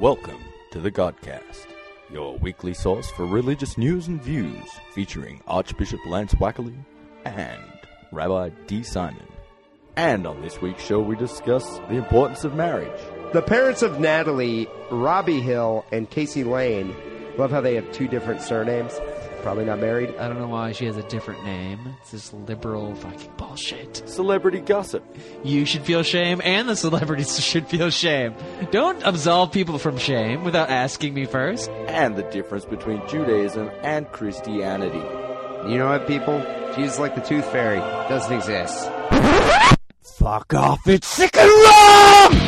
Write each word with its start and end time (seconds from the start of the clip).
Welcome 0.00 0.44
to 0.70 0.78
the 0.80 0.92
Godcast, 0.92 1.66
your 2.08 2.38
weekly 2.38 2.72
source 2.72 3.10
for 3.10 3.26
religious 3.26 3.76
news 3.76 4.06
and 4.06 4.22
views, 4.22 4.62
featuring 4.92 5.42
Archbishop 5.48 5.98
Lance 6.06 6.34
Wackerly 6.34 6.76
and 7.24 7.60
Rabbi 8.12 8.50
Dee 8.68 8.84
Simon. 8.84 9.26
And 9.96 10.24
on 10.24 10.40
this 10.40 10.62
week's 10.62 10.84
show, 10.84 11.00
we 11.00 11.16
discuss 11.16 11.80
the 11.88 11.96
importance 11.96 12.44
of 12.44 12.54
marriage. 12.54 13.00
The 13.32 13.42
parents 13.42 13.82
of 13.82 13.98
Natalie, 13.98 14.68
Robbie 14.92 15.40
Hill, 15.40 15.84
and 15.90 16.08
Casey 16.08 16.44
Lane, 16.44 16.94
love 17.36 17.50
how 17.50 17.60
they 17.60 17.74
have 17.74 17.90
two 17.90 18.06
different 18.06 18.40
surnames. 18.40 18.92
Probably 19.42 19.64
not 19.64 19.78
married. 19.78 20.14
I 20.16 20.28
don't 20.28 20.38
know 20.38 20.48
why 20.48 20.72
she 20.72 20.84
has 20.86 20.96
a 20.96 21.02
different 21.04 21.44
name. 21.44 21.78
It's 22.00 22.10
this 22.10 22.32
liberal 22.32 22.94
fucking 22.96 23.32
bullshit. 23.36 24.02
Celebrity 24.08 24.60
gossip. 24.60 25.04
You 25.44 25.64
should 25.64 25.82
feel 25.82 26.02
shame, 26.02 26.40
and 26.44 26.68
the 26.68 26.76
celebrities 26.76 27.40
should 27.44 27.66
feel 27.66 27.90
shame. 27.90 28.34
Don't 28.70 29.00
absolve 29.04 29.52
people 29.52 29.78
from 29.78 29.96
shame 29.96 30.44
without 30.44 30.70
asking 30.70 31.14
me 31.14 31.24
first. 31.24 31.70
And 31.70 32.16
the 32.16 32.24
difference 32.24 32.64
between 32.64 33.06
Judaism 33.08 33.70
and 33.82 34.10
Christianity. 34.10 34.98
You 35.70 35.78
know 35.78 35.88
what, 35.88 36.06
people? 36.06 36.38
Jesus, 36.74 36.98
like 36.98 37.14
the 37.14 37.20
Tooth 37.20 37.46
Fairy, 37.50 37.78
doesn't 38.08 38.32
exist. 38.32 38.90
Fuck 40.18 40.52
off, 40.54 40.86
it's 40.86 41.06
sick 41.06 41.36
and 41.36 41.48
wrong! 41.48 42.47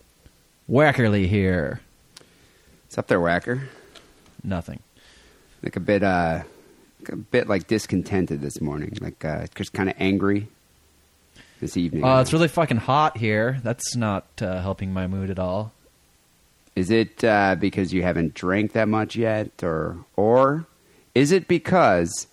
Wackerly 0.71 1.27
here. 1.27 1.81
What's 2.85 2.97
up 2.97 3.07
there, 3.07 3.19
Whacker? 3.19 3.67
Nothing. 4.41 4.79
Like 5.61 5.75
a 5.75 5.81
bit, 5.81 6.01
uh, 6.01 6.43
like 7.01 7.09
a 7.09 7.17
bit 7.17 7.49
like 7.49 7.67
discontented 7.67 8.39
this 8.39 8.61
morning. 8.61 8.97
Like 9.01 9.25
uh, 9.25 9.47
just 9.53 9.73
kind 9.73 9.89
of 9.89 9.95
angry 9.99 10.47
this 11.59 11.75
evening. 11.75 12.05
Uh, 12.05 12.21
it's 12.21 12.31
really 12.31 12.47
fucking 12.47 12.77
hot 12.77 13.17
here. 13.17 13.59
That's 13.63 13.97
not 13.97 14.25
uh, 14.41 14.61
helping 14.61 14.93
my 14.93 15.07
mood 15.07 15.29
at 15.29 15.39
all. 15.39 15.73
Is 16.73 16.89
it 16.89 17.21
uh, 17.21 17.55
because 17.55 17.93
you 17.93 18.03
haven't 18.03 18.33
drank 18.33 18.71
that 18.71 18.87
much 18.87 19.17
yet, 19.17 19.51
or 19.61 19.97
or 20.15 20.65
is 21.13 21.33
it 21.33 21.49
because 21.49 22.27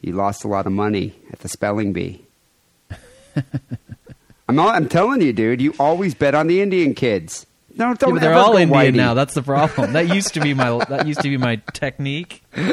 you 0.00 0.14
lost 0.14 0.42
a 0.42 0.48
lot 0.48 0.66
of 0.66 0.72
money 0.72 1.14
at 1.32 1.38
the 1.38 1.48
spelling 1.48 1.92
bee? 1.92 2.24
I'm 4.48 4.56
not, 4.56 4.74
I'm 4.74 4.88
telling 4.88 5.22
you, 5.22 5.32
dude. 5.32 5.60
You 5.60 5.74
always 5.78 6.16
bet 6.16 6.34
on 6.34 6.48
the 6.48 6.60
Indian 6.60 6.92
kids. 6.94 7.46
No, 7.76 7.88
Yeah, 7.88 7.94
don't 7.94 8.12
but 8.14 8.20
they're 8.20 8.34
all 8.34 8.56
Indian 8.56 8.94
whitey. 8.94 8.96
now. 8.96 9.14
That's 9.14 9.34
the 9.34 9.42
problem. 9.42 9.94
That 9.94 10.08
used 10.14 10.34
to 10.34 10.40
be 10.40 10.54
my 10.54 10.84
that 10.86 11.06
used 11.06 11.20
to 11.22 11.28
be 11.28 11.36
my 11.36 11.56
technique. 11.72 12.42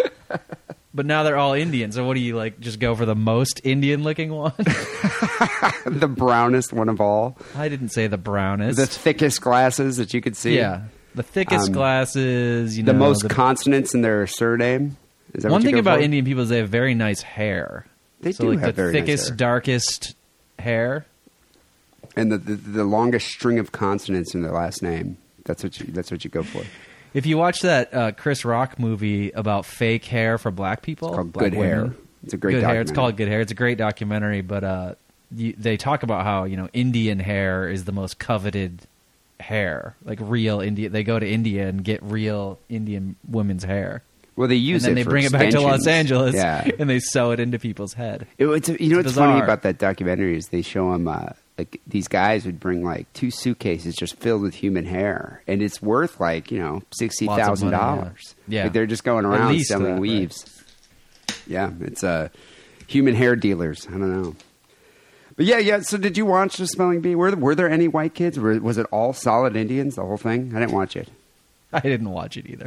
But 0.94 1.06
now 1.06 1.24
they're 1.24 1.38
all 1.38 1.54
Indian. 1.54 1.94
So 1.94 2.06
what 2.06 2.16
do 2.16 2.20
you 2.20 2.36
like? 2.36 2.60
Just 2.60 2.78
go 2.82 2.94
for 2.96 3.06
the 3.06 3.16
most 3.16 3.62
Indian 3.64 4.04
looking 4.04 4.30
one? 4.34 4.52
the 4.58 6.14
brownest 6.14 6.74
one 6.74 6.90
of 6.90 7.00
all, 7.00 7.38
I 7.56 7.70
didn't 7.70 7.90
say 7.90 8.08
the 8.08 8.18
brownest. 8.18 8.78
the 8.78 8.88
thickest 8.88 9.40
glasses 9.40 9.96
that 9.98 10.14
you 10.14 10.20
could 10.22 10.36
see. 10.36 10.58
yeah, 10.58 10.82
the 11.16 11.24
thickest 11.24 11.68
Um, 11.68 11.74
glasses. 11.74 12.78
You 12.78 12.84
the 12.84 12.92
know, 12.92 13.00
most 13.00 13.30
consonants 13.30 13.94
in 13.94 14.02
their 14.02 14.28
surname. 14.28 14.98
Is 15.34 15.44
that 15.44 15.52
One 15.54 15.62
thing 15.62 15.80
about 15.80 16.00
for? 16.00 16.04
Indian 16.04 16.26
people 16.26 16.44
is 16.44 16.50
they 16.50 16.58
have 16.58 16.68
very 16.68 16.94
nice 16.94 17.22
hair. 17.22 17.86
They 18.20 18.34
so 18.34 18.44
do 18.44 18.50
like 18.50 18.60
have 18.60 18.68
the 18.68 18.74
very 18.74 18.92
nice 18.94 19.02
thickest, 19.02 19.28
hair. 19.30 19.38
darkest 19.38 20.16
hair. 20.60 21.06
And 22.16 22.32
the, 22.32 22.38
the 22.38 22.56
the 22.56 22.84
longest 22.84 23.28
string 23.28 23.60
of 23.60 23.72
consonants 23.72 24.34
in 24.36 24.42
their 24.42 24.52
last 24.54 24.82
name. 24.84 25.18
That's 25.46 25.64
what 25.64 25.80
you. 25.80 25.88
That's 25.92 26.12
what 26.12 26.24
you 26.24 26.30
go 26.30 26.44
for. 26.44 26.64
If 27.14 27.26
you 27.26 27.38
watch 27.38 27.62
that 27.62 27.94
uh, 27.94 28.12
Chris 28.14 28.46
Rock 28.46 28.80
movie 28.80 29.32
about 29.32 29.66
fake 29.66 30.06
hair 30.06 30.38
for 30.38 30.50
black 30.52 30.82
people, 30.82 31.10
It's 31.10 31.16
called 31.16 31.34
black 31.34 31.52
Good 31.52 31.54
Hair. 31.56 31.82
women, 31.84 31.98
It's 32.24 32.34
a 32.34 32.38
great. 32.38 32.54
good 32.54 32.64
hair. 32.64 32.80
It's 32.82 32.92
called 32.92 33.18
Good 33.18 33.28
Hair. 33.28 33.42
It's 33.42 33.52
a 33.52 33.56
great 33.56 33.78
documentary, 33.78 34.42
but 34.42 34.64
uh, 34.64 34.96
you, 35.36 35.54
they 35.58 35.76
talk 35.78 36.04
about 36.04 36.24
how 36.24 36.46
you 36.46 36.56
know 36.58 36.70
Indian 36.74 37.20
hair 37.20 37.68
is 37.70 37.84
the 37.86 37.92
most 37.92 38.18
coveted 38.20 38.82
hair, 39.40 39.96
like 40.06 40.20
real 40.22 40.62
Indian. 40.62 40.92
They 40.92 41.04
go 41.04 41.20
to 41.20 41.28
India 41.28 41.68
and 41.68 41.84
get 41.84 42.02
real 42.04 42.60
Indian 42.70 43.16
women's 43.28 43.64
hair, 43.64 44.04
Well, 44.36 44.48
they 44.48 44.56
use 44.56 44.86
it. 44.86 44.90
and 44.90 44.98
then 44.98 45.02
it 45.02 45.06
they 45.06 45.10
bring 45.10 45.26
it 45.26 45.32
back 45.32 45.50
to 45.50 45.62
Los. 45.62 45.88
Angeles, 45.88 46.36
Yeah. 46.36 46.70
and 46.80 46.90
they 46.90 47.00
sew 47.00 47.32
it 47.32 47.40
into 47.40 47.58
people's 47.60 47.94
head. 47.94 48.28
It, 48.38 48.46
it's, 48.48 48.70
you 48.70 48.90
know 48.90 49.00
It's 49.00 49.08
what's 49.08 49.18
funny 49.18 49.42
about 49.42 49.64
that 49.64 49.80
documentary 49.80 50.38
is 50.38 50.48
they 50.50 50.62
show 50.62 50.92
them 50.94 51.08
uh, 51.08 51.30
like 51.62 51.80
these 51.86 52.08
guys 52.08 52.44
would 52.46 52.60
bring 52.60 52.84
like 52.84 53.12
two 53.14 53.30
suitcases 53.30 53.96
just 53.96 54.16
filled 54.18 54.42
with 54.42 54.56
human 54.56 54.84
hair, 54.84 55.44
and 55.46 55.62
it's 55.62 55.80
worth 55.80 56.20
like 56.20 56.52
you 56.52 56.58
know 56.58 56.82
sixty 56.92 57.28
thousand 57.28 57.70
dollars. 57.70 58.34
yeah. 58.48 58.64
Like 58.64 58.74
they're 58.74 58.88
just 58.88 59.04
going 59.04 59.26
around 59.26 59.60
selling 59.62 59.86
that, 59.86 59.92
right. 59.92 60.02
weaves. 60.02 60.64
Yeah, 61.46 61.72
it's 61.82 62.04
uh, 62.04 62.30
human 62.88 63.14
hair 63.14 63.36
dealers. 63.36 63.86
I 63.88 63.92
don't 63.92 64.24
know. 64.24 64.36
But 65.36 65.46
yeah, 65.46 65.60
yeah. 65.60 65.82
So 65.82 65.98
did 65.98 66.18
you 66.18 66.26
watch 66.26 66.58
the 66.58 66.66
Spelling 66.66 67.02
Bee? 67.02 67.14
Were 67.14 67.36
were 67.36 67.54
there 67.54 67.70
any 67.70 67.88
white 67.88 68.16
kids? 68.16 68.40
Were, 68.40 68.60
was 68.60 68.80
it 68.80 68.88
all 68.92 69.14
solid 69.14 69.56
Indians? 69.56 69.96
The 69.96 70.02
whole 70.02 70.18
thing? 70.18 70.56
I 70.56 70.60
didn't 70.60 70.74
watch 70.74 70.96
it. 70.96 71.10
I 71.72 71.82
didn't 71.82 72.10
watch 72.10 72.38
it 72.38 72.48
either. 72.48 72.66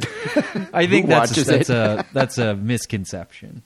I 0.73 0.87
think 0.87 1.07
that's 1.07 1.35
that's 1.35 1.69
a 1.69 2.05
that's 2.13 2.37
a 2.37 2.55
misconception. 2.55 3.61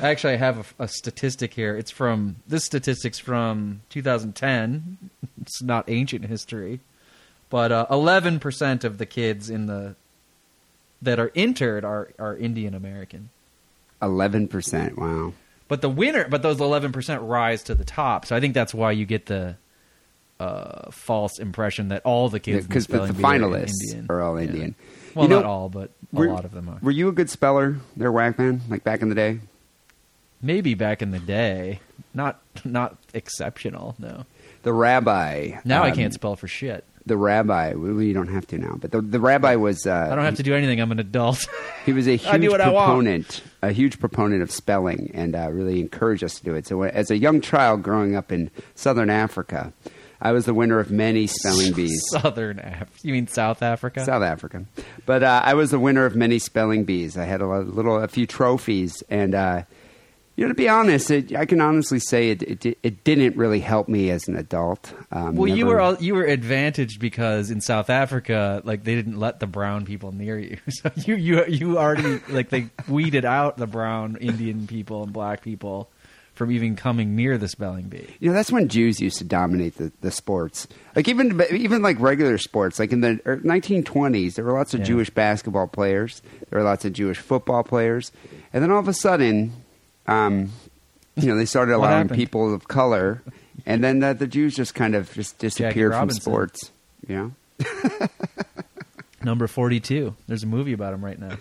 Actually, 0.00 0.34
I 0.34 0.36
have 0.36 0.74
a, 0.78 0.84
a 0.84 0.88
statistic 0.88 1.54
here. 1.54 1.76
It's 1.76 1.90
from 1.90 2.36
this 2.46 2.64
statistic's 2.64 3.18
from 3.18 3.82
2010. 3.90 4.98
It's 5.42 5.60
not 5.60 5.90
ancient 5.90 6.26
history, 6.26 6.78
but 7.50 7.72
uh, 7.72 7.86
11% 7.90 8.84
of 8.84 8.98
the 8.98 9.06
kids 9.06 9.50
in 9.50 9.66
the 9.66 9.96
that 11.02 11.18
are 11.18 11.32
entered 11.34 11.84
are 11.84 12.10
are 12.16 12.36
Indian 12.36 12.74
American. 12.74 13.30
Eleven 14.00 14.46
percent. 14.46 14.96
Wow. 14.96 15.32
But 15.66 15.80
the 15.80 15.88
winner, 15.88 16.28
but 16.28 16.42
those 16.42 16.58
11% 16.58 17.26
rise 17.28 17.64
to 17.64 17.74
the 17.74 17.84
top. 17.84 18.24
So 18.26 18.36
I 18.36 18.40
think 18.40 18.54
that's 18.54 18.72
why 18.72 18.92
you 18.92 19.04
get 19.04 19.26
the 19.26 19.56
uh, 20.38 20.90
false 20.92 21.38
impression 21.40 21.88
that 21.88 22.02
all 22.04 22.28
the 22.28 22.38
kids 22.38 22.64
in 22.64 22.68
Because 22.68 22.86
the, 22.86 22.92
spelling 22.94 23.08
the 23.08 23.14
bee 23.14 23.24
are 23.24 23.26
finalists 23.38 24.10
are 24.10 24.22
all 24.22 24.38
Yeah. 24.40 24.46
Indian. 24.46 24.74
Well, 25.14 25.24
You 25.24 25.28
know, 25.30 25.36
not 25.40 25.44
all, 25.46 25.68
but 25.70 25.90
a 26.14 26.16
were- 26.16 26.28
lot 26.28 26.44
of 26.44 26.52
them 26.52 26.68
are. 26.68 26.78
Were 26.82 26.90
you 26.92 27.08
a 27.08 27.12
good 27.12 27.30
speller 27.30 27.78
there, 27.96 28.12
Whackman? 28.12 28.60
Like 28.68 28.84
back 28.84 29.02
in 29.02 29.08
the 29.08 29.14
day? 29.16 29.40
Maybe 30.42 30.74
back 30.74 31.02
in 31.02 31.12
the 31.12 31.20
day, 31.20 31.80
not 32.14 32.40
not 32.64 32.96
exceptional. 33.14 33.94
No. 33.98 34.24
The 34.62 34.72
rabbi. 34.72 35.58
Now 35.64 35.82
I 35.82 35.90
um, 35.90 35.96
can't 35.96 36.14
spell 36.14 36.36
for 36.36 36.48
shit. 36.48 36.84
The 37.04 37.16
rabbi. 37.16 37.74
Well, 37.74 38.00
you 38.00 38.14
don't 38.14 38.28
have 38.28 38.46
to 38.48 38.58
now, 38.58 38.76
but 38.80 38.92
the, 38.92 39.00
the 39.00 39.18
rabbi 39.18 39.56
was. 39.56 39.86
Uh, 39.86 40.08
I 40.10 40.14
don't 40.14 40.24
have 40.24 40.36
to 40.36 40.44
do 40.44 40.54
anything. 40.54 40.80
I'm 40.80 40.92
an 40.92 41.00
adult. 41.00 41.46
He 41.84 41.92
was 41.92 42.06
a 42.06 42.12
I 42.28 42.38
huge 42.38 42.52
I 42.52 42.58
proponent, 42.58 43.42
a 43.60 43.72
huge 43.72 43.98
proponent 43.98 44.40
of 44.40 44.52
spelling, 44.52 45.10
and 45.14 45.34
uh, 45.34 45.50
really 45.50 45.80
encouraged 45.80 46.22
us 46.22 46.38
to 46.38 46.44
do 46.44 46.54
it. 46.54 46.64
So, 46.64 46.84
as 46.84 47.10
a 47.10 47.16
young 47.16 47.40
child 47.40 47.82
growing 47.82 48.14
up 48.14 48.30
in 48.30 48.52
southern 48.76 49.10
Africa, 49.10 49.72
I 50.20 50.30
was 50.30 50.44
the 50.44 50.54
winner 50.54 50.78
of 50.78 50.92
many 50.92 51.26
spelling 51.26 51.72
bees. 51.72 52.00
Southern 52.12 52.60
Af. 52.60 52.88
You 53.02 53.12
mean 53.12 53.26
South 53.26 53.62
Africa? 53.62 54.04
South 54.04 54.22
Africa, 54.22 54.64
but 55.06 55.24
uh, 55.24 55.42
I 55.44 55.54
was 55.54 55.72
the 55.72 55.80
winner 55.80 56.06
of 56.06 56.14
many 56.14 56.38
spelling 56.38 56.84
bees. 56.84 57.18
I 57.18 57.24
had 57.24 57.40
a 57.40 57.46
little, 57.46 57.96
a 57.96 58.06
few 58.06 58.28
trophies, 58.28 59.02
and 59.10 59.34
uh, 59.34 59.62
you 60.42 60.48
know, 60.48 60.54
to 60.54 60.56
be 60.56 60.68
honest, 60.68 61.08
it, 61.12 61.36
I 61.36 61.46
can 61.46 61.60
honestly 61.60 62.00
say 62.00 62.30
it, 62.30 62.42
it, 62.42 62.76
it 62.82 63.04
didn't 63.04 63.36
really 63.36 63.60
help 63.60 63.88
me 63.88 64.10
as 64.10 64.26
an 64.26 64.36
adult. 64.36 64.92
Um, 65.12 65.36
well, 65.36 65.46
you 65.46 65.66
were 65.66 65.80
all, 65.80 65.94
you 66.02 66.16
were 66.16 66.24
advantaged 66.24 66.98
because 66.98 67.48
in 67.52 67.60
South 67.60 67.88
Africa, 67.88 68.60
like 68.64 68.82
they 68.82 68.96
didn't 68.96 69.20
let 69.20 69.38
the 69.38 69.46
brown 69.46 69.84
people 69.84 70.10
near 70.10 70.36
you. 70.36 70.58
So 70.68 70.90
you 70.96 71.14
you 71.14 71.44
you 71.46 71.78
already 71.78 72.18
like 72.28 72.48
they 72.48 72.70
weeded 72.88 73.24
out 73.24 73.56
the 73.56 73.68
brown 73.68 74.16
Indian 74.16 74.66
people 74.66 75.04
and 75.04 75.12
black 75.12 75.42
people 75.42 75.90
from 76.34 76.50
even 76.50 76.74
coming 76.74 77.14
near 77.14 77.38
the 77.38 77.46
spelling 77.46 77.84
bee. 77.88 78.08
You 78.18 78.30
know, 78.30 78.34
that's 78.34 78.50
when 78.50 78.68
Jews 78.68 79.00
used 79.00 79.18
to 79.18 79.24
dominate 79.24 79.76
the, 79.76 79.92
the 80.00 80.10
sports. 80.10 80.66
Like 80.96 81.06
even 81.06 81.40
even 81.52 81.82
like 81.82 82.00
regular 82.00 82.36
sports. 82.38 82.80
Like 82.80 82.90
in 82.90 83.00
the 83.00 83.20
er, 83.26 83.36
1920s, 83.44 84.34
there 84.34 84.44
were 84.44 84.54
lots 84.54 84.74
of 84.74 84.80
Yeah. 84.80 84.86
Jewish 84.86 85.10
basketball 85.10 85.68
players. 85.68 86.20
There 86.50 86.58
were 86.58 86.64
lots 86.64 86.84
of 86.84 86.94
Jewish 86.94 87.18
football 87.18 87.62
players, 87.62 88.10
and 88.52 88.60
then 88.60 88.72
all 88.72 88.80
of 88.80 88.88
a 88.88 88.92
sudden, 88.94 89.52
um, 90.06 90.50
you 91.16 91.28
know, 91.28 91.36
they 91.36 91.44
started 91.44 91.74
allowing 91.76 92.08
happened? 92.08 92.18
people 92.18 92.54
of 92.54 92.68
color, 92.68 93.22
and 93.66 93.82
then 93.82 94.00
the, 94.00 94.14
the 94.14 94.26
Jews 94.26 94.54
just 94.54 94.74
kind 94.74 94.94
of 94.94 95.12
just 95.12 95.38
disappeared 95.38 95.92
from 95.92 96.10
sports. 96.10 96.70
Yeah. 97.06 97.30
Number 99.22 99.46
forty-two. 99.46 100.16
There's 100.26 100.42
a 100.42 100.48
movie 100.48 100.72
about 100.72 100.94
him 100.94 101.04
right 101.04 101.18
now. 101.18 101.36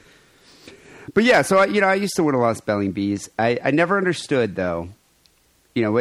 But 1.14 1.24
yeah, 1.24 1.42
so 1.42 1.58
I, 1.58 1.66
you 1.66 1.82
know, 1.82 1.88
I 1.88 1.96
used 1.96 2.16
to 2.16 2.24
win 2.24 2.36
a 2.36 2.40
lot 2.40 2.52
of 2.52 2.58
spelling 2.58 2.92
bees. 2.92 3.30
I, 3.38 3.60
I 3.64 3.72
never 3.72 3.98
understood 3.98 4.56
though, 4.56 4.90
you 5.76 5.84
know, 5.84 5.92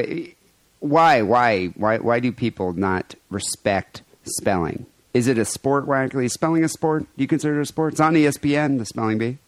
why, 0.80 1.22
why, 1.22 1.66
why, 1.68 1.98
why 1.98 2.20
do 2.20 2.32
people 2.32 2.72
not 2.72 3.14
respect 3.30 4.02
spelling. 4.24 4.86
Is 5.12 5.26
it 5.26 5.38
a 5.38 5.44
sport? 5.44 5.88
Is 6.14 6.32
spelling 6.32 6.64
a 6.64 6.68
sport? 6.68 7.02
Do 7.02 7.22
you 7.22 7.26
consider 7.26 7.58
it 7.58 7.62
a 7.62 7.66
sport? 7.66 7.94
It's 7.94 8.00
on 8.00 8.14
ESPN, 8.14 8.78
the 8.78 8.86
spelling 8.86 9.18
bee. 9.18 9.38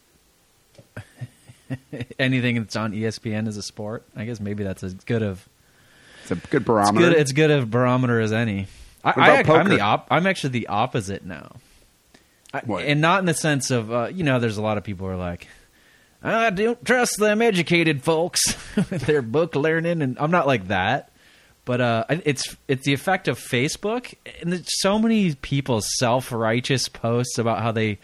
Anything 2.19 2.55
that's 2.57 2.75
on 2.75 2.91
ESPN 2.93 3.47
is 3.47 3.57
a 3.57 3.61
sport. 3.63 4.03
I 4.15 4.25
guess 4.25 4.39
maybe 4.39 4.63
that's 4.63 4.83
as 4.83 4.93
good 4.93 5.21
of 5.23 5.47
It's 6.23 6.31
a 6.31 6.35
good 6.35 6.61
it's 6.61 6.65
barometer. 6.65 7.09
good. 7.09 7.17
It's 7.17 7.31
good 7.31 7.51
of 7.51 7.69
barometer 7.71 8.19
as 8.19 8.31
any. 8.31 8.67
I, 9.03 9.09
What 9.09 9.17
I, 9.19 9.39
about 9.41 9.55
ac- 9.55 9.59
I'm 9.59 9.69
the 9.69 9.81
op- 9.81 10.07
I'm 10.11 10.27
actually 10.27 10.51
the 10.51 10.67
opposite 10.67 11.25
now, 11.25 11.53
I, 12.53 12.59
and 12.59 13.01
not 13.01 13.19
in 13.19 13.25
the 13.25 13.33
sense 13.33 13.69
of 13.71 13.91
uh, 13.91 14.09
you 14.13 14.23
know. 14.23 14.39
There's 14.39 14.57
a 14.57 14.61
lot 14.61 14.77
of 14.77 14.83
people 14.85 15.07
who 15.07 15.13
are 15.13 15.17
like, 15.17 15.47
I 16.23 16.49
don't 16.51 16.83
trust 16.85 17.17
them 17.19 17.41
educated 17.41 18.01
folks 18.03 18.41
with 18.75 19.01
their 19.01 19.21
book 19.21 19.55
learning, 19.55 20.01
and 20.01 20.17
I'm 20.19 20.31
not 20.31 20.47
like 20.47 20.67
that. 20.69 21.09
But 21.65 21.81
uh, 21.81 22.05
it's 22.09 22.55
it's 22.69 22.85
the 22.85 22.93
effect 22.93 23.27
of 23.27 23.37
Facebook, 23.39 24.13
and 24.41 24.63
so 24.67 24.97
many 24.99 25.35
people's 25.35 25.87
self 25.97 26.31
righteous 26.31 26.87
posts 26.87 27.37
about 27.37 27.61
how 27.61 27.71
they 27.73 27.99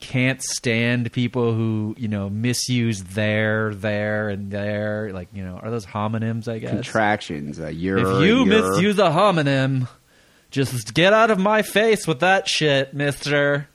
can't 0.00 0.42
stand 0.42 1.12
people 1.12 1.54
who 1.54 1.94
you 1.98 2.08
know 2.08 2.28
misuse 2.28 3.02
there, 3.02 3.74
there, 3.74 4.28
and 4.30 4.50
there. 4.50 5.10
Like 5.12 5.28
you 5.32 5.44
know, 5.44 5.58
are 5.62 5.70
those 5.70 5.86
homonyms? 5.86 6.48
I 6.48 6.58
guess 6.58 6.70
Contractions. 6.70 7.60
Uh, 7.60 7.66
if 7.66 7.76
you 7.76 8.44
misuse 8.46 8.98
a 8.98 9.10
homonym, 9.10 9.88
just 10.50 10.94
get 10.94 11.12
out 11.12 11.30
of 11.30 11.38
my 11.38 11.62
face 11.62 12.06
with 12.06 12.20
that 12.20 12.48
shit, 12.48 12.94
mister. 12.94 13.68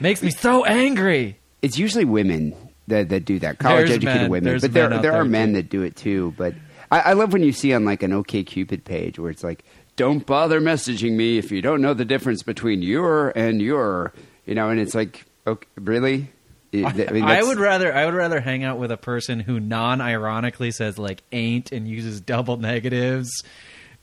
Makes 0.00 0.22
me 0.22 0.30
so 0.30 0.64
angry. 0.64 1.38
it's 1.60 1.76
usually 1.78 2.04
women 2.04 2.54
that, 2.86 3.08
that 3.08 3.24
do 3.24 3.38
that. 3.40 3.58
College 3.58 3.88
There's 3.88 3.90
educated 3.96 4.22
men. 4.22 4.30
women, 4.30 4.44
There's 4.44 4.62
but 4.62 4.72
there 4.72 4.88
there 5.00 5.12
are 5.12 5.24
men 5.24 5.52
that 5.54 5.68
do 5.70 5.82
it 5.82 5.96
too. 5.96 6.34
But 6.36 6.54
I, 6.90 7.00
I 7.00 7.12
love 7.14 7.32
when 7.32 7.42
you 7.42 7.52
see 7.52 7.72
on 7.72 7.84
like 7.84 8.02
an 8.02 8.12
OK 8.12 8.44
Cupid 8.44 8.84
page 8.84 9.18
where 9.18 9.30
it's 9.30 9.44
like, 9.44 9.64
"Don't 9.96 10.24
bother 10.24 10.60
messaging 10.60 11.12
me 11.16 11.38
if 11.38 11.50
you 11.50 11.62
don't 11.62 11.80
know 11.80 11.94
the 11.94 12.04
difference 12.04 12.42
between 12.42 12.82
your 12.82 13.30
and 13.30 13.60
your," 13.60 14.12
you 14.46 14.54
know, 14.54 14.70
and 14.70 14.80
it's 14.80 14.94
like, 14.94 15.24
okay, 15.48 15.68
really? 15.76 16.30
I, 16.74 16.92
mean, 17.10 17.22
I 17.24 17.42
would 17.42 17.58
rather 17.58 17.94
I 17.94 18.04
would 18.04 18.14
rather 18.14 18.40
hang 18.40 18.62
out 18.62 18.78
with 18.78 18.90
a 18.92 18.98
person 18.98 19.40
who 19.40 19.58
non-ironically 19.58 20.70
says 20.70 20.98
like 20.98 21.22
ain't 21.32 21.72
and 21.72 21.88
uses 21.88 22.20
double 22.20 22.58
negatives 22.58 23.42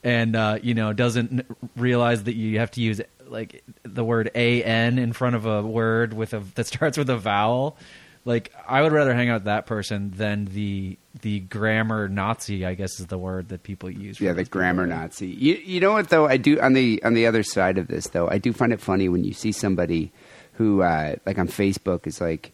and 0.02 0.34
uh, 0.34 0.58
you 0.60 0.74
know 0.74 0.92
doesn't 0.92 1.46
realize 1.76 2.24
that 2.24 2.34
you 2.34 2.58
have 2.58 2.72
to 2.72 2.80
use 2.80 3.00
like 3.28 3.62
the 3.84 4.02
word 4.04 4.30
an 4.34 4.98
in 4.98 5.12
front 5.12 5.36
of 5.36 5.46
a 5.46 5.62
word 5.62 6.12
with 6.12 6.34
a 6.34 6.40
that 6.56 6.66
starts 6.66 6.98
with 6.98 7.08
a 7.08 7.16
vowel. 7.16 7.76
Like 8.24 8.52
I 8.66 8.82
would 8.82 8.90
rather 8.90 9.14
hang 9.14 9.28
out 9.30 9.34
with 9.34 9.44
that 9.44 9.66
person 9.66 10.10
than 10.16 10.46
the 10.46 10.98
the 11.22 11.38
grammar 11.40 12.08
Nazi, 12.08 12.66
I 12.66 12.74
guess 12.74 12.98
is 12.98 13.06
the 13.06 13.16
word 13.18 13.50
that 13.50 13.62
people 13.62 13.88
use. 13.88 14.18
for 14.18 14.24
Yeah, 14.24 14.32
the 14.32 14.38
those 14.38 14.48
people. 14.48 14.58
grammar 14.60 14.86
Nazi. 14.88 15.28
You, 15.28 15.54
you 15.54 15.78
know 15.78 15.92
what 15.92 16.08
though? 16.08 16.26
I 16.26 16.36
do 16.36 16.58
on 16.60 16.72
the 16.72 17.00
on 17.04 17.14
the 17.14 17.26
other 17.28 17.44
side 17.44 17.78
of 17.78 17.86
this 17.86 18.08
though. 18.08 18.28
I 18.28 18.38
do 18.38 18.52
find 18.52 18.72
it 18.72 18.80
funny 18.80 19.08
when 19.08 19.22
you 19.22 19.32
see 19.32 19.52
somebody 19.52 20.10
who, 20.56 20.82
uh, 20.82 21.16
like 21.26 21.38
on 21.38 21.48
Facebook, 21.48 22.06
is 22.06 22.20
like, 22.20 22.52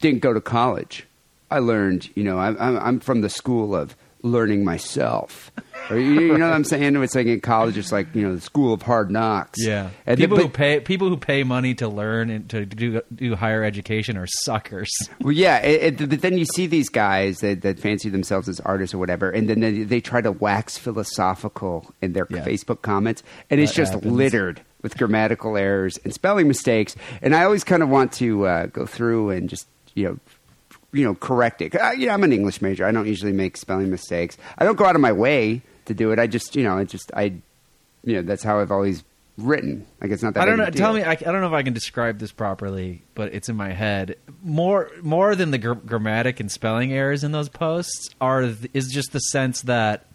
didn't 0.00 0.20
go 0.20 0.32
to 0.32 0.40
college. 0.40 1.06
I 1.50 1.58
learned, 1.58 2.08
you 2.14 2.22
know, 2.24 2.38
I'm 2.38 2.56
I'm, 2.60 3.00
from 3.00 3.22
the 3.22 3.28
school 3.28 3.74
of 3.74 3.96
learning 4.22 4.64
myself. 4.64 5.50
Or 5.88 5.98
you, 5.98 6.20
you 6.20 6.38
know 6.38 6.46
what 6.46 6.54
I'm 6.54 6.62
saying? 6.62 6.94
It's 6.96 7.14
like 7.16 7.26
in 7.26 7.40
college, 7.40 7.76
it's 7.76 7.90
like 7.90 8.14
you 8.14 8.22
know 8.22 8.34
the 8.36 8.40
school 8.40 8.72
of 8.72 8.82
hard 8.82 9.10
knocks. 9.10 9.58
Yeah, 9.60 9.90
and 10.06 10.16
people 10.18 10.36
the- 10.36 10.44
who 10.44 10.48
pay 10.48 10.78
people 10.78 11.08
who 11.08 11.16
pay 11.16 11.42
money 11.42 11.74
to 11.76 11.88
learn 11.88 12.30
and 12.30 12.48
to 12.50 12.64
do 12.66 13.00
do 13.12 13.34
higher 13.34 13.64
education 13.64 14.16
are 14.16 14.26
suckers. 14.28 14.90
Well, 15.22 15.32
yeah, 15.32 15.58
it, 15.58 16.00
it, 16.00 16.08
but 16.08 16.20
then 16.22 16.38
you 16.38 16.44
see 16.44 16.66
these 16.66 16.88
guys 16.88 17.38
that, 17.38 17.60
that 17.62 17.78
fancy 17.80 18.08
themselves 18.08 18.48
as 18.48 18.58
artists 18.60 18.94
or 18.94 18.98
whatever, 18.98 19.30
and 19.30 19.50
then 19.50 19.60
they, 19.60 19.82
they 19.82 20.00
try 20.00 20.20
to 20.22 20.32
wax 20.32 20.78
philosophical 20.78 21.92
in 22.00 22.12
their 22.12 22.26
Yeah. 22.30 22.44
Facebook 22.44 22.82
comments, 22.82 23.22
and 23.50 23.60
it's 23.60 23.74
just 23.74 23.92
happens. 23.94 24.12
littered 24.12 24.62
with 24.82 24.96
grammatical 24.96 25.56
errors 25.56 25.98
and 26.04 26.12
spelling 26.12 26.48
mistakes. 26.48 26.96
And 27.22 27.34
I 27.34 27.44
always 27.44 27.64
kind 27.64 27.82
of 27.82 27.88
want 27.88 28.12
to 28.14 28.46
uh, 28.46 28.66
go 28.66 28.86
through 28.86 29.30
and 29.30 29.48
just 29.48 29.66
you 29.94 30.04
know. 30.04 30.18
You 30.92 31.04
know, 31.04 31.14
correct 31.14 31.62
it. 31.62 31.76
I, 31.76 31.92
you 31.92 32.06
know, 32.06 32.14
I'm 32.14 32.24
an 32.24 32.32
English 32.32 32.60
major. 32.60 32.84
I 32.84 32.90
don't 32.90 33.06
usually 33.06 33.30
make 33.30 33.56
spelling 33.56 33.92
mistakes. 33.92 34.36
I 34.58 34.64
don't 34.64 34.74
go 34.74 34.84
out 34.84 34.96
of 34.96 35.00
my 35.00 35.12
way 35.12 35.62
to 35.84 35.94
do 35.94 36.10
it. 36.10 36.18
I 36.18 36.26
just, 36.26 36.56
you 36.56 36.64
know, 36.64 36.78
it 36.78 36.88
just, 36.88 37.12
I, 37.14 37.34
you 38.02 38.14
know, 38.16 38.22
that's 38.22 38.42
how 38.42 38.58
I've 38.58 38.72
always 38.72 39.04
written. 39.38 39.86
Like 40.00 40.10
it's 40.10 40.20
not 40.20 40.34
that. 40.34 40.40
I 40.40 40.46
don't 40.46 40.58
know. 40.58 40.68
Tell 40.70 40.92
me, 40.92 41.04
I, 41.04 41.12
I 41.12 41.14
don't 41.14 41.42
know 41.42 41.46
if 41.46 41.52
I 41.52 41.62
can 41.62 41.74
describe 41.74 42.18
this 42.18 42.32
properly, 42.32 43.02
but 43.14 43.32
it's 43.32 43.48
in 43.48 43.54
my 43.54 43.70
head. 43.70 44.16
More, 44.42 44.90
more 45.00 45.36
than 45.36 45.52
the 45.52 45.58
gr- 45.58 45.74
grammatic 45.74 46.40
and 46.40 46.50
spelling 46.50 46.92
errors 46.92 47.22
in 47.22 47.30
those 47.30 47.48
posts 47.48 48.10
are 48.20 48.42
th- 48.42 48.68
is 48.74 48.88
just 48.88 49.12
the 49.12 49.20
sense 49.20 49.62
that 49.62 50.06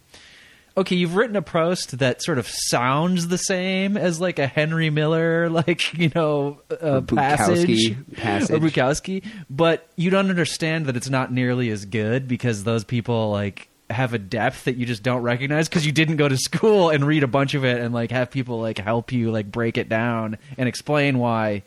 okay, 0.76 0.96
you've 0.96 1.16
written 1.16 1.36
a 1.36 1.42
post 1.42 1.98
that 1.98 2.22
sort 2.22 2.38
of 2.38 2.46
sounds 2.48 3.28
the 3.28 3.38
same 3.38 3.96
as 3.96 4.20
like 4.20 4.38
a 4.38 4.46
Henry 4.46 4.90
Miller, 4.90 5.48
like 5.50 5.94
you 5.94 6.10
know, 6.14 6.60
uh, 6.70 7.00
passage, 7.00 7.96
passage. 8.14 8.50
or 8.50 8.58
Bukowski, 8.58 9.24
but 9.48 9.88
you 9.96 10.10
don't 10.10 10.30
understand 10.30 10.86
that 10.86 10.96
it's 10.96 11.08
not 11.08 11.32
nearly 11.32 11.70
as 11.70 11.84
good 11.84 12.28
because 12.28 12.64
those 12.64 12.84
people 12.84 13.30
like 13.30 13.68
have 13.88 14.14
a 14.14 14.18
depth 14.18 14.64
that 14.64 14.76
you 14.76 14.84
just 14.84 15.02
don't 15.02 15.22
recognize 15.22 15.68
because 15.68 15.86
you 15.86 15.92
didn't 15.92 16.16
go 16.16 16.28
to 16.28 16.36
school 16.36 16.90
and 16.90 17.06
read 17.06 17.22
a 17.22 17.28
bunch 17.28 17.54
of 17.54 17.64
it 17.64 17.80
and 17.80 17.94
like 17.94 18.10
have 18.10 18.30
people 18.30 18.60
like 18.60 18.78
help 18.78 19.12
you 19.12 19.30
like 19.30 19.50
break 19.50 19.78
it 19.78 19.88
down 19.88 20.36
and 20.58 20.68
explain 20.68 21.18
why 21.18 21.62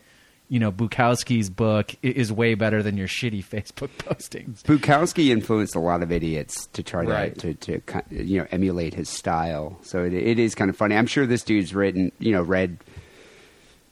you 0.50 0.60
know 0.60 0.72
Bukowski's 0.72 1.50
book 1.50 1.96
is 2.02 2.34
way 2.34 2.56
better 2.56 2.82
than 2.84 2.98
your 2.98 3.08
shitty 3.08 3.44
Facebook 3.54 3.90
postings. 4.00 4.64
Bukowski 4.64 5.30
influenced 5.30 5.76
a 5.76 5.80
lot 5.80 6.04
of 6.04 6.12
idiots 6.12 6.66
to 6.74 6.84
try 6.84 7.06
to, 7.06 7.12
Right. 7.12 7.38
to, 7.40 7.54
to 7.54 7.80
ki- 7.82 8.24
you 8.24 8.40
know 8.40 8.48
emulate 8.52 8.94
his 8.96 9.10
style. 9.10 9.78
So 9.84 10.04
it, 10.04 10.14
it 10.14 10.40
is 10.40 10.56
kind 10.56 10.70
of 10.70 10.76
funny. 10.76 10.96
I'm 10.96 11.08
sure 11.08 11.26
this 11.26 11.44
dude's 11.44 11.74
written, 11.76 12.12
you 12.20 12.32
know, 12.34 12.42
read, 12.42 12.78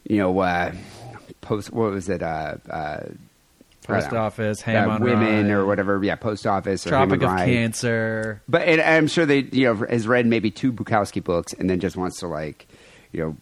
you 0.03 0.17
know, 0.17 0.37
uh, 0.39 0.73
post. 1.41 1.71
What 1.71 1.91
was 1.91 2.09
it? 2.09 2.21
Uh, 2.23 2.55
uh, 2.69 2.99
Post 3.83 4.11
know. 4.11 4.17
office, 4.19 4.59
ham 4.59 4.89
Uh, 4.89 4.93
on 4.95 5.01
women 5.01 5.45
Rye, 5.47 5.51
or 5.53 5.65
whatever. 5.65 6.03
Yeah, 6.03 6.15
post 6.17 6.45
office 6.45 6.85
or 6.85 6.89
Tropic 6.89 7.21
of 7.21 7.29
Rye. 7.31 7.45
Cancer. 7.45 8.41
But 8.49 8.63
and 8.63 8.81
I'm 8.81 9.07
sure 9.07 9.25
they, 9.25 9.47
you 9.53 9.63
know, 9.65 9.75
has 9.87 10.05
read 10.05 10.25
maybe 10.25 10.51
two 10.51 10.73
Bukowski 10.73 11.23
books 11.23 11.53
and 11.53 11.69
then 11.69 11.79
just 11.79 11.95
wants 11.95 12.19
to 12.19 12.27
like, 12.27 12.67
you 13.13 13.21
know, 13.23 13.37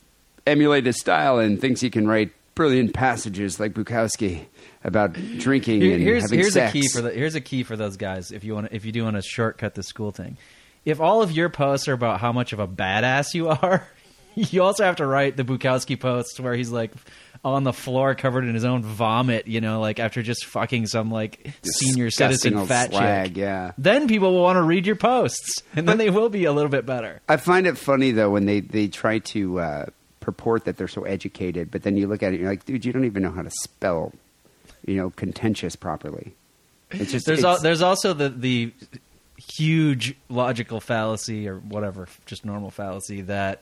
emulate 0.46 0.86
his 0.86 1.00
style 1.00 1.40
and 1.40 1.60
thinks 1.60 1.82
he 1.82 1.90
can 1.90 2.08
write 2.08 2.32
brilliant 2.56 2.94
passages 2.94 3.60
like 3.60 3.74
Bukowski 3.74 4.46
about 4.84 5.14
drinking 5.14 5.84
and 5.84 6.02
here's 6.02 6.24
having 6.24 6.40
here's 6.40 6.54
sex. 6.54 6.72
a 6.72 6.74
key 6.74 6.88
for 6.88 7.02
the 7.02 7.12
here's 7.12 7.36
a 7.36 7.42
key 7.42 7.64
for 7.64 7.76
those 7.76 7.98
guys 7.98 8.32
if 8.32 8.44
you 8.44 8.56
want 8.56 8.70
if 8.72 8.86
you 8.86 8.92
do 8.92 9.04
want 9.04 9.18
to 9.18 9.22
shortcut 9.22 9.76
the 9.76 9.84
school 9.84 10.12
thing. 10.12 10.38
If 10.86 11.02
all 11.02 11.22
of 11.22 11.32
your 11.32 11.50
posts 11.50 11.88
are 11.88 11.94
about 11.94 12.20
how 12.20 12.32
much 12.32 12.54
of 12.54 12.60
a 12.60 12.68
badass 12.68 13.34
you 13.34 13.50
are, 13.50 13.88
you 14.36 14.62
also 14.64 14.84
have 14.84 14.98
to 14.98 15.06
write 15.06 15.36
the 15.36 15.44
Bukowski 15.44 16.00
posts 16.00 16.40
where 16.40 16.54
he's 16.54 16.70
like 16.70 16.92
on 17.44 17.64
the 17.64 17.74
floor 17.74 18.16
covered 18.16 18.44
in 18.44 18.54
his 18.56 18.66
own 18.66 18.82
vomit, 18.84 19.48
you 19.48 19.62
know, 19.62 19.80
like 19.80 20.00
after 20.00 20.22
just 20.24 20.46
fucking 20.46 20.88
some 20.88 21.12
like 21.12 21.52
senior 21.64 22.06
Disgusting 22.06 22.52
citizen 22.54 22.68
fat 22.68 22.90
slag, 22.92 23.28
chick. 23.30 23.38
yeah. 23.38 23.72
Then 23.78 24.08
people 24.08 24.32
will 24.34 24.42
want 24.42 24.58
to 24.58 24.64
read 24.64 24.86
your 24.88 24.96
posts, 24.96 25.62
and 25.76 25.88
then 25.88 25.98
they 25.98 26.10
will 26.10 26.30
be 26.30 26.46
a 26.46 26.52
little 26.52 26.72
bit 26.72 26.86
better. 26.86 27.22
I 27.28 27.38
find 27.38 27.68
it 27.68 27.78
funny 27.78 28.12
though 28.12 28.30
when 28.32 28.46
they 28.46 28.62
they 28.62 28.88
try 28.88 29.20
to 29.20 29.60
uh, 29.60 29.86
purport 30.26 30.66
that 30.66 30.78
they're 30.78 30.88
so 30.88 31.04
educated, 31.04 31.70
but 31.72 31.84
then 31.84 31.96
you 31.98 32.08
look 32.08 32.24
at 32.24 32.28
it, 32.28 32.36
and 32.36 32.40
you're 32.42 32.50
like, 32.50 32.66
dude, 32.66 32.84
you 32.84 32.92
don't 32.92 33.06
even 33.06 33.22
know 33.22 33.32
how 33.32 33.44
to 33.44 33.52
spell, 33.52 34.12
you 34.86 34.96
know, 34.96 35.12
contentious 35.12 35.76
properly. 35.76 36.34
It's 36.92 37.12
just 37.12 37.26
There's 37.26 37.40
it's- 37.40 37.58
al- 37.58 37.62
there's 37.62 37.82
also 37.82 38.14
the 38.14 38.30
the 38.30 38.72
huge 39.58 40.16
logical 40.30 40.80
fallacy 40.80 41.48
or 41.48 41.58
whatever, 41.60 42.08
just 42.26 42.46
normal 42.46 42.72
fallacy 42.72 43.22
that 43.22 43.62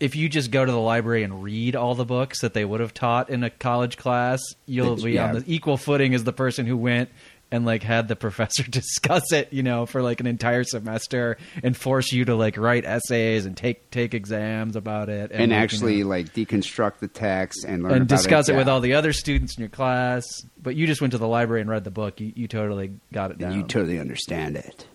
if 0.00 0.14
you 0.14 0.28
just 0.28 0.50
go 0.50 0.64
to 0.64 0.70
the 0.70 0.80
library 0.80 1.22
and 1.22 1.42
read 1.42 1.74
all 1.74 1.94
the 1.94 2.04
books 2.04 2.42
that 2.42 2.54
they 2.54 2.64
would 2.64 2.80
have 2.80 2.94
taught 2.94 3.30
in 3.30 3.42
a 3.42 3.50
college 3.50 3.96
class, 3.96 4.40
you'll 4.66 4.96
be 4.96 5.12
yeah. 5.12 5.28
on 5.28 5.34
the 5.36 5.44
equal 5.46 5.76
footing 5.76 6.14
as 6.14 6.24
the 6.24 6.32
person 6.32 6.66
who 6.66 6.76
went 6.76 7.08
and 7.50 7.64
like 7.64 7.82
had 7.82 8.08
the 8.08 8.16
professor 8.28 8.62
discuss 8.68 9.32
it, 9.32 9.52
you 9.52 9.62
know, 9.62 9.86
for 9.86 10.02
like 10.02 10.20
an 10.20 10.26
entire 10.26 10.64
semester 10.64 11.36
and 11.62 11.76
force 11.76 12.12
you 12.12 12.24
to 12.24 12.34
like 12.34 12.56
write 12.56 12.84
essays 12.84 13.46
and 13.46 13.56
take 13.56 13.90
take 13.90 14.14
exams 14.14 14.76
about 14.76 15.08
it 15.08 15.30
and 15.32 15.40
like, 15.40 15.48
you 15.50 15.54
actually 15.54 16.02
know, 16.02 16.08
like 16.08 16.32
deconstruct 16.34 16.98
the 17.00 17.08
text 17.08 17.64
and 17.64 17.82
learn 17.82 17.92
and 17.92 18.08
discuss 18.08 18.48
it, 18.48 18.52
yeah. 18.52 18.58
with 18.58 18.68
all 18.68 18.80
the 18.80 18.94
other 18.94 19.12
students 19.12 19.56
in 19.56 19.62
your 19.62 19.70
class. 19.70 20.24
But 20.60 20.76
you 20.76 20.86
just 20.86 21.00
went 21.00 21.12
to 21.12 21.18
the 21.18 21.28
library 21.28 21.60
and 21.60 21.70
read 21.70 21.84
the 21.84 21.90
book. 21.90 22.20
You, 22.20 22.32
you 22.34 22.48
totally 22.48 22.92
got 23.12 23.30
it 23.30 23.38
down. 23.38 23.54
You 23.54 23.62
totally 23.62 23.98
understand 23.98 24.56
it. 24.56 24.86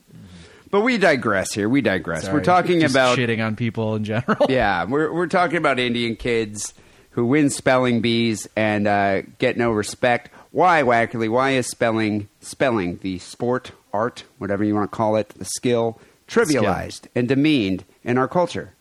But 0.73 0.81
we 0.81 0.97
digress 0.97 1.53
here. 1.53 1.69
We 1.69 1.81
digress. 1.81 2.23
Sorry, 2.23 2.33
We're 2.33 2.43
talking 2.43 2.79
just 2.79 2.95
about 2.95 3.15
shitting 3.19 3.45
on 3.45 3.55
people 3.55 3.93
in 3.93 4.03
general. 4.03 4.45
yeah, 4.49 4.85
we're 4.85 5.13
we're 5.13 5.27
talking 5.27 5.57
about 5.57 5.79
Indian 5.79 6.15
kids 6.15 6.73
who 7.11 7.27
win 7.27 7.51
spelling 7.51 8.01
bees 8.01 8.47
and 8.55 8.87
uh, 8.87 9.21
get 9.37 9.55
no 9.55 9.69
respect. 9.69 10.31
Why, 10.53 10.83
Wackerly? 10.83 11.29
Why 11.29 11.51
is 11.51 11.67
spelling 11.67 12.29
spelling 12.39 12.99
the 13.01 13.17
sport, 13.17 13.71
art, 13.91 14.23
whatever 14.37 14.63
you 14.63 14.75
want 14.75 14.89
to 14.89 14.95
call 14.95 15.15
it, 15.15 15.29
the 15.29 15.45
skill, 15.45 15.99
trivialized 16.27 17.07
and 17.15 17.27
demeaned 17.27 17.83
in 18.03 18.19
our 18.19 18.27
culture? 18.27 18.71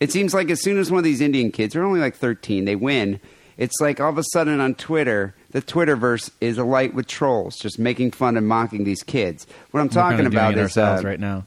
It 0.00 0.10
seems 0.10 0.32
like 0.32 0.48
as 0.50 0.62
soon 0.62 0.78
as 0.78 0.90
one 0.90 0.98
of 0.98 1.04
these 1.04 1.20
Indian 1.20 1.50
kids, 1.52 1.74
they're 1.74 1.84
only 1.84 2.00
like 2.00 2.16
thirteen, 2.16 2.64
they 2.64 2.76
win. 2.76 3.20
It's 3.58 3.78
like 3.78 4.00
all 4.00 4.08
of 4.08 4.16
a 4.16 4.24
sudden 4.32 4.58
on 4.58 4.74
Twitter, 4.74 5.34
the 5.50 5.60
Twitterverse 5.60 6.30
is 6.40 6.56
alight 6.56 6.94
with 6.94 7.06
trolls, 7.08 7.58
just 7.58 7.78
making 7.78 8.12
fun 8.12 8.36
and 8.38 8.48
mocking 8.48 8.84
these 8.84 9.02
kids. 9.02 9.46
What 9.72 9.80
I'm 9.80 9.88
We're 9.88 9.92
talking 9.92 10.26
about 10.26 10.54
is 10.54 10.60
ourselves 10.60 11.04
uh, 11.04 11.08
right 11.08 11.20
now. 11.20 11.46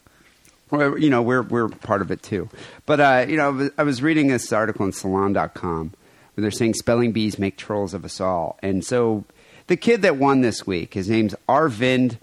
You 0.71 1.09
know, 1.09 1.23
we're 1.23 1.41
we're 1.41 1.69
part 1.69 2.03
of 2.03 2.11
it 2.11 2.21
too. 2.21 2.49
But 2.85 2.99
uh, 2.99 3.25
you 3.27 3.35
know, 3.37 3.71
I 3.79 3.83
was- 3.83 4.03
reading 4.03 4.27
this 4.27 4.53
article 4.53 4.85
in 4.85 4.91
Salon.com 4.91 5.93
where 6.35 6.41
they're 6.43 6.51
saying 6.51 6.75
spelling 6.75 7.13
bees 7.13 7.39
make 7.39 7.57
trolls 7.57 7.95
of 7.95 8.05
us 8.05 8.21
all, 8.21 8.59
and 8.61 8.85
so 8.85 9.25
the 9.71 9.77
kid 9.77 10.01
that 10.01 10.17
won 10.17 10.41
this 10.41 10.67
week, 10.67 10.95
his 10.95 11.09
name's 11.09 11.33
Arvind 11.47 12.17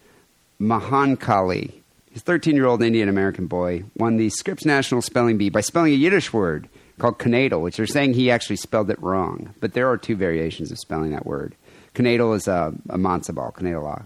Mahankali. 0.61 1.73
He's 2.11 2.21
a 2.21 2.25
13 2.27 2.55
year 2.55 2.67
old 2.67 2.83
Indian 2.83 3.09
American 3.09 3.47
boy, 3.47 3.85
won 3.97 4.19
the 4.19 4.29
Scripps 4.29 4.67
National 4.67 5.01
Spelling 5.01 5.39
Bee 5.39 5.49
by 5.49 5.63
spelling 5.63 5.95
a 5.95 5.97
Yiddish 5.97 6.31
word 6.31 6.69
called 6.99 7.19
knaidel, 7.19 7.63
which 7.63 7.79
they're 7.79 7.87
saying 7.87 8.13
he 8.13 8.31
actually 8.31 8.57
spelled 8.57 8.91
it 8.91 9.03
wrong. 9.03 9.55
But 9.61 9.73
there 9.73 9.89
are 9.89 9.97
two 9.97 10.15
variations 10.15 10.71
of 10.71 10.79
spelling 10.79 11.13
that 11.13 11.25
word. 11.25 11.55
Knaidel 11.95 12.37
is 12.37 12.49
a, 12.49 12.75
a 12.91 12.99
matzo 12.99 13.35
ball, 13.35 13.51
knaidel 13.53 14.05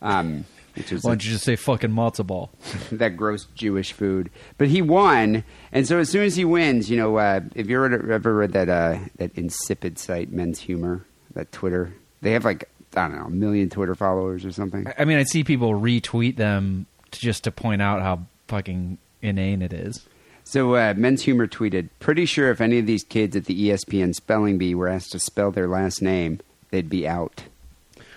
um, 0.00 0.46
which 0.74 0.90
is 0.90 1.04
Why 1.04 1.10
don't 1.10 1.22
you 1.22 1.32
just 1.32 1.44
say 1.44 1.56
fucking 1.56 1.90
matzo 1.90 2.26
ball? 2.26 2.50
that 2.92 3.14
gross 3.14 3.44
Jewish 3.54 3.92
food. 3.92 4.30
But 4.56 4.68
he 4.68 4.80
won, 4.80 5.44
and 5.70 5.86
so 5.86 5.98
as 5.98 6.08
soon 6.08 6.24
as 6.24 6.34
he 6.34 6.46
wins, 6.46 6.90
you 6.90 6.96
know, 6.96 7.18
uh, 7.18 7.40
if 7.54 7.68
you 7.68 7.84
ever, 7.84 8.10
ever 8.10 8.34
read 8.34 8.52
that 8.52 8.70
uh, 8.70 9.00
that 9.16 9.36
insipid 9.36 9.98
site, 9.98 10.32
Men's 10.32 10.60
Humor, 10.60 11.04
that 11.34 11.52
Twitter, 11.52 11.92
they 12.22 12.32
have 12.32 12.44
like 12.44 12.69
I 12.96 13.08
don't 13.08 13.16
know, 13.16 13.26
a 13.26 13.30
million 13.30 13.70
Twitter 13.70 13.94
followers 13.94 14.44
or 14.44 14.52
something. 14.52 14.86
I 14.98 15.04
mean, 15.04 15.18
I 15.18 15.22
see 15.24 15.44
people 15.44 15.72
retweet 15.72 16.36
them 16.36 16.86
to, 17.12 17.20
just 17.20 17.44
to 17.44 17.52
point 17.52 17.82
out 17.82 18.02
how 18.02 18.20
fucking 18.48 18.98
inane 19.22 19.62
it 19.62 19.72
is. 19.72 20.04
So 20.44 20.74
uh, 20.74 20.94
Men's 20.96 21.22
Humor 21.22 21.46
tweeted, 21.46 21.88
"Pretty 22.00 22.26
sure 22.26 22.50
if 22.50 22.60
any 22.60 22.78
of 22.78 22.86
these 22.86 23.04
kids 23.04 23.36
at 23.36 23.44
the 23.44 23.68
ESPN 23.68 24.14
spelling 24.14 24.58
bee 24.58 24.74
were 24.74 24.88
asked 24.88 25.12
to 25.12 25.20
spell 25.20 25.52
their 25.52 25.68
last 25.68 26.02
name, 26.02 26.40
they'd 26.70 26.90
be 26.90 27.06
out." 27.06 27.44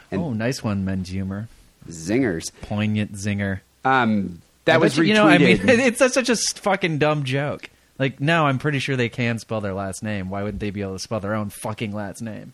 And- 0.09 0.21
oh, 0.21 0.33
nice 0.33 0.63
one, 0.63 0.83
men's 0.85 1.09
humor. 1.09 1.49
Zingers. 1.89 2.51
Poignant 2.61 3.13
zinger. 3.13 3.59
Um, 3.83 4.41
that 4.65 4.75
I 4.75 4.77
was 4.77 4.97
you, 4.97 5.03
retweeted. 5.03 5.07
you 5.07 5.13
know, 5.15 5.27
I 5.27 5.37
mean, 5.37 5.59
it's 5.63 5.99
such, 5.99 6.29
a 6.29 6.35
fucking 6.35 6.97
dumb 6.97 7.23
joke. 7.23 7.69
Like, 7.99 8.19
no, 8.19 8.45
I'm 8.45 8.57
pretty 8.57 8.79
sure 8.79 8.95
they 8.95 9.09
can 9.09 9.37
spell 9.37 9.61
their 9.61 9.73
last 9.73 10.01
name. 10.01 10.29
Why 10.29 10.43
wouldn't 10.43 10.59
they 10.59 10.71
be 10.71 10.81
able 10.81 10.93
to 10.93 10.99
spell 10.99 11.19
their 11.19 11.35
own 11.35 11.49
fucking 11.49 11.93
last 11.93 12.21
name? 12.21 12.53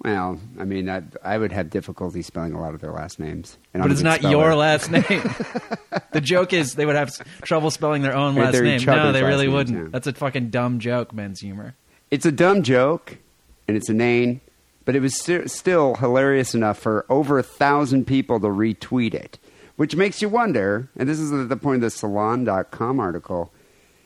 Well, 0.00 0.38
I 0.58 0.64
mean, 0.64 0.88
I, 0.90 1.02
I 1.22 1.38
would 1.38 1.52
have 1.52 1.70
difficulty 1.70 2.22
spelling 2.22 2.52
a 2.52 2.60
lot 2.60 2.74
of 2.74 2.80
their 2.80 2.92
last 2.92 3.18
names. 3.18 3.56
And 3.72 3.82
but 3.82 3.90
it's 3.92 4.02
not 4.02 4.22
your 4.22 4.54
last 4.54 4.90
name. 4.90 5.02
the 6.12 6.20
joke 6.20 6.52
is 6.52 6.74
they 6.74 6.84
would 6.86 6.96
have 6.96 7.08
s- 7.08 7.22
trouble 7.42 7.70
spelling 7.70 8.02
their 8.02 8.14
own 8.14 8.34
last 8.34 8.60
name. 8.60 8.84
No, 8.84 9.12
they 9.12 9.22
really 9.22 9.46
names, 9.46 9.54
wouldn't. 9.54 9.78
yeah. 9.78 9.88
That's 9.90 10.06
a 10.06 10.12
fucking 10.12 10.50
dumb 10.50 10.80
joke, 10.80 11.12
men's 11.14 11.40
humor. 11.40 11.74
It's 12.10 12.26
a 12.26 12.32
dumb 12.32 12.62
joke, 12.62 13.18
and 13.66 13.76
it's 13.76 13.88
inane, 13.88 14.40
but 14.84 14.94
it 14.94 15.00
was 15.00 15.18
sti- 15.18 15.46
still 15.46 15.94
hilarious 15.96 16.54
enough 16.54 16.78
for 16.78 17.06
over 17.08 17.38
a 17.38 17.42
thousand 17.42 18.06
people 18.06 18.38
to 18.40 18.46
retweet 18.48 19.14
it, 19.14 19.38
which 19.76 19.96
makes 19.96 20.20
you 20.20 20.28
wonder. 20.28 20.88
And 20.96 21.08
this 21.08 21.18
is 21.18 21.30
the 21.30 21.38
the 21.38 21.56
point 21.56 21.76
of 21.76 21.80
the 21.82 21.90
Salon.com 21.90 23.00
article. 23.00 23.52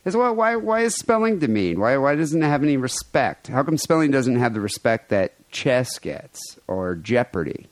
Is 0.04 0.16
well, 0.16 0.34
why 0.34 0.56
why 0.56 0.80
is 0.80 0.94
spelling 0.94 1.40
demean? 1.40 1.78
Why 1.80 1.96
why 1.98 2.14
doesn't 2.14 2.42
it 2.42 2.46
have 2.46 2.62
any 2.62 2.76
respect? 2.76 3.48
How 3.48 3.62
come 3.64 3.76
spelling 3.76 4.10
doesn't 4.12 4.36
have 4.36 4.54
the 4.54 4.60
respect 4.60 5.10
that 5.10 5.34
chess 5.50 5.98
gets 5.98 6.40
or 6.66 6.94
Jeopardy? 6.96 7.66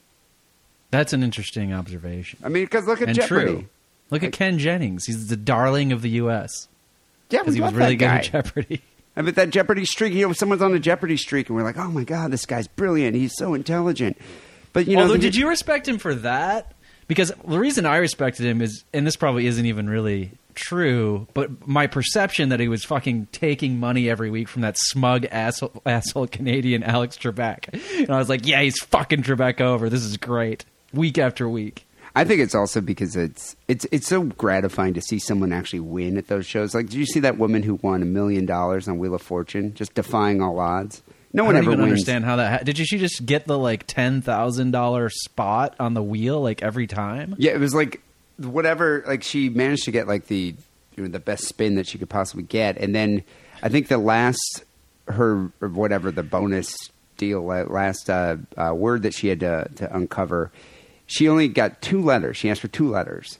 That's 0.90 1.12
an 1.12 1.22
interesting 1.22 1.72
observation. 1.72 2.38
I 2.42 2.48
mean, 2.48 2.64
because 2.64 2.86
look 2.86 3.02
at 3.02 3.08
and 3.08 3.16
Jeopardy. 3.16 3.44
true. 3.52 3.66
Look 4.10 4.22
at 4.22 4.32
Ken 4.32 4.58
Jennings. 4.58 5.04
He's 5.04 5.26
the 5.26 5.36
darling 5.36 5.92
of 5.92 6.00
the 6.00 6.08
U.S. 6.10 6.68
Yeah, 7.30 7.40
because 7.40 7.54
he 7.54 7.60
was 7.60 7.74
really 7.74 7.96
good 7.96 8.08
at 8.08 8.24
Jeopardy. 8.24 8.80
I 9.16 9.22
mean, 9.22 9.34
that 9.34 9.50
Jeopardy 9.50 9.84
streak. 9.84 10.14
You 10.14 10.26
know, 10.28 10.32
someone's 10.32 10.62
on 10.62 10.72
a 10.74 10.78
Jeopardy 10.78 11.16
streak, 11.18 11.48
and 11.48 11.56
we're 11.56 11.64
like, 11.64 11.76
oh 11.76 11.90
my 11.90 12.04
god, 12.04 12.30
this 12.30 12.46
guy's 12.46 12.68
brilliant. 12.68 13.16
He's 13.16 13.36
so 13.36 13.52
intelligent. 13.52 14.16
But 14.72 14.86
you 14.86 14.96
know, 14.96 15.02
Although, 15.02 15.14
the- 15.14 15.18
did 15.20 15.36
you 15.36 15.48
respect 15.48 15.86
him 15.86 15.98
for 15.98 16.14
that? 16.14 16.72
Because 17.06 17.32
the 17.46 17.58
reason 17.58 17.84
I 17.86 17.96
respected 17.96 18.46
him 18.46 18.60
is, 18.62 18.84
and 18.94 19.06
this 19.06 19.16
probably 19.16 19.46
isn't 19.46 19.64
even 19.66 19.88
really 19.88 20.30
true, 20.58 21.26
but 21.34 21.66
my 21.66 21.86
perception 21.86 22.48
that 22.50 22.60
he 22.60 22.68
was 22.68 22.84
fucking 22.84 23.28
taking 23.32 23.78
money 23.80 24.08
every 24.10 24.30
week 24.30 24.48
from 24.48 24.62
that 24.62 24.76
smug 24.78 25.24
asshole, 25.26 25.82
asshole 25.86 26.26
Canadian 26.26 26.82
Alex 26.82 27.16
Trebek. 27.16 27.68
And 28.00 28.10
I 28.10 28.18
was 28.18 28.28
like, 28.28 28.46
yeah, 28.46 28.60
he's 28.62 28.78
fucking 28.80 29.22
Trebek 29.22 29.60
over. 29.60 29.88
This 29.88 30.02
is 30.04 30.16
great. 30.16 30.64
Week 30.92 31.18
after 31.18 31.48
week. 31.48 31.84
I 32.16 32.24
think 32.24 32.40
it's 32.40 32.54
also 32.54 32.80
because 32.80 33.14
it's 33.14 33.54
it's 33.68 33.86
it's 33.92 34.08
so 34.08 34.22
gratifying 34.24 34.94
to 34.94 35.00
see 35.00 35.18
someone 35.18 35.52
actually 35.52 35.80
win 35.80 36.16
at 36.16 36.26
those 36.26 36.46
shows. 36.46 36.74
Like, 36.74 36.86
did 36.86 36.94
you 36.94 37.06
see 37.06 37.20
that 37.20 37.38
woman 37.38 37.62
who 37.62 37.74
won 37.82 38.02
a 38.02 38.06
million 38.06 38.44
dollars 38.46 38.88
on 38.88 38.98
Wheel 38.98 39.14
of 39.14 39.22
Fortune, 39.22 39.74
just 39.74 39.94
defying 39.94 40.42
all 40.42 40.58
odds? 40.58 41.02
No 41.32 41.44
one 41.44 41.54
I 41.54 41.58
don't 41.58 41.66
ever 41.66 41.72
even 41.74 41.80
wins. 41.84 41.92
understand 41.92 42.24
how 42.24 42.36
that. 42.36 42.50
Ha- 42.50 42.64
Did 42.64 42.78
you, 42.78 42.86
she 42.86 42.96
just 42.98 43.24
get 43.26 43.46
the 43.46 43.58
like 43.58 43.86
ten 43.86 44.22
thousand 44.22 44.70
dollar 44.70 45.10
spot 45.10 45.76
on 45.78 45.92
the 45.94 46.02
wheel 46.02 46.40
like 46.40 46.62
every 46.62 46.86
time? 46.86 47.36
Yeah, 47.38 47.52
it 47.52 47.60
was 47.60 47.74
like 47.74 48.00
whatever. 48.38 49.04
Like 49.06 49.22
she 49.22 49.48
managed 49.48 49.84
to 49.84 49.90
get 49.90 50.06
like 50.06 50.26
the 50.26 50.54
you 50.96 51.02
know, 51.02 51.08
the 51.08 51.20
best 51.20 51.44
spin 51.44 51.76
that 51.76 51.86
she 51.86 51.98
could 51.98 52.08
possibly 52.08 52.42
get, 52.42 52.76
and 52.78 52.94
then 52.94 53.22
I 53.62 53.68
think 53.68 53.88
the 53.88 53.98
last 53.98 54.64
her 55.06 55.50
or 55.60 55.68
whatever 55.68 56.10
the 56.10 56.22
bonus 56.22 56.76
deal 57.16 57.44
last 57.44 58.08
uh, 58.08 58.36
uh, 58.56 58.74
word 58.74 59.02
that 59.02 59.14
she 59.14 59.28
had 59.28 59.40
to, 59.40 59.68
to 59.76 59.96
uncover, 59.96 60.52
she 61.06 61.28
only 61.28 61.48
got 61.48 61.82
two 61.82 62.00
letters. 62.00 62.36
She 62.36 62.50
asked 62.50 62.60
for 62.60 62.68
two 62.68 62.88
letters, 62.88 63.38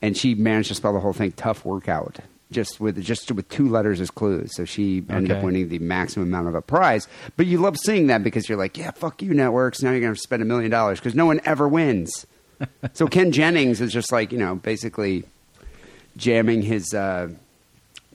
and 0.00 0.16
she 0.16 0.34
managed 0.34 0.68
to 0.68 0.74
spell 0.74 0.92
the 0.92 1.00
whole 1.00 1.12
thing 1.12 1.32
tough 1.32 1.64
workout 1.64 2.18
just 2.52 2.78
with 2.80 3.02
just 3.02 3.32
with 3.32 3.48
two 3.48 3.68
letters 3.68 4.00
as 4.00 4.10
clues. 4.10 4.54
So 4.54 4.64
she 4.64 5.02
ended 5.08 5.32
up 5.32 5.42
winning 5.42 5.68
the 5.68 5.78
maximum 5.80 6.28
amount 6.28 6.48
of 6.48 6.54
a 6.54 6.62
prize. 6.62 7.08
But 7.36 7.46
you 7.46 7.58
love 7.58 7.76
seeing 7.78 8.06
that 8.08 8.22
because 8.22 8.48
you're 8.48 8.58
like, 8.58 8.76
yeah, 8.76 8.92
fuck 8.92 9.22
you, 9.22 9.34
networks. 9.34 9.82
Now 9.82 9.90
you're 9.90 10.00
going 10.00 10.14
to 10.14 10.20
spend 10.20 10.42
a 10.42 10.44
million 10.44 10.70
dollars 10.70 11.00
because 11.00 11.14
no 11.14 11.26
one 11.26 11.40
ever 11.44 11.66
wins. 11.66 12.26
So 12.94 13.06
Ken 13.06 13.32
Jennings 13.32 13.80
is 13.80 13.92
just 13.92 14.12
like 14.12 14.32
you 14.32 14.38
know 14.38 14.54
basically 14.56 15.24
jamming 16.16 16.62
his 16.62 16.92
uh, 16.94 17.28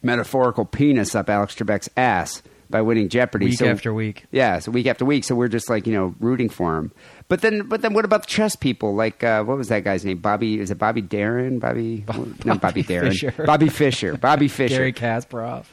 metaphorical 0.03 0.65
penis 0.65 1.15
up 1.15 1.29
Alex 1.29 1.55
Trebek's 1.55 1.89
ass 1.97 2.41
by 2.69 2.81
winning 2.81 3.07
Jeopardy. 3.09 3.45
Week 3.47 3.57
So- 3.57 3.67
after 3.67 3.93
week. 3.93 4.25
yeah, 4.31 4.59
so 4.59 4.71
week 4.71 4.87
after 4.87 5.05
week. 5.05 5.23
So 5.23 5.35
we're 5.35 5.47
just 5.47 5.69
like 5.69 5.87
you 5.87 5.93
know 5.93 6.15
rooting 6.19 6.49
for 6.49 6.77
him. 6.77 6.91
But 7.29 7.41
then, 7.41 7.63
but 7.67 7.81
then, 7.81 7.93
what 7.93 8.05
about 8.05 8.21
the 8.23 8.27
chess 8.27 8.55
people? 8.55 8.95
Like, 8.95 9.21
uh, 9.23 9.43
what 9.43 9.57
was 9.57 9.67
that 9.67 9.83
guy's 9.83 10.05
name? 10.05 10.19
Bobby? 10.19 10.59
Is 10.61 10.71
it 10.71 10.77
Bobby 10.77 11.01
Darin? 11.01 11.59
Bobby? 11.59 12.05
not 12.45 12.61
Bobby 12.61 12.83
Darin. 12.83 13.11
Fischer. 13.11 13.33
Bobby 13.45 13.67
Fischer. 13.69 14.15
Bobby 14.17 14.47
Fischer. 14.47 14.77
Gary 14.77 14.93
Kasparov. 14.93 15.65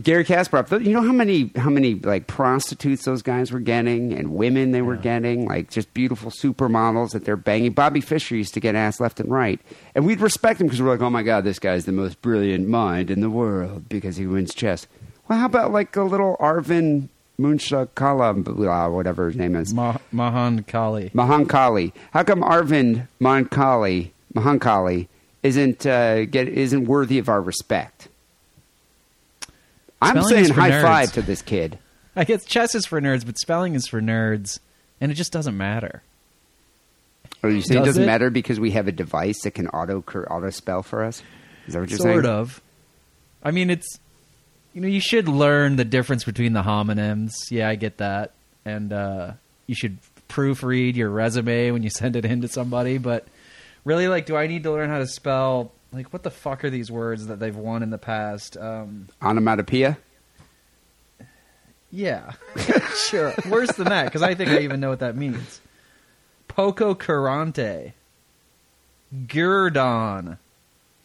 Gary 0.00 0.24
Kasparov. 0.24 0.84
You 0.84 0.92
know 0.92 1.02
how 1.02 1.12
many 1.12 1.50
how 1.56 1.68
many 1.70 1.94
like 1.94 2.26
prostitutes 2.26 3.04
those 3.04 3.22
guys 3.22 3.52
were 3.52 3.60
getting 3.60 4.12
and 4.12 4.34
women 4.34 4.72
they 4.72 4.82
were 4.82 4.96
getting, 4.96 5.46
like 5.46 5.70
just 5.70 5.92
beautiful 5.92 6.30
supermodels 6.30 7.10
that 7.10 7.24
they're 7.24 7.36
banging. 7.36 7.72
Bobby 7.72 8.00
Fischer 8.00 8.34
used 8.36 8.54
to 8.54 8.60
get 8.60 8.74
ass 8.74 9.00
left 9.00 9.20
and 9.20 9.30
right, 9.30 9.60
and 9.94 10.06
we'd 10.06 10.20
respect 10.20 10.60
him 10.60 10.66
because 10.66 10.80
we're 10.80 10.90
like, 10.90 11.02
oh 11.02 11.10
my 11.10 11.22
god, 11.22 11.44
this 11.44 11.58
guy's 11.58 11.84
the 11.84 11.92
most 11.92 12.22
brilliant 12.22 12.68
mind 12.68 13.10
in 13.10 13.20
the 13.20 13.30
world 13.30 13.88
because 13.88 14.16
he 14.16 14.26
wins 14.26 14.54
chess. 14.54 14.86
Well, 15.28 15.38
how 15.38 15.46
about 15.46 15.72
like 15.72 15.94
a 15.96 16.02
little 16.02 16.36
Arvin 16.40 17.08
Munchakala, 17.38 18.44
blah, 18.44 18.88
whatever 18.88 19.26
his 19.26 19.36
name 19.36 19.56
is, 19.56 19.74
Ma- 19.74 19.96
Mahan 20.10 20.62
Kali. 20.64 21.10
Mahankali. 21.10 21.92
How 22.12 22.22
come 22.22 22.42
Arvind 22.42 23.08
Mahankali 23.20 24.10
Mahankali 24.34 25.08
isn't 25.42 25.86
uh, 25.86 26.24
get 26.26 26.48
isn't 26.48 26.86
worthy 26.86 27.18
of 27.18 27.28
our 27.28 27.42
respect? 27.42 27.91
I'm 30.02 30.22
saying 30.24 30.50
high 30.50 30.70
nerds. 30.70 30.82
five 30.82 31.12
to 31.12 31.22
this 31.22 31.42
kid. 31.42 31.78
I 32.14 32.24
guess 32.24 32.44
chess 32.44 32.74
is 32.74 32.84
for 32.86 33.00
nerds, 33.00 33.24
but 33.24 33.38
spelling 33.38 33.74
is 33.74 33.86
for 33.86 34.00
nerds, 34.00 34.58
and 35.00 35.10
it 35.10 35.14
just 35.14 35.32
doesn't 35.32 35.56
matter. 35.56 36.02
Or 37.42 37.50
you 37.50 37.62
say 37.62 37.74
it 37.74 37.78
Does 37.78 37.86
doesn't 37.88 38.02
it? 38.04 38.06
matter 38.06 38.30
because 38.30 38.60
we 38.60 38.70
have 38.72 38.86
a 38.88 38.92
device 38.92 39.42
that 39.42 39.52
can 39.52 39.68
auto 39.68 40.00
auto 40.28 40.50
spell 40.50 40.82
for 40.82 41.02
us? 41.02 41.22
Is 41.66 41.74
that 41.74 41.80
what 41.80 41.90
you're 41.90 41.98
sort 41.98 42.06
saying? 42.08 42.22
Sort 42.22 42.26
of. 42.26 42.62
I 43.42 43.50
mean, 43.50 43.70
it's 43.70 43.98
you 44.74 44.80
know 44.80 44.88
you 44.88 45.00
should 45.00 45.28
learn 45.28 45.76
the 45.76 45.84
difference 45.84 46.24
between 46.24 46.52
the 46.52 46.62
homonyms. 46.62 47.32
Yeah, 47.50 47.68
I 47.68 47.74
get 47.74 47.98
that, 47.98 48.32
and 48.64 48.92
uh, 48.92 49.32
you 49.66 49.74
should 49.74 49.98
proofread 50.28 50.94
your 50.94 51.10
resume 51.10 51.70
when 51.72 51.82
you 51.82 51.90
send 51.94 52.14
it 52.16 52.24
in 52.24 52.42
to 52.42 52.48
somebody. 52.48 52.98
But 52.98 53.26
really, 53.84 54.08
like, 54.08 54.26
do 54.26 54.36
I 54.36 54.46
need 54.46 54.62
to 54.64 54.70
learn 54.70 54.90
how 54.90 54.98
to 54.98 55.06
spell? 55.06 55.72
Like, 55.92 56.12
what 56.12 56.22
the 56.22 56.30
fuck 56.30 56.64
are 56.64 56.70
these 56.70 56.90
words 56.90 57.26
that 57.26 57.38
they've 57.38 57.54
won 57.56 57.82
in 57.82 57.90
the 57.90 57.98
past? 57.98 58.56
Um, 58.56 59.08
Onomatopoeia. 59.22 59.98
yeah, 61.90 62.32
sure. 63.08 63.34
Worse 63.48 63.72
than 63.72 63.88
that, 63.88 64.04
because 64.06 64.22
I 64.22 64.34
think 64.34 64.50
I 64.50 64.60
even 64.60 64.80
know 64.80 64.88
what 64.88 65.00
that 65.00 65.16
means. 65.16 65.60
Poco 66.48 66.94
curante. 66.94 67.92
Guerdon. 69.28 70.38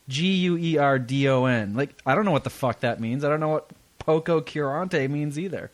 G 0.07 0.31
U 0.35 0.57
E 0.57 0.77
R 0.77 0.97
D 0.99 1.27
O 1.27 1.45
N. 1.45 1.73
Like, 1.73 1.89
I 2.05 2.15
don't 2.15 2.23
know 2.23 2.31
what 2.31 2.45
the 2.45 2.49
fuck 2.49 2.79
that 2.79 2.99
means. 3.01 3.25
I 3.25 3.29
don't 3.29 3.41
know 3.41 3.49
what 3.49 3.69
pococurante 3.99 5.09
means 5.09 5.37
either. 5.37 5.69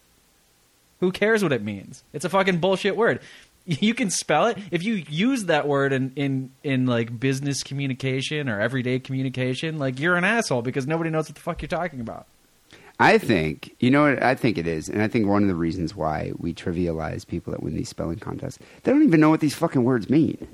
Who 1.00 1.12
cares 1.12 1.44
what 1.44 1.54
it 1.54 1.62
means? 1.62 2.04
It's 2.14 2.26
a 2.26 2.30
fucking 2.30 2.58
bullshit 2.60 2.96
word. 2.96 3.20
You 3.80 3.94
can 3.94 4.10
spell 4.10 4.48
it. 4.48 4.58
If 4.72 4.84
you 4.84 4.96
use 5.10 5.46
that 5.46 5.68
word 5.68 5.94
in, 5.94 6.12
in, 6.18 6.52
in 6.64 6.86
like 6.86 7.18
business 7.18 7.64
communication 7.64 8.50
or 8.50 8.60
everyday 8.60 9.00
communication, 9.00 9.80
like 9.80 10.00
you're 10.00 10.18
an 10.18 10.26
asshole 10.26 10.62
because 10.62 10.86
nobody 10.86 11.10
knows 11.10 11.30
what 11.30 11.36
the 11.36 11.42
fuck 11.42 11.62
you're 11.62 11.70
talking 11.70 12.02
about. 12.02 12.28
I 13.00 13.18
think 13.18 13.76
you 13.80 13.90
know 13.90 14.04
what 14.04 14.22
I 14.22 14.36
think 14.36 14.58
it 14.58 14.68
is, 14.68 14.88
and 14.88 15.02
I 15.02 15.08
think 15.08 15.28
one 15.28 15.42
of 15.42 15.48
the 15.48 15.56
reasons 15.56 15.96
why 15.96 16.32
we 16.38 16.54
trivialize 16.54 17.26
people 17.26 17.52
that 17.52 17.64
win 17.64 17.74
these 17.74 17.90
spelling 17.90 18.20
contests, 18.20 18.60
they 18.84 18.92
don't 18.92 19.04
even 19.04 19.20
know 19.20 19.30
what 19.30 19.40
these 19.40 19.56
fucking 19.56 19.84
words 19.84 20.10
mean. 20.10 20.48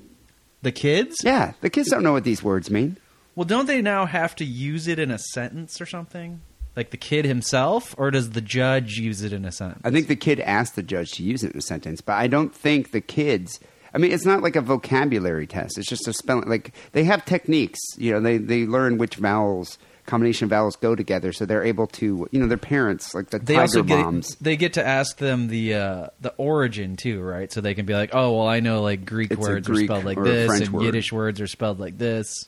The 0.62 0.72
kids? 0.72 1.18
Yeah, 1.24 1.54
the 1.62 1.70
kids 1.70 1.90
don't 1.90 2.04
know 2.04 2.14
what 2.14 2.24
these 2.24 2.44
words 2.44 2.70
mean. 2.72 2.98
Well, 3.36 3.46
don't 3.46 3.66
they 3.66 3.82
now 3.82 4.06
have 4.06 4.36
to 4.38 4.46
use 4.46 4.88
it 4.88 5.00
in 5.00 5.12
a 5.12 5.18
sentence 5.18 5.80
or 5.82 5.86
something? 5.86 6.42
Like 6.76 6.92
the 6.92 6.98
kid 6.98 7.26
himself, 7.26 7.94
or 7.98 8.12
does 8.12 8.32
the 8.32 8.42
judge 8.42 8.98
use 8.98 9.22
it 9.24 9.34
in 9.34 9.44
a 9.44 9.52
sentence? 9.52 9.82
I 9.84 9.92
think 9.92 10.08
the 10.08 10.16
kid 10.16 10.40
asked 10.40 10.76
the 10.76 10.84
judge 10.84 11.12
to 11.14 11.24
use 11.24 11.44
it 11.44 11.52
in 11.52 11.58
a 11.58 11.62
sentence, 11.62 12.02
but 12.02 12.14
I 12.14 12.28
don't 12.28 12.56
think 12.56 12.92
the 12.92 13.02
kids. 13.02 13.60
I 13.94 13.98
mean, 13.98 14.12
it's 14.12 14.26
not 14.26 14.42
like 14.44 14.56
a 14.56 14.62
vocabulary 14.62 15.48
test. 15.48 15.78
It's 15.78 15.90
just 15.90 16.08
a 16.08 16.14
spelling. 16.14 16.48
Like 16.48 16.74
they 16.92 17.04
have 17.06 17.26
techniques. 17.26 17.80
You 17.98 18.14
know, 18.14 18.22
they 18.22 18.38
they 18.38 18.66
learn 18.66 18.98
which 18.98 19.16
vowels, 19.16 19.78
combination 20.06 20.46
of 20.46 20.52
vowels 20.52 20.76
go 20.76 20.96
together, 20.96 21.34
so 21.34 21.46
they're 21.46 21.64
able 21.64 21.88
to. 21.88 22.28
You 22.32 22.40
know, 22.40 22.48
their 22.48 22.58
parents, 22.58 23.16
like 23.16 23.32
the 23.32 23.40
they 23.40 23.56
tiger 23.56 23.62
also 23.62 23.84
get 23.84 24.00
moms. 24.00 24.36
they 24.36 24.58
get 24.58 24.74
to 24.74 24.86
ask 24.86 25.18
them 25.18 25.48
the 25.48 25.74
uh, 25.74 26.08
the 26.22 26.34
origin 26.38 26.98
too, 26.98 27.20
right? 27.22 27.52
So 27.52 27.62
they 27.62 27.74
can 27.74 27.86
be 27.86 27.94
like, 27.94 28.12
oh, 28.14 28.38
well, 28.38 28.48
I 28.48 28.60
know 28.60 28.82
like 28.84 29.06
Greek 29.06 29.32
It's 29.32 29.40
words 29.40 29.68
Greek 29.68 29.90
are 29.90 29.94
spelled 29.94 30.06
like 30.06 30.24
this, 30.24 30.62
and 30.62 30.70
word. 30.70 30.84
Yiddish 30.84 31.12
words 31.12 31.42
are 31.42 31.48
spelled 31.48 31.80
like 31.80 31.98
this. 31.98 32.48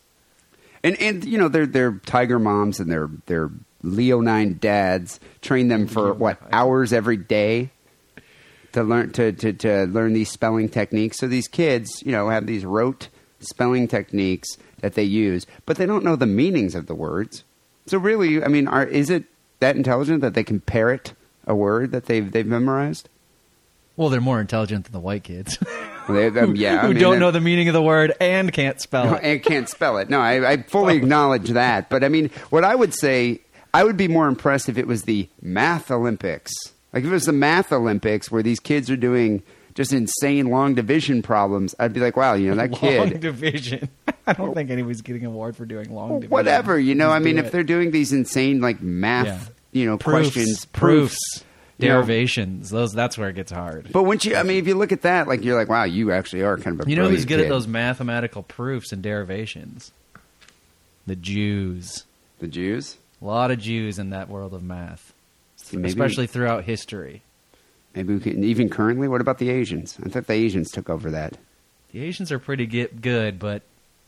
And 0.84 1.00
and 1.02 1.26
you 1.26 1.38
know 1.38 1.48
they're 1.48 1.68
they're 1.68 1.94
tiger 2.06 2.40
moms 2.40 2.80
and 2.80 2.92
they're 2.92 3.10
they're 3.26 3.50
leonine 3.84 4.58
dads 4.60 5.20
train 5.42 5.68
them 5.68 5.88
for 5.88 6.14
what 6.14 6.38
hours 6.52 6.94
every 6.94 7.18
day 7.18 7.70
to 8.74 8.84
learn 8.84 9.12
to, 9.12 9.32
to 9.34 9.54
to 9.54 9.84
learn 9.86 10.14
these 10.14 10.30
spelling 10.30 10.70
techniques. 10.70 11.18
So 11.18 11.28
these 11.28 11.48
kids, 11.48 12.02
you 12.06 12.12
know, 12.12 12.30
have 12.30 12.46
these 12.48 12.66
rote 12.66 13.10
spelling 13.40 13.88
techniques 13.88 14.48
that 14.82 14.94
they 14.94 15.04
use, 15.04 15.46
but 15.66 15.78
they 15.78 15.86
don't 15.86 16.04
know 16.04 16.16
the 16.16 16.26
meanings 16.26 16.76
of 16.76 16.88
the 16.88 16.96
words. 16.96 17.44
So 17.88 17.98
really, 17.98 18.44
I 18.44 18.48
mean, 18.48 18.68
are, 18.68 18.86
is 18.86 19.10
it 19.10 19.26
that 19.60 19.76
intelligent 19.76 20.22
that 20.22 20.34
they 20.34 20.44
can 20.44 20.60
parrot 20.60 21.14
a 21.46 21.56
word 21.56 21.92
that 21.92 22.06
they've 22.06 22.32
they've 22.32 22.46
memorized? 22.46 23.10
Well, 23.98 24.10
they're 24.10 24.22
more 24.22 24.40
intelligent 24.40 24.86
than 24.86 24.94
the 24.94 25.00
white 25.02 25.24
kids 25.26 25.58
They, 26.08 26.28
um, 26.28 26.56
yeah, 26.56 26.76
I 26.82 26.82
who 26.88 26.94
mean, 26.94 27.02
don't 27.02 27.20
know 27.20 27.30
the 27.32 27.42
meaning 27.42 27.68
of 27.68 27.74
the 27.74 27.82
word 27.82 28.14
and 28.22 28.52
can't 28.52 28.80
spell 28.82 29.16
it. 29.16 29.20
and 29.24 29.44
can't 29.44 29.68
spell 29.70 29.98
it. 29.98 30.10
No, 30.10 30.20
I, 30.20 30.52
I 30.54 30.64
fully 30.64 30.96
acknowledge 30.98 31.50
that. 31.50 31.90
But 31.90 32.04
I 32.04 32.08
mean, 32.10 32.30
what 32.50 32.64
I 32.64 32.74
would 32.74 32.94
say, 32.94 33.42
I 33.74 33.84
would 33.84 33.98
be 33.98 34.08
more 34.08 34.28
impressed 34.28 34.70
if 34.70 34.78
it 34.78 34.88
was 34.88 35.04
the 35.04 35.30
math 35.42 35.92
Olympics. 35.92 36.52
Like 36.94 37.04
if 37.04 37.10
it 37.10 37.14
was 37.14 37.26
the 37.26 37.32
math 37.34 37.72
Olympics 37.72 38.30
where 38.30 38.44
these 38.44 38.60
kids 38.60 38.90
are 38.90 38.98
doing 38.98 39.44
just 39.74 39.94
insane 39.94 40.48
long 40.48 40.76
division 40.76 41.22
problems. 41.22 41.76
I'd 41.80 41.94
be 41.94 42.00
like, 42.00 42.18
wow, 42.18 42.34
you 42.34 42.50
know 42.50 42.56
that 42.56 42.72
long 42.72 42.80
kid. 42.80 43.00
Long 43.00 43.20
division. 43.20 43.90
I 44.28 44.34
don't 44.34 44.50
oh. 44.50 44.54
think 44.54 44.70
anybody's 44.70 45.02
getting 45.02 45.24
an 45.24 45.30
award 45.30 45.56
for 45.56 45.66
doing 45.66 45.94
long 45.94 46.16
division. 46.16 46.30
Whatever, 46.30 46.80
you 46.80 46.96
know. 46.96 47.08
Just 47.08 47.16
I 47.16 47.20
mean, 47.20 47.38
if 47.38 47.48
it. 47.48 47.52
they're 47.52 47.64
doing 47.64 47.92
these 47.92 48.14
insane 48.14 48.62
like 48.62 48.82
math, 48.82 49.26
Yeah. 49.28 49.82
you 49.82 49.86
know, 49.86 49.98
proofs, 49.98 50.34
questions, 50.34 50.66
proofs, 50.66 51.44
you 51.78 51.88
know. 51.88 51.96
derivations, 51.96 52.70
those 52.70 52.94
that's 52.94 53.18
where 53.18 53.30
it 53.30 53.36
gets 53.36 53.52
hard. 53.52 53.90
But 53.92 54.04
once 54.04 54.26
you, 54.26 54.36
I 54.36 54.44
mean, 54.44 54.58
if 54.58 54.68
you 54.68 54.76
look 54.76 54.92
at 54.92 55.02
that, 55.04 55.28
like 55.28 55.44
you're 55.44 55.58
like, 55.58 55.70
wow, 55.70 55.84
you 55.84 56.12
actually 56.12 56.44
are 56.44 56.58
kind 56.58 56.80
of 56.80 56.86
a. 56.86 56.90
You 56.90 56.96
know 56.96 57.10
who's 57.10 57.26
good 57.26 57.40
at 57.40 57.50
those 57.50 57.68
mathematical 57.68 58.44
proofs 58.44 58.92
and 58.92 59.02
derivations? 59.02 59.92
The 61.08 61.16
Jews. 61.16 62.06
The 62.40 62.48
Jews. 62.48 62.98
A 63.22 63.26
lot 63.26 63.52
of 63.52 63.60
Jews 63.60 64.00
in 64.00 64.10
that 64.12 64.30
world 64.30 64.54
of 64.54 64.64
math, 64.64 65.14
maybe- 65.72 65.88
especially 65.88 66.28
throughout 66.28 66.64
history. 66.64 67.22
Maybe 67.96 68.14
we 68.14 68.20
can 68.20 68.44
even 68.44 68.70
currently. 68.70 69.08
What 69.08 69.22
about 69.22 69.38
the 69.38 69.50
Asians? 69.50 69.98
I 70.04 70.10
thought 70.10 70.28
the 70.28 70.34
Asians 70.34 70.72
took 70.72 70.90
over 70.90 71.12
that. 71.12 71.38
The 71.92 72.04
Asians 72.04 72.32
are 72.32 72.40
pretty 72.40 72.66
get 72.66 73.02
good, 73.02 73.38
but 73.38 73.64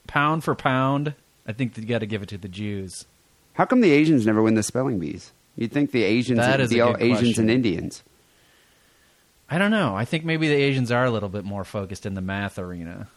pound 0.07 0.43
for 0.43 0.55
pound, 0.55 1.13
I 1.45 1.51
think 1.51 1.77
you 1.77 1.85
got 1.85 1.99
to 1.99 2.05
give 2.05 2.23
it 2.23 2.29
to 2.29 2.37
the 2.37 2.47
Jews. 2.47 3.05
How 3.53 3.65
come 3.65 3.81
the 3.81 3.91
Asians 3.91 4.25
never 4.25 4.41
win 4.41 4.55
the 4.55 4.63
spelling 4.63 4.99
bees? 4.99 5.31
You'd 5.57 5.71
think 5.73 5.91
the 5.91 6.03
Asians, 6.03 6.39
That 6.39 6.61
is 6.61 6.69
the 6.69 6.79
a 6.79 6.85
all 6.87 6.93
good 6.93 7.03
Asians 7.03 7.19
question. 7.21 7.41
and 7.43 7.51
Indians. 7.51 8.03
I 9.49 9.57
don't 9.59 9.69
know. 9.71 9.95
I 9.95 10.05
think 10.05 10.23
maybe 10.25 10.47
the 10.47 10.55
Asians 10.55 10.91
are 10.91 11.05
a 11.05 11.11
little 11.11 11.29
bit 11.29 11.43
more 11.43 11.63
focused 11.63 12.05
in 12.05 12.15
the 12.15 12.21
math 12.21 12.57
arena. 12.57 13.07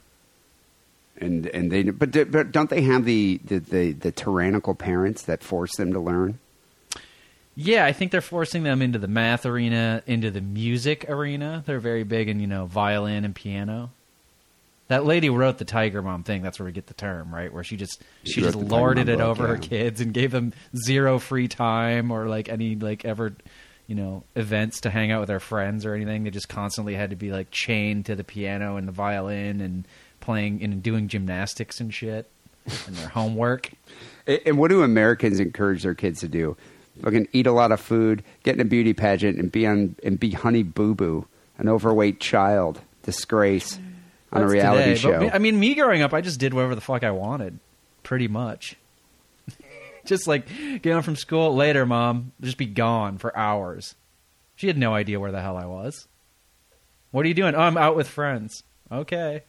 And 1.18 1.46
and 1.46 1.70
they 1.70 1.82
but 1.84 2.30
but 2.30 2.52
don't 2.52 2.68
they 2.68 2.82
have 2.82 3.04
the, 3.04 3.40
the, 3.44 3.58
the, 3.58 3.92
the 3.92 4.12
tyrannical 4.12 4.74
parents 4.74 5.22
that 5.22 5.42
force 5.42 5.74
them 5.76 5.92
to 5.92 6.00
learn? 6.00 6.38
Yeah, 7.58 7.86
I 7.86 7.92
think 7.92 8.12
they're 8.12 8.20
forcing 8.20 8.64
them 8.64 8.82
into 8.82 8.98
the 8.98 9.08
math 9.08 9.46
arena, 9.46 10.02
into 10.06 10.30
the 10.30 10.42
music 10.42 11.08
arena. 11.08 11.62
They're 11.64 11.80
very 11.80 12.02
big 12.02 12.28
in, 12.28 12.38
you 12.38 12.46
know, 12.46 12.66
violin 12.66 13.24
and 13.24 13.34
piano. 13.34 13.90
That 14.88 15.06
lady 15.06 15.30
wrote 15.30 15.56
the 15.56 15.64
Tiger 15.64 16.02
Mom 16.02 16.22
thing. 16.22 16.42
That's 16.42 16.58
where 16.58 16.66
we 16.66 16.72
get 16.72 16.86
the 16.86 16.94
term, 16.94 17.34
right? 17.34 17.52
Where 17.52 17.64
she 17.64 17.76
just 17.76 18.02
She 18.24 18.32
she, 18.32 18.40
just 18.42 18.56
lorded 18.56 19.08
it 19.08 19.18
book, 19.18 19.26
over 19.26 19.46
her 19.46 19.56
kids 19.56 20.02
and 20.02 20.12
gave 20.12 20.30
them 20.32 20.52
zero 20.76 21.18
free 21.18 21.48
time 21.48 22.10
or 22.10 22.26
like 22.26 22.50
any 22.50 22.76
like 22.76 23.06
ever, 23.06 23.32
you 23.86 23.94
know, 23.94 24.22
events 24.36 24.82
to 24.82 24.90
hang 24.90 25.10
out 25.10 25.20
with 25.20 25.28
their 25.28 25.40
friends 25.40 25.86
or 25.86 25.94
anything. 25.94 26.24
They 26.24 26.30
just 26.30 26.50
constantly 26.50 26.94
had 26.94 27.10
to 27.10 27.16
be 27.16 27.32
like 27.32 27.50
chained 27.50 28.06
to 28.06 28.14
the 28.14 28.22
piano 28.22 28.76
and 28.76 28.86
the 28.86 28.92
violin 28.92 29.62
and 29.62 29.88
playing 30.26 30.62
and 30.62 30.82
doing 30.82 31.08
gymnastics 31.08 31.80
and 31.80 31.94
shit 31.94 32.28
and 32.86 32.96
their 32.96 33.08
homework. 33.08 33.70
And 34.44 34.58
what 34.58 34.70
do 34.70 34.82
Americans 34.82 35.38
encourage 35.38 35.84
their 35.84 35.94
kids 35.94 36.18
to 36.18 36.26
do? 36.28 36.56
Fucking 37.00 37.28
eat 37.32 37.46
a 37.46 37.52
lot 37.52 37.70
of 37.70 37.78
food, 37.78 38.24
get 38.42 38.56
in 38.56 38.60
a 38.60 38.64
beauty 38.64 38.92
pageant, 38.92 39.38
and 39.38 39.52
be 39.52 39.64
on 39.68 39.94
and 40.02 40.18
be 40.18 40.32
Honey 40.32 40.64
Boo 40.64 40.96
Boo, 40.96 41.28
an 41.58 41.68
overweight 41.68 42.18
child, 42.18 42.80
disgrace 43.04 43.78
on 44.32 44.42
a 44.42 44.48
reality 44.48 44.96
today. 44.96 44.96
Show. 44.96 45.20
me- 45.20 45.30
I 45.30 45.38
mean, 45.38 45.60
me 45.60 45.76
growing 45.76 46.02
up, 46.02 46.12
I 46.12 46.22
just 46.22 46.40
did 46.40 46.54
whatever 46.54 46.74
the 46.74 46.80
fuck 46.80 47.04
I 47.04 47.12
wanted, 47.12 47.60
pretty 48.02 48.26
much. 48.26 48.74
just 50.04 50.26
like 50.26 50.48
get 50.82 50.92
home 50.92 51.02
from 51.04 51.14
school 51.14 51.54
later, 51.54 51.86
mom, 51.86 52.32
just 52.40 52.58
be 52.58 52.66
gone 52.66 53.18
for 53.18 53.36
hours. 53.38 53.94
She 54.56 54.66
had 54.66 54.76
no 54.76 54.92
idea 54.92 55.20
where 55.20 55.30
the 55.30 55.40
hell 55.40 55.56
I 55.56 55.66
was. 55.66 56.08
What 57.12 57.24
are 57.24 57.28
you 57.28 57.34
doing? 57.34 57.54
Oh, 57.54 57.60
I'm 57.60 57.76
out 57.76 57.94
with 57.94 58.08
friends. 58.08 58.64
Okay. 58.90 59.44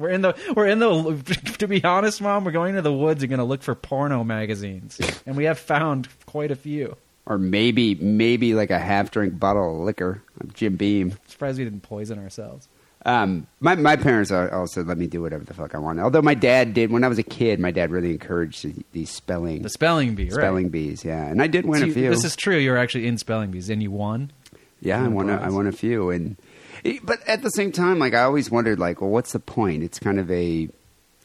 We're 0.00 0.08
in 0.10 0.22
the 0.22 0.34
we're 0.56 0.66
in 0.66 0.78
the 0.78 1.54
to 1.58 1.68
be 1.68 1.84
honest, 1.84 2.20
mom, 2.20 2.44
we're 2.44 2.50
going 2.50 2.74
to 2.74 2.82
the 2.82 2.92
woods 2.92 3.22
and 3.22 3.30
going 3.30 3.38
to 3.38 3.44
look 3.44 3.62
for 3.62 3.74
porno 3.74 4.24
magazines, 4.24 4.98
and 5.26 5.36
we 5.36 5.44
have 5.44 5.58
found 5.58 6.08
quite 6.26 6.50
a 6.50 6.56
few. 6.56 6.96
or 7.26 7.38
maybe 7.38 7.94
maybe 7.96 8.54
like 8.54 8.70
a 8.70 8.78
half 8.78 9.10
drink 9.10 9.38
bottle 9.38 9.78
of 9.80 9.84
liquor, 9.84 10.22
of 10.40 10.54
Jim 10.54 10.76
Beam. 10.76 11.14
Surprised 11.28 11.58
we 11.58 11.64
didn't 11.64 11.82
poison 11.82 12.18
ourselves. 12.18 12.68
Um, 13.06 13.46
my 13.60 13.76
my 13.76 13.96
parents 13.96 14.30
also 14.30 14.84
let 14.84 14.98
me 14.98 15.06
do 15.06 15.22
whatever 15.22 15.42
the 15.44 15.54
fuck 15.54 15.74
I 15.74 15.78
want. 15.78 16.00
Although 16.00 16.20
my 16.20 16.34
dad 16.34 16.74
did 16.74 16.90
when 16.90 17.02
I 17.02 17.08
was 17.08 17.18
a 17.18 17.22
kid, 17.22 17.58
my 17.58 17.70
dad 17.70 17.90
really 17.90 18.10
encouraged 18.10 18.66
these 18.92 19.08
spelling 19.10 19.62
The 19.62 19.70
spelling 19.70 20.14
bee, 20.14 20.24
right? 20.24 20.32
spelling 20.34 20.68
bees. 20.68 21.02
Yeah, 21.02 21.24
and 21.26 21.40
I 21.40 21.46
did 21.46 21.64
win 21.64 21.78
So 21.80 21.84
a 21.84 21.88
you- 21.88 21.94
few. 21.94 22.10
This 22.10 22.24
is 22.24 22.36
true. 22.36 22.58
You 22.58 22.72
were 22.72 22.76
actually 22.76 23.06
in 23.06 23.16
spelling 23.16 23.50
bees, 23.52 23.70
and 23.70 23.82
you 23.82 23.90
won. 23.90 24.32
yeah, 24.82 25.02
I 25.02 25.08
won. 25.08 25.30
A, 25.30 25.36
I 25.36 25.48
won 25.48 25.66
a 25.66 25.72
few, 25.72 26.10
and 26.10 26.36
but 27.02 27.26
at 27.28 27.42
the 27.42 27.50
same 27.50 27.72
time, 27.72 27.98
like 27.98 28.14
I 28.14 28.22
always 28.22 28.50
wondered, 28.50 28.78
like, 28.78 29.00
well, 29.00 29.10
what's 29.10 29.32
the 29.32 29.40
point? 29.40 29.82
It's 29.82 29.98
kind 29.98 30.18
of 30.18 30.30
a 30.30 30.68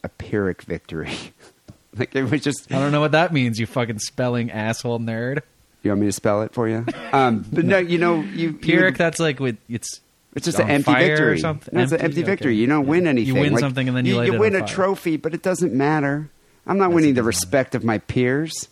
a 0.04 0.10
pyrrhic 0.10 0.62
victory. 0.64 1.12
like 1.98 2.16
it 2.16 2.30
was 2.30 2.42
just. 2.42 2.72
I 2.72 2.80
don't 2.80 2.92
know 2.92 3.00
what 3.02 3.14
that 3.14 3.34
means, 3.34 3.60
you 3.60 3.66
fucking 3.66 4.00
spelling 4.00 4.52
asshole 4.52 5.00
nerd. 5.00 5.42
You 5.84 5.92
want 5.92 6.02
me 6.02 6.08
to 6.08 6.12
spell 6.14 6.42
it 6.42 6.52
for 6.54 6.68
you? 6.68 6.84
Um, 7.14 7.46
but 7.52 7.64
no, 7.64 7.78
you 7.78 7.98
know, 8.00 8.22
you 8.22 8.54
Pyrrhic, 8.54 8.96
you, 8.96 8.98
that's 8.98 9.20
like 9.20 9.40
with 9.40 9.58
it's 9.70 10.02
It's 10.36 10.46
just 10.46 10.60
an 10.60 10.68
empty 10.70 10.92
fire 10.92 11.04
or 11.04 11.10
victory. 11.16 11.40
something? 11.40 11.80
It's 11.80 11.92
an 11.92 12.02
Empty? 12.02 12.24
victory. 12.24 12.52
Okay. 12.54 12.60
You 12.60 12.66
don't 12.68 12.88
win 12.88 13.06
Yeah. 13.06 13.12
You 13.12 13.36
win 13.36 13.54
Like, 13.54 13.60
something 13.60 13.88
and 13.88 13.96
then 13.96 14.06
you 14.06 14.16
you, 14.16 14.34
it 14.34 14.40
win 14.40 14.56
a 14.56 14.60
fire. 14.60 14.68
trophy, 14.68 15.18
but 15.18 15.36
it 15.36 15.44
doesn't 15.44 15.74
matter. 15.74 16.30
I'm 16.66 16.80
not 16.80 16.90
Yes, 16.90 16.96
winning 16.96 17.14
the 17.14 17.22
respect 17.22 17.76
of 17.76 17.84
my 17.84 18.00
peers. 18.00 18.68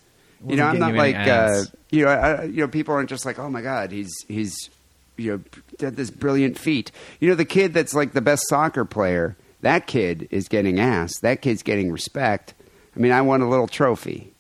You 0.48 0.56
know, 0.56 0.65
I'm 0.65 0.80
not 0.80 0.93
you 0.93 0.98
like 0.98 1.15
uh, 1.15 1.63
you 1.91 2.06
know, 2.06 2.12
I, 2.12 2.43
you 2.46 2.62
know, 2.62 2.67
people 2.67 2.96
aren't 2.96 3.10
just 3.10 3.26
like, 3.28 3.38
oh 3.38 3.48
my 3.50 3.62
god, 3.62 3.91
he's 3.91 4.12
he's 4.28 4.69
you 5.17 5.32
know 5.32 5.43
did 5.78 5.95
this 5.95 6.10
brilliant 6.10 6.58
feat. 6.58 6.91
You 7.19 7.30
know, 7.30 7.36
the 7.36 7.45
kid 7.45 7.73
that's 7.73 7.93
like 7.93 8.13
the 8.13 8.21
best 8.21 8.47
soccer 8.47 8.86
player, 8.86 9.36
that 9.62 9.88
kid 9.88 10.28
is 10.32 10.47
getting 10.47 10.80
ass. 10.80 11.19
That 11.19 11.41
kid's 11.41 11.63
getting 11.63 11.91
respect. 11.91 12.54
I 12.95 12.99
mean, 12.99 13.12
I 13.12 13.21
won 13.21 13.41
a 13.41 13.49
little 13.49 13.67
trophy. 13.67 14.34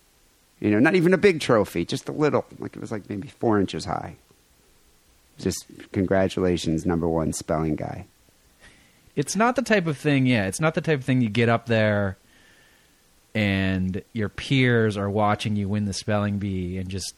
You 0.59 0.71
know, 0.71 0.79
not 0.79 0.95
even 0.95 1.13
a 1.13 1.17
big 1.17 1.41
trophy, 1.41 1.85
just 1.85 2.07
a 2.07 2.13
little. 2.13 2.45
Like 2.59 2.75
it 2.75 2.81
was 2.81 2.91
like 2.91 3.09
maybe 3.09 3.27
four 3.27 3.59
inches 3.59 3.85
high. 3.85 4.15
Just 5.37 5.65
congratulations, 5.91 6.85
number 6.85 7.07
one 7.07 7.33
spelling 7.33 7.75
guy. 7.75 8.05
it's 9.15 9.35
not 9.35 9.55
the 9.55 9.61
type 9.61 9.87
of 9.87 9.97
thing, 9.97 10.25
yeah, 10.25 10.45
it's 10.45 10.59
not 10.59 10.75
the 10.75 10.81
type 10.81 10.99
of 10.99 11.05
thing 11.05 11.21
you 11.21 11.29
get 11.29 11.49
up 11.49 11.65
there 11.65 12.17
and 13.35 14.03
your 14.13 14.29
peers 14.29 14.95
are 14.97 15.09
watching 15.09 15.55
you 15.55 15.67
win 15.67 15.85
the 15.85 15.93
spelling 15.93 16.37
bee 16.37 16.77
and 16.77 16.89
just 16.89 17.15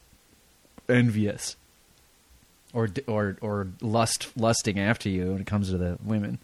envious 0.87 1.55
or 2.75 2.89
or 3.07 3.37
or 3.41 3.67
lust 3.81 4.29
lusting 4.37 4.79
after 4.79 5.09
you 5.09 5.31
when 5.31 5.41
it 5.41 5.47
comes 5.47 5.69
to 5.71 5.77
the 5.77 5.97
women. 6.03 6.37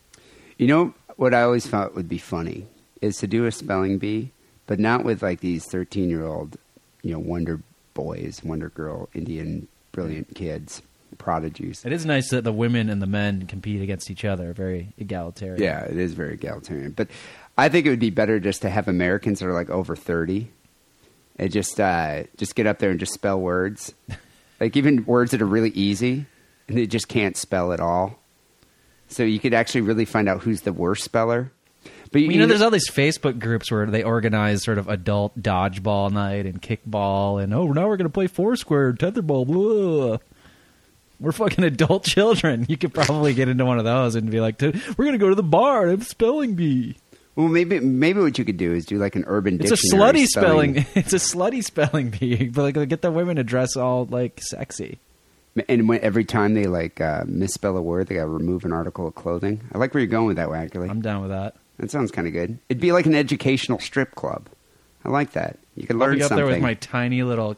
You 0.57 0.67
know 0.67 0.93
what 1.17 1.33
I 1.33 1.43
always 1.43 1.67
thought 1.67 1.93
would 1.93 2.09
be 2.09 2.17
funny 2.17 2.65
is 3.01 3.17
to 3.17 3.27
do 3.27 3.45
a 3.45 3.51
spelling 3.51 3.97
bee, 3.97 4.31
but 4.65 4.79
not 4.79 5.03
with 5.03 5.21
like 5.21 5.41
these 5.41 5.65
thirteen-year-old, 5.65 6.57
you 7.03 7.11
know, 7.11 7.19
wonder 7.19 7.61
boys, 7.93 8.41
wonder 8.43 8.69
girl, 8.69 9.09
Indian 9.13 9.67
brilliant 9.91 10.33
kids, 10.35 10.81
prodigies. 11.17 11.83
It 11.85 11.91
is 11.91 12.05
nice 12.05 12.29
that 12.29 12.43
the 12.43 12.53
women 12.53 12.89
and 12.89 13.01
the 13.01 13.07
men 13.07 13.45
compete 13.45 13.81
against 13.81 14.09
each 14.09 14.23
other, 14.23 14.53
very 14.53 14.93
egalitarian. 14.97 15.61
Yeah, 15.61 15.83
it 15.83 15.97
is 15.97 16.13
very 16.13 16.35
egalitarian. 16.35 16.91
But 16.91 17.09
I 17.57 17.69
think 17.69 17.85
it 17.85 17.89
would 17.89 17.99
be 17.99 18.09
better 18.09 18.39
just 18.39 18.61
to 18.61 18.69
have 18.69 18.87
Americans 18.87 19.39
that 19.39 19.47
are 19.47 19.53
like 19.53 19.69
over 19.69 19.95
thirty, 19.95 20.51
and 21.37 21.51
just 21.51 21.79
uh, 21.79 22.23
just 22.37 22.55
get 22.55 22.67
up 22.67 22.79
there 22.79 22.91
and 22.91 22.99
just 22.99 23.13
spell 23.13 23.39
words, 23.39 23.93
like 24.61 24.77
even 24.77 25.03
words 25.05 25.31
that 25.31 25.41
are 25.41 25.47
really 25.47 25.71
easy, 25.71 26.27
and 26.67 26.77
they 26.77 26.85
just 26.85 27.07
can't 27.07 27.35
spell 27.35 27.73
at 27.73 27.79
all. 27.79 28.19
So 29.07 29.23
you 29.23 29.39
could 29.39 29.55
actually 29.55 29.81
really 29.81 30.05
find 30.05 30.29
out 30.29 30.41
who's 30.41 30.61
the 30.61 30.71
worst 30.71 31.03
speller. 31.03 31.51
But 32.11 32.21
you 32.21 32.37
know, 32.37 32.45
there's 32.45 32.61
all 32.61 32.69
these 32.69 32.89
Facebook 32.89 33.39
groups 33.39 33.71
where 33.71 33.87
they 33.87 34.03
organize 34.03 34.63
sort 34.63 34.77
of 34.77 34.87
adult 34.87 35.41
dodgeball 35.41 36.11
night 36.11 36.45
and 36.45 36.61
kickball, 36.61 37.41
and 37.41 37.53
oh, 37.53 37.71
now 37.71 37.87
we're 37.87 37.97
going 37.97 38.05
to 38.05 38.13
play 38.13 38.27
foursquare, 38.27 38.93
tetherball. 38.93 39.47
Blah. 39.47 40.17
We're 41.19 41.31
fucking 41.31 41.63
adult 41.63 42.03
children. 42.03 42.65
You 42.69 42.77
could 42.77 42.93
probably 42.93 43.33
get 43.33 43.49
into 43.49 43.65
one 43.65 43.79
of 43.79 43.85
those 43.85 44.15
and 44.15 44.29
be 44.29 44.41
like, 44.41 44.61
"We're 44.61 44.71
going 45.05 45.13
to 45.13 45.17
go 45.17 45.29
to 45.29 45.35
the 45.35 45.43
bar 45.43 45.83
and 45.83 45.91
have 45.91 46.07
spelling 46.07 46.53
bee." 46.53 46.97
Well, 47.35 47.47
maybe 47.47 47.79
maybe 47.79 48.19
what 48.19 48.37
you 48.37 48.43
could 48.45 48.57
do 48.57 48.73
is 48.73 48.85
do 48.85 48.97
like 48.97 49.15
an 49.15 49.23
urban 49.27 49.57
dictionary. 49.57 49.73
It's 49.83 49.93
a 49.93 49.95
slutty 49.95 50.25
spelling. 50.25 50.85
It's 50.95 51.13
a 51.13 51.17
slutty 51.17 51.63
spelling 51.63 52.09
bee, 52.09 52.49
but 52.49 52.75
like 52.75 52.89
get 52.89 53.01
the 53.01 53.11
women 53.11 53.37
to 53.37 53.43
dress 53.43 53.75
all 53.77 54.05
like 54.05 54.41
sexy. 54.41 54.99
And 55.67 55.89
when, 55.89 55.99
every 56.01 56.23
time 56.23 56.53
they 56.53 56.65
like 56.65 57.01
uh, 57.01 57.23
misspell 57.25 57.75
a 57.75 57.81
word, 57.81 58.07
they 58.07 58.15
got 58.15 58.21
to 58.21 58.27
remove 58.27 58.63
an 58.63 58.71
article 58.71 59.07
of 59.07 59.15
clothing. 59.15 59.61
I 59.73 59.77
like 59.77 59.93
where 59.93 60.01
you're 60.01 60.09
going 60.09 60.27
with 60.27 60.37
that, 60.37 60.47
Wackerly. 60.47 60.89
I'm 60.89 61.01
down 61.01 61.21
with 61.21 61.31
that. 61.31 61.55
That 61.77 61.91
sounds 61.91 62.11
kind 62.11 62.27
of 62.27 62.33
good. 62.33 62.57
It'd 62.69 62.79
be 62.79 62.91
like 62.91 63.05
an 63.05 63.15
educational 63.15 63.79
strip 63.79 64.15
club. 64.15 64.47
I 65.03 65.09
like 65.09 65.31
that. 65.31 65.57
You 65.75 65.87
could 65.87 65.95
I'll 65.95 66.01
learn 66.01 66.17
be 66.17 66.23
up 66.23 66.29
something. 66.29 66.45
there 66.45 66.53
with 66.53 66.61
my 66.61 66.75
tiny 66.75 67.23
little, 67.23 67.57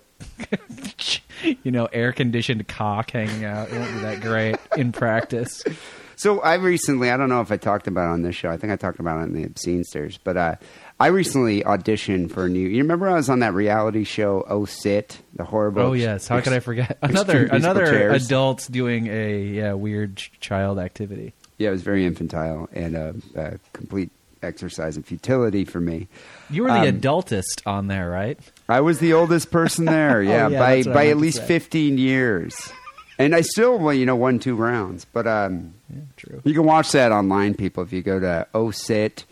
you 1.63 1.71
know, 1.71 1.85
air 1.91 2.13
conditioned 2.13 2.67
cock 2.67 3.11
hanging 3.11 3.43
out. 3.43 3.69
It 3.69 3.77
won't 3.77 3.93
be 3.93 3.99
that 3.99 4.21
great 4.21 4.55
in 4.77 4.91
practice. 4.91 5.63
So 6.15 6.39
I 6.41 6.55
recently, 6.55 7.09
I 7.11 7.17
don't 7.17 7.29
know 7.29 7.41
if 7.41 7.51
I 7.51 7.57
talked 7.57 7.87
about 7.87 8.09
it 8.09 8.13
on 8.13 8.21
this 8.21 8.35
show. 8.35 8.49
I 8.49 8.57
think 8.57 8.71
I 8.71 8.75
talked 8.75 8.99
about 8.99 9.19
it 9.19 9.23
in 9.23 9.33
the 9.33 9.43
Obscene 9.45 9.83
Stairs, 9.83 10.19
but 10.23 10.37
uh, 10.37 10.55
I 10.99 11.07
recently 11.07 11.61
auditioned 11.63 12.31
for 12.31 12.45
a 12.45 12.49
new. 12.49 12.67
You 12.67 12.81
remember 12.83 13.09
I 13.09 13.15
was 13.15 13.29
on 13.29 13.39
that 13.39 13.53
reality 13.53 14.03
show, 14.03 14.45
Oh 14.47 14.65
Sit, 14.65 15.19
the 15.33 15.43
horrible. 15.43 15.81
Oh 15.81 15.93
yes, 15.93 16.27
how 16.27 16.39
could 16.41 16.53
I 16.53 16.59
forget 16.59 16.97
another 17.01 17.45
another 17.45 17.85
chairs. 17.87 18.25
adult 18.25 18.67
doing 18.71 19.07
a 19.07 19.43
yeah 19.43 19.73
weird 19.73 20.17
child 20.39 20.79
activity. 20.79 21.33
Yeah, 21.57 21.69
it 21.69 21.71
was 21.71 21.81
very 21.83 22.05
infantile 22.05 22.67
and 22.73 22.95
a, 22.95 23.15
a 23.35 23.59
complete 23.73 24.09
exercise 24.41 24.97
in 24.97 25.03
futility 25.03 25.63
for 25.65 25.79
me. 25.79 26.07
You 26.49 26.63
were 26.63 26.69
the 26.69 26.89
Um, 26.89 26.99
adultest 26.99 27.61
on 27.65 27.87
there, 27.87 28.09
right? 28.09 28.37
I 28.67 28.81
was 28.81 28.99
the 28.99 29.13
oldest 29.13 29.51
person 29.51 29.85
there, 29.85 30.21
yeah, 30.23 30.45
Oh, 30.45 30.49
yeah, 30.49 30.59
by 30.59 30.75
that's 30.77 30.87
what 30.87 30.91
I 30.97 30.99
by 30.99 31.07
at 31.09 31.17
least 31.17 31.37
say. 31.37 31.45
fifteen 31.47 31.97
years, 31.97 32.71
and 33.17 33.35
I 33.35 33.41
still, 33.41 33.77
well, 33.77 33.93
you 33.93 34.05
know, 34.05 34.15
won 34.15 34.39
two 34.39 34.55
rounds. 34.55 35.05
But 35.05 35.27
um, 35.27 35.73
Yeah, 35.89 36.01
true. 36.17 36.41
You 36.43 36.53
can 36.53 36.65
watch 36.65 36.91
that 36.91 37.11
online, 37.11 37.53
people. 37.53 37.83
If 37.83 37.93
you 37.93 38.01
go 38.01 38.19
to 38.19 38.47
OSIT, 38.53 39.23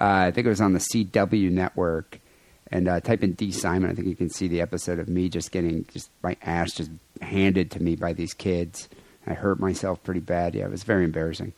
uh, 0.00 0.04
I 0.04 0.30
think 0.30 0.46
it 0.46 0.50
was 0.50 0.60
on 0.60 0.72
the 0.72 0.80
CW 0.80 1.50
network, 1.50 2.18
and 2.70 2.88
uh, 2.88 3.00
type 3.00 3.22
in 3.22 3.32
Dee 3.32 3.52
Simon. 3.52 3.90
I 3.90 3.94
think 3.94 4.08
you 4.08 4.16
can 4.16 4.30
see 4.30 4.48
the 4.48 4.60
episode 4.60 4.98
of 4.98 5.08
me 5.08 5.28
just 5.28 5.52
getting 5.52 5.86
just 5.92 6.10
my 6.22 6.36
ass 6.42 6.72
just 6.72 6.90
handed 7.22 7.70
to 7.72 7.82
me 7.82 7.96
by 7.96 8.12
these 8.12 8.34
kids. 8.34 8.88
I 9.26 9.34
hurt 9.34 9.58
myself 9.58 10.02
pretty 10.02 10.20
bad. 10.20 10.54
Yeah, 10.54 10.64
it 10.64 10.70
was 10.70 10.82
very 10.82 11.04
embarrassing. 11.04 11.52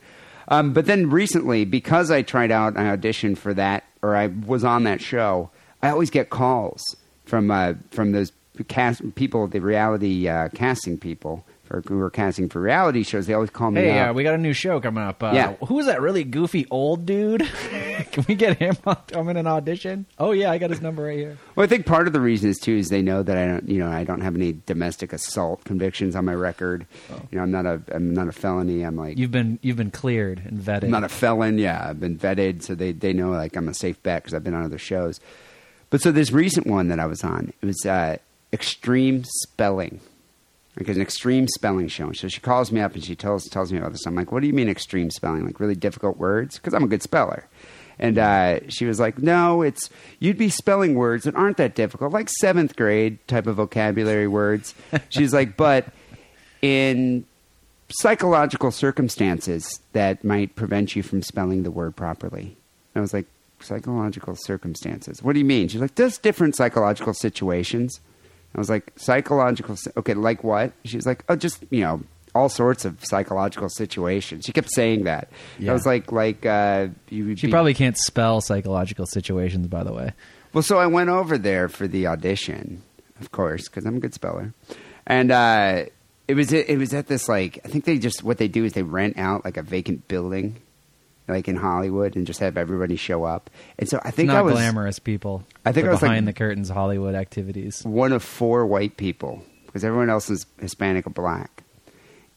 Um, 0.49 0.71
but 0.71 0.85
then 0.85 1.09
recently, 1.09 1.65
because 1.65 2.09
I 2.09 2.21
tried 2.21 2.51
out 2.51 2.77
an 2.77 2.87
audition 2.87 3.35
for 3.35 3.53
that, 3.55 3.83
or 4.01 4.15
I 4.15 4.27
was 4.27 4.63
on 4.63 4.83
that 4.83 5.01
show, 5.01 5.49
I 5.81 5.89
always 5.89 6.09
get 6.09 6.29
calls 6.29 6.81
from 7.25 7.51
uh, 7.51 7.73
from 7.91 8.13
those 8.13 8.31
cast 8.67 9.15
people, 9.15 9.47
the 9.47 9.59
reality 9.59 10.27
uh, 10.27 10.49
casting 10.49 10.97
people 10.97 11.45
for, 11.67 11.83
who 11.87 11.99
are 11.99 12.09
casting 12.09 12.49
for 12.49 12.59
reality 12.61 13.03
shows. 13.03 13.27
They 13.27 13.33
always 13.33 13.49
call 13.49 13.71
me. 13.71 13.81
Hey, 13.81 13.99
uh, 13.99 14.13
we 14.13 14.23
got 14.23 14.33
a 14.33 14.37
new 14.39 14.53
show 14.53 14.79
coming 14.79 15.03
up. 15.03 15.21
Uh, 15.21 15.31
Yeah. 15.33 15.53
who's 15.65 15.85
that 15.85 16.01
really 16.01 16.23
goofy 16.23 16.65
old 16.71 17.05
dude? 17.05 17.47
Can 18.11 18.25
we 18.27 18.35
get 18.35 18.57
him 18.57 18.75
on, 18.85 18.97
come 19.07 19.29
in 19.29 19.37
an 19.37 19.47
audition? 19.47 20.05
Oh 20.17 20.31
yeah, 20.31 20.49
I 20.51 20.57
got 20.57 20.69
his 20.69 20.81
number 20.81 21.03
right 21.03 21.17
here. 21.17 21.37
Well, 21.55 21.63
I 21.63 21.67
think 21.67 21.85
part 21.85 22.07
of 22.07 22.13
the 22.13 22.21
reason 22.21 22.49
is 22.49 22.57
too 22.57 22.75
is 22.77 22.89
they 22.89 23.01
know 23.01 23.21
that 23.23 23.37
I 23.37 23.45
don't, 23.45 23.67
you 23.69 23.79
know, 23.79 23.89
I 23.89 24.03
don't 24.03 24.21
have 24.21 24.35
any 24.35 24.53
domestic 24.65 25.13
assault 25.13 25.63
convictions 25.65 26.15
on 26.15 26.25
my 26.25 26.33
record. 26.33 26.85
You 27.31 27.37
know, 27.37 27.43
I'm 27.43 27.51
not 27.51 27.65
a, 27.65 27.81
I'm 27.91 28.13
not 28.13 28.27
a 28.27 28.31
felony. 28.31 28.83
I'm 28.83 28.95
like, 28.95 29.17
You've 29.17 29.31
been 29.31 29.59
you've 29.61 29.77
been 29.77 29.91
cleared 29.91 30.41
and 30.45 30.59
vetted. 30.59 30.85
I'm 30.85 30.91
not 30.91 31.03
a 31.03 31.09
felon. 31.09 31.57
Yeah, 31.57 31.87
I've 31.89 31.99
been 31.99 32.17
vetted, 32.17 32.63
so 32.63 32.73
they 32.75 32.91
they 32.93 33.13
know 33.13 33.31
like 33.31 33.55
I'm 33.55 33.67
a 33.67 33.73
safe 33.73 34.01
bet 34.03 34.23
because 34.23 34.33
I've 34.33 34.43
been 34.43 34.53
on 34.53 34.63
other 34.63 34.77
shows. 34.79 35.19
But 35.89 36.01
so 36.01 36.11
this 36.11 36.31
recent 36.31 36.67
one 36.67 36.87
that 36.89 36.99
I 36.99 37.05
was 37.05 37.23
on, 37.23 37.53
it 37.61 37.65
was 37.65 37.85
uh, 37.85 38.17
extreme 38.53 39.23
spelling. 39.25 39.99
Like 40.77 40.89
an 40.89 41.01
extreme 41.01 41.47
spelling 41.47 41.87
show. 41.87 42.11
So 42.11 42.27
she 42.27 42.39
calls 42.39 42.71
me 42.71 42.81
up 42.81 42.93
and 42.93 43.03
she 43.03 43.15
tells 43.15 43.45
tells 43.49 43.71
me 43.71 43.79
about 43.79 43.93
this. 43.93 44.05
I'm 44.05 44.15
like, 44.15 44.31
what 44.31 44.41
do 44.41 44.47
you 44.47 44.53
mean 44.53 44.69
extreme 44.69 45.09
spelling? 45.09 45.45
Like 45.45 45.59
really 45.59 45.75
difficult 45.75 46.17
words? 46.17 46.57
Because 46.57 46.73
I'm 46.73 46.83
a 46.83 46.87
good 46.87 47.01
speller. 47.01 47.47
And 47.99 48.19
uh, 48.19 48.59
she 48.69 48.85
was 48.85 48.99
like, 48.99 49.17
no, 49.17 49.63
it's 49.63 49.89
you'd 50.19 50.37
be 50.37 50.49
spelling 50.49 50.93
words 50.93 51.23
that 51.23 51.35
aren't 51.35 51.57
that 51.57 51.73
difficult, 51.73 52.13
like 52.13 52.29
seventh 52.29 52.75
grade 52.75 53.17
type 53.27 53.47
of 53.47 53.55
vocabulary 53.55 54.27
words. 54.27 54.75
She's 55.09 55.33
like, 55.33 55.57
but 55.57 55.87
in 56.61 57.25
psychological 57.89 58.69
circumstances 58.71 59.79
that 59.93 60.23
might 60.23 60.55
prevent 60.55 60.95
you 60.95 61.01
from 61.01 61.21
spelling 61.23 61.63
the 61.63 61.71
word 61.71 61.95
properly. 61.95 62.55
I 62.95 62.99
was 62.99 63.13
like, 63.13 63.25
psychological 63.59 64.35
circumstances. 64.35 65.23
What 65.23 65.33
do 65.33 65.39
you 65.39 65.45
mean? 65.45 65.67
She's 65.67 65.81
like, 65.81 65.95
there's 65.95 66.17
different 66.17 66.55
psychological 66.55 67.13
situations. 67.13 67.99
I 68.57 68.59
was 68.59 68.69
like, 68.69 68.91
psychological. 68.95 69.77
Okay, 69.97 70.15
like 70.15 70.43
what? 70.43 70.73
She's 70.83 71.05
like, 71.05 71.23
oh, 71.29 71.35
just 71.35 71.63
you 71.69 71.81
know, 71.81 72.01
all 72.35 72.49
sorts 72.49 72.85
of 72.85 73.03
psychological 73.05 73.69
situations. 73.69 74.45
She 74.45 74.51
kept 74.51 74.69
saying 74.73 75.03
that. 75.05 75.29
Yeah. 75.59 75.69
I 75.71 75.73
was 75.73 75.85
like, 75.85 76.11
like 76.11 76.45
uh, 76.45 76.87
you. 77.09 77.27
would 77.27 77.39
She 77.39 77.47
be- 77.47 77.51
probably 77.51 77.73
can't 77.73 77.97
spell 77.97 78.41
psychological 78.41 79.05
situations, 79.05 79.67
by 79.67 79.83
the 79.83 79.93
way. 79.93 80.11
well, 80.53 80.63
so 80.63 80.77
I 80.79 80.87
went 80.87 81.09
over 81.09 81.37
there 81.37 81.69
for 81.69 81.87
the 81.87 82.07
audition, 82.07 82.81
of 83.21 83.31
course, 83.31 83.67
because 83.69 83.85
I'm 83.85 83.97
a 83.97 83.99
good 83.99 84.13
speller, 84.15 84.53
and 85.05 85.31
uh, 85.31 85.85
it 86.27 86.33
was 86.35 86.51
it 86.51 86.77
was 86.77 86.93
at 86.93 87.07
this 87.07 87.29
like 87.29 87.59
I 87.63 87.67
think 87.67 87.85
they 87.85 87.97
just 87.99 88.23
what 88.23 88.37
they 88.39 88.47
do 88.47 88.65
is 88.65 88.73
they 88.73 88.83
rent 88.83 89.17
out 89.19 89.45
like 89.45 89.57
a 89.57 89.63
vacant 89.63 90.07
building, 90.07 90.57
like 91.27 91.47
in 91.47 91.55
Hollywood, 91.55 92.15
and 92.15 92.25
just 92.25 92.39
have 92.39 92.57
everybody 92.57 92.95
show 92.95 93.23
up. 93.23 93.49
And 93.77 93.87
so 93.89 93.99
I 94.03 94.11
think 94.11 94.29
I 94.29 94.41
was 94.41 94.53
glamorous 94.53 94.99
people. 94.99 95.43
I 95.65 95.71
think 95.71 95.87
I 95.87 95.91
was, 95.91 96.01
like- 96.01 96.09
behind 96.09 96.27
the 96.27 96.33
curtains 96.33 96.69
Hollywood 96.69 97.15
activities. 97.15 97.83
one 97.83 98.13
of 98.13 98.23
four 98.23 98.65
white 98.65 98.97
people 98.97 99.41
because 99.65 99.83
everyone 99.83 100.09
else 100.09 100.29
is 100.29 100.45
Hispanic 100.59 101.05
or 101.07 101.11
black, 101.11 101.63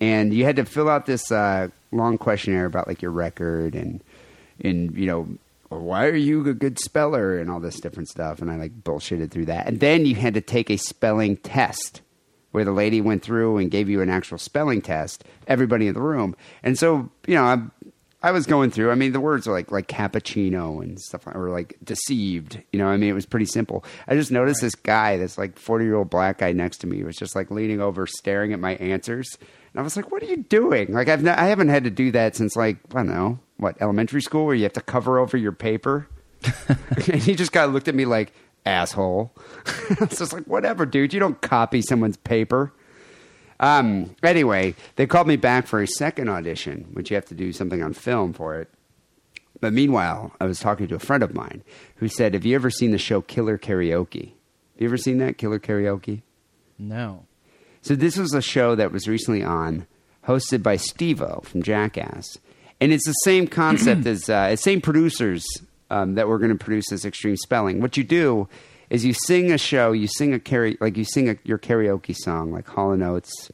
and 0.01 0.33
you 0.35 0.45
had 0.45 0.57
to 0.57 0.65
fill 0.65 0.89
out 0.89 1.07
this 1.07 1.31
uh, 1.31 1.69
long 1.93 2.19
questionnaire 2.19 2.67
about 2.67 2.89
like 2.89 3.03
your 3.03 3.13
record 3.13 3.75
and 3.75 4.03
and 4.63 4.97
you 4.97 5.07
know 5.07 5.29
why 5.69 6.07
are 6.07 6.17
you 6.17 6.47
a 6.49 6.53
good 6.53 6.79
speller 6.81 7.39
and 7.39 7.49
all 7.51 7.61
this 7.61 7.79
different 7.81 8.09
stuff, 8.09 8.41
and 8.43 8.51
I 8.51 8.57
like 8.57 8.83
bullshitted 8.83 9.31
through 9.31 9.47
that, 9.47 9.69
and 9.69 9.79
then 9.79 10.05
you 10.05 10.17
had 10.17 10.35
to 10.35 10.41
take 10.41 10.69
a 10.69 10.77
spelling 10.77 11.37
test 11.37 12.01
where 12.51 12.65
the 12.65 12.73
lady 12.73 13.01
went 13.01 13.23
through 13.23 13.59
and 13.59 13.71
gave 13.71 13.89
you 13.89 14.03
an 14.03 14.11
actual 14.11 14.37
spelling 14.37 14.83
test, 14.83 15.23
everybody 15.47 15.87
in 15.87 15.95
the 15.95 16.01
room, 16.01 16.35
and 16.65 16.77
so 16.77 17.09
you 17.29 17.35
know 17.37 17.45
I. 17.45 17.59
I 18.23 18.33
was 18.33 18.45
going 18.47 18.71
through. 18.71 18.91
I 18.91 18.97
mean, 18.97 19.13
the 19.13 19.21
words 19.21 19.49
are 19.49 19.53
like 19.53 19.71
like 19.71 19.89
cappuccino 19.89 20.83
and 20.83 21.01
stuff, 21.01 21.27
or 21.27 21.49
like 21.51 21.77
deceived. 21.83 22.63
You 22.73 22.79
know, 22.79 22.87
I 22.87 22.97
mean, 22.97 23.09
it 23.09 23.15
was 23.15 23.25
pretty 23.25 23.47
simple. 23.47 23.85
I 24.07 24.15
just 24.15 24.31
noticed 24.31 24.61
this 24.61 24.75
guy, 24.75 25.17
this 25.17 25.39
like 25.39 25.59
forty 25.59 25.87
year 25.87 25.97
old 25.97 26.11
black 26.11 26.39
guy 26.39 26.53
next 26.53 26.79
to 26.79 26.87
me, 26.87 27.03
was 27.03 27.17
just 27.17 27.35
like 27.35 27.51
leaning 27.51 27.81
over, 27.81 28.07
staring 28.07 28.53
at 28.53 28.61
my 28.61 28.75
answers, 28.77 29.39
and 29.73 29.81
I 29.81 29.83
was 29.83 29.97
like, 29.97 30.11
"What 30.11 30.23
are 30.23 30.27
you 30.27 30.39
doing?" 30.39 30.93
Like 30.93 31.09
I've 31.09 31.23
not, 31.23 31.39
I 31.39 31.47
haven't 31.47 31.69
had 31.69 31.85
to 31.85 31.91
do 31.91 32.11
that 32.13 32.37
since 32.37 32.57
like 32.57 32.77
I 32.95 32.99
don't 32.99 33.09
know 33.09 33.39
what 33.57 33.81
elementary 33.81 34.21
school, 34.21 34.45
where 34.45 34.55
you 34.55 34.65
have 34.65 34.73
to 34.75 34.83
cover 34.83 35.19
over 35.19 35.37
your 35.37 35.53
paper. 35.53 36.07
and 36.69 37.23
he 37.23 37.35
just 37.35 37.53
kind 37.53 37.67
of 37.67 37.73
looked 37.73 37.89
at 37.89 37.95
me 37.95 38.05
like 38.05 38.33
asshole. 38.67 39.35
I 39.67 40.05
was 40.05 40.19
just 40.19 40.33
like, 40.35 40.45
"Whatever, 40.45 40.85
dude. 40.85 41.15
You 41.15 41.21
don't 41.21 41.41
copy 41.41 41.81
someone's 41.81 42.19
paper." 42.19 42.75
Um, 43.61 44.17
anyway, 44.23 44.75
they 44.97 45.07
called 45.07 45.29
me 45.29 45.37
back 45.37 45.67
for 45.67 45.83
a 45.83 45.87
second 45.87 46.29
audition, 46.29 46.89
which 46.95 47.11
you 47.11 47.15
have 47.15 47.27
to 47.27 47.35
do 47.35 47.53
something 47.53 47.83
on 47.83 47.93
film 47.93 48.33
for 48.33 48.59
it. 48.59 48.69
But 49.61 49.75
meanwhile, 49.75 50.33
I 50.41 50.47
was 50.47 50.59
talking 50.59 50.89
to 50.89 50.95
a 50.95 50.99
friend 50.99 51.23
of 51.23 51.35
mine 51.35 51.63
who 51.97 52.09
said, 52.09 52.33
Have 52.33 52.47
you 52.47 52.55
ever 52.55 52.71
seen 52.71 52.91
the 52.91 52.99
show 52.99 53.21
Killer 53.21 53.59
Karaoke? 53.59 54.31
Have 54.31 54.79
you 54.79 54.87
ever 54.87 54.97
seen 54.97 55.19
that, 55.19 55.37
Killer 55.37 55.61
Karaoke? 55.61 56.23
No. 56.79 57.27
So 57.83 57.95
this 57.95 58.17
was 58.17 58.33
a 58.33 58.41
show 58.41 58.75
that 58.75 58.93
was 58.93 59.07
recently 59.07 59.43
on, 59.43 59.87
hosted 60.27 60.63
by 60.63 60.77
Steve-O 60.77 61.41
from 61.45 61.63
Jackass. 61.63 62.39
And 62.81 62.93
it's 62.93 63.07
the 63.07 63.13
same 63.13 63.47
concept 63.47 64.07
as, 64.07 64.31
uh, 64.31 64.57
same 64.57 64.81
producers 64.81 65.45
um, 65.91 66.15
that 66.15 66.29
were 66.29 66.39
going 66.39 66.57
to 66.57 66.65
produce 66.65 66.89
this 66.89 67.05
Extreme 67.05 67.37
Spelling. 67.37 67.83
What 67.83 67.99
you 67.99 68.05
do 68.05 68.49
is 68.91 69.05
you 69.05 69.15
sing 69.27 69.53
a 69.53 69.59
show, 69.59 69.93
you 69.93 70.07
sing 70.09 70.35
a 70.35 70.39
karaoke, 70.39 70.81
like 70.81 70.97
you 70.97 71.05
sing 71.05 71.29
a, 71.31 71.37
your 71.45 71.59
karaoke 71.59 72.15
song, 72.17 72.53
like 72.53 72.67
Hall 72.69 73.01
& 73.03 73.03
Oates, 73.03 73.51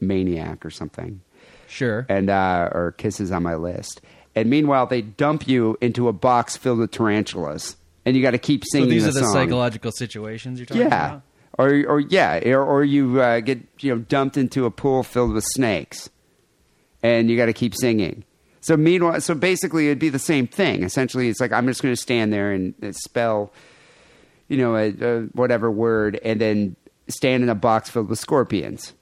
Maniac 0.00 0.64
or 0.66 0.70
something 0.70 1.20
Sure. 1.68 2.04
and 2.08 2.28
uh, 2.30 2.68
or 2.72 2.92
kisses 2.98 3.30
on 3.30 3.42
my 3.42 3.54
list. 3.54 4.00
And 4.34 4.48
meanwhile, 4.50 4.86
they 4.86 5.02
dump 5.02 5.46
you 5.46 5.76
into 5.80 6.08
a 6.08 6.12
box 6.12 6.56
filled 6.56 6.78
with 6.78 6.90
tarantulas, 6.90 7.76
and 8.04 8.16
you 8.16 8.22
got 8.22 8.30
to 8.32 8.38
keep 8.38 8.64
so 8.64 8.78
singing. 8.78 8.90
these 8.90 9.02
the 9.04 9.10
are 9.10 9.12
the 9.12 9.20
song. 9.20 9.32
psychological 9.32 9.92
situations 9.92 10.58
you're 10.58 10.66
talking 10.66 10.82
Yeah, 10.82 11.06
about? 11.06 11.22
or 11.58 11.68
or 11.86 12.00
yeah, 12.00 12.40
or, 12.48 12.62
or 12.64 12.84
you 12.84 13.20
uh, 13.20 13.40
get 13.40 13.58
you 13.80 13.92
know 13.94 14.00
dumped 14.08 14.36
into 14.36 14.66
a 14.66 14.70
pool 14.70 15.02
filled 15.02 15.32
with 15.32 15.44
snakes, 15.54 16.08
and 17.02 17.28
you 17.30 17.36
got 17.36 17.46
to 17.46 17.52
keep 17.52 17.74
singing. 17.74 18.24
So 18.60 18.76
meanwhile, 18.76 19.20
so 19.20 19.34
basically, 19.34 19.86
it'd 19.86 19.98
be 19.98 20.08
the 20.10 20.18
same 20.18 20.46
thing. 20.46 20.82
Essentially, 20.84 21.28
it's 21.28 21.40
like 21.40 21.52
I'm 21.52 21.66
just 21.66 21.82
going 21.82 21.92
to 21.94 22.00
stand 22.00 22.32
there 22.32 22.52
and 22.52 22.74
spell, 22.96 23.52
you 24.50 24.58
know, 24.58 24.76
a, 24.76 24.88
a 24.90 25.22
whatever 25.32 25.70
word, 25.70 26.20
and 26.22 26.40
then 26.40 26.76
stand 27.08 27.42
in 27.42 27.48
a 27.48 27.54
box 27.54 27.88
filled 27.88 28.08
with 28.08 28.18
scorpions. 28.18 28.92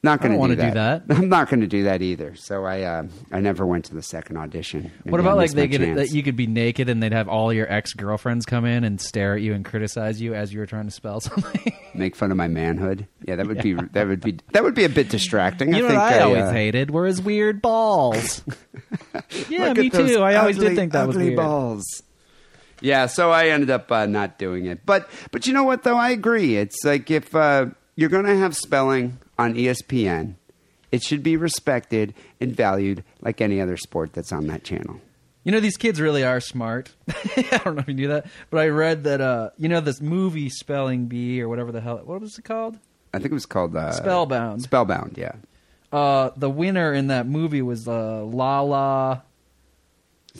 Not 0.00 0.20
going 0.20 0.40
to 0.40 0.48
do, 0.54 0.62
do 0.62 0.70
that. 0.74 1.02
I'm 1.10 1.28
not 1.28 1.50
going 1.50 1.60
to 1.60 1.66
do 1.66 1.84
that 1.84 2.02
either. 2.02 2.36
So 2.36 2.64
I, 2.64 2.82
uh, 2.82 3.08
I 3.32 3.40
never 3.40 3.66
went 3.66 3.86
to 3.86 3.94
the 3.94 4.02
second 4.02 4.36
audition. 4.36 4.92
What 5.02 5.18
about 5.20 5.36
like 5.36 5.50
they 5.50 5.66
get 5.66 5.80
chance. 5.80 5.98
that 5.98 6.14
you 6.14 6.22
could 6.22 6.36
be 6.36 6.46
naked 6.46 6.88
and 6.88 7.02
they'd 7.02 7.12
have 7.12 7.28
all 7.28 7.52
your 7.52 7.70
ex 7.70 7.94
girlfriends 7.94 8.46
come 8.46 8.64
in 8.64 8.84
and 8.84 9.00
stare 9.00 9.34
at 9.34 9.42
you 9.42 9.54
and 9.54 9.64
criticize 9.64 10.20
you 10.20 10.34
as 10.34 10.52
you 10.52 10.60
were 10.60 10.66
trying 10.66 10.84
to 10.84 10.92
spell 10.92 11.20
something? 11.20 11.74
make 11.94 12.14
fun 12.14 12.30
of 12.30 12.36
my 12.36 12.46
manhood? 12.46 13.08
Yeah, 13.26 13.36
that 13.36 13.48
would 13.48 13.60
be 13.60 13.72
that 13.74 14.06
would 14.06 14.20
be 14.20 14.38
that 14.52 14.62
would 14.62 14.76
be 14.76 14.84
a 14.84 14.88
bit 14.88 15.08
distracting. 15.08 15.74
you 15.74 15.80
know 15.82 15.86
I 15.86 15.90
think 15.90 16.00
what 16.00 16.12
I 16.12 16.20
always 16.20 16.42
uh, 16.44 16.52
hated 16.52 16.90
were 16.92 17.06
his 17.06 17.20
weird 17.20 17.60
balls. 17.60 18.44
yeah, 19.48 19.72
me 19.72 19.90
too. 19.90 20.20
I 20.20 20.36
always 20.36 20.58
ugly, 20.58 20.68
did 20.68 20.76
think 20.76 20.92
that 20.92 21.08
was 21.08 21.16
weird. 21.16 21.36
balls. 21.36 22.04
Yeah, 22.80 23.06
so 23.06 23.30
I 23.30 23.48
ended 23.48 23.70
up 23.70 23.90
uh, 23.90 24.06
not 24.06 24.38
doing 24.38 24.66
it. 24.66 24.84
But 24.86 25.08
but 25.30 25.46
you 25.46 25.52
know 25.52 25.64
what 25.64 25.82
though? 25.82 25.96
I 25.96 26.10
agree. 26.10 26.56
It's 26.56 26.84
like 26.84 27.10
if 27.10 27.34
uh, 27.34 27.66
you're 27.96 28.08
going 28.08 28.26
to 28.26 28.36
have 28.36 28.56
spelling 28.56 29.18
on 29.38 29.54
ESPN, 29.54 30.34
it 30.92 31.02
should 31.02 31.22
be 31.22 31.36
respected 31.36 32.14
and 32.40 32.54
valued 32.54 33.04
like 33.20 33.40
any 33.40 33.60
other 33.60 33.76
sport 33.76 34.12
that's 34.12 34.32
on 34.32 34.46
that 34.46 34.64
channel. 34.64 35.00
You 35.44 35.52
know, 35.52 35.60
these 35.60 35.76
kids 35.76 36.00
really 36.00 36.24
are 36.24 36.40
smart. 36.40 36.94
I 37.36 37.60
don't 37.64 37.76
know 37.76 37.80
if 37.80 37.88
you 37.88 37.94
knew 37.94 38.08
that, 38.08 38.26
but 38.50 38.60
I 38.60 38.68
read 38.68 39.04
that, 39.04 39.20
uh, 39.20 39.50
you 39.56 39.68
know, 39.68 39.80
this 39.80 40.00
movie 40.00 40.50
Spelling 40.50 41.06
Bee 41.06 41.40
or 41.40 41.48
whatever 41.48 41.72
the 41.72 41.80
hell, 41.80 42.02
what 42.04 42.20
was 42.20 42.38
it 42.38 42.44
called? 42.44 42.78
I 43.14 43.18
think 43.18 43.30
it 43.30 43.34
was 43.34 43.46
called 43.46 43.74
uh, 43.74 43.92
Spellbound. 43.92 44.62
Spellbound, 44.62 45.16
yeah. 45.16 45.32
Uh, 45.90 46.30
the 46.36 46.50
winner 46.50 46.92
in 46.92 47.06
that 47.06 47.26
movie 47.26 47.62
was 47.62 47.88
uh, 47.88 48.22
Lala 48.24 49.24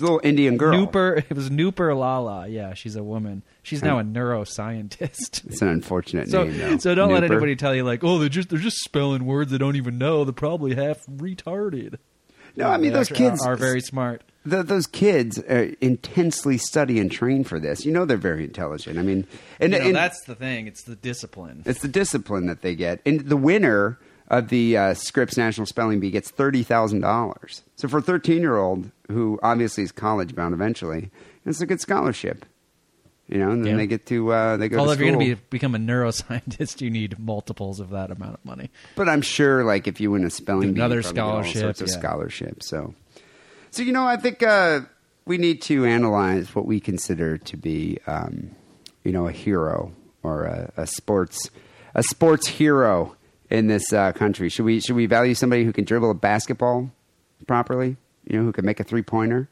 little 0.00 0.20
Indian 0.24 0.56
girl. 0.56 0.86
Nupur. 0.86 1.18
It 1.28 1.34
was 1.34 1.50
Nupur 1.50 1.96
Lala. 1.96 2.48
Yeah, 2.48 2.74
she's 2.74 2.96
a 2.96 3.02
woman. 3.02 3.42
She's 3.62 3.82
now 3.82 3.98
a 3.98 4.02
neuroscientist. 4.02 5.44
It's 5.48 5.62
an 5.62 5.68
unfortunate 5.68 6.28
So, 6.28 6.44
name. 6.44 6.58
Though. 6.58 6.76
so 6.78 6.94
don't 6.94 7.12
let 7.12 7.24
anybody 7.24 7.56
tell 7.56 7.74
you 7.74 7.84
like, 7.84 8.02
oh, 8.04 8.18
they're 8.18 8.28
just 8.28 8.48
they're 8.48 8.58
just 8.58 8.78
spelling 8.78 9.24
words 9.26 9.50
they 9.50 9.58
don't 9.58 9.76
even 9.76 9.98
know. 9.98 10.24
They're 10.24 10.32
probably 10.32 10.74
half 10.74 11.04
retarded. 11.06 11.96
No, 12.56 12.68
I 12.68 12.76
mean 12.76 12.92
They 12.92 12.98
those 12.98 13.10
are- 13.10 13.14
kids 13.14 13.44
are, 13.46 13.56
very 13.56 13.80
smart. 13.80 14.22
th 14.48 14.66
those 14.66 14.86
kids 14.86 15.38
uh, 15.38 15.72
intensely 15.80 16.58
study 16.58 16.98
and 16.98 17.10
train 17.12 17.44
for 17.44 17.60
this. 17.60 17.84
You 17.84 17.92
know 17.92 18.04
they're 18.04 18.16
very 18.16 18.44
intelligent. 18.44 18.98
I 18.98 19.02
mean, 19.02 19.26
and, 19.60 19.72
You 19.72 19.78
know, 19.78 19.86
and 19.86 19.94
that's 19.96 20.22
the 20.24 20.34
thing. 20.34 20.66
It's 20.66 20.82
the 20.82 20.96
discipline. 20.96 21.62
it's 21.66 21.80
the 21.82 21.88
discipline 21.88 22.46
that 22.46 22.62
they 22.62 22.74
get. 22.74 23.00
And 23.06 23.20
the 23.20 23.36
winner 23.36 23.98
of 24.28 24.48
the 24.48 24.76
uh, 24.76 24.94
Scripps 24.94 25.36
National 25.36 25.66
Spelling 25.66 26.00
Bee 26.00 26.10
gets 26.10 26.30
thirty 26.30 26.62
thousand 26.62 27.00
dollars. 27.00 27.62
So 27.76 27.88
for 27.88 27.98
a 27.98 28.02
thirteen-year-old 28.02 28.90
who 29.10 29.38
obviously 29.42 29.84
is 29.84 29.92
college 29.92 30.34
bound 30.34 30.54
eventually, 30.54 31.10
it's 31.46 31.60
a 31.60 31.66
good 31.66 31.80
scholarship. 31.80 32.44
You 33.26 33.38
know, 33.38 33.50
and 33.50 33.62
then 33.62 33.72
Yeah. 33.72 33.76
they 33.78 33.86
get 33.86 34.06
to 34.06 34.32
uh, 34.32 34.56
they 34.56 34.70
go 34.70 34.78
Although 34.78 34.92
if 34.92 35.00
you're 35.00 35.10
going 35.12 35.20
to 35.28 35.36
be, 35.36 35.40
become 35.50 35.74
a 35.74 35.78
neuroscientist, 35.78 36.80
you 36.80 36.88
need 36.88 37.18
multiples 37.18 37.78
of 37.78 37.90
that 37.90 38.10
amount 38.10 38.34
of 38.34 38.44
money. 38.44 38.70
But 38.96 39.06
I'm 39.08 39.20
sure, 39.20 39.64
like, 39.64 39.86
if 39.86 40.00
you 40.00 40.10
win 40.10 40.24
a 40.24 40.30
spelling 40.30 40.72
bee, 40.72 40.80
Another 40.80 41.02
scholarship, 41.02 41.22
all 41.22 41.42
scholarship, 41.42 41.60
sorts 41.60 41.80
of 41.82 41.88
yeah. 41.88 41.94
scholarships. 41.98 42.68
So, 42.68 42.94
so 43.70 43.82
you 43.82 43.92
know, 43.92 44.06
I 44.06 44.16
think 44.16 44.42
uh, 44.42 44.80
we 45.26 45.36
need 45.36 45.60
to 45.62 45.84
analyze 45.84 46.54
what 46.54 46.64
we 46.64 46.80
consider 46.80 47.36
to 47.36 47.56
be, 47.58 47.98
um, 48.06 48.52
you 49.04 49.12
know, 49.12 49.26
a 49.28 49.32
hero 49.32 49.92
or 50.22 50.44
a, 50.44 50.72
a 50.78 50.86
sports 50.86 51.50
a 51.94 52.02
sports 52.02 52.46
hero 52.46 53.14
in 53.50 53.66
this 53.66 53.92
uh, 53.92 54.12
country. 54.12 54.48
Should 54.48 54.64
we 54.64 54.80
should 54.80 54.96
we 54.96 55.06
value 55.06 55.34
somebody 55.34 55.64
who 55.64 55.72
can 55.72 55.84
dribble 55.84 56.10
a 56.10 56.14
basketball 56.14 56.90
properly? 57.46 57.96
You 58.26 58.38
know, 58.38 58.44
who 58.44 58.52
can 58.52 58.64
make 58.64 58.80
a 58.80 58.84
three 58.84 59.02
pointer, 59.02 59.48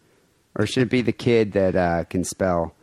or 0.54 0.66
should 0.66 0.82
it 0.84 0.90
be 0.90 1.00
the 1.02 1.12
kid 1.12 1.52
that 1.52 1.74
uh, 1.76 2.04
can 2.04 2.24
spell? 2.24 2.74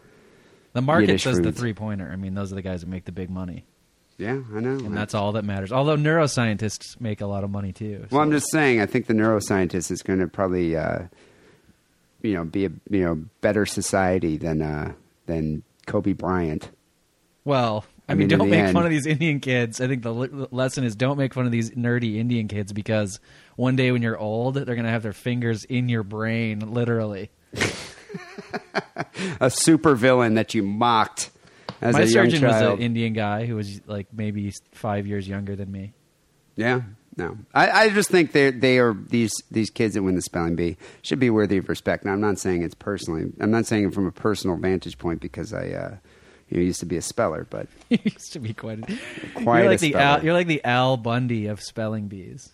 The 0.74 0.82
market 0.82 1.08
Yiddish 1.10 1.24
does 1.26 1.42
the 1.42 1.52
three 1.52 1.74
pointer. 1.74 2.10
I 2.12 2.16
mean, 2.16 2.34
those 2.34 2.52
are 2.52 2.56
the 2.56 2.64
guys 2.64 2.82
that 2.82 2.90
make 2.90 3.06
the 3.06 3.12
big 3.12 3.30
money, 3.30 3.64
Yeah, 4.18 4.42
I 4.56 4.60
know. 4.60 4.72
and 4.84 4.98
that's 4.98 5.14
all 5.14 5.34
that 5.34 5.46
matters. 5.46 5.72
Although 5.72 5.98
neuroscientists 5.98 7.00
make 7.00 7.22
a 7.22 7.28
lot 7.28 7.44
of 7.44 7.52
money 7.52 7.72
too. 7.72 8.08
Well, 8.10 8.22
I'm 8.22 8.32
just 8.32 8.50
saying. 8.52 8.82
I 8.82 8.88
think 8.88 9.06
the 9.06 9.14
neuroscientist 9.14 9.92
is 9.92 10.02
going 10.02 10.18
to 10.18 10.28
probably, 10.28 10.76
uh, 10.76 11.04
you 12.24 12.34
know, 12.34 12.44
be 12.44 12.66
a 12.66 12.70
you 12.90 13.04
know 13.06 13.24
better 13.42 13.68
society 13.68 14.38
than 14.38 14.64
uh, 14.64 14.94
than 15.28 15.62
Kobe 15.86 16.14
Bryant. 16.14 16.72
Well, 17.46 17.86
I, 18.08 18.12
I 18.12 18.16
mean, 18.16 18.28
don't 18.28 18.50
make 18.50 18.60
end- 18.60 18.74
fun 18.74 18.84
of 18.86 18.90
these 18.92 19.06
Indian 19.06 19.40
kids. 19.40 19.80
I 19.80 19.88
think 19.88 20.04
the 20.04 20.12
le- 20.12 20.48
lesson 20.52 20.84
is 20.84 20.96
don't 20.96 21.18
make 21.18 21.34
fun 21.34 21.46
of 21.46 21.52
these 21.52 21.72
nerdy 21.72 22.18
Indian 22.18 22.48
kids 22.48 22.74
because 22.74 23.20
one 23.56 23.76
day 23.76 23.92
when 23.92 24.02
you're 24.02 24.18
old, 24.18 24.56
they're 24.56 24.66
going 24.66 24.84
to 24.84 24.92
have 24.92 25.04
their 25.04 25.14
fingers 25.14 25.64
in 25.64 25.88
your 25.90 26.04
brain, 26.04 26.60
literally. 26.74 27.30
A 29.40 29.50
super 29.50 29.96
villain 29.96 30.36
that 30.36 30.54
you 30.54 30.64
mocked 30.64 31.30
as 31.82 31.94
My 31.94 32.02
a 32.02 32.06
young 32.06 32.30
surgeon 32.30 32.48
was 32.48 32.62
an 32.62 32.80
Indian 32.80 33.14
guy 33.14 33.46
who 33.46 33.56
was 33.56 33.82
like 33.88 34.08
maybe 34.14 34.52
five 34.72 35.08
years 35.08 35.28
younger 35.28 35.56
than 35.56 35.72
me. 35.72 35.94
yeah, 36.56 36.82
no, 37.16 37.38
I, 37.54 37.70
I 37.86 37.90
just 37.90 38.10
think 38.10 38.32
they 38.32 38.52
they 38.52 38.80
are 38.80 38.94
these 38.94 39.32
these 39.52 39.70
kids 39.70 39.94
that 39.96 40.04
win 40.04 40.16
the 40.16 40.22
spelling 40.22 40.56
bee 40.56 40.78
should 41.02 41.20
be 41.20 41.30
worthy 41.30 41.58
of 41.58 41.70
respect. 41.70 42.06
Now, 42.06 42.14
I'm 42.14 42.22
not 42.22 42.40
saying 42.40 42.64
it's 42.64 42.76
personally. 42.76 43.32
I'm 43.40 43.52
not 43.52 43.66
saying 43.66 43.86
it 43.86 43.94
from 43.94 44.08
a 44.08 44.12
personal 44.12 44.58
vantage 44.58 44.98
point 44.98 45.22
because 45.22 45.54
I. 45.54 45.70
Uh, 45.70 45.96
you 46.60 46.62
used 46.62 46.80
to 46.82 46.86
be 46.86 46.98
a 46.98 47.02
speller, 47.02 47.46
but 47.50 47.68
you 47.90 48.00
used 48.04 48.34
to 48.34 48.40
be 48.40 48.54
quite. 48.54 48.80
A, 48.80 49.00
Quite 49.44 49.62
you're 49.62 49.70
like 49.72 49.80
the 49.80 49.96
Al, 49.96 50.24
you're 50.24 50.34
like 50.34 50.48
the 50.48 50.64
Al 50.64 50.98
Bundy 50.98 51.48
of 51.48 51.62
spelling 51.62 52.08
bees. 52.08 52.50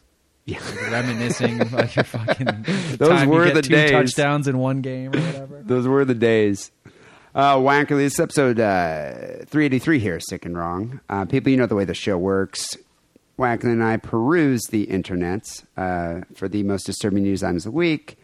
yeah. 0.46 0.60
reminiscing 0.90 1.62
about 1.62 1.96
your 1.96 2.06
fucking 2.06 2.66
Those 2.98 3.26
were 3.26 3.46
you 3.48 3.54
get 3.54 3.56
the 3.56 3.62
two 3.62 3.76
days. 3.76 3.92
touchdowns 3.92 4.48
in 4.48 4.58
one 4.58 4.82
game 4.82 5.14
or 5.16 5.20
whatever. 5.20 5.62
Those 5.66 5.88
were 5.88 6.06
the 6.06 6.16
days. 6.16 6.72
Uh, 7.36 7.58
Wankerly, 7.58 8.00
this 8.00 8.14
is 8.14 8.20
episode 8.20 8.60
uh, 8.60 9.46
383 9.46 10.00
here, 10.00 10.20
Sick 10.20 10.46
and 10.46 10.58
Wrong. 10.58 11.00
Uh, 11.10 11.26
people, 11.26 11.52
you 11.52 11.58
know 11.58 11.68
the 11.68 11.76
way 11.76 11.86
the 11.86 11.94
show 11.94 12.18
works. 12.18 12.76
Wankerly 13.38 13.72
and 13.74 13.84
I 13.84 13.98
peruse 13.98 14.62
the 14.72 14.88
internets 14.88 15.64
uh, 15.78 16.26
for 16.36 16.48
the 16.50 16.64
most 16.64 16.86
disturbing 16.86 17.24
news 17.24 17.44
items 17.44 17.66
of 17.66 17.72
the 17.72 17.78
week, 17.78 18.18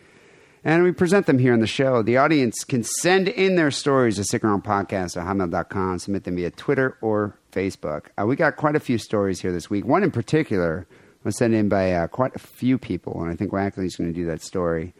and 0.66 0.82
we 0.84 0.92
present 0.92 1.28
them 1.28 1.38
here 1.38 1.54
on 1.54 1.60
the 1.60 1.68
show. 1.68 2.02
The 2.02 2.18
audience 2.18 2.64
can 2.64 2.84
send 2.84 3.28
in 3.28 3.56
their 3.56 3.70
stories 3.70 4.16
to 4.16 4.24
Sick 4.24 4.44
and 4.44 4.64
Podcast 4.64 5.16
at 5.16 5.26
hotmail.com, 5.28 6.00
submit 6.00 6.24
them 6.24 6.38
via 6.38 6.50
Twitter 6.50 6.98
or 7.02 7.38
Facebook. 7.52 8.08
Uh, 8.20 8.26
we 8.26 8.36
got 8.36 8.56
quite 8.56 8.76
a 8.76 8.80
few 8.80 8.98
stories 8.98 9.40
here 9.40 9.52
this 9.52 9.70
week. 9.70 9.86
One 9.86 10.04
in 10.04 10.10
particular 10.10 10.88
was 11.24 11.38
sent 11.38 11.54
in 11.54 11.70
by 11.70 11.94
uh, 11.94 12.08
quite 12.08 12.36
a 12.36 12.40
few 12.40 12.80
people, 12.80 13.22
and 13.22 13.32
I 13.32 13.36
think 13.36 13.52
Wankerly's 13.52 13.96
going 13.96 14.12
to 14.12 14.20
do 14.20 14.26
that 14.26 14.42
story. 14.42 14.96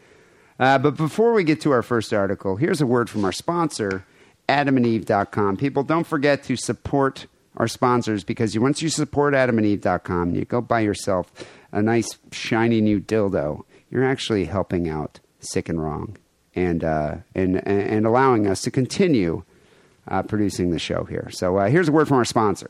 Uh, 0.60 0.78
but 0.78 0.96
before 0.96 1.34
we 1.34 1.44
get 1.44 1.60
to 1.62 1.72
our 1.72 1.82
first 1.82 2.14
article, 2.14 2.58
here's 2.58 2.80
a 2.80 2.86
word 2.86 3.10
from 3.10 3.26
our 3.26 3.32
sponsor, 3.32 4.06
adamandeve.com. 4.48 5.58
People, 5.58 5.82
don't 5.82 6.06
forget 6.06 6.44
to 6.44 6.56
support 6.56 7.26
our 7.58 7.68
sponsors 7.68 8.24
because 8.24 8.54
you, 8.54 8.62
once 8.62 8.84
you 8.84 8.90
support 8.90 9.34
adamandeve.com, 9.34 10.36
you 10.36 10.46
go 10.46 10.62
buy 10.62 10.82
yourself 10.82 11.32
a 11.72 11.82
nice, 11.82 12.20
shiny 12.32 12.82
new 12.82 13.02
dildo. 13.02 13.64
You're 13.90 14.06
actually 14.06 14.46
helping 14.46 14.88
out 14.88 15.20
Sick 15.46 15.70
and 15.70 15.82
Wrong 15.82 16.18
and, 16.56 16.84
uh, 16.84 17.18
and, 17.34 17.66
and 17.68 18.06
allowing 18.06 18.48
us 18.48 18.62
to 18.64 18.72
continue 18.72 19.44
uh, 20.08 20.24
producing 20.24 20.72
the 20.72 20.80
show 20.80 21.04
here. 21.04 21.30
So 21.32 21.58
uh, 21.58 21.68
here's 21.68 21.90
a 21.90 21.92
word 21.92 22.08
from 22.08 22.18
our 22.18 22.26
sponsor. 22.26 22.70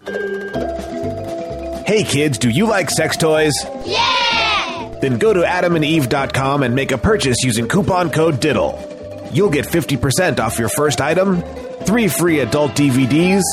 Hey 1.86 2.04
kids, 2.04 2.38
do 2.38 2.50
you 2.50 2.66
like 2.66 2.90
sex 2.90 3.16
toys? 3.18 3.54
Yeah! 3.86 4.96
Then 5.02 5.20
go 5.20 5.34
to 5.34 5.42
adamandeve.com 5.42 6.64
and 6.64 6.74
make 6.74 6.92
a 6.92 6.98
purchase 6.98 7.44
using 7.44 7.68
coupon 7.68 8.10
code 8.10 8.40
DIDDLE. 8.40 9.32
You'll 9.34 9.50
get 9.50 9.66
50% 9.66 10.40
off 10.40 10.58
your 10.58 10.70
first 10.70 11.02
item, 11.02 11.42
three 11.84 12.08
free 12.08 12.40
adult 12.40 12.72
DVDs, 12.72 13.44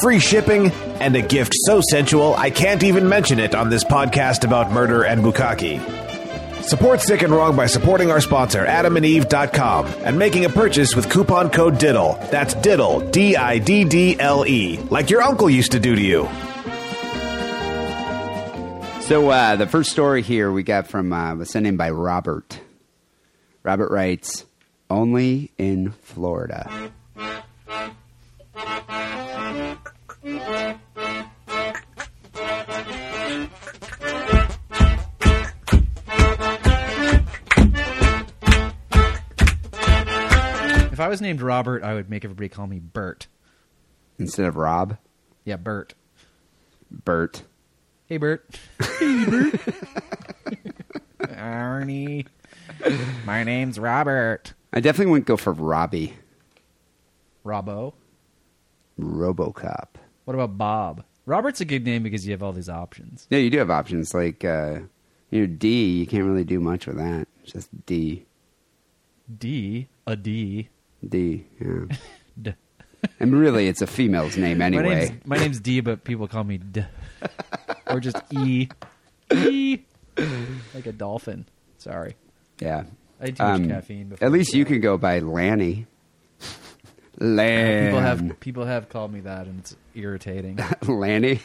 free 0.00 0.20
shipping, 0.20 0.70
and 1.00 1.14
a 1.16 1.22
gift 1.22 1.52
so 1.66 1.80
sensual 1.90 2.34
I 2.36 2.50
can't 2.50 2.82
even 2.84 3.08
mention 3.08 3.38
it 3.40 3.54
on 3.54 3.68
this 3.68 3.84
podcast 3.84 4.44
about 4.44 4.70
murder 4.70 5.02
and 5.04 5.22
bukkake. 5.22 6.01
Support 6.62 7.00
Sick 7.00 7.22
and 7.22 7.32
Wrong 7.32 7.54
by 7.56 7.66
supporting 7.66 8.10
our 8.10 8.20
sponsor, 8.20 8.64
adamandeve.com, 8.64 9.86
and 10.04 10.18
making 10.18 10.44
a 10.44 10.48
purchase 10.48 10.94
with 10.94 11.10
coupon 11.10 11.50
code 11.50 11.78
DIDDLE. 11.78 12.30
That's 12.30 12.54
DIDDLE, 12.54 13.10
D 13.10 13.36
I 13.36 13.58
D 13.58 13.84
D 13.84 14.18
L 14.18 14.46
E, 14.46 14.78
like 14.90 15.10
your 15.10 15.22
uncle 15.22 15.50
used 15.50 15.72
to 15.72 15.80
do 15.80 15.94
to 15.94 16.00
you. 16.00 16.28
So 19.02 19.28
uh, 19.28 19.56
the 19.56 19.66
first 19.66 19.90
story 19.90 20.22
here 20.22 20.50
we 20.50 20.62
got 20.62 20.86
from 20.86 21.12
uh, 21.12 21.34
was 21.34 21.50
sent 21.50 21.66
in 21.66 21.76
by 21.76 21.90
Robert. 21.90 22.60
Robert 23.62 23.90
writes, 23.90 24.46
"Only 24.88 25.50
in 25.58 25.90
Florida." 25.90 26.70
I 41.02 41.08
was 41.08 41.20
named 41.20 41.42
Robert, 41.42 41.82
I 41.82 41.94
would 41.94 42.08
make 42.08 42.24
everybody 42.24 42.48
call 42.48 42.66
me 42.66 42.78
Bert. 42.78 43.26
Instead 44.18 44.46
of 44.46 44.56
Rob, 44.56 44.96
Yeah, 45.44 45.56
Bert. 45.56 45.94
Bert. 46.90 47.42
Hey, 48.06 48.16
Bert. 48.18 48.48
Hey, 48.98 49.24
Bert. 49.24 49.60
Arnie. 51.22 52.26
My 53.24 53.42
name's 53.44 53.78
Robert. 53.78 54.52
I 54.72 54.80
definitely 54.80 55.10
wouldn't 55.10 55.26
go 55.26 55.36
for 55.36 55.52
Robbie. 55.52 56.14
Robbo. 57.44 57.94
RoboCop. 59.00 59.88
What 60.24 60.34
about 60.34 60.56
Bob? 60.58 61.04
Robert's 61.26 61.60
a 61.60 61.64
good 61.64 61.84
name 61.84 62.02
because 62.02 62.26
you 62.26 62.32
have 62.32 62.42
all 62.42 62.52
these 62.52 62.68
options. 62.68 63.26
Yeah, 63.30 63.38
you 63.38 63.50
do 63.50 63.58
have 63.58 63.70
options 63.70 64.12
like 64.14 64.44
uh, 64.44 64.80
you 65.30 65.40
know 65.40 65.46
D. 65.46 65.98
You 65.98 66.06
can't 66.06 66.24
really 66.24 66.44
do 66.44 66.60
much 66.60 66.86
with 66.86 66.96
that. 66.96 67.26
It's 67.42 67.52
just 67.52 67.86
D, 67.86 68.24
D, 69.38 69.88
a 70.06 70.16
D. 70.16 70.68
D. 71.08 71.44
Yeah, 71.60 71.96
D. 72.42 72.54
and 73.20 73.34
really, 73.38 73.66
it's 73.68 73.82
a 73.82 73.86
female's 73.86 74.36
name 74.36 74.58
My 74.58 74.66
anyway. 74.66 75.08
name's 75.08 75.26
my 75.26 75.36
name's 75.38 75.60
D, 75.60 75.80
but 75.80 76.04
people 76.04 76.28
call 76.28 76.44
me 76.44 76.58
D, 76.58 76.84
or 77.88 78.00
just 78.00 78.16
E, 78.32 78.68
E, 79.32 79.78
like 80.74 80.86
a 80.86 80.92
dolphin. 80.92 81.46
Sorry, 81.78 82.14
Yeah. 82.60 82.84
I 83.20 83.26
had 83.26 83.36
too 83.36 83.42
much 83.44 83.60
Um, 83.60 83.68
caffeine. 83.68 84.08
Before 84.08 84.26
At 84.26 84.32
least 84.32 84.52
you 84.54 84.64
can 84.64 84.80
go 84.80 84.96
by 84.98 85.18
Lanny. 85.20 85.86
Lan. 87.18 87.86
People 87.86 88.00
have 88.00 88.40
people 88.40 88.64
have 88.64 88.88
called 88.88 89.12
me 89.12 89.20
that, 89.20 89.46
and 89.46 89.60
it's 89.60 89.76
irritating. 89.94 90.58
Lanny. 90.88 91.40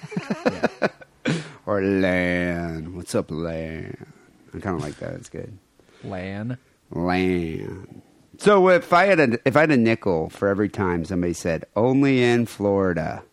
or 1.66 1.82
Lan. 1.84 2.96
What's 2.96 3.14
up, 3.14 3.30
Lan? 3.30 4.08
I 4.56 4.60
kind 4.60 4.76
of 4.76 4.82
like 4.82 4.96
that. 5.00 5.14
It's 5.14 5.30
good. 5.30 5.58
Lan. 6.04 6.58
Lan. 6.92 8.02
So 8.40 8.70
if 8.70 8.94
I 8.94 9.06
had 9.06 9.20
a 9.20 9.40
if 9.48 9.58
I 9.58 9.62
had 9.62 9.72
a 9.72 9.78
nickel 9.78 10.30
for 10.30 10.48
every 10.48 10.70
time 10.70 11.04
somebody 11.06 11.34
said 11.34 11.66
only 11.76 12.24
in 12.24 12.46
Florida, 12.46 13.24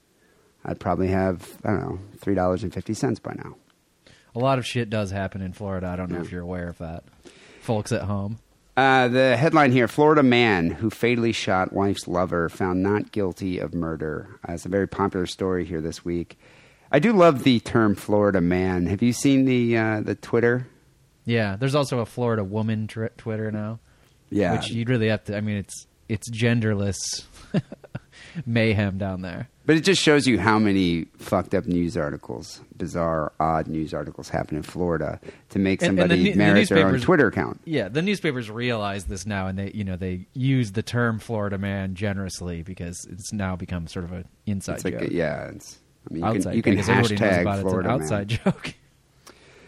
I'd 0.65 0.81
probably 0.81 1.09
have 1.09 1.59
I 1.65 1.71
don't 1.71 1.81
know 1.81 1.99
three 2.19 2.35
dollars 2.35 2.63
and 2.63 2.73
fifty 2.73 2.95
cents 2.95 3.21
by 3.21 3.35
now. 3.35 3.57
A 4.35 4.39
lot 4.39 4.59
of 4.59 4.67
shit 4.67 4.91
does 4.91 5.11
happen 5.11 5.43
in 5.43 5.53
Florida. 5.53 5.87
I 5.89 5.97
don't 5.97 6.11
know 6.11 6.17
Yeah. 6.19 6.25
if 6.25 6.33
you're 6.33 6.43
aware 6.43 6.69
of 6.69 6.79
that, 6.79 7.05
folks 7.61 7.93
at 7.93 8.03
home. 8.03 8.39
Uh, 8.77 9.07
the 9.09 9.37
headline 9.37 9.71
here: 9.73 9.87
Florida 9.87 10.23
man 10.23 10.71
who 10.71 10.91
fatally 10.91 11.33
shot 11.33 11.73
wife's 11.73 12.09
lover 12.09 12.49
found 12.49 12.83
not 12.83 13.13
guilty 13.13 13.59
of 13.59 13.75
murder. 13.75 14.41
Uh, 14.49 14.55
it's 14.55 14.65
a 14.67 14.69
very 14.71 14.89
popular 14.89 15.27
story 15.27 15.65
here 15.65 15.81
this 15.81 16.05
week. 16.05 16.39
I 16.91 16.99
do 16.99 17.13
love 17.13 17.45
the 17.45 17.61
term 17.61 17.95
Florida 17.95 18.41
man. 18.41 18.87
Have 18.87 19.03
you 19.03 19.13
seen 19.13 19.45
the 19.45 19.77
uh, 19.77 20.01
the 20.01 20.15
Twitter? 20.15 20.67
Yeah, 21.27 21.57
there's 21.57 21.75
also 21.75 22.01
a 22.01 22.07
Florida 22.07 22.43
woman 22.43 22.87
tr- 22.89 23.07
Twitter 23.17 23.51
now, 23.53 23.79
Yeah, 24.31 24.53
which 24.57 24.71
you'd 24.71 24.89
really 24.89 25.09
have 25.09 25.25
to. 25.25 25.37
I 25.37 25.41
mean, 25.41 25.57
it's 25.57 25.87
it's 26.09 26.31
genderless 26.31 26.97
mayhem 28.47 28.99
down 28.99 29.23
there. 29.23 29.49
but 29.67 29.77
it 29.77 29.81
just 29.81 30.01
shows 30.03 30.27
you 30.27 30.39
how 30.39 30.59
many 30.59 31.05
fucked 31.19 31.55
up 31.55 31.67
news 31.67 31.97
articles, 31.97 32.61
bizarre, 32.77 33.33
odd 33.41 33.67
news 33.69 33.95
articles 33.95 34.29
happen 34.29 34.57
in 34.57 34.63
Florida 34.63 35.21
to 35.51 35.59
make 35.59 35.81
And- 35.83 35.91
and 35.91 35.99
the 35.99 36.03
somebody 36.03 36.33
the 36.33 36.75
their 36.75 36.87
own 36.89 37.01
Twitter 37.01 37.29
account. 37.29 37.61
Yeah, 37.65 37.89
the 37.89 38.03
newspapers 38.03 38.51
realize 38.51 39.05
this 39.05 39.25
now, 39.27 39.47
and 39.47 39.59
they 39.59 39.71
you 39.73 39.85
know 39.85 39.97
they 39.97 40.27
use 40.35 40.73
the 40.73 40.83
term 40.83 41.19
Florida 41.19 41.59
man 41.59 41.95
generously 41.95 42.63
because 42.63 43.07
it's 43.11 43.33
now 43.33 43.57
become 43.57 43.87
sort 43.87 44.05
of 44.05 44.13
an 44.13 44.25
inside 44.47 44.75
It's 44.77 44.85
like 44.85 44.99
joke. 44.99 45.09
a, 45.11 45.13
yeah, 45.15 45.45
it's. 45.51 45.79
I 46.11 46.13
mean, 46.13 46.23
you 46.23 46.29
outside 46.29 46.51
can, 46.51 46.57
you 46.57 46.63
can 46.63 46.77
hashtag. 46.77 47.61
Florida 47.63 47.89
outside 47.89 48.29
man. 48.31 48.39
joke. 48.45 48.75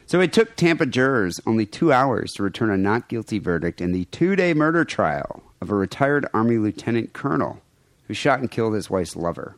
So 0.06 0.20
it 0.20 0.32
took 0.32 0.54
Tampa 0.56 0.86
jurors 0.86 1.40
only 1.46 1.66
two 1.66 1.92
hours 1.92 2.32
to 2.34 2.42
return 2.42 2.70
a 2.70 2.76
not 2.76 3.08
guilty 3.08 3.38
verdict 3.38 3.80
in 3.80 3.92
the 3.92 4.04
two 4.06 4.36
day 4.36 4.54
murder 4.54 4.84
trial 4.84 5.42
of 5.60 5.70
a 5.70 5.74
retired 5.74 6.26
Army 6.32 6.58
lieutenant 6.58 7.12
colonel 7.12 7.60
who 8.06 8.14
shot 8.14 8.38
and 8.38 8.50
killed 8.50 8.74
his 8.74 8.88
wife's 8.88 9.16
lover. 9.16 9.56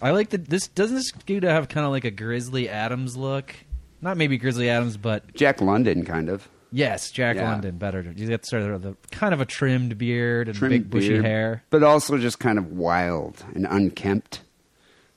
I 0.00 0.10
like 0.12 0.30
that. 0.30 0.48
This 0.48 0.68
doesn't 0.68 0.94
this 0.96 1.10
dude 1.26 1.42
have 1.42 1.68
kind 1.68 1.84
of 1.84 1.90
like 1.90 2.04
a 2.04 2.10
Grizzly 2.12 2.68
Adams 2.68 3.16
look? 3.16 3.52
Not 4.00 4.16
maybe 4.16 4.38
Grizzly 4.38 4.70
Adams, 4.70 4.96
but 4.96 5.34
Jack 5.34 5.60
London, 5.60 6.04
kind 6.04 6.28
of. 6.28 6.48
yes, 6.70 7.10
Jack 7.10 7.34
Yeah. 7.34 7.50
London. 7.50 7.78
Better. 7.78 8.02
He's 8.16 8.28
got 8.28 8.46
sort 8.46 8.62
of 8.62 8.82
the 8.82 8.96
kind 9.10 9.34
of 9.34 9.40
a 9.40 9.44
trimmed 9.44 9.98
beard 9.98 10.46
and 10.48 10.56
Trimmed 10.56 10.72
big 10.84 10.90
bushy 10.90 11.08
beard, 11.08 11.24
hair. 11.24 11.62
But 11.70 11.82
also 11.82 12.16
just 12.16 12.38
kind 12.38 12.58
of 12.58 12.70
wild 12.70 13.44
and 13.56 13.66
unkempt. 13.68 14.42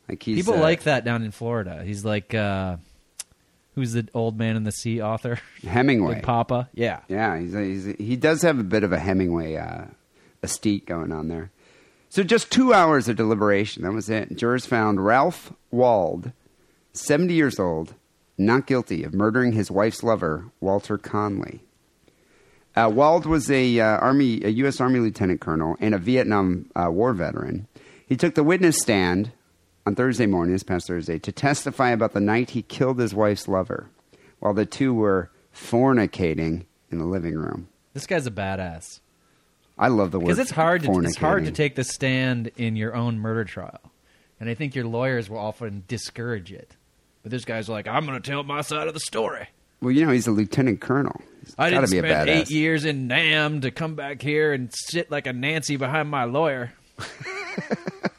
Like 0.09 0.23
he's 0.23 0.37
People 0.37 0.55
uh, 0.55 0.61
like 0.61 0.81
that 0.83 1.05
down 1.05 1.21
in 1.23 1.29
Florida. 1.29 1.83
He's 1.85 2.03
like, 2.03 2.33
uh, 2.33 2.77
who's 3.75 3.93
the 3.93 4.07
old 4.13 4.37
man 4.37 4.55
in 4.55 4.63
the 4.63 4.71
sea 4.71 5.01
author? 5.01 5.39
Hemingway. 5.63 6.13
Like 6.15 6.23
Papa. 6.23 6.69
Yeah. 6.73 7.01
Yeah, 7.07 7.39
he's, 7.39 7.53
he's, 7.53 7.95
he 7.97 8.15
does 8.15 8.41
have 8.41 8.59
a 8.59 8.63
bit 8.63 8.83
of 8.83 8.91
a 8.91 8.99
Hemingway 8.99 9.55
uh, 9.55 9.85
estate 10.43 10.85
going 10.85 11.11
on 11.11 11.27
there. 11.27 11.51
So 12.09 12.23
just 12.23 12.51
two 12.51 12.73
hours 12.73 13.07
of 13.07 13.15
deliberation. 13.15 13.83
That 13.83 13.93
was 13.93 14.09
it. 14.09 14.35
Jurors 14.35 14.65
found 14.65 15.05
Ralph 15.05 15.53
Wald, 15.71 16.33
70 16.93 17.33
years 17.33 17.57
old, 17.59 17.93
not 18.37 18.67
guilty 18.67 19.03
of 19.03 19.13
murdering 19.13 19.53
his 19.53 19.71
wife's 19.71 20.03
lover, 20.03 20.45
Walter 20.59 20.97
Conley. 20.97 21.61
Uh, 22.75 22.91
Wald 22.93 23.25
was 23.25 23.49
a 23.51 23.79
uh, 23.79 23.97
army, 23.97 24.43
a 24.43 24.49
U.S. 24.49 24.81
Army 24.81 24.99
lieutenant 24.99 25.41
colonel 25.41 25.75
and 25.79 25.93
a 25.93 25.97
Vietnam 25.97 26.69
uh, 26.75 26.89
War 26.89 27.13
veteran. 27.13 27.67
He 28.05 28.17
took 28.17 28.35
the 28.35 28.43
witness 28.43 28.77
stand 28.77 29.31
on 29.85 29.95
Thursday 29.95 30.25
morning, 30.25 30.53
this 30.53 30.63
past 30.63 30.87
Thursday, 30.87 31.19
to 31.19 31.31
testify 31.31 31.89
about 31.89 32.13
the 32.13 32.19
night 32.19 32.51
he 32.51 32.61
killed 32.61 32.99
his 32.99 33.13
wife's 33.13 33.47
lover, 33.47 33.89
while 34.39 34.53
the 34.53 34.65
two 34.65 34.93
were 34.93 35.31
fornicating 35.53 36.65
in 36.91 36.97
the 36.97 37.05
living 37.05 37.35
room. 37.35 37.67
This 37.93 38.05
guy's 38.05 38.27
a 38.27 38.31
badass. 38.31 38.99
I 39.77 39.87
love 39.87 40.11
the 40.11 40.19
word 40.19 40.25
Because 40.25 40.39
it's 40.39 40.51
hard. 40.51 40.83
To, 40.83 40.99
it's 40.99 41.17
hard 41.17 41.45
to 41.45 41.51
take 41.51 41.75
the 41.75 41.83
stand 41.83 42.51
in 42.55 42.75
your 42.75 42.95
own 42.95 43.19
murder 43.19 43.43
trial, 43.43 43.91
and 44.39 44.49
I 44.49 44.53
think 44.53 44.75
your 44.75 44.85
lawyers 44.85 45.29
will 45.29 45.39
often 45.39 45.83
discourage 45.87 46.51
it. 46.51 46.75
But 47.23 47.31
this 47.31 47.45
guy's 47.45 47.69
like, 47.69 47.87
I'm 47.87 48.05
going 48.05 48.21
to 48.21 48.31
tell 48.31 48.43
my 48.43 48.61
side 48.61 48.87
of 48.87 48.93
the 48.93 48.99
story. 48.99 49.47
Well, 49.81 49.91
you 49.91 50.05
know, 50.05 50.11
he's 50.11 50.27
a 50.27 50.31
lieutenant 50.31 50.81
colonel. 50.81 51.21
He's 51.43 51.55
I 51.57 51.71
gotta 51.71 51.87
didn't 51.87 52.03
be 52.03 52.07
a 52.07 52.11
spend 52.11 52.29
eight 52.29 52.49
years 52.51 52.85
in 52.85 53.07
Nam 53.07 53.61
to 53.61 53.71
come 53.71 53.95
back 53.95 54.21
here 54.21 54.53
and 54.53 54.71
sit 54.73 55.09
like 55.09 55.25
a 55.25 55.33
Nancy 55.33 55.75
behind 55.75 56.09
my 56.09 56.25
lawyer. 56.25 56.73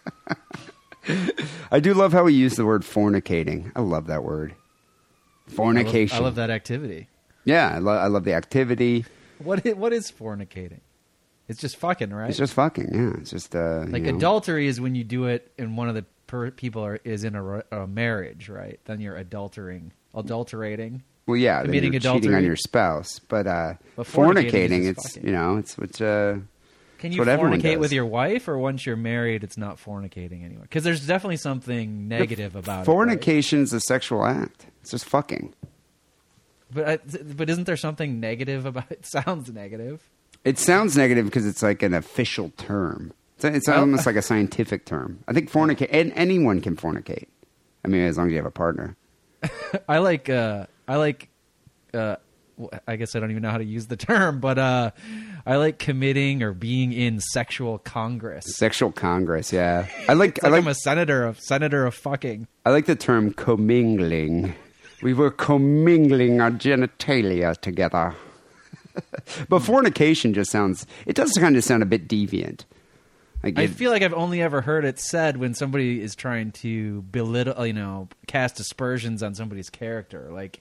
I 1.71 1.81
do 1.81 1.95
love 1.95 2.13
how 2.13 2.27
he 2.27 2.35
used 2.35 2.57
the 2.57 2.65
word 2.67 2.83
fornicating. 2.83 3.73
I 3.75 3.81
love 3.81 4.07
that 4.07 4.23
word. 4.25 4.53
I 4.53 4.55
love, 5.51 5.57
Fornication. 5.57 6.19
I 6.19 6.21
love 6.21 6.37
that 6.37 6.51
activity. 6.51 7.09
Yeah, 7.45 7.75
I, 7.75 7.79
lo- 7.79 7.97
I 7.99 8.07
love 8.07 8.25
the 8.25 8.35
activity. 8.35 9.05
What 9.39 9.65
what 9.77 9.93
is 9.93 10.11
fornicating? 10.13 10.81
It's 11.49 11.61
just 11.61 11.77
fucking, 11.77 12.11
right? 12.15 12.29
It's 12.31 12.39
just 12.39 12.55
fucking. 12.55 12.91
Yeah, 12.95 13.21
it's 13.21 13.31
just 13.31 13.55
uh, 13.57 13.85
like 13.89 14.05
you 14.05 14.13
know. 14.13 14.17
adultery 14.19 14.69
is 14.69 14.81
when 14.81 14.95
you 14.95 15.03
do 15.05 15.27
it 15.27 15.53
and 15.59 15.77
one 15.77 15.89
of 15.89 15.95
the 15.97 16.05
per- 16.29 16.53
people 16.53 16.85
are, 16.85 17.01
is 17.05 17.25
in 17.25 17.35
a, 17.35 17.65
a 17.73 17.87
marriage, 17.89 18.49
right? 18.49 18.79
Then 18.85 19.01
you're 19.01 19.17
adulterating, 19.17 19.93
adulterating. 20.15 21.03
Well, 21.27 21.37
yeah, 21.37 21.59
then 21.59 21.67
committing 21.67 21.93
you're 21.93 22.01
cheating 22.01 22.35
on 22.35 22.45
your 22.45 22.57
spouse, 22.57 23.19
but 23.19 23.47
uh, 23.49 23.75
But 23.97 24.07
fornicating, 24.07 24.51
fornicating 24.51 24.87
it's 24.91 25.15
fucking. 25.15 25.27
you 25.27 25.33
know, 25.33 25.57
it's 25.57 25.77
it's 25.79 26.01
uh, 26.01 26.39
Can 27.03 27.11
you 27.11 27.21
fornicate 27.21 27.81
with 27.81 27.93
your 27.93 28.07
wife, 28.07 28.47
or 28.47 28.57
once 28.59 28.87
you're 28.87 28.95
married, 28.95 29.43
it's 29.43 29.57
not 29.59 29.77
fornicating 29.77 30.45
anymore? 30.45 30.63
Because 30.63 30.85
there's 30.85 31.05
definitely 31.05 31.37
something 31.37 32.07
negative 32.07 32.55
about 32.55 32.75
it. 32.75 32.77
right? 32.79 32.87
fornication's 32.87 33.73
a 33.73 33.81
sexual 33.81 34.25
act. 34.25 34.67
It's 34.83 34.93
just 34.93 35.05
fucking. 35.07 35.53
But 36.73 36.89
I, 36.89 36.97
but 37.35 37.51
isn't 37.51 37.65
there 37.65 37.77
something 37.77 38.21
negative 38.21 38.67
about 38.67 38.91
it? 38.93 39.05
Sounds 39.07 39.51
negative. 39.53 40.09
It 40.45 40.59
sounds 40.59 40.97
negative 40.97 41.25
because 41.25 41.45
it's 41.45 41.63
like 41.63 41.83
an 41.83 41.93
official 41.95 42.51
term. 42.57 43.13
It's, 43.37 43.45
it's 43.45 43.69
Well- 43.69 43.81
almost 43.81 44.07
like 44.07 44.17
a 44.17 44.23
scientific 44.23 44.85
term. 44.87 45.25
I 45.27 45.33
think 45.33 45.51
fornicate, 45.51 45.89
and 45.93 46.13
anyone 46.15 46.61
can 46.61 46.77
fornicate. 46.77 47.27
I 47.85 47.89
mean, 47.89 48.03
as 48.03 48.17
long 48.17 48.27
as 48.29 48.31
you 48.31 48.37
have 48.39 48.47
a 48.47 48.51
partner. 48.53 48.97
I 49.89 49.99
like 49.99 50.31
uh 50.31 50.67
I 50.87 50.97
like 50.97 51.29
uh 51.93 52.15
I 52.87 52.95
guess 52.95 53.17
I 53.17 53.21
don't 53.21 53.33
even 53.33 53.43
know 53.43 53.51
how 53.51 53.59
to 53.59 53.65
use 53.65 53.87
the 53.89 53.97
term, 53.97 54.39
but 54.39 54.57
uh 54.59 54.91
I 55.45 55.57
like 55.57 55.79
committing 55.79 56.43
or 56.43 56.53
being 56.53 56.93
in 56.93 57.21
sexual 57.21 57.79
congress. 57.79 58.45
Sexual 58.57 58.93
congress, 58.93 59.53
yeah. 59.53 59.89
I 60.09 60.13
like 60.13 60.39
It's 60.39 60.45
I 60.45 60.49
like, 60.49 60.53
like 60.59 60.63
I'm 60.65 60.69
a 60.69 60.75
senator 60.75 61.25
of 61.25 61.41
senator 61.41 61.85
of 61.87 61.95
fucking. 61.95 62.47
I 62.65 62.71
like 62.71 62.87
the 62.87 62.95
term 62.97 63.33
commingling. 63.33 64.55
We 65.03 65.15
were 65.15 65.31
commingling 65.33 66.41
our 66.41 66.51
genitalia 66.53 67.57
together. 67.61 68.15
but 69.49 69.61
fornication 69.61 70.35
just 70.35 70.51
sounds 70.51 70.87
it 71.07 71.17
does 71.17 71.33
kind 71.33 71.57
of 71.57 71.65
sound 71.65 71.83
a 71.83 71.87
bit 71.87 72.07
deviant. 72.09 72.65
Like 73.43 73.59
I 73.59 73.63
it- 73.63 73.71
feel 73.71 73.91
like 73.91 74.03
I've 74.03 74.15
only 74.15 74.41
ever 74.43 74.61
heard 74.61 74.85
it 74.85 75.01
said 75.01 75.39
when 75.39 75.55
somebody 75.55 76.01
is 76.01 76.15
trying 76.15 76.53
to 76.53 77.03
belittle, 77.03 77.67
you 77.67 77.73
know, 77.73 78.09
cast 78.29 78.61
aspersions 78.61 79.23
on 79.23 79.35
somebody's 79.35 79.71
character. 79.71 80.29
Like 80.31 80.61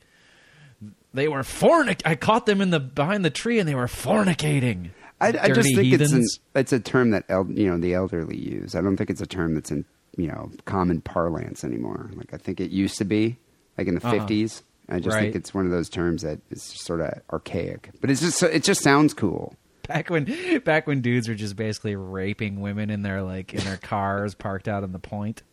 they 1.14 1.28
were 1.28 1.44
fornic. 1.44 2.02
I 2.06 2.16
caught 2.16 2.46
them 2.46 2.62
in 2.62 2.70
the 2.70 2.80
behind 2.80 3.24
the 3.26 3.30
tree, 3.30 3.60
and 3.60 3.68
they 3.68 3.76
were 3.76 3.88
fornicating. 3.88 4.90
I, 5.20 5.28
I 5.40 5.48
just 5.52 5.76
think 5.76 5.94
it's 5.94 6.12
an, 6.14 6.26
it's 6.56 6.74
a 6.74 6.80
term 6.80 7.12
that 7.12 7.26
el, 7.30 7.46
you 7.52 7.70
know 7.70 7.78
the 7.78 7.94
elderly 7.94 8.38
use. 8.38 8.74
I 8.76 8.82
don't 8.82 8.98
think 8.98 9.10
it's 9.10 9.22
a 9.22 9.28
term 9.28 9.54
that's 9.54 9.70
in 9.72 9.86
you 10.18 10.28
know 10.28 10.50
common 10.66 11.02
parlance 11.02 11.64
anymore. 11.64 12.10
Like 12.16 12.34
I 12.34 12.38
think 12.38 12.60
it 12.60 12.72
used 12.72 12.98
to 12.98 13.06
be, 13.06 13.38
like 13.78 13.88
in 13.88 13.96
the 13.96 14.06
Uh-huh. 14.06 14.26
50s. 14.26 14.64
I 14.90 15.00
just 15.00 15.16
Right. 15.16 15.22
think 15.24 15.36
it's 15.36 15.54
one 15.54 15.66
of 15.66 15.72
those 15.72 15.88
terms 15.90 16.24
that 16.24 16.40
is 16.50 16.64
sort 16.64 17.00
of 17.02 17.14
archaic, 17.32 17.92
but 18.02 18.10
it's 18.10 18.20
just 18.20 18.42
it 18.44 18.64
just 18.64 18.82
sounds 18.82 19.14
cool. 19.14 19.56
back 19.88 20.10
when 20.10 20.62
back 20.66 20.88
when 20.88 21.02
dudes 21.02 21.30
were 21.30 21.36
just 21.36 21.56
basically 21.56 21.96
raping 21.96 22.60
women 22.60 22.90
in 22.90 23.02
their 23.04 23.22
like 23.22 23.54
in 23.54 23.64
their 23.64 23.78
cars 23.82 24.34
parked 24.34 24.68
out 24.68 24.84
on 24.84 24.92
the 24.92 25.00
point. 25.00 25.44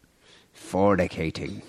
Fornicating. 0.56 1.62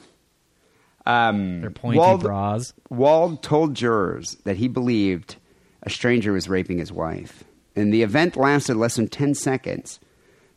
Um, 1.10 1.62
Their 1.62 1.72
pointy 1.72 1.97
Wald, 1.97 2.22
bras. 2.22 2.74
Wald 2.89 3.41
told 3.41 3.74
jurors 3.74 4.38
that 4.43 4.57
he 4.57 4.68
believed 4.68 5.38
a 5.82 5.89
stranger 5.89 6.32
was 6.32 6.47
raping 6.47 6.78
his 6.78 6.91
wife, 6.91 7.43
and 7.76 7.91
the 7.91 8.03
event 8.03 8.38
lasted 8.38 8.76
less 8.76 8.95
than 8.97 9.07
ten 9.07 9.34
seconds 9.34 9.99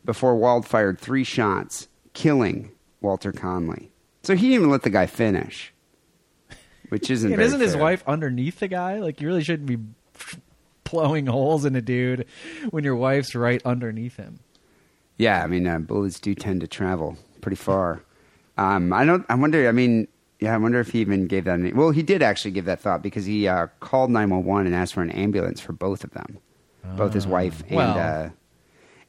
before 0.05 0.35
Wald 0.35 0.67
fired 0.67 0.99
three 0.99 1.23
shots, 1.23 1.87
killing 2.13 2.71
Walter 3.01 3.31
Conley. 3.31 3.91
So 4.21 4.35
he 4.35 4.49
didn't 4.49 4.53
even 4.53 4.69
let 4.69 4.83
the 4.83 4.91
guy 4.91 5.07
finish, 5.07 5.73
which 6.89 7.09
isn't. 7.09 7.33
Isn't 7.39 7.59
his 7.59 7.75
wife 7.75 8.03
underneath 8.05 8.59
the 8.59 8.67
guy? 8.67 8.99
Like 8.99 9.21
you 9.21 9.27
really 9.27 9.43
shouldn't 9.43 9.67
be 9.67 9.79
blowing 10.83 11.25
holes 11.25 11.65
in 11.65 11.75
a 11.75 11.81
dude 11.81 12.27
when 12.69 12.83
your 12.83 12.95
wife's 12.95 13.33
right 13.33 13.61
underneath 13.65 14.17
him. 14.17 14.39
Yeah, 15.17 15.43
I 15.43 15.47
mean, 15.47 15.65
uh, 15.65 15.79
bullets 15.79 16.19
do 16.19 16.35
tend 16.35 16.61
to 16.61 16.67
travel 16.67 17.17
pretty 17.41 17.55
far. 17.55 18.03
Um, 18.57 18.93
I 18.93 19.03
don't. 19.03 19.25
I 19.29 19.35
wonder. 19.35 19.67
I 19.67 19.71
mean, 19.71 20.07
yeah, 20.39 20.53
I 20.53 20.57
wonder 20.57 20.79
if 20.79 20.89
he 20.89 20.99
even 21.01 21.27
gave 21.27 21.45
that. 21.45 21.59
Any, 21.59 21.73
well, 21.73 21.91
he 21.91 22.03
did 22.03 22.21
actually 22.21 22.51
give 22.51 22.65
that 22.65 22.79
thought 22.81 23.01
because 23.01 23.25
he 23.25 23.47
uh, 23.47 23.67
called 23.79 24.11
nine 24.11 24.29
one 24.29 24.43
one 24.43 24.65
and 24.65 24.75
asked 24.75 24.93
for 24.93 25.01
an 25.01 25.11
ambulance 25.11 25.59
for 25.61 25.73
both 25.73 26.03
of 26.03 26.11
them, 26.11 26.39
both 26.97 27.13
his 27.13 27.25
wife 27.27 27.63
and 27.67 27.75
Well, 27.75 27.97
uh, 27.97 28.29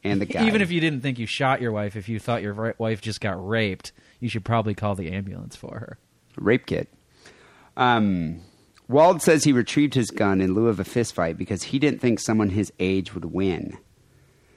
and 0.05 0.21
the 0.21 0.27
guy. 0.27 0.47
Even 0.47 0.63
if 0.63 0.71
you 0.71 0.81
didn't 0.81 1.01
think 1.01 1.19
you 1.19 1.27
shot 1.27 1.61
your 1.61 1.73
wife, 1.73 1.97
if 1.97 2.09
you 2.09 2.19
thought 2.19 2.43
your 2.43 2.53
ri- 2.53 2.75
wife 2.79 3.01
just 3.01 3.21
got 3.21 3.45
raped, 3.47 3.93
you 4.21 4.29
should 4.29 4.45
probably 4.45 4.75
call 4.75 4.95
the 4.95 5.11
ambulance 5.11 5.57
for 5.57 5.79
her. 5.79 5.99
rape 6.37 6.67
kit. 6.67 6.89
Um, 7.77 8.41
Wald 8.89 9.23
says 9.23 9.45
he 9.45 9.53
retrieved 9.53 9.95
his 9.95 10.11
gun 10.11 10.41
in 10.41 10.55
lieu 10.55 10.69
of 10.69 10.79
a 10.79 10.85
fistfight 10.85 11.37
because 11.37 11.65
he 11.65 11.79
didn't 11.79 12.01
think 12.01 12.21
someone 12.21 12.51
his 12.51 12.73
age 12.79 13.15
would 13.15 13.25
win. 13.27 13.77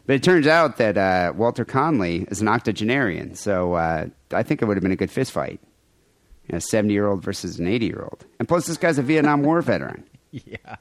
But 0.06 0.16
it 0.18 0.24
turns 0.24 0.48
out 0.48 0.78
that 0.78 0.98
uh, 0.98 1.34
Walter 1.36 1.66
Conley 1.66 2.26
is 2.30 2.40
an 2.42 2.48
octogenarian, 2.48 3.36
so 3.36 3.74
uh, 3.74 4.08
I 4.32 4.44
think 4.44 4.62
it 4.62 4.66
would 4.66 4.78
have 4.78 4.82
been 4.84 4.92
a 4.92 4.98
good 4.98 5.10
fistfight. 5.12 5.60
You 6.48 6.54
know, 6.54 6.58
a 6.58 6.62
70 6.62 6.94
year 6.94 7.08
old 7.08 7.22
versus 7.24 7.60
an 7.60 7.68
80 7.68 7.86
year 7.86 8.02
old. 8.10 8.26
And 8.40 8.48
plus, 8.48 8.66
this 8.68 8.78
guy's 8.78 8.98
a 8.98 9.02
Vietnam 9.04 9.44
War 9.44 9.62
veteran, 9.62 10.04
Yeah. 10.32 10.76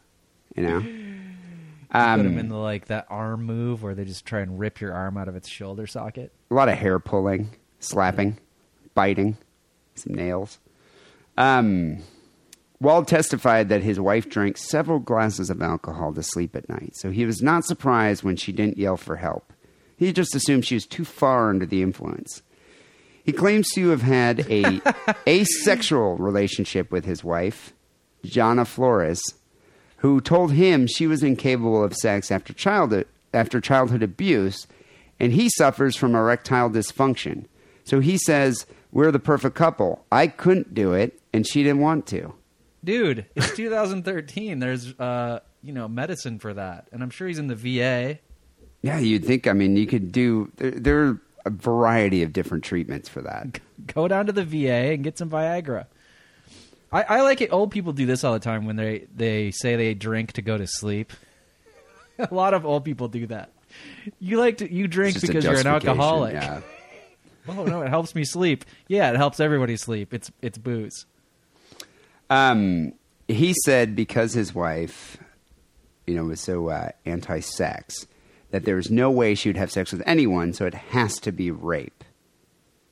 you 0.55 0.63
know? 0.63 0.81
Put 0.81 1.99
Um, 2.01 2.21
him 2.27 2.39
in 2.39 2.49
the 2.49 2.57
like 2.57 2.87
that 2.87 3.07
arm 3.09 3.45
move 3.45 3.83
where 3.83 3.95
they 3.95 4.05
just 4.05 4.27
try 4.27 4.41
and 4.41 4.59
rip 4.59 4.81
your 4.81 4.93
arm 4.93 5.17
out 5.17 5.29
of 5.29 5.37
its 5.37 5.49
shoulder 5.49 5.87
socket. 5.87 6.33
a 6.51 6.55
lot 6.55 6.69
of 6.69 6.77
hair 6.79 6.99
pulling, 6.99 7.51
slapping, 7.81 8.39
biting, 8.95 9.37
some 9.95 10.15
nails. 10.15 10.59
Um, 11.39 11.99
Wald 12.81 13.09
testified 13.09 13.69
that 13.71 13.83
his 13.83 13.99
wife 13.99 14.29
drank 14.29 14.57
several 14.59 14.99
glasses 14.99 15.49
of 15.49 15.63
alcohol 15.63 16.13
to 16.15 16.23
sleep 16.23 16.55
at 16.55 16.69
night, 16.69 16.93
so 16.97 17.11
he 17.11 17.25
was 17.25 17.41
not 17.41 17.65
surprised 17.65 18.23
when 18.23 18.37
she 18.37 18.53
didn't 18.53 18.77
yell 18.79 18.97
for 18.99 19.17
help. 19.17 19.53
He 19.97 20.13
just 20.13 20.35
assumed 20.35 20.67
she 20.67 20.75
was 20.75 20.87
too 20.87 21.05
far 21.05 21.49
under 21.51 21.65
the 21.67 21.83
influence. 21.83 22.43
He 23.27 23.33
claims 23.33 23.69
to 23.75 23.89
have 23.89 24.03
had 24.03 24.47
a 24.51 24.81
asexual 25.29 26.17
relationship 26.17 26.91
with 26.93 27.05
his 27.05 27.25
wife, 27.25 27.75
Jana 28.25 28.65
Flores, 28.65 29.21
who 29.99 30.21
told 30.21 30.53
him 30.53 30.87
she 30.87 31.09
was 31.09 31.23
incapable 31.25 31.83
of 31.83 31.95
sex 31.95 32.31
after 32.31 32.53
childhood 32.53 33.09
after 33.35 33.61
childhood 33.61 34.03
abuse, 34.03 34.67
and 35.21 35.33
he 35.33 35.51
suffers 35.59 35.97
from 35.97 36.15
erectile 36.15 36.71
dysfunction. 36.71 37.47
So 37.85 38.01
he 38.01 38.17
says, 38.17 38.65
"We're 38.93 39.11
the 39.11 39.19
perfect 39.19 39.57
couple. 39.57 40.07
I 40.11 40.29
couldn't 40.29 40.73
do 40.73 40.93
it, 40.95 41.21
and 41.33 41.47
she 41.47 41.63
didn't 41.63 41.81
want 41.81 42.07
to." 42.07 42.33
Dude, 42.85 43.27
it's 43.35 43.55
2013. 43.57 44.61
There's 44.61 44.95
uh, 44.99 45.41
you 45.67 45.73
know, 45.73 45.89
medicine 45.89 46.39
for 46.39 46.55
that. 46.55 46.87
And 46.93 47.03
I'm 47.03 47.11
sure 47.11 47.27
he's 47.27 47.41
in 47.41 47.49
the 47.49 47.57
VA. 47.57 48.21
Yeah, 48.83 48.99
you'd 49.01 49.25
think. 49.25 49.49
I 49.49 49.53
mean, 49.53 49.77
you 49.77 49.87
could 49.87 50.13
do. 50.13 50.53
There, 50.57 50.71
there 50.71 51.05
are 51.05 51.21
a 51.47 51.51
variety 51.51 52.23
of 52.23 52.33
different 52.33 52.65
treatments 52.65 53.09
for 53.09 53.23
that. 53.23 53.61
Go 53.87 54.09
down 54.09 54.27
to 54.27 54.33
the 54.33 54.45
VA 54.45 54.93
and 54.93 55.05
get 55.05 55.17
some 55.17 55.31
Viagra. 55.31 55.87
I, 56.93 57.03
I 57.03 57.21
like 57.23 57.41
it. 57.41 57.53
Old 57.53 57.71
people 57.71 57.93
do 57.93 58.05
this 58.05 58.25
all 58.25 58.33
the 58.33 58.41
time 58.41 58.67
when 58.67 58.77
they 58.77 59.07
they 59.15 59.53
say 59.53 59.77
they 59.77 59.95
drink 59.95 60.33
to 60.33 60.43
go 60.43 60.59
to 60.59 60.67
sleep. 60.67 61.13
a 62.19 62.35
lot 62.35 62.53
of 62.53 62.67
old 62.67 62.85
people 62.85 63.09
do 63.09 63.27
that. 63.29 63.51
You 64.19 64.39
like 64.39 64.59
to 64.59 64.73
you 64.73 64.89
drink 64.89 65.17
It's 65.17 65.23
just 65.23 65.31
a 65.31 65.35
because 65.35 65.45
you're 65.45 65.61
an 65.61 65.67
alcoholic. 65.67 66.35
Yeah. 66.35 66.61
Oh 67.49 67.63
no, 67.63 67.83
it 67.83 67.89
helps 67.91 68.17
me 68.17 68.25
sleep. 68.25 68.65
Yeah, 68.89 69.09
it 69.11 69.17
helps 69.17 69.39
everybody 69.39 69.77
sleep. 69.77 70.13
It's 70.13 70.33
it's 70.43 70.59
booze. 70.59 71.07
Um, 72.29 72.95
he 73.29 73.55
said 73.65 73.95
because 73.95 74.33
his 74.33 74.53
wife, 74.53 75.17
you 76.09 76.17
know, 76.17 76.25
was 76.25 76.41
so 76.41 76.71
uh, 76.71 76.89
anti-sex 77.05 78.09
that 78.57 78.65
there 78.65 78.77
was 78.77 78.91
no 78.91 79.11
way 79.11 79.35
she 79.35 79.51
would 79.51 79.57
have 79.59 79.71
sex 79.71 79.93
with 79.93 80.03
anyone, 80.07 80.55
so 80.55 80.65
it 80.65 80.73
has 80.73 81.21
to 81.21 81.31
be 81.31 81.51
rape. 81.51 82.03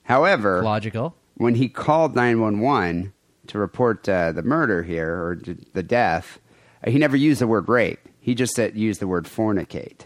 However, 0.03 0.63
Logical. 0.63 1.17
when 1.39 1.55
he 1.55 1.71
called 1.71 2.15
911 2.15 3.15
to 3.47 3.59
report 3.59 4.07
uh, 4.07 4.33
the 4.33 4.43
murder 4.43 4.83
here 4.83 5.25
or 5.25 5.37
d- 5.37 5.57
the 5.73 5.83
death, 5.83 6.39
uh, 6.87 6.91
he 6.91 6.99
never 6.99 7.17
used 7.17 7.41
the 7.41 7.47
word 7.47 7.67
rape. 7.67 8.07
He 8.21 8.35
just 8.35 8.55
said, 8.55 8.77
used 8.77 9.01
the 9.01 9.07
word 9.07 9.25
fornicate, 9.25 10.03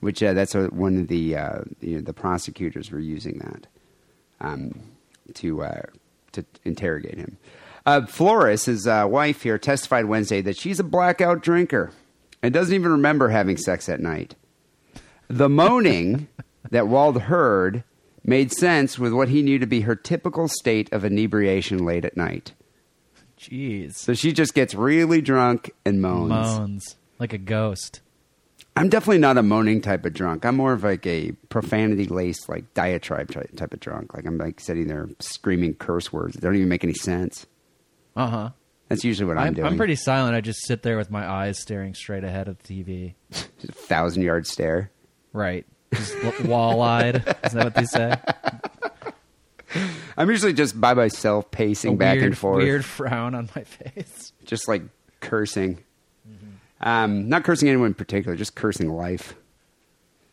which 0.00 0.22
uh, 0.22 0.34
that's 0.34 0.54
what 0.54 0.74
one 0.74 0.98
of 0.98 1.08
the 1.08 1.38
uh, 1.38 1.60
you 1.80 1.94
know, 1.94 2.02
the 2.02 2.12
prosecutors 2.12 2.90
were 2.90 3.00
using 3.00 3.38
that 3.38 3.66
um, 4.42 4.78
to 5.36 5.62
uh, 5.62 5.82
to 6.32 6.44
interrogate 6.66 7.16
him. 7.16 7.38
Uh, 7.86 8.04
Flores, 8.04 8.66
his 8.66 8.86
uh, 8.86 9.06
wife 9.08 9.40
here, 9.40 9.56
testified 9.56 10.04
Wednesday 10.04 10.42
that 10.42 10.58
she's 10.58 10.78
a 10.78 10.84
blackout 10.84 11.42
drinker 11.42 11.92
and 12.42 12.52
doesn't 12.52 12.74
even 12.74 12.92
remember 12.92 13.30
having 13.30 13.56
sex 13.56 13.88
at 13.88 14.00
night. 14.00 14.34
The 15.30 15.48
moaning 15.48 16.26
that 16.72 16.88
Wald 16.88 17.22
heard 17.22 17.84
made 18.24 18.50
sense 18.50 18.98
with 18.98 19.12
what 19.12 19.28
he 19.28 19.42
knew 19.42 19.60
to 19.60 19.66
be 19.66 19.82
her 19.82 19.94
typical 19.94 20.48
state 20.48 20.92
of 20.92 21.04
inebriation 21.04 21.84
late 21.86 22.04
at 22.04 22.16
night. 22.16 22.52
Jeez. 23.38 23.94
So 23.94 24.12
she 24.12 24.32
just 24.32 24.54
gets 24.54 24.74
really 24.74 25.20
drunk 25.20 25.70
and 25.86 26.02
moans. 26.02 26.30
Moans 26.30 26.96
like 27.20 27.32
a 27.32 27.38
ghost. 27.38 28.00
I'm 28.76 28.88
definitely 28.88 29.18
not 29.18 29.38
a 29.38 29.42
moaning 29.44 29.80
type 29.80 30.04
of 30.04 30.14
drunk. 30.14 30.44
I'm 30.44 30.56
more 30.56 30.72
of 30.72 30.82
like 30.82 31.06
a 31.06 31.30
profanity 31.48 32.06
laced, 32.06 32.48
like 32.48 32.74
diatribe 32.74 33.30
type 33.30 33.72
of 33.72 33.78
drunk. 33.78 34.14
Like 34.14 34.26
I'm 34.26 34.36
like 34.36 34.58
sitting 34.58 34.88
there 34.88 35.08
screaming 35.20 35.74
curse 35.74 36.12
words 36.12 36.34
that 36.34 36.40
don't 36.40 36.56
even 36.56 36.68
make 36.68 36.82
any 36.82 36.94
sense. 36.94 37.46
Uh 38.16 38.26
huh. 38.26 38.50
That's 38.88 39.04
usually 39.04 39.28
what 39.28 39.38
I'm, 39.38 39.48
I'm, 39.48 39.54
doing. 39.54 39.66
I'm 39.68 39.76
pretty 39.76 39.94
silent. 39.94 40.34
I 40.34 40.40
just 40.40 40.66
sit 40.66 40.82
there 40.82 40.96
with 40.96 41.08
my 41.08 41.24
eyes 41.24 41.60
staring 41.60 41.94
straight 41.94 42.24
ahead 42.24 42.48
at 42.48 42.58
the 42.58 42.82
TV. 42.82 43.14
A 43.32 43.72
thousand 43.72 44.22
yard 44.22 44.48
stare. 44.48 44.90
Right. 45.32 45.66
Just 45.94 46.44
wall 46.44 46.82
eyed. 46.82 47.16
Is 47.44 47.52
that 47.52 47.64
what 47.64 47.74
they 47.74 47.84
say? 47.84 48.16
I'm 50.16 50.28
usually 50.28 50.52
just 50.52 50.80
by 50.80 50.94
myself, 50.94 51.50
pacing 51.50 51.94
A 51.94 51.96
back 51.96 52.14
weird, 52.16 52.24
and 52.26 52.38
forth, 52.38 52.58
Weird 52.58 52.84
frown 52.84 53.34
on 53.34 53.48
my 53.54 53.62
face. 53.64 54.32
just 54.44 54.68
like 54.68 54.82
cursing. 55.20 55.78
Um, 56.82 57.28
not 57.28 57.44
cursing 57.44 57.68
anyone 57.68 57.88
in 57.88 57.94
particular, 57.94 58.36
just 58.36 58.54
cursing 58.54 58.88
life. 58.90 59.34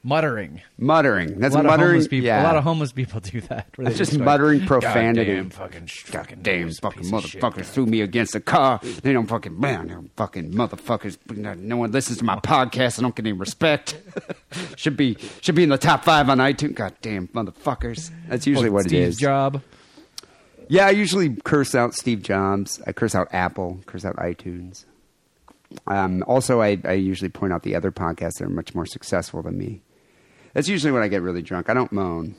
Muttering. 0.08 0.62
Muttering. 0.78 1.38
That's 1.38 1.54
a 1.54 1.58
lot 1.58 1.66
muttering. 1.66 2.02
of 2.02 2.10
people. 2.10 2.28
Yeah. 2.28 2.42
A 2.42 2.46
lot 2.46 2.56
of 2.56 2.64
homeless 2.64 2.94
people 2.94 3.20
do 3.20 3.42
that. 3.42 3.68
That's 3.78 3.98
just 3.98 4.14
like, 4.14 4.22
muttering 4.22 4.66
profanity. 4.66 5.36
Goddamn 5.36 5.50
fucking, 5.50 5.88
fucking 5.88 6.40
Damn 6.44 6.72
fucking 6.72 7.04
motherfuckers 7.04 7.66
threw 7.66 7.86
me 7.86 8.00
against 8.00 8.34
a 8.34 8.40
car. 8.40 8.80
They 8.82 9.12
don't 9.12 9.28
fucking 9.28 9.60
man, 9.60 9.90
them 9.90 10.10
fucking 10.16 10.54
motherfuckers. 10.54 11.18
No 11.58 11.76
one 11.76 11.92
listens 11.92 12.20
to 12.20 12.24
my 12.24 12.38
podcast. 12.38 13.00
I 13.00 13.02
don't 13.02 13.18
get 13.18 13.26
any 13.26 13.34
respect. 13.34 14.02
should 14.78 14.96
be 14.96 15.18
should 15.42 15.56
be 15.56 15.64
in 15.64 15.70
the 15.70 15.78
top 15.78 16.06
five 16.06 16.30
on 16.30 16.38
iTunes. 16.38 16.76
God 16.76 16.94
damn 17.02 17.28
motherfuckers. 17.28 18.10
That's 18.30 18.48
usually 18.48 18.70
what 18.70 18.86
it 18.86 18.90
Steve's 18.90 19.16
is. 19.16 19.18
job. 19.18 19.62
Yeah, 20.70 20.88
I 20.88 20.92
usually 20.92 21.36
curse 21.36 21.76
out 21.76 21.96
Steve 21.96 22.22
Jobs. 22.22 22.82
I 22.88 22.94
curse 22.94 23.14
out 23.14 23.28
Apple. 23.34 23.82
Curse 23.86 24.06
out 24.06 24.16
iTunes. 24.16 24.86
Um, 25.86 26.24
also, 26.28 26.62
I, 26.62 26.80
I 26.86 26.94
usually 26.94 27.28
point 27.28 27.52
out 27.52 27.64
the 27.64 27.76
other 27.76 27.92
podcasts 27.92 28.36
that 28.38 28.46
are 28.46 28.50
much 28.50 28.74
more 28.74 28.86
successful 28.86 29.42
than 29.42 29.58
me. 29.58 29.82
That's 30.58 30.68
usually 30.68 30.92
when 30.92 31.04
I 31.04 31.08
get 31.08 31.22
really 31.22 31.44
drunk. 31.44 31.70
I 31.70 31.76
don't 31.76 31.92
moan. 31.92 32.34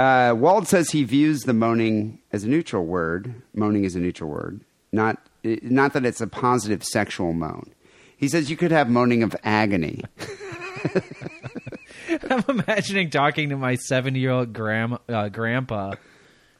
Uh, 0.00 0.34
Wald 0.36 0.66
says 0.66 0.90
he 0.90 1.04
views 1.04 1.42
the 1.42 1.52
moaning 1.52 2.18
as 2.32 2.42
a 2.42 2.48
neutral 2.48 2.84
word. 2.84 3.40
Moaning 3.54 3.84
is 3.84 3.94
a 3.94 4.00
neutral 4.00 4.28
word, 4.28 4.62
not 4.90 5.16
not 5.44 5.92
that 5.92 6.04
it's 6.04 6.20
a 6.20 6.26
positive 6.26 6.82
sexual 6.82 7.32
moan. 7.34 7.70
He 8.16 8.26
says 8.26 8.50
you 8.50 8.56
could 8.56 8.72
have 8.72 8.90
moaning 8.90 9.22
of 9.22 9.36
agony. 9.44 10.02
I'm 12.30 12.42
imagining 12.48 13.10
talking 13.10 13.50
to 13.50 13.56
my 13.56 13.76
70 13.76 14.18
year 14.18 14.32
old 14.32 14.52
gram, 14.52 14.98
uh, 15.08 15.28
grandpa 15.28 15.92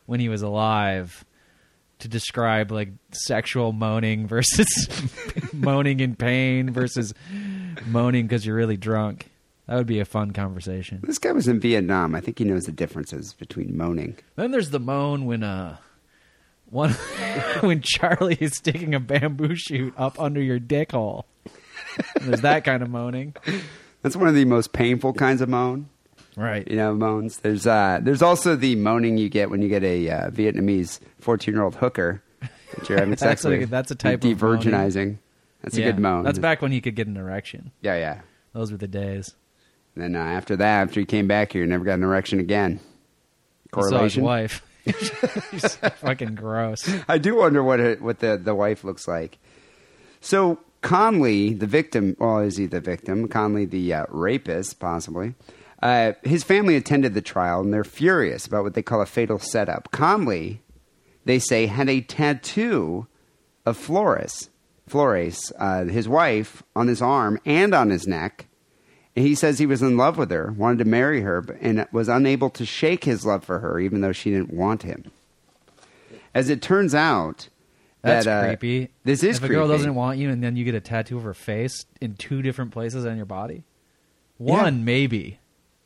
when 0.07 0.21
he 0.21 0.29
was 0.29 0.43
alive 0.43 1.25
to 1.99 2.07
describe 2.07 2.71
like 2.71 2.91
sexual 3.11 3.73
moaning 3.73 4.29
versus 4.29 4.69
moaning 5.53 5.99
in 5.99 6.15
pain 6.15 6.71
versus 6.71 7.13
moaning 7.89 8.29
because 8.29 8.47
you're 8.47 8.55
really 8.55 8.77
drunk. 8.77 9.29
That 9.69 9.77
would 9.77 9.87
be 9.87 10.01
a 10.01 10.05
fun 10.07 10.33
conversation. 10.33 11.01
This 11.07 11.19
guy 11.19 11.33
was 11.33 11.47
in 11.47 11.61
Vietnam. 11.61 12.15
I 12.15 12.21
think 12.21 12.39
he 12.39 12.45
knows 12.45 12.65
the 12.67 12.73
differences 12.73 13.35
between 13.35 13.77
moaning. 13.77 14.17
Then 14.37 14.51
there's 14.51 14.71
the 14.71 14.81
moan 14.81 15.27
when 15.27 15.43
uh 15.43 15.77
one 16.71 16.91
when 17.61 17.83
Charlie 17.83 18.39
is 18.41 18.53
sticking 18.55 18.95
a 18.95 19.01
bamboo 19.01 19.55
shoot 19.55 19.93
up 19.97 20.19
under 20.19 20.41
your 20.41 20.59
dick 20.59 20.93
hole. 20.93 21.27
There's 22.23 22.41
that 22.43 22.65
kind 22.65 22.83
of 22.83 22.91
moaning. 22.91 23.35
That's 24.03 24.17
one 24.17 24.29
of 24.29 24.35
the 24.35 24.45
most 24.45 24.73
painful 24.73 25.13
kinds 25.15 25.41
of 25.41 25.49
moan. 25.49 25.89
Right. 26.37 26.67
you 26.69 26.77
know, 26.77 26.95
moans. 26.95 27.39
There's 27.39 27.67
uh, 27.67 27.99
there's 28.03 28.23
also 28.23 28.55
the 28.57 28.77
moaning 28.77 29.19
you 29.19 29.29
get 29.29 29.51
when 29.51 29.61
you 29.61 29.69
get 29.69 29.83
a 29.83 30.09
uh, 30.09 30.31
Vietnamese 30.31 31.01
14 31.21 31.53
year 31.55 31.65
old 31.65 31.75
hooker 31.75 32.23
that 32.41 32.89
you're 32.89 32.99
having 32.99 33.17
sex 33.19 33.43
That's 33.43 33.45
a- 33.45 33.59
with. 33.59 33.71
that's 33.71 33.91
a 33.91 33.95
type 33.97 34.23
You're 34.25 34.33
of 34.35 34.41
moaning. 34.43 34.61
de-virginizing. 34.63 35.19
That's 35.63 35.77
Yeah. 35.77 35.89
a 35.89 35.93
good 35.93 36.01
moan. 36.01 36.23
That's 36.25 36.39
back 36.39 36.63
when 36.63 36.73
you 36.73 36.81
could 36.81 36.95
get 36.95 37.07
an 37.09 37.17
erection. 37.17 37.73
Yeah, 37.83 37.97
yeah. 37.97 38.21
Those 38.55 38.71
were 38.71 38.79
the 38.79 38.87
days. 38.89 39.35
And 39.99 40.15
then 40.15 40.21
uh, 40.23 40.25
after 40.25 40.55
that, 40.57 40.83
after 40.83 41.01
he 41.01 41.07
came 41.07 41.27
back 41.27 41.53
here, 41.53 41.63
he 41.63 41.69
never 41.69 41.85
got 41.85 41.95
an 41.95 42.05
erection 42.05 42.39
again. 42.39 42.79
He 43.75 43.83
saw 43.83 43.83
his 43.83 43.91
Correlation. 43.91 44.23
wife. 44.23 44.65
He's 45.51 45.75
fucking 45.75 46.37
gross. 46.37 46.89
I 47.09 47.19
do 47.19 47.37
wonder 47.37 47.65
what 47.65 47.81
it, 47.81 48.01
what 48.01 48.21
the, 48.21 48.37
the 48.37 48.55
wife 48.55 48.85
looks 48.85 49.09
like. 49.09 49.39
So 50.21 50.61
Conley, 50.83 51.53
the 51.53 51.67
victim, 51.67 52.17
well, 52.19 52.39
is 52.39 52.57
he 52.57 52.67
the 52.67 52.81
victim? 52.81 53.27
Conley, 53.27 53.65
the 53.65 53.93
uh, 53.93 54.07
rapist, 54.09 54.79
possibly. 54.79 55.35
Uh, 55.83 56.13
his 56.23 56.45
family 56.45 56.77
attended 56.77 57.15
the 57.15 57.21
trial, 57.21 57.61
and 57.61 57.75
they're 57.75 57.85
furious 57.85 58.47
about 58.47 58.63
what 58.63 58.75
they 58.75 58.83
call 58.83 59.03
a 59.03 59.07
fatal 59.07 59.39
setup. 59.41 59.91
Conley, 59.91 60.63
they 61.25 61.41
say, 61.41 61.67
had 61.67 61.89
a 61.89 62.01
tattoo 62.01 63.09
of 63.67 63.77
Flores, 63.77 64.49
Flores, 64.87 65.53
uh, 65.59 65.85
his 65.85 66.09
wife, 66.09 66.63
on 66.77 66.87
his 66.87 67.03
arm 67.03 67.39
and 67.45 67.75
on 67.75 67.91
his 67.91 68.07
neck. 68.07 68.47
He 69.23 69.35
says 69.35 69.59
he 69.59 69.67
was 69.67 69.83
in 69.83 69.97
love 69.97 70.19
with 70.19 70.31
her, 70.31 70.53
wanted 70.57 70.79
to 70.79 70.85
marry 70.85 71.21
her, 71.23 71.41
but- 71.43 71.57
and 71.61 71.87
was 71.93 72.09
unable 72.09 72.51
to 72.51 72.65
shake 72.67 73.05
his 73.05 73.25
love 73.27 73.45
for 73.45 73.59
her, 73.61 73.79
even 73.81 74.01
though 74.01 74.13
she 74.13 74.31
didn't 74.31 74.53
want 74.53 74.83
him. 74.83 75.05
As 76.35 76.49
it 76.51 76.61
turns 76.63 76.95
out, 76.95 77.49
That's 78.03 78.27
that, 78.27 78.45
uh, 78.45 78.47
creepy. 78.49 78.91
This 79.05 79.23
is 79.25 79.37
if 79.37 79.41
creepy. 79.41 79.55
a 79.55 79.59
girl 79.59 79.69
doesn't 79.69 79.95
want 79.95 80.19
you 80.19 80.31
and 80.31 80.43
then 80.43 80.57
you 80.57 80.65
get 80.65 80.75
a 80.75 80.81
tattoo 80.81 81.17
of 81.17 81.25
her 81.25 81.35
face 81.35 81.85
in 82.01 82.15
two 82.15 82.43
different 82.43 82.71
places 82.71 83.05
on 83.07 83.17
your 83.17 83.27
body. 83.27 83.65
One 84.37 84.85
maybe, 84.85 85.41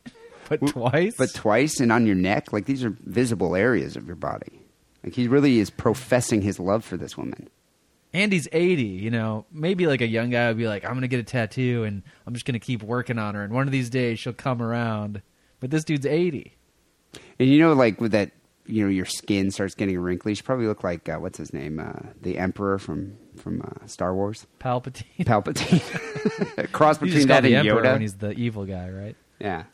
but 0.51 0.67
twice. 0.67 1.15
but 1.17 1.33
twice 1.35 1.81
and 1.81 1.91
on 1.91 2.05
your 2.07 2.17
neck, 2.17 2.53
like 2.53 2.67
these 2.67 2.85
are 2.85 2.95
visible 3.05 3.57
areas 3.57 3.97
of 3.97 4.07
your 4.07 4.17
body. 4.17 4.61
Like 5.03 5.15
he 5.15 5.27
really 5.27 5.59
is 5.59 5.71
professing 5.71 6.43
his 6.43 6.61
love 6.61 6.85
for 6.85 6.97
this 6.99 7.17
woman. 7.17 7.49
Andy's 8.15 8.47
80, 8.53 8.83
you 8.83 9.11
know, 9.11 9.47
maybe 9.51 9.87
like 9.87 10.01
a 10.03 10.07
young 10.07 10.31
guy 10.31 10.49
would 10.49 10.59
be 10.59 10.69
like, 10.69 10.85
I'm 10.85 10.91
going 10.93 11.03
to 11.03 11.09
get 11.09 11.21
a 11.21 11.25
tattoo 11.25 11.85
and 11.85 12.03
I'm 12.27 12.35
just 12.35 12.45
going 12.45 12.55
to 12.55 12.65
keep 12.65 12.83
working 12.83 13.19
on 13.19 13.35
her. 13.35 13.43
And 13.43 13.53
one 13.53 13.67
of 13.67 13.73
these 13.73 13.89
days 13.89 14.19
she'll 14.19 14.33
come 14.35 14.61
around. 14.61 15.23
But 15.61 15.71
this 15.71 15.85
dude's 15.85 16.05
80. 16.07 16.57
And 17.39 17.49
you 17.49 17.59
know, 17.59 17.73
like 17.73 18.01
with 18.01 18.13
that, 18.13 18.33
you 18.67 18.85
know, 18.85 18.91
your 18.91 19.07
skin 19.07 19.51
starts 19.51 19.75
getting 19.75 19.99
wrinkly. 19.99 20.35
Should 20.35 20.45
probably 20.45 20.67
look 20.67 20.85
like 20.85 21.09
uh, 21.09 21.17
what's 21.17 21.39
his 21.39 21.53
name, 21.53 21.79
uh, 21.81 22.11
the 22.21 22.39
Emperor 22.39 22.79
from 22.79 23.17
from 23.37 23.61
uh, 23.61 23.87
Star 23.87 24.15
Wars, 24.15 24.47
Palpatine. 24.61 25.25
Palpatine. 25.25 26.73
Cross 26.73 26.99
between 26.99 27.27
that 27.27 27.43
the 27.43 27.55
and 27.55 27.67
Emperor 27.67 27.83
Yoda. 27.83 27.93
when 27.93 28.01
he's 28.03 28.15
the 28.15 28.33
evil 28.33 28.65
guy, 28.65 28.89
right? 28.89 29.17
yeah. 29.41 29.65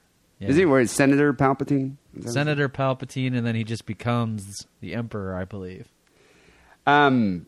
Yeah. 0.40 0.48
Is 0.48 0.56
he 0.56 0.64
where 0.66 0.86
Senator 0.86 1.34
Palpatine? 1.34 1.96
Senator 2.24 2.68
Palpatine, 2.68 3.36
and 3.36 3.44
then 3.44 3.56
he 3.56 3.64
just 3.64 3.86
becomes 3.86 4.66
the 4.80 4.94
Emperor, 4.94 5.34
I 5.34 5.44
believe. 5.44 5.88
Um, 6.86 7.46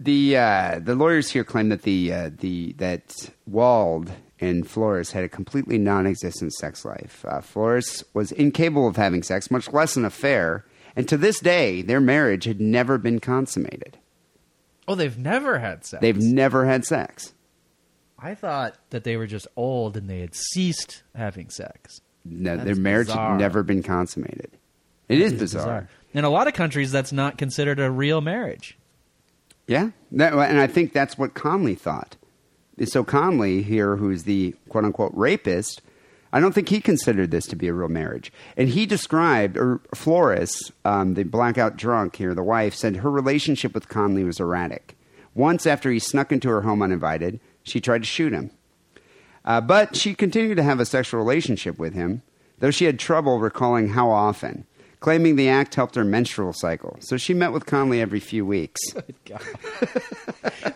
the 0.00 0.36
uh, 0.36 0.80
the 0.82 0.94
lawyers 0.94 1.30
here 1.30 1.44
claim 1.44 1.68
that 1.70 1.82
the 1.82 2.12
uh, 2.12 2.30
the 2.38 2.72
that 2.74 3.30
Wald 3.46 4.12
and 4.40 4.68
Flores 4.68 5.12
had 5.12 5.24
a 5.24 5.28
completely 5.28 5.78
non-existent 5.78 6.52
sex 6.54 6.84
life. 6.84 7.24
Uh, 7.26 7.40
Flores 7.40 8.04
was 8.14 8.30
incapable 8.32 8.86
of 8.86 8.96
having 8.96 9.22
sex, 9.22 9.50
much 9.50 9.72
less 9.72 9.96
an 9.96 10.04
affair, 10.04 10.64
and 10.94 11.08
to 11.08 11.16
this 11.16 11.40
day, 11.40 11.82
their 11.82 12.00
marriage 12.00 12.44
had 12.44 12.60
never 12.60 12.98
been 12.98 13.18
consummated. 13.18 13.98
Oh, 14.86 14.94
they've 14.94 15.18
never 15.18 15.58
had 15.58 15.84
sex. 15.84 16.00
They've 16.00 16.16
never 16.16 16.64
had 16.64 16.84
sex. 16.84 17.34
I 18.18 18.34
thought 18.34 18.76
that 18.90 19.04
they 19.04 19.16
were 19.16 19.26
just 19.26 19.46
old 19.54 19.96
and 19.96 20.08
they 20.08 20.20
had 20.20 20.34
ceased 20.34 21.02
having 21.14 21.50
sex. 21.50 22.00
No, 22.24 22.56
their 22.56 22.74
marriage 22.74 23.08
bizarre. 23.08 23.32
had 23.32 23.38
never 23.40 23.62
been 23.62 23.82
consummated. 23.82 24.50
It 25.08 25.20
is 25.20 25.32
It's 25.32 25.40
bizarre. 25.40 25.88
In 26.14 26.24
a 26.24 26.30
lot 26.30 26.48
of 26.48 26.54
countries, 26.54 26.90
that's 26.90 27.12
not 27.12 27.38
considered 27.38 27.78
a 27.78 27.90
real 27.90 28.20
marriage. 28.20 28.77
Yeah, 29.68 29.90
that, 30.12 30.32
and 30.32 30.58
I 30.58 30.66
think 30.66 30.92
that's 30.92 31.18
what 31.18 31.34
Conley 31.34 31.74
thought. 31.74 32.16
So 32.84 33.04
Conley 33.04 33.62
here, 33.62 33.96
who's 33.96 34.24
the 34.24 34.54
quote 34.68 34.84
unquote 34.84 35.12
rapist, 35.14 35.82
I 36.32 36.40
don't 36.40 36.52
think 36.52 36.68
he 36.68 36.80
considered 36.80 37.30
this 37.30 37.46
to 37.48 37.56
be 37.56 37.68
a 37.68 37.74
real 37.74 37.88
marriage. 37.88 38.32
And 38.56 38.70
he 38.70 38.86
described, 38.86 39.56
or 39.56 39.80
Flores, 39.94 40.72
um, 40.84 41.14
the 41.14 41.24
blackout 41.24 41.76
drunk 41.76 42.16
here, 42.16 42.34
the 42.34 42.42
wife, 42.42 42.74
said 42.74 42.96
her 42.96 43.10
relationship 43.10 43.74
with 43.74 43.88
Conley 43.88 44.24
was 44.24 44.40
erratic. 44.40 44.96
Once 45.34 45.66
after 45.66 45.90
he 45.90 45.98
snuck 45.98 46.32
into 46.32 46.48
her 46.48 46.62
home 46.62 46.82
uninvited, 46.82 47.38
she 47.62 47.80
tried 47.80 48.02
to 48.02 48.08
shoot 48.08 48.32
him. 48.32 48.50
Uh, 49.44 49.60
but 49.60 49.96
she 49.96 50.14
continued 50.14 50.56
to 50.56 50.62
have 50.62 50.80
a 50.80 50.86
sexual 50.86 51.20
relationship 51.20 51.78
with 51.78 51.94
him, 51.94 52.22
though 52.58 52.70
she 52.70 52.86
had 52.86 52.98
trouble 52.98 53.38
recalling 53.38 53.90
how 53.90 54.10
often, 54.10 54.66
claiming 55.00 55.36
the 55.36 55.48
act 55.48 55.74
helped 55.74 55.94
her 55.94 56.04
menstrual 56.04 56.52
cycle. 56.52 56.96
So 57.00 57.16
she 57.16 57.34
met 57.34 57.52
with 57.52 57.66
Conley 57.66 58.00
every 58.00 58.20
few 58.20 58.44
weeks. 58.44 58.80
God. 59.24 59.42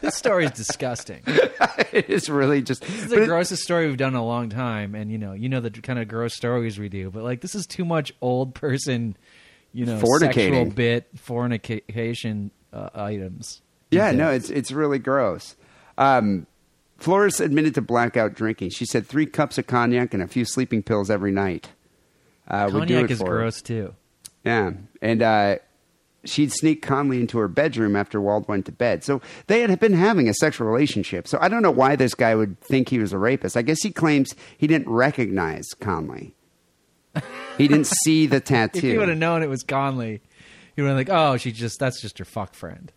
this 0.01 0.17
story 0.17 0.45
is 0.45 0.53
disgusting. 0.53 1.23
it 1.27 2.09
is 2.09 2.29
really 2.29 2.63
just. 2.63 2.83
This 2.83 3.05
is 3.05 3.09
the 3.09 3.23
it- 3.23 3.27
grossest 3.27 3.63
story 3.63 3.89
we've 3.89 3.97
done 3.97 4.15
in 4.15 4.19
a 4.21 4.25
long 4.25 4.49
time, 4.49 4.95
and 4.95 5.11
you 5.11 5.19
know, 5.19 5.33
you 5.33 5.49
know 5.49 5.61
the 5.61 5.71
kind 5.71 5.99
of 5.99 6.09
gross 6.09 6.35
stories 6.35 6.79
we 6.79 6.89
do. 6.89 7.11
But 7.11 7.25
like, 7.25 7.41
this 7.41 7.55
is 7.55 7.67
too 7.67 7.85
much 7.85 8.13
old 8.21 8.55
person, 8.55 9.17
you 9.73 9.87
know, 9.87 10.01
sexual 10.19 10.67
bit 10.67 11.09
fornication 11.17 12.51
uh, 12.73 12.91
items. 12.95 13.63
yeah, 13.91 14.13
no, 14.13 14.31
it's 14.31 14.51
it's 14.51 14.71
really 14.71 14.99
gross. 14.99 15.57
Um, 15.99 16.47
Flores 16.97 17.41
admitted 17.41 17.75
to 17.75 17.83
blackout 17.83 18.35
drinking. 18.35 18.71
She 18.71 18.87
said 18.87 19.07
three 19.07 19.27
cups 19.27 19.59
of 19.59 19.67
cognac 19.67 20.15
and 20.15 20.23
a 20.23 20.29
few 20.29 20.45
sleeping 20.45 20.83
pills 20.85 21.11
every 21.11 21.33
night. 21.33 21.71
Uh, 22.47 22.71
cognac 22.71 23.05
it 23.05 23.11
is 23.11 23.19
for 23.19 23.31
her. 23.31 23.39
gross 23.39 23.61
too. 23.61 23.95
Yeah, 24.45 24.73
and 25.01 25.23
uh, 25.23 25.57
she'd 26.25 26.53
sneak 26.53 26.83
Conley 26.83 27.21
into 27.21 27.39
her 27.39 27.49
bedroom 27.49 27.97
after 27.97 28.21
Wald 28.21 28.49
went 28.49 28.67
to 28.67 28.73
bed. 28.73 29.05
So 29.05 29.21
they 29.47 29.61
had 29.61 29.79
been 29.81 29.93
having 29.93 30.29
a 30.29 30.35
sexual 30.35 30.67
relationship. 30.67 31.27
So 31.29 31.39
I 31.41 31.49
don't 31.49 31.63
know 31.63 31.71
why 31.71 31.97
this 31.97 32.15
guy 32.15 32.35
would 32.35 32.61
think 32.61 32.89
he 32.89 32.99
was 32.99 33.13
a 33.13 33.19
rapist. 33.19 33.57
I 33.57 33.63
guess 33.63 33.83
he 33.83 33.91
claims 33.91 34.35
he 34.57 34.67
didn't 34.67 34.89
recognize 34.89 35.67
Conley. 35.81 36.35
He 37.59 37.69
didn't 37.69 37.87
see 38.05 38.27
the 38.27 38.41
tattoo. 38.41 38.79
If 38.79 38.85
you 38.85 38.99
would 39.01 39.09
have 39.09 39.19
known 39.19 39.43
it 39.43 39.49
was 39.49 39.63
Conley, 39.63 40.21
he 40.75 40.83
would 40.83 40.89
have 40.89 41.07
been 41.07 41.15
like, 41.15 41.17
"Oh, 41.17 41.37
she 41.37 41.53
just 41.53 41.79
that's 41.79 42.01
just 42.01 42.19
her 42.19 42.25
fuck 42.25 42.55
friend." 42.55 42.93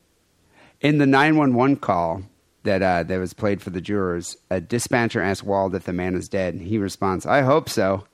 In 0.81 0.97
the 0.97 1.05
911 1.05 1.77
call 1.77 2.23
that 2.63 2.81
uh, 2.81 3.03
that 3.03 3.17
was 3.17 3.33
played 3.33 3.61
for 3.61 3.69
the 3.69 3.81
jurors, 3.81 4.37
a 4.49 4.61
dispatcher 4.61 5.21
asked 5.21 5.43
Wald 5.43 5.75
if 5.75 5.83
the 5.83 5.93
man 5.93 6.15
is 6.15 6.27
dead. 6.27 6.55
He 6.55 6.77
responds, 6.77 7.25
"I 7.25 7.41
hope 7.41 7.69
so." 7.69 8.05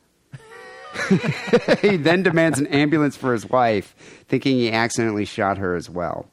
he 1.81 1.97
then 1.97 2.23
demands 2.23 2.59
an 2.59 2.67
ambulance 2.67 3.15
for 3.15 3.33
his 3.33 3.49
wife, 3.49 3.95
thinking 4.27 4.57
he 4.57 4.71
accidentally 4.71 5.25
shot 5.25 5.57
her 5.57 5.75
as 5.75 5.89
well. 5.89 6.27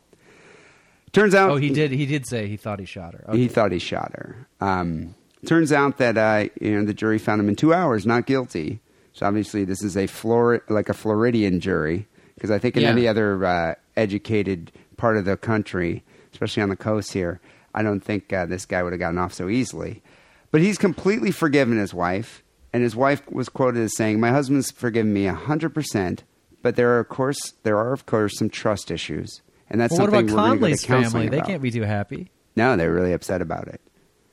Turns 1.12 1.34
out, 1.34 1.50
Oh, 1.50 1.56
he 1.56 1.70
did. 1.70 1.90
He 1.90 2.06
did 2.06 2.26
say 2.26 2.46
he 2.48 2.56
thought 2.56 2.78
he 2.80 2.84
shot 2.84 3.14
her. 3.14 3.24
Okay. 3.28 3.38
He 3.38 3.48
thought 3.48 3.72
he 3.72 3.78
shot 3.78 4.12
her. 4.14 4.46
Um, 4.60 5.14
turns 5.46 5.72
out 5.72 5.98
that 5.98 6.18
uh, 6.18 6.48
you 6.60 6.72
know 6.78 6.84
the 6.84 6.92
jury 6.94 7.18
found 7.18 7.40
him 7.40 7.48
in 7.48 7.56
two 7.56 7.72
hours 7.72 8.04
not 8.06 8.26
guilty. 8.26 8.80
So 9.14 9.26
obviously, 9.26 9.64
this 9.64 9.82
is 9.82 9.96
a 9.96 10.06
Flor- 10.06 10.62
like 10.68 10.88
a 10.88 10.94
Floridian 10.94 11.60
jury 11.60 12.06
because 12.34 12.50
I 12.50 12.58
think 12.58 12.76
in 12.76 12.82
Yeah. 12.82 12.90
any 12.90 13.08
other 13.08 13.44
uh, 13.44 13.74
educated 13.96 14.70
part 14.96 15.16
of 15.16 15.24
the 15.24 15.36
country, 15.36 16.04
especially 16.32 16.62
on 16.62 16.68
the 16.68 16.76
coast 16.76 17.12
here, 17.12 17.40
I 17.74 17.82
don't 17.82 18.00
think 18.00 18.32
uh, 18.32 18.46
this 18.46 18.64
guy 18.66 18.82
would 18.82 18.92
have 18.92 19.00
gotten 19.00 19.18
off 19.18 19.32
so 19.32 19.48
easily. 19.48 20.02
But 20.50 20.60
he's 20.60 20.78
completely 20.78 21.30
forgiven 21.30 21.78
his 21.78 21.92
wife, 21.92 22.42
and 22.72 22.82
his 22.82 22.94
wife 22.94 23.22
was 23.30 23.48
quoted 23.48 23.82
as 23.82 23.96
saying, 23.96 24.20
"My 24.20 24.30
husband's 24.30 24.70
forgiven 24.70 25.12
me 25.12 25.26
hundred 25.26 25.70
percent, 25.70 26.24
but 26.62 26.76
there 26.76 26.90
are 26.96 27.00
of 27.00 27.08
course 27.08 27.54
there 27.62 27.78
are 27.78 27.92
of 27.92 28.06
course 28.06 28.38
some 28.38 28.50
trust 28.50 28.90
issues." 28.90 29.42
And 29.70 29.80
that's 29.80 29.92
well, 29.92 30.06
what 30.06 30.10
something 30.10 30.30
about 30.30 30.36
we're 30.36 30.48
go 30.48 30.54
to 30.54 30.60
Conley's 30.60 30.84
counseling 30.84 31.10
family? 31.10 31.28
They 31.28 31.36
about. 31.38 31.48
can't 31.48 31.62
be 31.62 31.70
too 31.70 31.82
happy. 31.82 32.30
No, 32.56 32.76
they're 32.76 32.92
really 32.92 33.12
upset 33.12 33.42
about 33.42 33.68
it. 33.68 33.80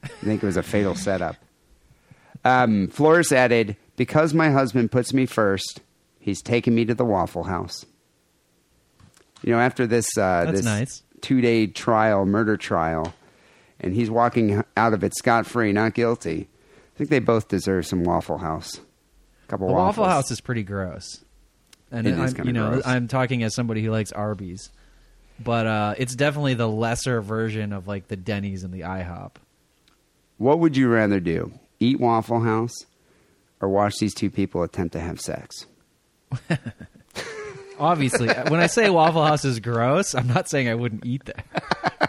I 0.03 0.07
think 0.07 0.41
it 0.41 0.45
was 0.45 0.57
a 0.57 0.63
fatal 0.63 0.95
setup. 0.95 1.35
Um, 2.43 2.87
Flores 2.87 3.31
added, 3.31 3.75
Because 3.97 4.33
my 4.33 4.51
husband 4.51 4.91
puts 4.91 5.13
me 5.13 5.25
first, 5.25 5.81
he's 6.19 6.41
taken 6.41 6.73
me 6.75 6.85
to 6.85 6.93
the 6.93 7.05
Waffle 7.05 7.43
House. 7.43 7.85
You 9.41 9.51
know, 9.51 9.59
after 9.59 9.85
this, 9.85 10.05
uh, 10.17 10.51
this 10.51 10.63
nice. 10.63 11.03
two 11.21 11.41
day 11.41 11.67
trial, 11.67 12.25
murder 12.25 12.55
trial, 12.55 13.13
and 13.79 13.93
he's 13.93 14.09
walking 14.09 14.63
out 14.77 14.93
of 14.93 15.03
it 15.03 15.15
scot 15.15 15.45
free, 15.45 15.71
not 15.71 15.93
guilty, 15.93 16.47
I 16.95 16.97
think 16.97 17.09
they 17.09 17.19
both 17.19 17.49
deserve 17.49 17.85
some 17.85 18.03
Waffle 18.03 18.37
House. 18.37 18.79
A 19.43 19.47
couple 19.47 19.67
The 19.67 19.73
Waffle. 19.73 20.05
House 20.05 20.31
is 20.31 20.39
pretty 20.39 20.63
gross, 20.63 21.23
and 21.91 22.07
It 22.07 22.17
is 22.17 22.39
I'm, 22.39 22.47
you 22.47 22.53
know 22.53 22.71
gross. 22.71 22.87
I'm 22.87 23.07
talking 23.07 23.43
as 23.43 23.53
somebody 23.53 23.83
who 23.83 23.91
likes 23.91 24.11
Arby's, 24.13 24.71
but 25.43 25.67
uh, 25.67 25.93
it's 25.97 26.15
definitely 26.15 26.53
the 26.53 26.69
lesser 26.69 27.21
version 27.21 27.73
of 27.73 27.87
like 27.87 28.07
the 28.07 28.15
Denny's 28.15 28.63
and 28.63 28.73
the 28.73 28.81
IHOP. 28.81 29.31
What 30.37 30.59
would 30.59 30.77
you 30.77 30.87
rather 30.89 31.19
do? 31.19 31.51
Eat 31.79 31.99
Waffle 31.99 32.39
House 32.39 32.73
or 33.61 33.69
watch 33.69 33.95
these 33.99 34.13
two 34.13 34.29
people 34.29 34.63
attempt 34.63 34.93
to 34.93 34.99
have 34.99 35.19
sex? 35.19 35.65
Obviously, 37.79 38.29
when 38.29 38.61
I 38.61 38.67
say 38.67 38.89
Waffle 38.89 39.25
House 39.25 39.43
is 39.43 39.59
gross, 39.59 40.15
I'm 40.15 40.27
not 40.27 40.49
saying 40.49 40.69
I 40.69 40.75
wouldn't 40.75 41.05
eat 41.05 41.25
that. 41.25 41.45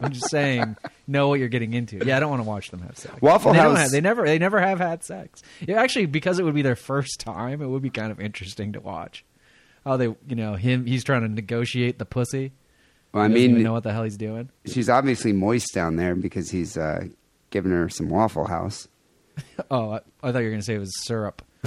I'm 0.00 0.12
just 0.12 0.30
saying 0.30 0.76
know 1.06 1.28
what 1.28 1.38
you're 1.40 1.48
getting 1.48 1.72
into. 1.74 1.98
Yeah, 2.04 2.16
I 2.16 2.20
don't 2.20 2.30
want 2.30 2.42
to 2.42 2.48
watch 2.48 2.70
them 2.70 2.80
have 2.82 2.98
sex. 2.98 3.14
Waffle 3.22 3.52
they 3.52 3.58
House- 3.58 3.78
have- 3.78 3.90
they 3.90 4.00
never 4.00 4.24
they 4.26 4.38
never 4.38 4.60
have 4.60 4.78
had 4.78 5.04
sex. 5.04 5.42
Yeah, 5.66 5.80
actually, 5.80 6.06
because 6.06 6.38
it 6.38 6.44
would 6.44 6.54
be 6.54 6.62
their 6.62 6.76
first 6.76 7.20
time, 7.20 7.62
it 7.62 7.66
would 7.66 7.82
be 7.82 7.90
kind 7.90 8.12
of 8.12 8.20
interesting 8.20 8.72
to 8.74 8.80
watch. 8.80 9.24
How 9.84 9.96
they, 9.96 10.06
you 10.28 10.34
know, 10.36 10.54
him 10.54 10.84
he's 10.86 11.04
trying 11.04 11.22
to 11.22 11.28
negotiate 11.28 11.98
the 11.98 12.04
pussy. 12.04 12.52
Well, 13.12 13.22
I 13.22 13.28
He 13.28 13.34
doesn't 13.34 13.42
even 13.44 13.54
mean, 13.56 13.64
know 13.64 13.72
what 13.72 13.84
the 13.84 13.92
hell 13.92 14.02
he's 14.02 14.16
doing. 14.16 14.50
she's 14.66 14.88
obviously 14.90 15.32
moist 15.32 15.72
down 15.72 15.96
there 15.96 16.14
because 16.16 16.50
he's 16.50 16.76
uh, 16.76 17.04
giving 17.50 17.70
her 17.72 17.88
some 17.88 18.08
Waffle 18.08 18.46
House. 18.48 18.88
Oh, 19.70 19.90
I, 19.90 20.00
I 20.22 20.32
thought 20.32 20.38
you 20.38 20.44
were 20.46 20.50
going 20.50 20.60
to 20.60 20.64
say 20.64 20.74
it 20.74 20.78
was 20.78 20.92
syrup. 21.04 21.42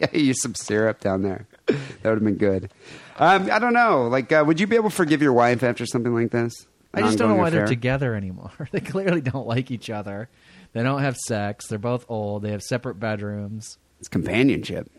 yeah, 0.00 0.08
use 0.12 0.40
some 0.42 0.54
syrup 0.54 1.00
down 1.00 1.22
there. 1.22 1.46
That 1.66 1.76
would 2.04 2.14
have 2.14 2.24
been 2.24 2.36
good. 2.36 2.70
Um, 3.18 3.50
I 3.50 3.58
don't 3.58 3.72
know. 3.72 4.08
Like, 4.08 4.30
uh, 4.32 4.44
would 4.46 4.60
you 4.60 4.66
be 4.66 4.76
able 4.76 4.90
to 4.90 4.94
forgive 4.96 5.22
your 5.22 5.32
wife 5.32 5.62
after 5.62 5.86
something 5.86 6.14
like 6.14 6.30
this? 6.30 6.66
I 6.94 7.00
just 7.02 7.18
don't 7.18 7.28
know 7.28 7.36
why 7.36 7.50
they're 7.50 7.66
together 7.66 8.14
anymore. 8.14 8.52
they 8.72 8.80
clearly 8.80 9.20
don't 9.20 9.46
like 9.46 9.70
each 9.70 9.90
other. 9.90 10.28
They 10.72 10.82
don't 10.82 11.00
have 11.02 11.16
sex. 11.16 11.66
They're 11.68 11.78
both 11.78 12.04
old. 12.08 12.42
They 12.42 12.50
have 12.50 12.62
separate 12.62 12.96
bedrooms. 13.00 13.78
It's 14.00 14.08
companionship, 14.08 14.90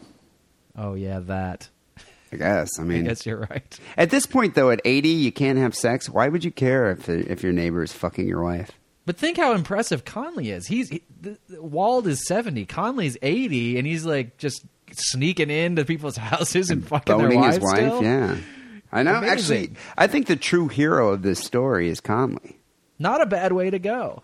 Oh 0.78 0.94
yeah, 0.94 1.20
that. 1.20 1.70
I 2.32 2.36
guess. 2.36 2.70
I 2.80 2.84
mean, 2.84 3.06
I 3.06 3.10
guess 3.10 3.26
you're 3.26 3.40
right. 3.40 3.80
at 3.98 4.10
this 4.10 4.26
point, 4.26 4.56
though, 4.56 4.70
at 4.70 4.82
80, 4.86 5.10
you 5.10 5.32
can't 5.32 5.58
have 5.58 5.74
sex. 5.76 6.10
Why 6.10 6.28
would 6.28 6.44
you 6.44 6.52
care 6.52 6.92
if 6.92 7.10
if 7.10 7.44
your 7.44 7.54
neighbor 7.54 7.82
is 7.84 7.92
fucking 7.94 8.28
your 8.28 8.44
wife? 8.44 8.72
But 9.06 9.18
think 9.18 9.38
how 9.38 9.54
impressive 9.54 10.06
Conley 10.06 10.52
is. 10.52 10.68
He's 10.68 10.90
he, 10.90 11.02
the, 11.20 11.38
the- 11.48 11.64
Wald 11.64 12.06
is 12.08 12.28
seventy, 12.28 12.66
Conley's 12.66 13.18
eighty, 13.24 13.78
and 13.80 13.88
he's 13.88 14.06
like 14.06 14.38
just 14.38 14.64
sneaking 14.92 15.50
into 15.50 15.86
people's 15.86 16.18
houses 16.32 16.70
and 16.70 16.86
fucking 16.88 17.18
their 17.18 17.32
wives 17.32 17.56
his 17.56 17.64
wife? 17.64 17.78
still. 17.78 18.04
Yeah. 18.04 18.38
I 18.92 19.04
know. 19.04 19.16
Amazing. 19.16 19.32
Actually, 19.32 19.72
I 19.98 20.08
think 20.08 20.28
the 20.28 20.36
true 20.36 20.68
hero 20.68 21.10
of 21.10 21.22
this 21.22 21.40
story 21.40 21.90
is 21.90 22.00
Conley. 22.00 22.60
Not 22.98 23.22
a 23.22 23.26
bad 23.26 23.54
way 23.54 23.70
to 23.70 23.80
go. 23.80 24.24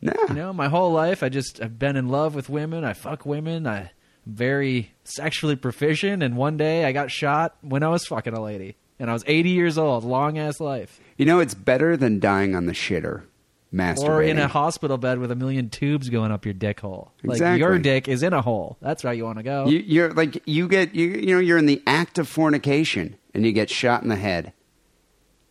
No. 0.00 0.14
You 0.28 0.34
know, 0.34 0.52
my 0.52 0.68
whole 0.68 0.92
life 0.92 1.22
I 1.22 1.28
just 1.28 1.60
I've 1.62 1.78
been 1.78 1.96
in 1.96 2.08
love 2.08 2.34
with 2.34 2.48
women. 2.48 2.84
I 2.84 2.94
fuck 2.94 3.26
women. 3.26 3.66
I 3.66 3.92
very 4.26 4.92
sexually 5.04 5.56
proficient, 5.56 6.22
and 6.22 6.36
one 6.36 6.56
day 6.56 6.84
I 6.84 6.92
got 6.92 7.10
shot 7.10 7.56
when 7.60 7.82
I 7.82 7.88
was 7.88 8.06
fucking 8.06 8.32
a 8.34 8.42
lady, 8.42 8.76
and 8.98 9.10
I 9.10 9.12
was 9.12 9.24
eighty 9.26 9.50
years 9.50 9.76
old. 9.76 10.04
Long 10.04 10.38
ass 10.38 10.60
life. 10.60 11.00
You 11.18 11.26
know, 11.26 11.38
it's 11.40 11.54
better 11.54 11.96
than 11.96 12.20
dying 12.20 12.54
on 12.54 12.66
the 12.66 12.72
shitter, 12.72 13.24
masturbating. 13.72 14.08
Or 14.08 14.22
in 14.22 14.38
a 14.38 14.48
hospital 14.48 14.98
bed 14.98 15.18
with 15.18 15.30
a 15.30 15.36
million 15.36 15.70
tubes 15.70 16.08
going 16.08 16.32
up 16.32 16.44
your 16.44 16.54
dick 16.54 16.80
hole. 16.80 17.12
Like 17.22 17.36
Exactly. 17.36 17.60
your 17.60 17.78
dick 17.78 18.08
is 18.08 18.22
in 18.22 18.32
a 18.32 18.42
hole. 18.42 18.76
That's 18.80 19.02
how 19.02 19.10
you 19.10 19.24
want 19.24 19.38
to 19.38 19.44
go. 19.44 19.66
You, 19.66 19.78
you're 19.78 20.12
like 20.12 20.42
you 20.46 20.68
get 20.68 20.94
you 20.94 21.08
you 21.08 21.34
know 21.34 21.40
you're 21.40 21.58
in 21.58 21.66
the 21.66 21.82
act 21.86 22.18
of 22.18 22.28
fornication 22.28 23.16
and 23.34 23.44
you 23.44 23.52
get 23.52 23.70
shot 23.70 24.02
in 24.02 24.08
the 24.08 24.16
head. 24.16 24.52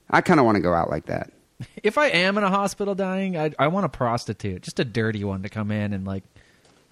I 0.09 0.21
kind 0.21 0.39
of 0.39 0.45
want 0.45 0.55
to 0.55 0.61
go 0.61 0.73
out 0.73 0.89
like 0.89 1.05
that. 1.05 1.31
if 1.83 1.97
I 1.97 2.07
am 2.07 2.37
in 2.37 2.43
a 2.43 2.49
hospital 2.49 2.95
dying, 2.95 3.37
I, 3.37 3.51
I 3.59 3.67
want 3.67 3.85
a 3.85 3.89
prostitute, 3.89 4.63
just 4.63 4.79
a 4.79 4.85
dirty 4.85 5.23
one 5.23 5.43
to 5.43 5.49
come 5.49 5.71
in 5.71 5.93
and 5.93 6.05
like 6.05 6.23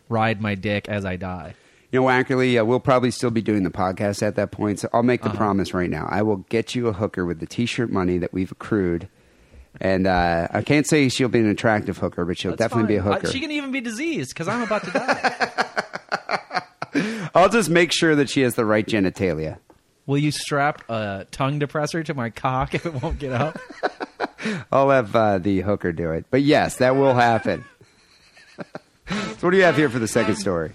ride 0.09 0.41
my 0.41 0.55
dick 0.55 0.87
as 0.87 1.05
I 1.05 1.15
die. 1.15 1.55
You 1.91 2.01
know, 2.01 2.07
Ackerley, 2.07 2.59
uh, 2.59 2.65
we'll 2.65 2.81
probably 2.81 3.11
still 3.11 3.31
be 3.31 3.41
doing 3.41 3.63
the 3.63 3.69
podcast 3.69 4.21
at 4.21 4.35
that 4.35 4.51
point, 4.51 4.79
so 4.79 4.89
I'll 4.91 5.03
make 5.03 5.23
the 5.23 5.29
promise 5.29 5.73
right 5.73 5.89
now. 5.89 6.05
I 6.09 6.21
will 6.21 6.37
get 6.49 6.75
you 6.75 6.87
a 6.89 6.93
hooker 6.93 7.25
with 7.25 7.39
the 7.39 7.45
T-shirt 7.45 7.89
money 7.89 8.17
that 8.17 8.33
we've 8.33 8.51
accrued, 8.51 9.07
and 9.79 10.07
uh, 10.07 10.47
I 10.51 10.61
can't 10.61 10.87
say 10.87 11.09
she'll 11.09 11.29
be 11.29 11.39
an 11.39 11.49
attractive 11.49 11.97
hooker, 11.97 12.25
but 12.25 12.37
she'll 12.37 12.51
That's 12.51 12.59
definitely 12.71 12.87
be 12.87 12.97
a 12.97 13.01
hooker. 13.01 13.27
Uh, 13.27 13.31
she 13.31 13.39
can 13.39 13.51
even 13.51 13.71
be 13.71 13.81
diseased 13.81 14.29
because 14.29 14.47
I'm 14.47 14.61
about 14.61 14.83
to 14.85 14.91
die. 14.91 15.63
I'll 17.35 17.49
just 17.49 17.69
make 17.69 17.91
sure 17.91 18.15
that 18.15 18.29
she 18.29 18.41
has 18.41 18.55
the 18.55 18.65
right 18.65 18.85
genitalia. 18.85 19.59
Will 20.05 20.17
you 20.17 20.31
strap 20.31 20.89
a 20.89 21.27
tongue 21.31 21.59
depressor 21.59 22.03
to 22.05 22.13
my 22.13 22.29
cock 22.29 22.73
if 22.73 22.85
it 22.85 23.01
won't 23.01 23.19
get 23.19 23.33
up? 23.33 23.59
I'll 24.71 24.89
have 24.89 25.15
uh, 25.15 25.37
the 25.37 25.61
hooker 25.61 25.91
do 25.91 26.11
it. 26.11 26.25
But 26.31 26.41
yes, 26.41 26.77
that 26.77 26.95
will 26.95 27.13
happen. 27.13 27.65
so, 29.09 29.15
what 29.41 29.51
do 29.51 29.57
you 29.57 29.63
have 29.63 29.75
here 29.75 29.89
for 29.89 29.99
the 29.99 30.07
second 30.07 30.37
story? 30.37 30.71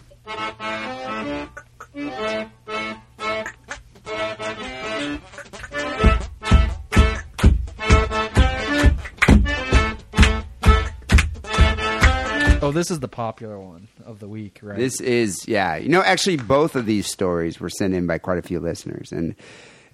This 12.73 12.91
is 12.91 13.01
the 13.01 13.09
popular 13.09 13.59
one 13.59 13.89
of 14.05 14.19
the 14.19 14.29
week, 14.29 14.61
right? 14.63 14.79
This 14.79 15.01
is 15.01 15.47
yeah. 15.47 15.77
You 15.77 15.89
know, 15.89 16.03
actually, 16.03 16.37
both 16.37 16.77
of 16.77 16.87
these 16.87 17.07
stories 17.07 17.61
were 17.61 17.71
sent 17.71 17.95
in 17.95 18.07
by 18.07 18.19
quite 18.19 18.39
a 18.39 18.43
few 18.43 18.61
listeners, 18.61 19.13
and 19.13 19.35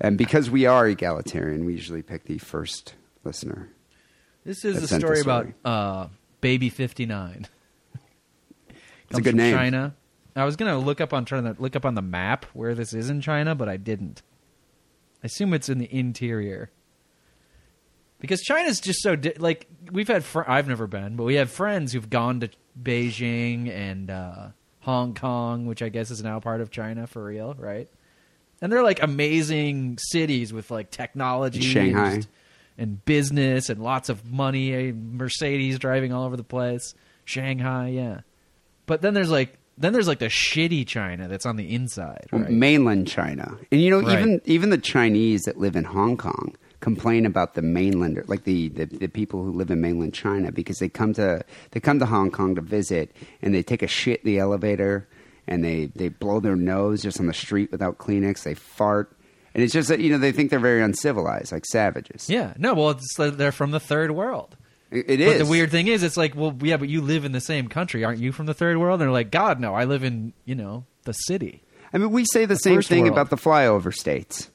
and 0.01 0.17
because 0.17 0.51
we 0.51 0.67
are 0.67 0.87
egalitarian, 0.87 1.65
we 1.65 1.75
usually 1.75 2.03
pick 2.03 2.25
the 2.25 2.39
first 2.39 2.95
listener. 3.25 3.69
This 4.45 4.65
is 4.65 4.83
a 4.83 4.87
story 4.89 5.19
story. 5.19 5.21
about 5.21 5.47
uh, 5.65 6.09
Baby 6.41 6.71
Fifty 6.71 7.07
Nine. 7.07 7.47
It's 9.11 9.19
a 9.19 9.23
good 9.23 9.37
name. 9.37 9.55
China. 9.55 9.95
I 10.37 10.45
was 10.45 10.57
gonna 10.57 10.79
look 10.79 11.01
up 11.01 11.13
on 11.13 11.25
trying 11.25 11.45
to 11.45 11.61
look 11.61 11.75
up 11.75 11.85
on 11.85 11.95
the 11.95 12.03
map 12.03 12.47
where 12.53 12.75
this 12.75 12.93
is 12.93 13.11
in 13.11 13.21
China, 13.21 13.55
but 13.55 13.69
I 13.69 13.77
didn't. 13.77 14.23
I 15.23 15.27
assume 15.27 15.53
it's 15.53 15.69
in 15.69 15.79
the 15.79 15.93
interior 15.93 16.71
because 18.21 18.41
China's 18.43 18.81
just 18.81 19.03
so 19.03 19.17
di- 19.17 19.35
like 19.39 19.67
we've 19.93 20.09
had. 20.09 20.25
Fr- 20.25 20.43
I've 20.47 20.69
never 20.69 20.87
been, 20.87 21.17
but 21.17 21.25
we 21.25 21.37
have 21.37 21.51
friends 21.51 21.93
who've 21.93 22.09
gone 22.11 22.41
to 22.41 22.51
Beijing 22.81 23.71
and 23.71 24.11
uh, 24.11 24.49
Hong 24.81 25.15
Kong, 25.15 25.67
which 25.67 25.83
I 25.83 25.89
guess 25.89 26.11
is 26.11 26.23
now 26.23 26.41
part 26.41 26.61
of 26.61 26.71
China 26.71 27.07
for 27.07 27.25
real, 27.25 27.55
right? 27.59 27.89
And 28.61 28.73
they're 28.73 28.83
like 28.83 29.03
amazing 29.03 29.99
cities 30.01 30.53
with 30.53 30.71
like 30.71 30.91
technology, 30.91 31.61
Shanghai. 31.61 32.13
and, 32.15 32.27
and 32.77 33.05
business, 33.05 33.69
and 33.69 33.81
lots 33.83 34.09
of 34.09 34.25
money. 34.31 34.73
A 34.89 34.93
Mercedes 34.93 35.79
driving 35.79 36.13
all 36.13 36.25
over 36.25 36.37
the 36.37 36.43
place. 36.45 36.95
Shanghai, 37.25 37.89
yeah. 37.89 38.21
But 38.87 39.03
then 39.03 39.15
there's 39.15 39.31
like 39.31 39.59
then 39.77 39.93
there's 39.93 40.09
like 40.09 40.19
the 40.19 40.27
shitty 40.27 40.87
China 40.89 41.29
that's 41.29 41.47
on 41.47 41.55
the 41.57 41.73
inside, 41.73 42.27
right? 42.33 42.51
Mainland 42.51 43.07
China, 43.07 43.57
and 43.71 43.81
you 43.81 43.91
know, 43.91 44.01
Right. 44.01 44.19
even 44.19 44.41
even 44.45 44.71
the 44.71 44.79
Chinese 44.79 45.45
that 45.45 45.59
live 45.59 45.77
in 45.77 45.85
Hong 45.85 46.17
Kong 46.17 46.57
complain 46.81 47.27
about 47.27 47.55
the 47.55 47.61
mainlander, 47.63 48.29
like 48.29 48.45
the, 48.45 48.69
the 48.69 48.87
the 48.87 49.09
people 49.09 49.43
who 49.43 49.53
live 49.53 49.71
in 49.71 49.81
mainland 49.81 50.15
China, 50.15 50.53
because 50.53 50.79
they 50.79 50.89
come 50.89 51.13
to 51.15 51.45
they 51.73 51.81
come 51.81 51.99
to 51.99 52.07
Hong 52.07 52.31
Kong 52.31 52.55
to 52.55 52.61
visit, 52.61 53.11
and 53.43 53.55
they 53.55 53.63
take 53.63 53.83
a 53.83 53.87
shit 53.89 54.21
in 54.21 54.27
the 54.27 54.39
elevator, 54.39 55.09
and 55.47 55.65
they 55.65 55.87
they 55.95 56.09
blow 56.09 56.41
their 56.41 56.57
nose 56.57 57.03
just 57.03 57.19
on 57.21 57.27
the 57.27 57.35
street 57.35 57.71
without 57.73 57.99
Kleenex. 57.99 58.43
They 58.45 58.55
fart. 58.55 59.15
And 59.55 59.65
it's 59.65 59.73
just 59.73 59.89
that 59.89 59.99
you 59.99 60.11
know 60.13 60.19
they 60.19 60.31
think 60.31 60.51
they're 60.51 60.61
very 60.61 60.83
uncivilized, 60.83 61.51
like 61.53 61.65
savages. 61.67 62.29
Yeah, 62.31 62.53
no, 62.59 62.75
well, 62.75 62.91
it's 62.91 63.19
uh, 63.19 63.31
they're 63.31 63.51
from 63.51 63.71
the 63.73 63.81
third 63.81 64.13
world. 64.13 64.57
It- 64.91 65.11
it 65.11 65.27
But 65.27 65.39
the 65.39 65.51
weird 65.51 65.71
thing 65.71 65.89
is, 65.89 66.03
it's 66.03 66.17
like, 66.17 66.35
well, 66.37 66.57
yeah, 66.63 66.77
but 66.77 66.89
you 66.89 67.01
live 67.01 67.25
in 67.25 67.33
the 67.33 67.41
same 67.41 67.67
country, 67.69 68.05
aren't 68.05 68.21
you? 68.21 68.31
From 68.31 68.47
the 68.47 68.55
third 68.55 68.77
world? 68.79 69.01
And 69.01 69.03
they're 69.09 69.13
like, 69.13 69.31
God, 69.31 69.59
no, 69.59 69.75
I 69.75 69.85
live 69.85 70.05
in 70.05 70.33
you 70.45 70.55
know 70.55 70.85
the 71.05 71.13
city. 71.13 71.63
I 71.93 71.99
mean, 71.99 72.11
we 72.11 72.25
say 72.27 72.45
the, 72.45 72.57
same 72.57 72.83
thing 72.83 73.05
world. 73.05 73.13
about 73.15 73.31
the 73.31 73.37
flyover 73.37 73.93
states. 73.93 74.51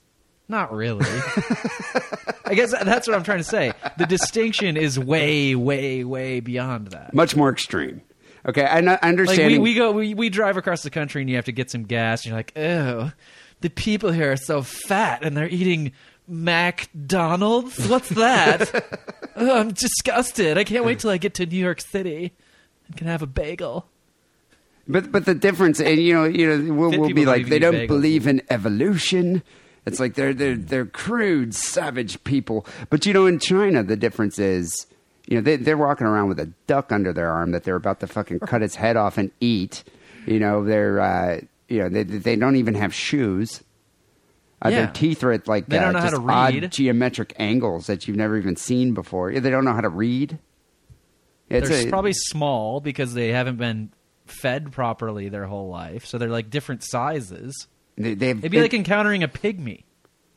Not 0.47 0.73
really. 0.73 1.05
I 2.45 2.53
guess 2.53 2.71
that's 2.71 3.07
what 3.07 3.15
I'm 3.15 3.23
trying 3.23 3.37
to 3.39 3.43
say. 3.43 3.71
The 3.97 4.05
distinction 4.05 4.77
is 4.77 4.99
way, 4.99 5.55
way, 5.55 6.03
way 6.03 6.39
beyond 6.41 6.87
that. 6.89 7.13
Much 7.13 7.35
more 7.35 7.49
extreme. 7.49 8.01
Okay, 8.45 8.63
I 8.65 8.79
I 8.79 8.81
Like 8.81 9.03
understand. 9.03 9.51
we, 9.53 9.57
we 9.59 9.73
go, 9.73 9.91
we, 9.93 10.13
we 10.13 10.29
drive 10.29 10.57
across 10.57 10.83
the 10.83 10.89
country, 10.89 11.21
and 11.21 11.29
you 11.29 11.37
have 11.37 11.45
to 11.45 11.53
get 11.53 11.71
some 11.71 11.83
gas, 11.83 12.21
and 12.21 12.31
you're 12.31 12.37
like, 12.37 12.51
oh, 12.57 13.11
the 13.61 13.69
people 13.69 14.11
here 14.11 14.33
are 14.33 14.37
so 14.37 14.61
fat, 14.61 15.23
and 15.23 15.35
they're 15.37 15.47
eating 15.47 15.93
McDonald's. 16.27 17.87
What's 17.87 18.09
that? 18.09 18.99
oh, 19.37 19.59
I'm 19.59 19.71
disgusted. 19.71 20.57
I 20.57 20.65
can't 20.65 20.83
wait 20.85 20.99
till 20.99 21.09
I 21.09 21.17
get 21.17 21.35
to 21.35 21.45
New 21.45 21.57
York 21.57 21.79
City 21.81 22.33
and 22.87 22.97
can 22.97 23.07
have 23.07 23.21
a 23.21 23.27
bagel. 23.27 23.87
But 24.87 25.11
but 25.11 25.23
the 25.25 25.33
difference, 25.35 25.79
and 25.79 25.97
you 26.01 26.13
know, 26.13 26.25
you 26.25 26.45
know, 26.45 26.73
we'll, 26.73 26.91
we'll 26.91 27.13
be 27.13 27.25
like 27.25 27.47
they 27.47 27.59
don't 27.59 27.73
bagels. 27.75 27.87
believe 27.87 28.27
in 28.27 28.41
evolution. 28.49 29.41
It's 29.85 29.99
like 29.99 30.13
they're 30.15 30.33
they're 30.33 30.55
they're 30.55 30.85
crude, 30.85 31.53
savage 31.53 32.23
people. 32.23 32.65
But 32.89 33.05
you 33.05 33.13
know, 33.13 33.25
in 33.25 33.39
China, 33.39 33.83
the 33.83 33.95
difference 33.97 34.39
is, 34.39 34.85
you 35.27 35.35
know, 35.35 35.41
they 35.41 35.57
they're 35.57 35.77
walking 35.77 36.07
around 36.07 36.29
with 36.29 36.39
a 36.39 36.47
duck 36.67 36.91
under 36.91 37.11
their 37.11 37.29
arm 37.31 37.51
that 37.51 37.63
they're 37.65 37.75
about 37.75 37.99
to 37.99 38.07
fucking 38.07 38.39
cut 38.39 38.61
its 38.61 38.75
head 38.75 38.95
off 38.95 39.17
and 39.17 39.31
eat. 39.41 39.83
You 40.25 40.39
know, 40.39 40.63
they're 40.63 40.99
uh, 41.01 41.41
you 41.67 41.79
know 41.79 41.89
they 41.89 42.03
they 42.03 42.35
don't 42.37 42.55
even 42.55 42.75
have 42.75 42.93
shoes. 42.93 43.61
Uh, 44.61 44.69
Yeah. 44.69 44.77
Their 44.85 44.87
teeth 44.93 45.21
are 45.25 45.33
at 45.33 45.45
like 45.49 45.65
They 45.67 45.77
uh, 45.77 45.81
don't 45.81 45.93
know 45.93 45.99
how 45.99 46.05
just 46.05 46.15
to 46.15 46.21
read. 46.21 46.63
odd 46.63 46.71
geometric 46.71 47.33
angles 47.37 47.87
that 47.87 48.07
you've 48.07 48.15
never 48.15 48.37
even 48.37 48.55
seen 48.55 48.93
before. 48.93 49.29
Yeah, 49.31 49.41
They 49.41 49.49
don't 49.49 49.65
know 49.65 49.73
how 49.73 49.81
to 49.81 49.89
read. 49.89 50.39
It's 51.49 51.67
they're 51.67 51.87
a- 51.87 51.89
probably 51.89 52.13
small 52.13 52.79
because 52.79 53.13
they 53.13 53.33
haven't 53.33 53.57
been 53.57 53.91
fed 54.25 54.71
properly 54.71 55.27
their 55.27 55.45
whole 55.45 55.67
life, 55.67 56.05
so 56.05 56.17
they're 56.17 56.29
like 56.29 56.49
different 56.49 56.83
sizes. 56.85 57.67
They, 57.97 58.13
they've 58.13 58.37
It'd 58.37 58.51
be 58.51 58.61
like 58.61 58.73
encountering 58.73 59.23
a 59.23 59.27
pygmy 59.27 59.83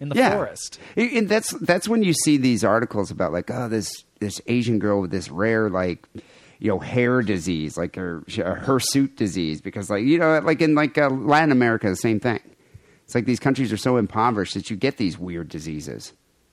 in 0.00 0.08
the 0.08 0.16
yeah. 0.16 0.34
forest. 0.34 0.78
And- 0.96 1.28
that's 1.28 1.52
that's 1.60 1.88
when 1.88 2.02
you 2.02 2.12
see 2.12 2.36
these 2.36 2.64
articles 2.64 3.10
about 3.10 3.32
like 3.32 3.50
oh 3.50 3.68
this 3.68 3.90
this 4.20 4.40
Asian 4.46 4.78
girl 4.78 5.00
with 5.00 5.10
this 5.10 5.30
rare 5.30 5.68
like 5.70 6.06
you 6.58 6.68
know 6.68 6.78
hair 6.78 7.22
disease 7.22 7.76
like 7.76 7.96
her 7.96 8.24
hirsute 8.28 9.16
disease 9.16 9.60
because 9.60 9.90
like 9.90 10.04
you 10.04 10.18
know 10.18 10.38
like 10.40 10.60
in 10.60 10.74
like 10.74 10.96
uh, 10.98 11.08
Latin 11.08 11.52
America 11.52 11.88
the 11.88 11.96
same 11.96 12.20
thing. 12.20 12.40
It's 13.04 13.14
like 13.14 13.24
these 13.24 13.38
countries 13.38 13.72
are 13.72 13.76
so 13.76 13.98
impoverished 13.98 14.54
that 14.54 14.68
you 14.68 14.76
get 14.76 14.96
these 14.96 15.16
weird 15.16 15.48
diseases. 15.48 16.12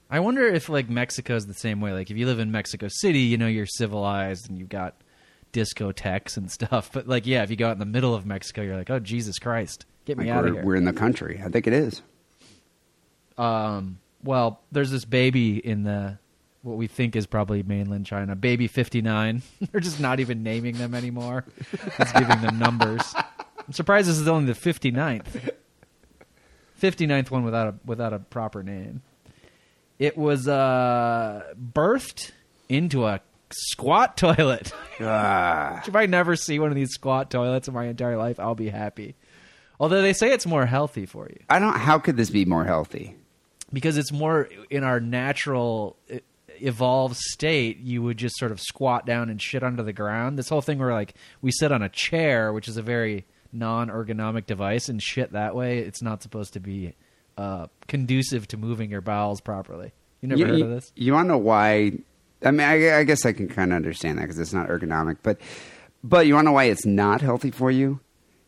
I 0.10 0.20
wonder 0.20 0.45
if 0.47 0.70
like 0.70 0.88
Mexico's 0.89 1.47
the 1.47 1.56
same 1.56 1.82
way. 1.82 1.93
Like 1.93 2.12
if 2.12 2.18
you 2.18 2.28
live 2.28 2.38
in 2.38 2.51
Mexico 2.51 2.88
City, 2.88 3.22
you 3.22 3.38
know 3.38 3.47
you're 3.47 3.66
civilized 3.66 4.47
and 4.49 4.60
you've 4.60 4.70
got 4.70 5.01
discotheques 5.51 6.38
and 6.38 6.51
stuff. 6.51 6.91
But 6.93 7.08
like 7.08 7.26
yeah, 7.26 7.43
if 7.43 7.49
you 7.49 7.56
go 7.56 7.68
out 7.70 7.74
in 7.74 7.80
the 7.80 7.86
middle 7.86 8.14
of 8.14 8.26
Mexico, 8.26 8.62
you're 8.62 8.78
like, 8.78 8.91
oh 8.91 8.99
Jesus 8.99 9.39
Christ, 9.39 9.86
get 10.06 10.18
me 10.18 10.26
Like 10.26 10.34
out 10.36 10.43
we're, 10.43 10.49
of 10.49 10.54
here. 10.56 10.66
we're 10.66 10.76
in 10.76 10.86
the 10.86 10.93
country. 10.93 11.41
I 11.43 11.49
think 11.49 11.68
it 11.68 11.74
is. 11.74 12.01
um, 13.38 13.99
well, 14.24 14.62
there's 14.72 14.91
this 14.91 15.06
baby 15.06 15.58
in 15.58 15.84
the 15.84 16.18
what 16.62 16.78
we 16.78 16.88
think 16.88 17.16
is 17.18 17.26
probably 17.28 17.62
mainland 17.62 18.06
China, 18.06 18.36
baby 18.38 18.68
59. 18.68 19.41
They're 19.72 19.82
just 19.82 19.99
not 19.99 20.22
even 20.22 20.43
naming 20.43 20.78
them 20.78 20.93
anymore. 20.95 21.43
It's 21.99 22.12
giving 22.14 22.39
them 22.41 22.58
numbers. 22.58 23.14
I'm 23.16 23.74
surprised 23.74 24.08
this 24.08 24.18
is 24.18 24.28
only 24.30 24.51
the 24.54 24.58
59th. 24.60 25.51
59th 26.82 27.32
one 27.32 27.43
without 27.43 27.68
a 27.68 27.76
without 27.86 28.14
a 28.14 28.20
proper 28.20 28.64
name. 28.64 29.01
It 29.99 30.18
was 30.18 30.47
uh, 30.47 31.43
birthed 31.74 32.32
into 32.70 33.06
a 33.06 33.22
squat 33.51 34.18
toilet. 34.18 34.74
Ah. 34.99 35.82
if 35.88 35.95
I 35.95 36.06
never 36.08 36.36
see 36.36 36.60
one 36.60 36.70
of 36.70 36.76
these 36.76 36.91
squat 36.91 37.30
toilets 37.30 37.68
in 37.68 37.74
my 37.74 37.86
entire 37.86 38.18
life, 38.18 38.39
I'll 38.39 38.56
be 38.56 38.70
happy. 38.70 39.16
Although 39.84 40.02
they 40.02 40.14
say 40.14 40.32
it's 40.32 40.46
more 40.46 40.66
healthy 40.66 41.06
for 41.06 41.28
you 41.30 41.40
I 41.50 41.60
don't. 41.60 41.76
How 41.76 42.00
could 42.00 42.18
this 42.18 42.30
be 42.30 42.46
more 42.46 42.66
healthy? 42.66 43.16
because 43.72 43.98
it's 43.98 44.12
more 44.12 44.48
in 44.70 44.84
our 44.84 45.00
natural 45.00 45.98
e- 46.12 46.20
evolved 46.60 47.16
state 47.18 47.80
you 47.80 48.02
would 48.04 48.18
just 48.18 48.38
sort 48.38 48.52
of 48.52 48.60
squat 48.60 49.06
down 49.06 49.30
and 49.30 49.42
shit 49.42 49.64
under 49.64 49.82
the 49.84 49.94
ground 49.94 50.38
this 50.38 50.48
whole 50.50 50.62
thing 50.62 50.78
where 50.78 50.94
like 50.94 51.16
we 51.42 51.52
sit 51.52 51.72
on 51.72 51.82
a 51.82 51.90
chair 51.90 52.54
which 52.54 52.68
is 52.68 52.78
a 52.78 52.82
very 52.84 53.26
non-ergonomic 53.52 54.46
device 54.46 54.90
and 54.90 55.02
shit 55.02 55.32
that 55.32 55.56
way 55.56 55.80
it's 55.80 56.02
not 56.02 56.22
supposed 56.22 56.54
to 56.54 56.60
be 56.60 56.94
uh, 57.38 57.66
conducive 57.88 58.48
to 58.48 58.58
moving 58.58 58.92
your 58.92 59.02
bowels 59.02 59.42
properly 59.42 59.92
you 60.24 60.30
never 60.30 60.48
heard 60.48 60.62
of 60.62 60.70
this 60.70 60.92
You 60.96 61.14
want 61.14 61.26
to 61.26 61.34
know 61.34 61.38
why? 61.38 61.92
I 62.42 62.52
mean, 62.52 62.62
I, 62.62 63.00
I 63.00 63.04
guess 63.04 63.26
I 63.26 63.34
can 63.34 63.50
kind 63.50 63.72
of 63.74 63.76
understand 63.76 64.18
that 64.18 64.22
because 64.22 64.40
it's 64.40 64.54
not 64.54 64.70
ergonomic. 64.70 65.18
But, 65.22 65.40
but 66.02 66.28
you 66.28 66.36
want 66.36 66.46
to 66.46 66.50
know 66.50 66.54
why 66.54 66.66
it's 66.66 66.86
not 66.86 67.20
healthy 67.20 67.52
for 67.52 67.70
you? 67.70 68.00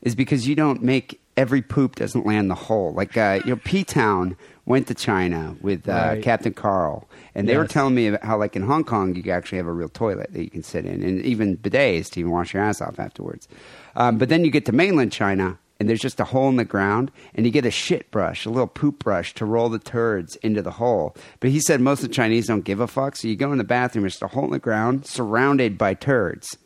Is 0.02 0.16
because 0.16 0.48
you 0.48 0.56
don't 0.56 0.82
make 0.82 1.20
every 1.38 1.62
poop 1.62 1.96
doesn't 1.96 2.26
land 2.26 2.50
the 2.50 2.56
hole. 2.56 2.94
Like 2.94 3.18
uh, 3.18 3.40
you 3.44 3.52
know, 3.52 3.62
P 3.64 3.84
Town 3.84 4.38
went 4.66 4.88
to 4.88 4.96
China 4.96 5.56
with 5.62 5.88
uh, 5.88 5.92
Right. 5.92 6.24
Captain 6.24 6.54
Carl, 6.54 7.08
and 7.36 7.48
they 7.48 7.58
were 7.58 7.68
telling 7.68 7.94
me 7.94 8.08
about 8.08 8.24
how, 8.24 8.38
like 8.38 8.56
in 8.56 8.64
Hong 8.64 8.84
Kong, 8.84 9.16
you 9.16 9.32
actually 9.32 9.58
have 9.60 9.68
a 9.68 9.74
real 9.74 9.90
toilet 9.90 10.34
that 10.34 10.44
you 10.44 10.50
can 10.50 10.64
sit 10.64 10.86
in, 10.86 11.04
and 11.04 11.22
even 11.22 11.58
bidets 11.58 12.10
to 12.12 12.20
even 12.20 12.32
wash 12.32 12.54
your 12.54 12.64
ass 12.64 12.82
off 12.82 13.00
afterwards. 13.00 13.48
Um, 13.96 14.18
but 14.18 14.30
then 14.30 14.44
you 14.44 14.52
get 14.52 14.66
to 14.66 14.72
mainland 14.72 15.12
China, 15.12 15.60
and 15.80 15.88
there's 15.88 16.00
just 16.00 16.20
a 16.20 16.24
hole 16.24 16.50
in 16.50 16.56
the 16.56 16.66
ground, 16.66 17.12
and 17.36 17.46
you 17.46 17.52
get 17.52 17.66
a 17.66 17.72
shit 17.72 18.10
brush, 18.10 18.46
a 18.46 18.50
little 18.50 18.66
poop 18.68 19.04
brush 19.04 19.34
to 19.36 19.46
roll 19.46 19.70
the 19.70 19.78
turds 19.80 20.36
into 20.38 20.62
the 20.62 20.72
hole. 20.72 21.16
But 21.42 21.52
he 21.52 21.60
said 21.60 21.80
most 21.82 22.02
of 22.02 22.10
the 22.10 22.16
Chinese 22.16 22.48
don't 22.48 22.62
give 22.62 22.80
a 22.80 22.88
fuck, 22.88 23.16
so 23.16 23.28
you 23.28 23.36
go 23.36 23.52
in 23.52 23.58
the 23.58 23.64
bathroom, 23.64 24.04
there's 24.04 24.14
just 24.14 24.24
a 24.24 24.28
hole 24.28 24.46
in 24.46 24.52
the 24.52 24.60
ground 24.60 25.06
surrounded 25.06 25.78
by 25.78 25.94
turds. 25.94 26.58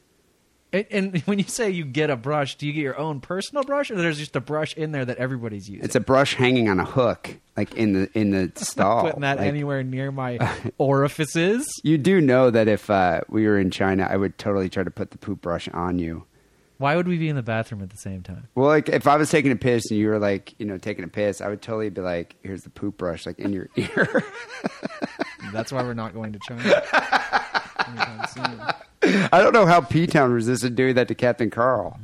And, 0.72 0.86
and 0.92 1.18
when 1.26 1.40
you 1.40 1.46
say 1.46 1.70
you 1.70 1.84
get 1.86 2.10
a 2.10 2.16
brush 2.16 2.56
do 2.56 2.68
you 2.68 2.74
get 2.74 2.82
your 2.82 2.98
own 3.00 3.20
personal 3.22 3.64
brush 3.64 3.90
or 3.92 3.96
there's 3.96 4.18
just 4.20 4.36
a 4.36 4.42
brush 4.42 4.76
in 4.76 4.92
there 4.92 5.06
that 5.06 5.18
everybody's 5.18 5.70
using 5.70 5.84
It's 5.86 5.96
a 5.96 6.00
brush 6.00 6.36
hanging 6.36 6.70
on 6.70 6.80
a 6.80 6.86
hook, 6.86 7.38
like 7.58 7.74
in 7.76 7.94
the 7.94 8.10
in 8.18 8.32
the 8.32 8.52
stall. 8.64 9.02
putting 9.04 9.22
that 9.22 9.38
Like, 9.38 9.48
anywhere 9.48 9.84
near 9.84 10.12
my 10.12 10.38
orifices 10.78 11.68
You 11.84 11.98
do 11.98 12.22
know 12.22 12.50
that 12.52 12.68
if 12.68 12.90
uh, 12.90 13.22
we 13.30 13.46
were 13.48 13.58
in 13.60 13.72
China, 13.72 14.08
I 14.10 14.18
would 14.18 14.38
totally 14.38 14.70
try 14.70 14.84
to 14.84 14.92
put 14.92 15.12
the 15.12 15.18
poop 15.18 15.42
brush 15.42 15.68
on 15.70 15.98
you. 16.00 16.26
why 16.78 16.96
would 16.96 17.08
we 17.08 17.18
be 17.18 17.30
in 17.30 17.36
the 17.36 17.42
bathroom 17.44 17.82
at 17.82 17.90
the 17.90 17.98
same 17.98 18.22
time 18.22 18.48
Well, 18.56 18.68
like 18.68 18.90
if 18.90 19.08
I 19.08 19.18
was 19.18 19.30
taking 19.30 19.52
a 19.52 19.56
piss 19.56 19.90
and 19.92 20.00
you 20.00 20.08
were 20.10 20.20
like, 20.20 20.54
you 20.60 20.66
know, 20.66 20.78
taking 20.78 21.04
a 21.04 21.08
piss, 21.10 21.42
I 21.42 21.48
would 21.50 21.62
totally 21.62 21.90
be 21.90 22.02
like, 22.02 22.36
"Here's 22.44 22.62
the 22.62 22.70
poop 22.70 22.98
brush," 22.98 23.26
like 23.26 23.40
in 23.40 23.54
your 23.54 23.70
ear. 23.76 24.24
That's 25.52 25.72
why 25.72 25.82
we're 25.84 25.94
not 25.96 26.14
going 26.14 26.32
to 26.34 26.40
China. 26.48 26.62
anytime 27.88 28.28
soon. 28.28 28.60
I 29.32 29.42
don't 29.42 29.54
know 29.54 29.66
how 29.66 29.82
P 29.82 30.08
Town 30.08 30.32
resisted 30.32 30.76
doing 30.76 30.96
that 30.96 31.08
to 31.08 31.16
Captain 31.16 31.50
Carl. 31.50 32.00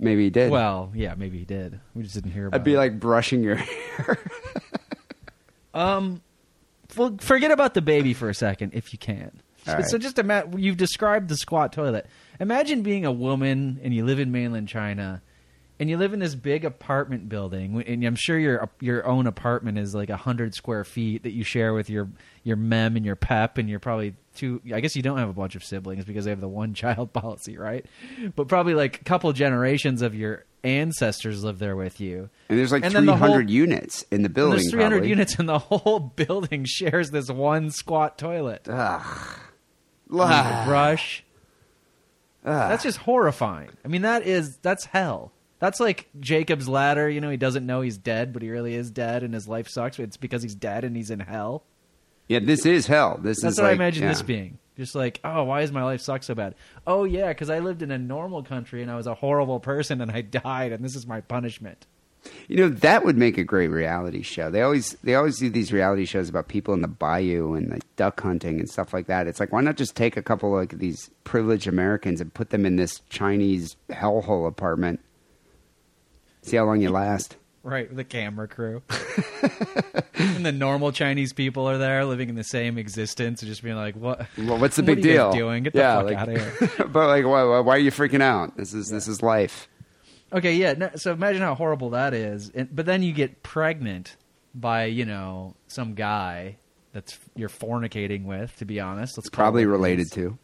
Maybe 0.00 0.24
he 0.24 0.30
did. 0.30 0.50
Well, 0.50 0.92
yeah, 0.94 1.14
maybe 1.16 1.38
he 1.38 1.44
did. 1.44 1.80
We 1.94 2.02
just 2.02 2.14
didn't 2.14 2.30
hear 2.30 2.46
about 2.46 2.56
it. 2.56 2.60
I'd 2.60 2.64
be 2.64 2.74
it. 2.74 2.78
like 2.78 3.00
brushing 3.00 3.42
your 3.42 3.56
hair. 3.56 4.18
um, 5.74 6.22
well, 6.96 7.16
forget 7.20 7.50
about 7.50 7.74
the 7.74 7.82
baby 7.82 8.14
for 8.14 8.28
a 8.28 8.34
second, 8.34 8.72
if 8.74 8.92
you 8.92 8.98
can. 8.98 9.40
So, 9.64 9.72
right. 9.74 9.84
so 9.84 9.98
just 9.98 10.18
imagine 10.18 10.58
you've 10.58 10.76
described 10.76 11.28
the 11.28 11.36
squat 11.36 11.72
toilet. 11.72 12.06
Imagine 12.40 12.82
being 12.82 13.04
a 13.04 13.12
woman 13.12 13.80
and 13.82 13.92
you 13.92 14.04
live 14.04 14.20
in 14.20 14.30
mainland 14.30 14.68
China, 14.68 15.20
and 15.80 15.90
you 15.90 15.96
live 15.96 16.12
in 16.12 16.20
this 16.20 16.34
big 16.34 16.64
apartment 16.64 17.28
building, 17.28 17.82
and 17.82 18.04
I'm 18.04 18.16
sure 18.16 18.38
your 18.38 18.68
your 18.80 19.06
own 19.06 19.26
apartment 19.26 19.78
is 19.78 19.94
like 19.94 20.10
a 20.10 20.16
hundred 20.16 20.54
square 20.54 20.84
feet 20.84 21.24
that 21.24 21.32
you 21.32 21.44
share 21.44 21.74
with 21.74 21.90
your 21.90 22.08
your 22.44 22.56
mem 22.56 22.96
and 22.96 23.04
your 23.04 23.16
pep, 23.16 23.58
and 23.58 23.68
you're 23.68 23.80
probably 23.80 24.14
two. 24.38 24.60
I 24.72 24.80
guess 24.80 24.96
you 24.96 25.02
don't 25.02 25.18
have 25.18 25.28
a 25.28 25.32
bunch 25.34 25.54
of 25.56 25.62
siblings 25.64 26.04
because 26.04 26.24
they 26.24 26.30
have 26.30 26.40
the 26.40 26.48
one 26.48 26.72
child 26.82 27.12
policy, 27.12 27.56
right? 27.58 27.84
But 28.34 28.48
probably 28.48 28.74
like 28.74 29.00
a 29.00 29.04
couple 29.04 29.32
generations 29.32 30.00
of 30.02 30.14
your 30.14 30.44
ancestors 30.64 31.44
live 31.44 31.58
there 31.58 31.76
with 31.76 32.00
you. 32.00 32.30
And 32.48 32.58
there's 32.58 32.72
like 32.72 32.84
And 32.84 32.94
then 32.94 33.06
the 33.06 33.12
300 33.12 33.32
whole- 33.44 33.50
units 33.50 34.04
in 34.10 34.22
the 34.22 34.28
building. 34.28 34.58
there's 34.60 34.70
300 34.70 34.94
probably. 34.96 35.08
units, 35.10 35.38
and 35.38 35.48
the 35.48 35.58
whole 35.58 36.00
building 36.00 36.64
shares 36.66 37.10
this 37.10 37.30
one 37.30 37.70
squat 37.70 38.16
toilet. 38.18 38.66
Ugh. 38.68 39.38
A 40.10 40.64
brush. 40.66 41.24
That's 42.42 42.82
just 42.82 42.98
horrifying. 42.98 43.70
I 43.84 43.88
mean, 43.88 44.02
that 44.02 44.26
is 44.26 44.56
that's 44.62 44.86
hell. 44.86 45.32
That's 45.58 45.80
like 45.80 46.08
Jacob's 46.20 46.68
ladder. 46.68 47.10
You 47.10 47.20
know, 47.20 47.30
he 47.30 47.36
doesn't 47.36 47.66
know 47.66 47.80
he's 47.82 47.98
dead, 47.98 48.32
but 48.32 48.42
he 48.42 48.48
really 48.50 48.74
is 48.74 48.90
dead, 48.90 49.22
and 49.22 49.34
his 49.34 49.46
life 49.48 49.68
sucks. 49.68 49.98
It's 49.98 50.16
because 50.16 50.42
he's 50.42 50.54
dead 50.54 50.84
and 50.84 50.96
he's 50.96 51.10
in 51.10 51.20
hell. 51.20 51.64
Yeah, 52.28 52.40
this 52.40 52.66
is 52.66 52.86
hell. 52.86 53.18
This 53.20 53.40
That's 53.40 53.54
is 53.54 53.60
what 53.60 53.70
I 53.70 53.72
imagine 53.72 54.02
yeah. 54.02 54.10
this 54.10 54.22
being. 54.22 54.58
Just 54.76 54.94
like, 54.94 55.18
oh, 55.24 55.42
why 55.44 55.62
is 55.62 55.72
my 55.72 55.82
life 55.82 56.00
suck 56.00 56.22
so 56.22 56.36
bad? 56.36 56.54
Oh 56.86 57.02
yeah, 57.02 57.28
because 57.28 57.50
I 57.50 57.58
lived 57.58 57.82
in 57.82 57.90
a 57.90 57.98
normal 57.98 58.44
country 58.44 58.80
and 58.80 58.90
I 58.90 58.94
was 58.94 59.08
a 59.08 59.14
horrible 59.14 59.58
person 59.58 60.00
and 60.00 60.10
I 60.10 60.20
died, 60.22 60.72
and 60.72 60.84
this 60.84 60.94
is 60.94 61.06
my 61.06 61.20
punishment. 61.20 61.86
You 62.48 62.56
know 62.56 62.68
that 62.68 63.04
would 63.04 63.16
make 63.16 63.38
a 63.38 63.44
great 63.44 63.68
reality 63.68 64.22
show. 64.22 64.50
They 64.50 64.62
always 64.62 64.92
they 65.02 65.14
always 65.14 65.38
do 65.38 65.48
these 65.50 65.72
reality 65.72 66.04
shows 66.04 66.28
about 66.28 66.48
people 66.48 66.74
in 66.74 66.82
the 66.82 66.88
bayou 66.88 67.54
and 67.54 67.70
like 67.70 67.96
duck 67.96 68.20
hunting 68.20 68.58
and 68.58 68.68
stuff 68.68 68.92
like 68.92 69.06
that. 69.06 69.26
It's 69.26 69.40
like 69.40 69.52
why 69.52 69.60
not 69.62 69.76
just 69.76 69.96
take 69.96 70.16
a 70.16 70.22
couple 70.22 70.54
of 70.54 70.60
like, 70.60 70.78
these 70.78 71.10
privileged 71.24 71.66
Americans 71.66 72.20
and 72.20 72.32
put 72.32 72.50
them 72.50 72.66
in 72.66 72.76
this 72.76 73.00
Chinese 73.08 73.76
hellhole 73.90 74.46
apartment? 74.46 75.00
See 76.42 76.56
how 76.56 76.64
long 76.64 76.80
you 76.80 76.90
last. 76.90 77.36
Right, 77.68 77.94
the 77.94 78.04
camera 78.04 78.48
crew. 78.48 78.82
and 80.14 80.44
the 80.46 80.52
normal 80.52 80.90
Chinese 80.90 81.34
people 81.34 81.68
are 81.68 81.76
there 81.76 82.04
living 82.06 82.30
in 82.30 82.34
the 82.34 82.42
same 82.42 82.78
existence 82.78 83.42
and 83.42 83.48
just 83.48 83.62
being 83.62 83.76
like, 83.76 83.94
what? 83.94 84.26
Well, 84.38 84.58
what's 84.58 84.76
the 84.76 84.82
what 84.82 84.86
big 84.86 84.98
are 85.00 85.02
deal? 85.02 85.32
doing? 85.32 85.64
Get 85.64 85.74
the 85.74 85.80
fuck 85.80 86.04
like- 86.06 86.16
out 86.16 86.28
of 86.30 86.36
here. 86.36 86.86
but 86.86 87.08
like, 87.08 87.26
why, 87.26 87.60
why, 87.60 87.76
are 87.76 87.78
you 87.78 87.90
freaking 87.90 88.22
out? 88.22 88.56
This 88.56 88.72
is 88.72 88.88
this 88.88 89.06
is 89.06 89.22
life. 89.22 89.68
Okay, 90.32 90.54
yeah. 90.54 90.72
No, 90.72 90.90
so 90.94 91.12
imagine 91.12 91.42
how 91.42 91.54
horrible 91.54 91.90
that 91.90 92.14
is. 92.14 92.50
And, 92.54 92.74
but 92.74 92.86
then 92.86 93.02
you 93.02 93.12
get 93.12 93.42
pregnant 93.42 94.16
by, 94.54 94.86
you 94.86 95.04
know, 95.04 95.54
some 95.66 95.94
guy 95.94 96.56
that's 96.92 97.18
you're 97.36 97.50
fornicating 97.50 98.24
with, 98.24 98.56
to 98.56 98.64
be 98.64 98.80
honest. 98.80 99.18
Let's 99.18 99.28
Probably 99.28 99.66
what 99.66 99.72
related 99.72 100.10
to. 100.12 100.38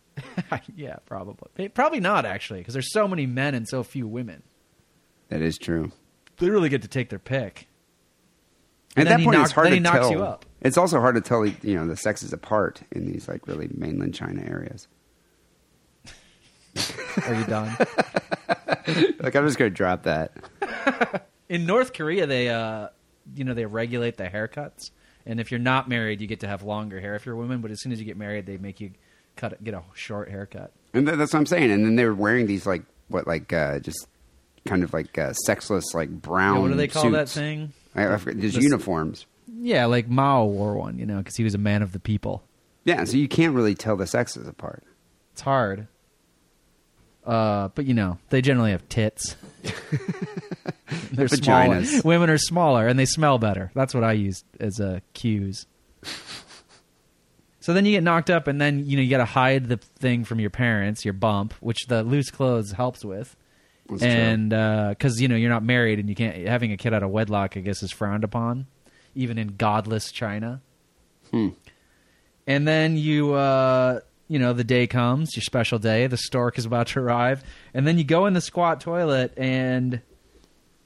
yeah, 0.76 0.96
probably. 1.06 1.68
Probably 1.70 2.00
not, 2.00 2.26
actually, 2.26 2.60
because 2.60 2.74
there's 2.74 2.92
so 2.92 3.08
many 3.08 3.24
men 3.24 3.54
and 3.54 3.66
so 3.66 3.82
few 3.82 4.06
women. 4.06 4.42
That 5.28 5.40
is 5.40 5.56
true. 5.56 5.92
They 6.42 6.50
really 6.50 6.68
get 6.68 6.82
to 6.82 6.88
take 6.88 7.08
their 7.08 7.20
pick. 7.20 7.68
At 8.96 9.06
And 9.06 9.08
then 9.08 9.20
that 9.20 9.24
point, 9.24 9.40
it's 9.42 9.52
hard 9.52 9.70
to 9.70 9.80
tell. 9.80 10.10
you 10.10 10.24
up. 10.24 10.44
It's 10.60 10.76
also 10.76 10.98
hard 10.98 11.14
to 11.14 11.20
tell, 11.20 11.46
you 11.46 11.76
know, 11.76 11.86
the 11.86 11.96
sexes 11.96 12.32
apart 12.32 12.82
in 12.90 13.06
these 13.06 13.28
like 13.28 13.46
really 13.46 13.68
mainland 13.72 14.12
China 14.12 14.42
areas. 14.44 14.88
Are 17.26 17.34
you 17.34 17.44
done? 17.44 17.76
Like, 19.20 19.36
I'm 19.36 19.46
just 19.46 19.56
going 19.58 19.70
to 19.70 19.76
drop 19.76 20.02
that. 20.02 20.32
in 21.48 21.64
North 21.64 21.92
Korea, 21.92 22.26
they 22.26 22.48
uh, 22.48 22.88
you 23.36 23.44
know, 23.44 23.54
they 23.54 23.64
regulate 23.64 24.16
the 24.16 24.24
haircuts, 24.24 24.90
and 25.24 25.38
if 25.38 25.52
you're 25.52 25.60
not 25.60 25.88
married, 25.88 26.20
you 26.20 26.26
get 26.26 26.40
to 26.40 26.48
have 26.48 26.64
longer 26.64 26.98
hair 26.98 27.14
if 27.14 27.24
you're 27.24 27.36
a 27.36 27.38
woman. 27.38 27.60
But 27.60 27.70
as 27.70 27.80
soon 27.80 27.92
as 27.92 28.00
you 28.00 28.04
get 28.04 28.16
married, 28.16 28.46
they 28.46 28.56
make 28.56 28.80
you 28.80 28.90
cut 29.36 29.62
get 29.62 29.74
a 29.74 29.82
short 29.94 30.28
haircut. 30.30 30.72
And 30.92 31.06
that's 31.06 31.32
what 31.32 31.38
I'm 31.38 31.46
saying. 31.46 31.70
And 31.70 31.84
then 31.84 31.94
they 31.94 32.04
were 32.04 32.14
wearing 32.14 32.46
these 32.46 32.66
like 32.66 32.82
what 33.06 33.28
like 33.28 33.52
uh, 33.52 33.78
just 33.78 34.08
kind 34.66 34.82
of 34.84 34.92
like 34.92 35.16
uh, 35.18 35.32
sexless 35.32 35.94
like 35.94 36.10
brown. 36.10 36.56
Yeah, 36.56 36.60
what 36.62 36.68
do 36.68 36.74
they 36.74 36.88
call 36.88 37.10
that 37.10 37.28
thing? 37.28 37.72
I, 37.94 38.14
I 38.14 38.16
forget, 38.16 38.40
there's 38.40 38.54
The- 38.54 38.62
uniforms. 38.62 39.26
Yeah, 39.54 39.86
like 39.86 40.08
Mao 40.08 40.44
wore 40.44 40.76
one, 40.76 40.98
you 40.98 41.06
know, 41.06 41.18
because 41.18 41.36
he 41.36 41.44
was 41.44 41.54
a 41.54 41.58
man 41.58 41.82
of 41.82 41.92
the 41.92 41.98
people. 42.00 42.42
Yeah, 42.84 43.04
so 43.04 43.16
you 43.16 43.28
can't 43.28 43.54
really 43.54 43.74
tell 43.76 43.96
the 43.96 44.06
sexes 44.06 44.48
apart. 44.48 44.82
It's 45.32 45.40
hard. 45.42 45.86
Uh, 47.24 47.68
but 47.74 47.84
you 47.84 47.94
know, 47.94 48.18
they 48.30 48.40
generally 48.42 48.72
have 48.72 48.88
tits. 48.88 49.36
They're 51.12 51.28
smaller. 51.28 51.76
Vaginas. 51.80 52.04
Women 52.04 52.28
are 52.30 52.38
smaller 52.38 52.88
and 52.88 52.98
they 52.98 53.04
smell 53.04 53.38
better. 53.38 53.70
That's 53.74 53.94
what 53.94 54.02
I 54.04 54.12
use 54.12 54.42
as 54.58 54.80
uh, 54.80 55.00
cues. 55.14 55.66
So 57.60 57.72
then 57.72 57.84
you 57.86 57.92
get 57.92 58.02
knocked 58.02 58.28
up, 58.28 58.48
and 58.48 58.60
then 58.60 58.84
you 58.86 58.96
know 58.96 59.02
you 59.02 59.10
got 59.10 59.18
to 59.18 59.24
hide 59.24 59.68
the 59.68 59.76
thing 59.76 60.24
from 60.24 60.40
your 60.40 60.50
parents, 60.50 61.04
your 61.04 61.14
bump, 61.14 61.54
which 61.60 61.86
the 61.86 62.02
loose 62.02 62.28
clothes 62.30 62.72
helps 62.72 63.04
with. 63.04 63.36
That's 63.88 64.02
and 64.02 64.50
because 64.50 65.20
you 65.20 65.28
know 65.28 65.36
you're 65.36 65.50
not 65.50 65.64
married 65.64 65.98
and 65.98 66.08
you 66.08 66.14
can't 66.14 66.46
having 66.46 66.72
a 66.72 66.76
kid 66.76 66.94
out 66.94 67.02
of 67.02 67.10
wedlock, 67.10 67.56
I 67.56 67.60
guess 67.60 67.82
is 67.82 67.92
frowned 67.92 68.24
upon, 68.24 68.66
even 69.14 69.38
in 69.38 69.56
godless 69.56 70.12
China. 70.12 70.62
Hmm. 71.30 71.48
And 72.46 72.66
then 72.66 72.96
you, 72.96 73.34
uh, 73.34 74.00
you 74.28 74.38
know, 74.38 74.52
the 74.52 74.64
day 74.64 74.86
comes, 74.86 75.36
your 75.36 75.42
special 75.42 75.78
day. 75.78 76.06
The 76.06 76.16
stork 76.16 76.58
is 76.58 76.64
about 76.64 76.88
to 76.88 77.00
arrive, 77.00 77.44
and 77.74 77.86
then 77.86 77.98
you 77.98 78.04
go 78.04 78.26
in 78.26 78.34
the 78.34 78.40
squat 78.40 78.80
toilet, 78.80 79.32
and 79.36 80.00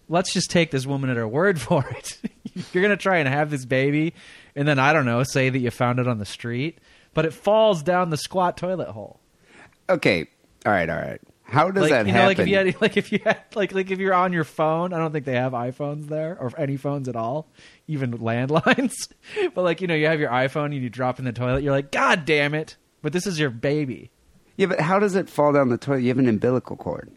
let's 0.09 0.33
just 0.33 0.51
take 0.51 0.71
this 0.71 0.87
woman 0.87 1.11
at 1.11 1.17
her 1.17 1.29
word 1.29 1.61
for 1.63 1.87
it. 1.91 2.19
You're 2.73 2.83
gonna 2.83 2.97
try 2.97 3.19
and 3.19 3.29
have 3.29 3.51
this 3.51 3.65
baby, 3.65 4.15
and 4.55 4.67
then 4.67 4.79
I 4.79 4.93
don't 4.93 5.07
know, 5.07 5.23
say 5.23 5.51
that 5.51 5.59
you 5.59 5.71
found 5.71 5.99
it 5.99 6.09
on 6.09 6.19
the 6.19 6.27
street, 6.27 6.79
but 7.15 7.25
it 7.25 7.33
falls 7.33 7.83
down 7.83 8.11
the 8.11 8.17
squat 8.17 8.57
toilet 8.57 8.89
hole. 8.89 9.21
Okay, 9.89 10.27
all 10.65 10.73
right, 10.73 10.89
all 10.89 10.97
right. 10.97 11.21
How 11.49 11.71
does 11.71 11.83
like, 11.83 11.91
that 11.91 12.07
you 12.07 12.13
know, 12.13 12.29
happen? 12.29 12.29
like 12.29 12.39
if 12.41 12.49
you 12.49 12.57
had, 12.57 12.77
like 12.81 12.97
if 12.97 13.13
you 13.13 13.21
had, 13.25 13.41
like, 13.55 13.73
like 13.73 13.91
if 13.91 13.99
you're 14.01 14.15
on 14.15 14.33
your 14.33 14.45
phone, 14.45 14.93
I 14.93 14.99
don't 14.99 15.13
think 15.13 15.25
they 15.25 15.37
have 15.37 15.53
iPhones 15.53 16.09
there 16.09 16.37
or 16.41 16.53
any 16.59 16.77
phones 16.77 17.09
at 17.09 17.15
all, 17.15 17.49
even 17.87 18.19
landlines. 18.19 19.09
but 19.55 19.63
like, 19.63 19.81
you 19.81 19.87
know, 19.87 19.95
you 19.95 20.07
have 20.07 20.19
your 20.19 20.31
iPhone 20.31 20.67
and 20.67 20.75
you 20.83 20.91
drop 20.91 21.19
in 21.19 21.25
the 21.25 21.33
toilet, 21.33 21.63
you're 21.63 21.73
like, 21.73 21.93
God 21.93 22.25
damn 22.25 22.53
it! 22.55 22.77
But 23.01 23.13
this 23.13 23.27
is 23.27 23.39
your 23.39 23.51
baby. 23.51 24.11
yeah, 24.57 24.67
but 24.67 24.81
how 24.81 24.99
does 24.99 25.15
it 25.15 25.29
fall 25.31 25.53
down 25.53 25.69
the 25.69 25.79
toilet? 25.79 26.03
You 26.03 26.09
have 26.09 26.19
an 26.19 26.29
umbilical 26.29 26.77
cord. 26.77 27.13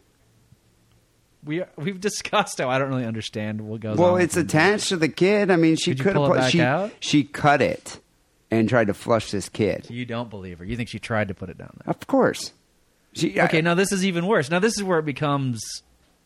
We 1.44 1.64
we've 1.78 2.00
discussed 2.00 2.60
how 2.60 2.70
I 2.70 2.78
don't 2.78 2.90
really 2.90 3.06
understand 3.06 3.62
what 3.62 3.80
goes. 3.82 3.98
Well, 3.98 4.14
with 4.14 4.24
it's 4.24 4.38
attached 4.38 4.90
to 4.90 4.98
the 4.98 5.10
kid. 5.10 5.50
I 5.50 5.56
mean, 5.56 5.78
she 5.78 5.92
Could 5.92 6.00
you 6.00 6.04
could 6.04 6.14
pull 6.14 6.26
it 6.26 6.36
have 6.36 6.38
back 6.38 6.52
she 6.52 6.62
out? 6.62 6.92
she 7.00 7.24
cut 7.24 7.62
it 7.62 8.00
and 8.52 8.68
tried 8.68 8.88
to 8.88 8.94
flush 8.94 9.32
this 9.32 9.48
kid. 9.50 9.88
You 9.90 10.06
don't 10.06 10.30
believe 10.30 10.60
her. 10.60 10.66
You 10.66 10.76
think 10.76 10.90
she 10.90 11.00
tried 11.00 11.30
to 11.30 11.34
put 11.34 11.50
it 11.50 11.58
down 11.58 11.72
there. 11.84 11.90
Of 11.90 12.06
course. 12.08 12.52
She, 13.20 13.40
Okay, 13.40 13.62
now 13.62 13.74
this 13.76 13.92
is 13.92 14.06
even 14.06 14.26
worse. 14.26 14.50
Now 14.50 14.60
this 14.60 14.78
is 14.78 14.84
where 14.84 15.00
it 15.00 15.06
becomes 15.06 15.62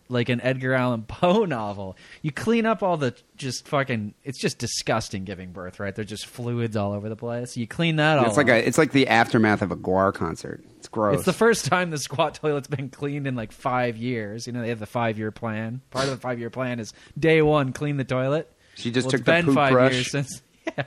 like 0.10 0.30
an 0.30 0.42
Edgar 0.42 0.74
Allan 0.74 1.04
Poe 1.04 1.46
novel. 1.46 1.98
You 2.22 2.32
clean 2.32 2.66
up 2.66 2.84
all 2.84 2.98
the 2.98 3.16
just 3.38 3.68
fucking. 3.68 4.14
It's 4.24 4.40
just 4.40 4.58
disgusting 4.60 5.24
giving 5.26 5.52
birth, 5.52 5.80
right? 5.80 5.94
There's 5.96 6.10
just 6.10 6.26
fluids 6.26 6.76
all 6.76 6.94
over 6.94 7.10
the 7.10 7.16
place. 7.16 7.58
You 7.58 7.68
clean 7.68 7.96
that 7.98 8.20
all. 8.20 8.26
it's 8.26 8.38
like 8.38 8.48
up. 8.50 8.56
a 8.56 8.68
it's 8.68 8.78
like 8.78 8.92
the 8.92 9.08
aftermath 9.08 9.62
of 9.62 9.72
a 9.72 9.76
GWAR 9.76 10.14
concert. 10.14 10.64
It's 10.78 10.88
gross. 10.88 11.16
It's 11.18 11.26
the 11.26 11.34
first 11.34 11.66
time 11.66 11.92
the 11.92 11.98
squat 11.98 12.36
toilet's 12.36 12.68
been 12.68 12.90
cleaned 12.90 13.26
in 13.28 13.36
like 13.36 13.52
five 13.52 13.98
years. 13.98 14.46
You 14.48 14.54
know, 14.54 14.62
they 14.62 14.70
have 14.70 14.80
the 14.80 14.86
five 14.86 15.18
year 15.18 15.32
plan. 15.32 15.82
Part 15.92 16.06
of 16.06 16.12
the 16.12 16.18
five 16.18 16.40
year 16.40 16.50
plan 16.50 16.80
is 16.80 16.94
day 17.18 17.42
one, 17.42 17.74
clean 17.74 17.98
the 17.98 18.04
toilet. 18.04 18.52
She 18.76 18.92
just 18.92 19.06
well, 19.06 19.12
took 19.12 19.20
it's 19.22 19.26
the 19.26 19.32
been 19.32 19.46
poop 19.46 19.56
five 19.56 19.72
brush. 19.72 19.94
years 19.94 20.12
since. 20.12 20.42
Yeah. 20.78 20.86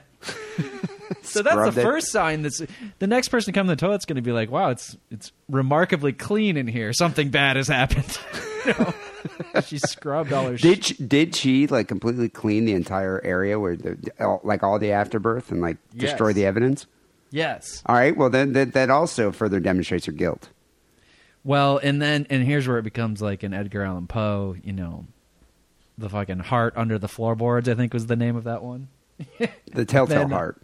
so 1.23 1.43
that's 1.43 1.55
Scrubbed 1.55 1.77
the 1.77 1.81
it. 1.81 1.85
first 1.85 2.11
sign. 2.11 2.43
That's 2.43 2.63
the 2.99 3.07
next 3.07 3.29
person 3.29 3.53
to 3.53 3.59
come 3.59 3.67
to 3.69 3.75
the 3.75 3.81
toilet's 3.81 4.05
going 4.07 4.17
to 4.17 4.23
be 4.23 4.33
like, 4.33 4.51
"Wow, 4.51 4.71
it's 4.71 4.97
it's 5.11 5.33
remarkably 5.49 6.13
clean 6.13 6.57
in 6.57 6.67
here. 6.67 6.93
Something 6.93 7.31
bad 7.31 7.57
has 7.57 7.69
happened." 7.69 8.19
you 8.67 8.75
know? 8.79 8.95
she 9.63 9.79
scrubbed 9.79 10.33
all 10.33 10.47
her. 10.47 10.57
Did 10.57 10.85
she, 10.85 10.95
did 10.95 11.35
she 11.35 11.67
like 11.67 11.89
completely 11.89 12.29
clean 12.29 12.65
the 12.65 12.73
entire 12.73 13.21
area 13.25 13.59
where 13.59 13.77
the 13.77 13.97
all, 14.21 14.41
like 14.45 14.63
all 14.63 14.79
the 14.79 14.93
afterbirth 14.93 15.51
and 15.51 15.61
like 15.61 15.77
Yes. 15.93 16.11
destroy 16.11 16.33
the 16.33 16.47
evidence? 16.47 16.87
yes. 17.31 17.83
All 17.87 17.95
right. 17.97 18.17
Well, 18.17 18.31
then 18.31 18.53
that, 18.55 18.73
that 18.75 18.89
also 18.91 19.33
further 19.33 19.61
demonstrates 19.61 20.07
her 20.07 20.13
guilt. 20.13 20.49
Well, 21.45 21.79
and 21.79 22.01
then 22.03 22.27
and 22.31 22.45
here's 22.45 22.67
where 22.67 22.79
it 22.79 22.83
becomes 22.83 23.23
like 23.23 23.43
an 23.45 23.55
Edgar 23.55 23.83
Allan 23.85 24.07
Poe. 24.09 24.57
You 24.65 24.73
know, 24.73 25.05
the 25.99 26.09
fucking 26.09 26.41
heart 26.41 26.75
under 26.77 26.99
the 26.99 27.09
floorboards. 27.09 27.69
I 27.69 27.75
think 27.75 27.95
was 27.95 28.07
the 28.07 28.17
name 28.17 28.35
of 28.37 28.45
that 28.45 28.63
one. 28.63 28.89
The 29.73 29.85
telltale 29.85 30.21
Then- 30.21 30.33
uh, 30.33 30.37
heart. 30.37 30.63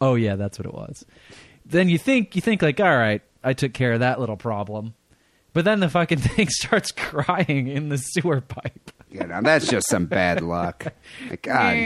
Oh 0.00 0.14
yeah, 0.14 0.36
that's 0.36 0.58
what 0.58 0.66
it 0.66 0.74
was. 0.74 1.04
Then 1.64 1.88
you 1.88 1.98
think 1.98 2.34
you 2.34 2.42
think 2.42 2.62
like, 2.62 2.80
all 2.80 2.96
right, 2.96 3.22
I 3.42 3.52
took 3.52 3.72
care 3.72 3.92
of 3.92 4.00
that 4.00 4.20
little 4.20 4.36
problem. 4.36 4.94
But 5.52 5.64
then 5.64 5.80
the 5.80 5.88
fucking 5.88 6.18
thing 6.20 6.48
starts 6.48 6.92
crying 6.92 7.68
in 7.68 7.88
the 7.88 7.98
sewer 7.98 8.40
pipe. 8.40 8.90
Yeah, 9.10 9.26
now 9.26 9.42
that's 9.42 9.68
just 9.68 9.88
some 9.88 10.06
bad 10.06 10.40
luck. 10.40 10.92
Like, 11.28 11.42
God, 11.42 11.76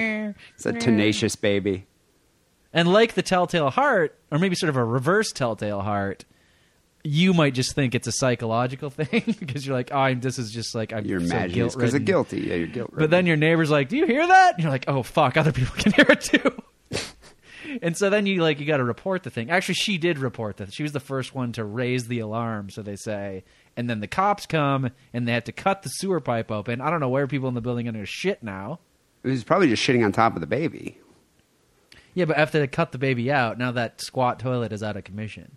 it's 0.55 0.67
a 0.67 0.73
tenacious 0.73 1.37
baby. 1.37 1.87
And 2.73 2.93
like 2.93 3.15
the 3.15 3.23
telltale 3.23 3.71
heart, 3.71 4.19
or 4.31 4.39
maybe 4.39 4.55
sort 4.55 4.71
of 4.71 4.77
a 4.77 4.85
reverse 4.85 5.33
telltale 5.33 5.81
heart, 5.81 6.25
you 7.03 7.33
might 7.33 7.55
just 7.55 7.75
think 7.75 7.95
it's 7.95 8.07
a 8.07 8.13
psychological 8.13 8.91
thing 8.91 9.35
because 9.39 9.67
you're 9.67 9.77
like, 9.77 9.91
oh, 9.93 9.99
I'm, 9.99 10.21
this 10.21 10.39
is 10.39 10.51
just 10.53 10.75
like 10.75 10.93
I'm 10.93 11.05
You're 11.05 11.21
so 11.21 11.27
imagining 11.27 11.69
because 11.69 11.95
of 11.95 12.05
guilty. 12.05 12.41
Yeah, 12.43 12.55
you're 12.55 12.67
guilt. 12.67 12.91
But 12.95 13.11
then 13.11 13.27
your 13.27 13.37
neighbor's 13.37 13.71
like, 13.71 13.89
"Do 13.89 13.97
you 13.97 14.07
hear 14.07 14.27
that?" 14.27 14.55
And 14.55 14.63
you're 14.63 14.73
like, 14.73 14.85
"Oh 14.89 15.03
fuck, 15.03 15.37
other 15.37 15.53
people 15.53 15.75
can 15.77 15.93
hear 15.93 16.07
it 16.09 16.21
too." 16.21 16.63
And 17.83 17.97
so 17.97 18.11
then 18.11 18.27
you 18.27 18.43
like 18.43 18.61
you 18.61 18.67
got 18.67 18.77
to 18.79 18.85
report 18.85 19.23
the 19.23 19.31
thing. 19.31 19.51
Actually, 19.51 19.75
she 19.75 19.99
did 19.99 20.19
report 20.19 20.57
that. 20.59 20.73
She 20.75 20.83
was 20.83 20.93
the 20.93 21.01
first 21.01 21.35
one 21.35 21.53
to 21.53 21.65
raise 21.65 22.07
the 22.09 22.19
alarm, 22.21 22.71
so 22.71 22.83
they 22.83 22.97
say. 22.97 23.45
And 23.77 23.89
then 23.91 24.01
the 24.01 24.07
cops 24.07 24.47
come 24.47 24.91
and 25.13 25.27
they 25.29 25.33
had 25.33 25.45
to 25.47 25.53
cut 25.53 25.83
the 25.83 25.89
sewer 25.91 26.21
pipe 26.21 26.51
open. 26.51 26.81
I 26.81 26.91
don't 26.91 27.01
know 27.01 27.09
where 27.09 27.27
people 27.27 27.49
in 27.49 27.55
the 27.55 27.61
building 27.61 27.87
are 27.89 27.93
going 27.93 28.05
to 28.05 28.11
shit 28.11 28.43
now. 28.43 28.81
it 29.25 29.29
was 29.29 29.45
probably 29.45 29.69
just 29.69 29.83
shitting 29.87 30.05
on 30.05 30.13
top 30.13 30.35
of 30.35 30.41
the 30.41 30.47
baby. 30.47 30.99
Yeah, 32.15 32.25
but 32.25 32.39
after 32.39 32.59
they 32.59 32.67
cut 32.67 32.93
the 32.93 32.99
baby 32.99 33.31
out, 33.31 33.59
now 33.59 33.73
that 33.73 34.01
squat 34.01 34.39
toilet 34.39 34.73
is 34.73 34.83
out 34.83 34.97
of 34.97 35.05
commission. 35.05 35.57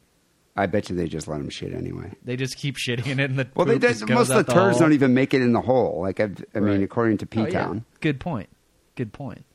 I 0.57 0.65
bet 0.65 0.89
you 0.89 0.95
they 0.97 1.07
just 1.07 1.29
let 1.29 1.39
him 1.39 1.49
shit 1.49 1.73
anyway. 1.73 2.11
They 2.25 2.35
just 2.35 2.57
keep 2.57 2.75
shitting 2.75 3.07
in 3.07 3.19
it, 3.21 3.29
and 3.29 3.39
the 3.39 3.47
Well, 3.55 3.65
they 3.65 3.79
just 3.79 4.05
most 4.09 4.29
of 4.29 4.35
out 4.37 4.45
the 4.47 4.53
turds 4.53 4.77
hole. 4.77 4.87
don't 4.87 4.93
even 4.93 5.13
make 5.13 5.33
it 5.33 5.41
in 5.41 5.53
the 5.53 5.61
hole. 5.61 6.01
Like 6.01 6.19
I've, 6.19 6.43
I 6.53 6.59
mean, 6.59 6.83
according 6.83 7.19
to 7.19 7.25
P 7.25 7.39
Oh, 7.39 7.45
yeah. 7.45 7.49
Town. 7.51 7.85
Good 8.01 8.19
point. 8.19 8.49
Good 8.95 9.13
point. 9.13 9.45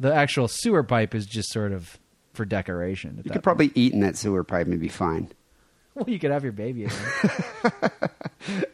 The 0.00 0.12
actual 0.12 0.48
sewer 0.48 0.82
pipe 0.82 1.14
is 1.14 1.26
just 1.26 1.50
sort 1.52 1.72
of 1.72 1.98
for 2.32 2.44
decoration. 2.44 3.18
You 3.18 3.22
that 3.24 3.32
could 3.34 3.42
probably 3.42 3.70
eat 3.74 3.92
in 3.92 4.00
that 4.00 4.16
sewer 4.16 4.42
pipe 4.42 4.66
and 4.66 4.80
be 4.80 4.88
fine. 4.88 5.30
Well, 5.92 6.08
you 6.08 6.20
could 6.20 6.30
have 6.30 6.44
your 6.44 6.52
baby 6.52 6.84
in 6.84 6.90
there. 6.90 7.90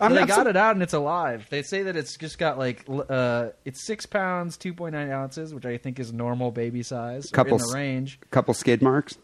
I'm 0.00 0.14
they 0.14 0.26
got 0.26 0.44
so- 0.44 0.48
it 0.48 0.56
out 0.56 0.74
and 0.74 0.82
it's 0.82 0.92
alive. 0.92 1.46
They 1.48 1.62
say 1.62 1.84
that 1.84 1.96
it's 1.96 2.16
just 2.16 2.38
got 2.38 2.58
like 2.58 2.84
uh, 2.88 3.50
it's 3.64 3.86
six 3.86 4.04
pounds, 4.04 4.56
two 4.56 4.74
point 4.74 4.94
nine 4.94 5.10
ounces, 5.10 5.54
which 5.54 5.64
I 5.64 5.78
think 5.78 5.98
is 6.00 6.12
normal 6.12 6.50
baby 6.50 6.82
size, 6.82 7.26
or 7.32 7.34
Couple 7.34 7.58
in 7.58 7.62
the 7.66 7.72
range. 7.74 8.18
couple 8.30 8.52
skid 8.52 8.82
marks. 8.82 9.16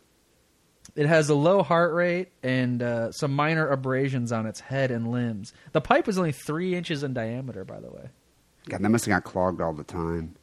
It 0.95 1.07
has 1.07 1.29
a 1.31 1.35
low 1.35 1.63
heart 1.65 1.93
rate 1.93 2.29
and 2.45 2.81
uh, 2.81 3.11
some 3.13 3.35
minor 3.35 3.69
abrasions 3.69 4.31
on 4.31 4.47
its 4.47 4.61
head 4.61 4.91
and 4.91 5.11
limbs. 5.11 5.53
The 5.73 5.81
pipe 5.81 6.07
was 6.07 6.19
only 6.19 6.33
three 6.33 6.75
inches 6.75 7.03
in 7.03 7.13
diameter, 7.13 7.65
by 7.65 7.81
the 7.81 7.91
way. 7.91 8.09
God, 8.69 8.83
that 8.83 8.89
must 8.89 9.07
have 9.07 9.23
got 9.23 9.25
clogged 9.31 9.61
all 9.61 9.73
the 9.73 9.85
time. 9.85 10.37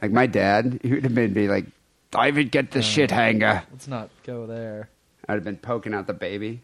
Like 0.00 0.10
my 0.10 0.26
dad, 0.26 0.80
he 0.82 0.92
would 0.92 1.04
have 1.04 1.14
been 1.14 1.32
be 1.32 1.48
like, 1.48 1.66
David, 2.10 2.50
get 2.50 2.70
the 2.72 2.82
shit 2.82 3.10
hanger. 3.10 3.62
Let's 3.70 3.88
not 3.88 4.10
go 4.24 4.46
there. 4.46 4.88
I'd 5.28 5.34
have 5.34 5.44
been 5.44 5.56
poking 5.56 5.94
out 5.94 6.06
the 6.06 6.12
baby. 6.12 6.62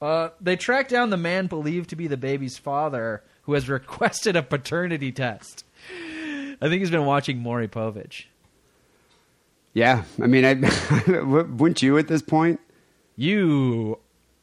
Uh, 0.00 0.30
they 0.40 0.56
track 0.56 0.88
down 0.88 1.10
the 1.10 1.16
man 1.16 1.46
believed 1.46 1.90
to 1.90 1.96
be 1.96 2.06
the 2.06 2.16
baby's 2.16 2.58
father, 2.58 3.22
who 3.42 3.54
has 3.54 3.68
requested 3.68 4.36
a 4.36 4.42
paternity 4.42 5.12
test. 5.12 5.64
I 6.60 6.68
think 6.68 6.80
he's 6.80 6.90
been 6.90 7.04
watching 7.06 7.38
Maury 7.38 7.68
Povich. 7.68 8.24
Yeah, 9.74 10.04
I 10.22 10.26
mean, 10.26 10.44
I 10.44 10.54
wouldn't 11.22 11.82
you 11.82 11.98
at 11.98 12.08
this 12.08 12.22
point? 12.22 12.60
you 13.16 13.98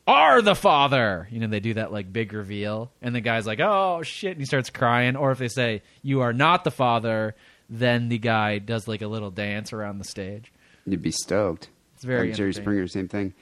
are 0.07 0.41
the 0.41 0.55
father. 0.55 1.27
You 1.31 1.39
know, 1.39 1.47
they 1.47 1.59
do 1.59 1.75
that 1.75 1.91
like 1.91 2.11
big 2.11 2.33
reveal, 2.33 2.91
and 3.01 3.15
the 3.15 3.21
guy's 3.21 3.45
like, 3.45 3.59
oh 3.59 4.01
shit, 4.03 4.31
and 4.31 4.39
he 4.39 4.45
starts 4.45 4.69
crying. 4.69 5.15
Or 5.15 5.31
if 5.31 5.37
they 5.37 5.47
say, 5.47 5.81
you 6.01 6.21
are 6.21 6.33
not 6.33 6.63
the 6.63 6.71
father, 6.71 7.35
then 7.69 8.09
the 8.09 8.17
guy 8.17 8.59
does 8.59 8.87
like 8.87 9.01
a 9.01 9.07
little 9.07 9.31
dance 9.31 9.73
around 9.73 9.99
the 9.99 10.05
stage. 10.05 10.51
You'd 10.85 11.01
be 11.01 11.11
stoked. 11.11 11.69
It's 11.95 12.03
very 12.03 12.27
like 12.27 12.37
Jerry. 12.37 12.53
Springer, 12.53 12.87
same 12.87 13.07
thing. 13.07 13.33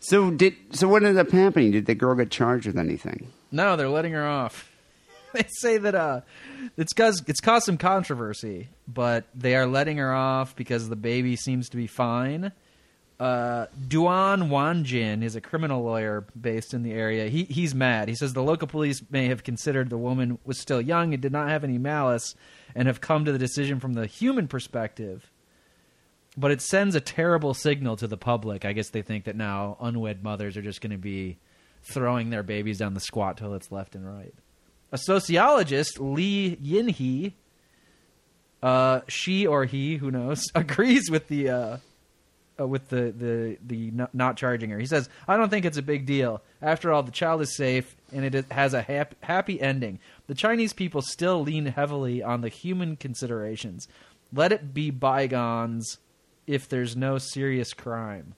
So 0.00 0.30
did 0.30 0.54
so 0.72 0.88
what 0.88 1.04
ended 1.04 1.18
up 1.18 1.30
happening? 1.30 1.72
Did 1.72 1.86
the 1.86 1.94
girl 1.94 2.14
get 2.14 2.30
charged 2.30 2.66
with 2.66 2.78
anything? 2.78 3.32
No, 3.52 3.76
they're 3.76 3.88
letting 3.88 4.12
her 4.12 4.26
off. 4.26 4.66
They 5.32 5.46
say 5.60 5.78
that 5.78 5.94
uh, 5.94 6.22
it's 6.76 6.92
caused 6.92 7.28
it's 7.28 7.40
caused 7.40 7.64
some 7.66 7.78
controversy, 7.78 8.68
but 8.88 9.26
they 9.32 9.54
are 9.54 9.64
letting 9.64 9.98
her 9.98 10.12
off 10.12 10.56
because 10.56 10.88
the 10.88 10.96
baby 10.96 11.36
seems 11.36 11.68
to 11.68 11.76
be 11.76 11.86
fine. 11.86 12.50
Uh, 13.20 13.66
Duan 13.86 14.48
Wanjin 14.48 15.22
is 15.22 15.36
a 15.36 15.42
criminal 15.42 15.82
lawyer 15.82 16.24
based 16.40 16.72
in 16.72 16.82
the 16.82 16.92
area. 16.92 17.28
He 17.28 17.44
he's 17.44 17.74
mad. 17.74 18.08
He 18.08 18.14
says 18.14 18.32
the 18.32 18.42
local 18.42 18.66
police 18.66 19.02
may 19.10 19.26
have 19.26 19.44
considered 19.44 19.90
the 19.90 19.98
woman 19.98 20.38
was 20.46 20.58
still 20.58 20.80
young 20.80 21.12
and 21.12 21.22
did 21.22 21.30
not 21.30 21.50
have 21.50 21.62
any 21.62 21.76
malice, 21.76 22.34
and 22.74 22.88
have 22.88 23.02
come 23.02 23.26
to 23.26 23.32
the 23.32 23.38
decision 23.38 23.78
from 23.78 23.92
the 23.92 24.06
human 24.06 24.48
perspective. 24.48 25.30
But 26.34 26.50
it 26.50 26.62
sends 26.62 26.94
a 26.94 27.00
terrible 27.00 27.52
signal 27.52 27.96
to 27.96 28.06
the 28.06 28.16
public. 28.16 28.64
I 28.64 28.72
guess 28.72 28.88
they 28.88 29.02
think 29.02 29.24
that 29.24 29.36
now 29.36 29.76
unwed 29.82 30.22
mothers 30.22 30.56
are 30.56 30.62
just 30.62 30.80
going 30.80 30.92
to 30.92 30.96
be 30.96 31.36
throwing 31.82 32.30
their 32.30 32.42
babies 32.42 32.78
down 32.78 32.94
the 32.94 33.00
squat 33.00 33.36
toilets 33.36 33.70
left 33.70 33.94
and 33.94 34.06
right. 34.06 34.34
A 34.92 34.98
sociologist, 34.98 36.00
Li 36.00 36.56
Yinhe, 36.56 37.34
uh, 38.62 39.00
she 39.08 39.46
or 39.46 39.66
he, 39.66 39.96
who 39.96 40.10
knows, 40.10 40.42
agrees 40.54 41.10
with 41.10 41.28
the 41.28 41.50
uh, 41.50 41.76
uh, 42.60 42.66
with 42.66 42.88
the 42.88 43.12
the 43.16 43.58
the 43.64 43.92
not, 44.12 44.36
charging 44.36 44.70
her. 44.70 44.78
He 44.78 44.86
says, 44.86 45.08
"I 45.26 45.36
don't 45.36 45.48
think 45.48 45.64
it's 45.64 45.78
a 45.78 45.82
big 45.82 46.06
deal. 46.06 46.42
After 46.60 46.92
all, 46.92 47.02
the 47.02 47.10
child 47.10 47.40
is 47.40 47.56
safe 47.56 47.96
and 48.12 48.24
it 48.24 48.50
has 48.52 48.74
a 48.74 48.82
hap- 48.82 49.22
happy 49.22 49.60
ending. 49.60 49.98
The 50.26 50.34
Chinese 50.34 50.72
people 50.72 51.02
still 51.02 51.42
lean 51.42 51.66
heavily 51.66 52.22
on 52.22 52.40
the 52.40 52.48
human 52.48 52.96
considerations. 52.96 53.88
Let 54.32 54.52
it 54.52 54.74
be 54.74 54.90
bygones. 54.90 55.98
If 56.46 56.68
there's 56.68 56.96
no 56.96 57.18
serious 57.18 57.72
crime." 57.72 58.34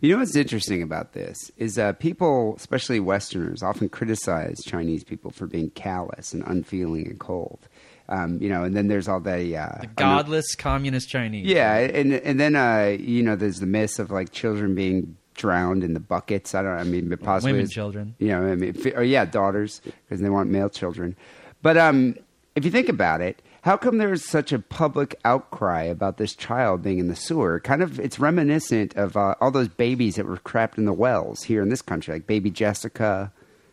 You 0.00 0.10
know 0.12 0.18
what's 0.18 0.34
interesting 0.34 0.82
about 0.82 1.12
this 1.12 1.52
is 1.56 1.78
uh, 1.78 1.92
people, 1.92 2.56
especially 2.56 2.98
Westerners, 2.98 3.62
often 3.62 3.88
criticize 3.88 4.58
Chinese 4.64 5.04
people 5.04 5.30
for 5.30 5.46
being 5.46 5.70
callous 5.70 6.32
and 6.32 6.42
unfeeling 6.44 7.06
and 7.06 7.20
cold. 7.20 7.68
Um, 8.08 8.40
you 8.42 8.48
know, 8.48 8.64
and 8.64 8.76
then 8.76 8.88
there's 8.88 9.08
all 9.08 9.20
the, 9.20 9.56
uh, 9.56 9.80
The 9.80 9.86
godless 9.86 10.54
communist 10.54 11.08
Chinese. 11.08 11.46
Yeah, 11.46 11.76
and 11.76 12.12
and 12.12 12.38
then 12.38 12.56
uh, 12.56 12.96
you 12.98 13.22
know, 13.22 13.36
there's 13.36 13.60
the 13.60 13.66
myth 13.66 13.98
of 13.98 14.10
like 14.10 14.32
children 14.32 14.74
being 14.74 15.16
drowned 15.34 15.82
in 15.84 15.94
the 15.94 16.00
buckets. 16.00 16.54
I 16.54 16.62
don't. 16.62 16.72
I 16.72 16.84
mean, 16.84 17.16
possibly 17.16 17.52
women 17.52 17.68
children. 17.68 18.14
You 18.18 18.28
know, 18.28 18.46
I 18.46 18.54
mean, 18.56 18.92
or 18.94 19.02
yeah, 19.02 19.24
daughters 19.24 19.80
because 19.84 20.20
they 20.20 20.30
want 20.30 20.50
male 20.50 20.68
children. 20.68 21.16
But 21.62 21.76
um, 21.76 22.16
if 22.54 22.64
you 22.64 22.70
think 22.70 22.88
about 22.88 23.20
it, 23.20 23.40
how 23.62 23.76
come 23.76 23.98
there's 23.98 24.28
such 24.28 24.52
a 24.52 24.58
public 24.58 25.14
outcry 25.24 25.84
about 25.84 26.16
this 26.16 26.34
child 26.34 26.82
being 26.82 26.98
in 26.98 27.06
the 27.06 27.16
sewer? 27.16 27.60
Kind 27.60 27.82
of, 27.82 28.00
it's 28.00 28.18
reminiscent 28.18 28.94
of 28.96 29.16
uh, 29.16 29.36
all 29.40 29.52
those 29.52 29.68
babies 29.68 30.16
that 30.16 30.26
were 30.26 30.38
trapped 30.38 30.78
in 30.78 30.84
the 30.84 30.92
wells 30.92 31.44
here 31.44 31.62
in 31.62 31.68
this 31.68 31.82
country, 31.82 32.14
like 32.14 32.26
baby 32.26 32.50
Jessica. 32.50 33.32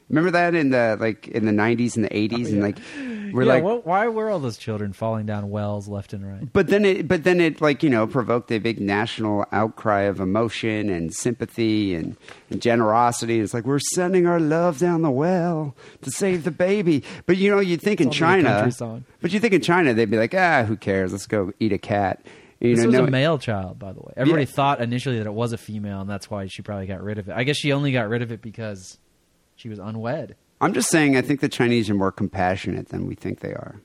Remember 0.10 0.32
that 0.32 0.56
in 0.56 0.72
the 0.72 0.98
like 1.00 1.28
in 1.28 1.46
the 1.46 1.52
90s 1.52 1.96
and 1.96 2.04
the 2.06 2.10
80s, 2.10 2.48
and 2.48 2.62
like 2.62 2.78
we're 3.34 3.44
yeah, 3.44 3.54
like, 3.62 3.64
wh- 3.64 3.86
why 3.86 4.08
were 4.08 4.30
all 4.30 4.40
those 4.40 4.58
children 4.58 4.92
falling 4.92 5.28
down 5.28 5.52
wells 5.52 5.88
left 5.88 6.14
and 6.14 6.26
right? 6.28 6.52
but 6.52 6.66
then 6.68 6.84
it, 6.84 7.08
but 7.08 7.24
then 7.24 7.40
it 7.40 7.62
like 7.62 7.84
you 7.84 7.90
know 7.92 8.08
provoked 8.08 8.52
a 8.52 8.58
big 8.58 8.80
national 8.80 9.46
outcry 9.52 10.02
of 10.02 10.20
emotion 10.20 10.90
and 10.90 11.14
sympathy 11.14 11.94
and, 11.94 12.18
and 12.50 12.60
generosity. 12.62 13.40
It's 13.40 13.54
like 13.54 13.66
we're 13.66 13.78
sending 13.80 14.26
our 14.26 14.40
love 14.40 14.80
down 14.80 15.04
the 15.04 15.12
well 15.12 15.76
to 16.02 16.10
save 16.12 16.44
the 16.44 16.52
baby. 16.52 17.04
But 17.28 17.38
you 17.38 17.52
know, 17.52 17.60
you'd 17.60 17.82
think 17.82 18.02
in 18.02 18.10
China, 18.10 18.70
but 19.22 19.32
you 19.32 19.40
think 19.40 19.54
in 19.54 19.62
China 19.62 19.94
they'd 19.94 20.10
be 20.10 20.18
like, 20.18 20.34
ah, 20.34 20.64
who 20.64 20.76
cares? 20.76 21.12
Let's 21.12 21.28
go 21.28 21.52
eat 21.60 21.72
a 21.72 21.78
cat. 21.78 22.26
You 22.60 22.76
This 22.76 22.80
know, 22.84 22.88
was 22.88 22.94
no- 22.96 23.06
a 23.06 23.12
male 23.12 23.38
child, 23.38 23.80
by 23.80 23.94
the 23.94 24.00
way. 24.00 24.12
Everybody 24.18 24.44
Yeah. 24.44 24.52
thought 24.56 24.82
initially 24.82 25.20
that 25.20 25.28
it 25.28 25.34
was 25.34 25.54
a 25.54 25.58
female, 25.58 26.02
and 26.02 26.10
that's 26.10 26.30
why 26.32 26.48
she 26.48 26.62
probably 26.62 26.88
got 26.88 27.02
rid 27.04 27.18
of 27.20 27.30
it. 27.30 27.34
I 27.36 27.44
guess 27.44 27.56
she 27.58 27.72
only 27.72 27.92
got 27.92 28.10
rid 28.10 28.22
of 28.22 28.32
it 28.34 28.42
because 28.42 28.98
she 29.60 29.68
was 29.68 29.78
unwed. 29.78 30.36
I'm 30.62 30.74
just 30.74 30.90
saying, 30.90 31.18
I 31.18 31.22
think 31.22 31.42
the 31.42 31.50
Chinese 31.50 31.90
are 31.90 31.94
more 31.94 32.12
compassionate 32.14 32.90
than 32.90 33.08
we 33.08 33.16
think 33.16 33.42
they 33.42 33.52
are. 33.54 33.82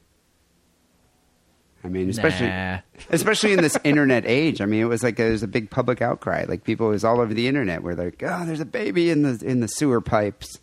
I 1.83 1.89
mean, 1.89 2.09
especially 2.09 2.47
Nah. 2.47 2.79
especially 3.11 3.53
in 3.53 3.61
this 3.61 3.77
internet 3.85 4.25
age. 4.25 4.61
I 4.61 4.66
mean, 4.66 4.81
it 4.81 4.85
was 4.87 5.03
like 5.03 5.16
there 5.16 5.31
was 5.33 5.43
a 5.43 5.49
big 5.49 5.70
public 5.70 6.01
outcry. 6.01 6.45
Like 6.49 6.64
people 6.64 6.87
it 6.87 6.91
was 6.93 7.05
all 7.05 7.20
over 7.20 7.35
the 7.35 7.47
internet 7.49 7.83
where 7.83 7.95
they're 7.95 8.07
like, 8.07 8.22
"Oh, 8.25 8.47
there's 8.47 8.61
a 8.61 8.64
baby 8.64 9.11
in 9.11 9.22
the 9.22 9.43
in 9.45 9.61
the 9.61 9.68
sewer 9.68 10.01
pipes." 10.01 10.61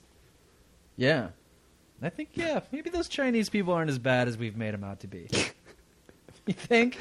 Yeah. 0.97 1.29
I 2.03 2.09
think, 2.09 2.29
yeah, 2.33 2.61
maybe 2.71 2.89
those 2.89 3.07
Chinese 3.07 3.49
people 3.49 3.73
aren't 3.73 3.91
as 3.91 3.99
bad 3.99 4.27
as 4.27 4.35
we've 4.35 4.57
made 4.57 4.73
them 4.73 4.83
out 4.83 5.01
to 5.01 5.07
be. 5.07 5.27
you 6.47 6.53
think? 6.55 6.97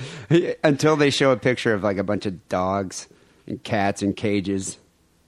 Until 0.63 0.95
they 0.97 1.09
show 1.09 1.31
a 1.31 1.39
picture 1.39 1.73
of 1.73 1.83
like 1.83 1.97
a 1.97 2.05
bunch 2.05 2.27
of 2.27 2.47
dogs 2.51 3.09
and 3.47 3.63
cats 3.63 4.03
in 4.03 4.13
cages, 4.13 4.77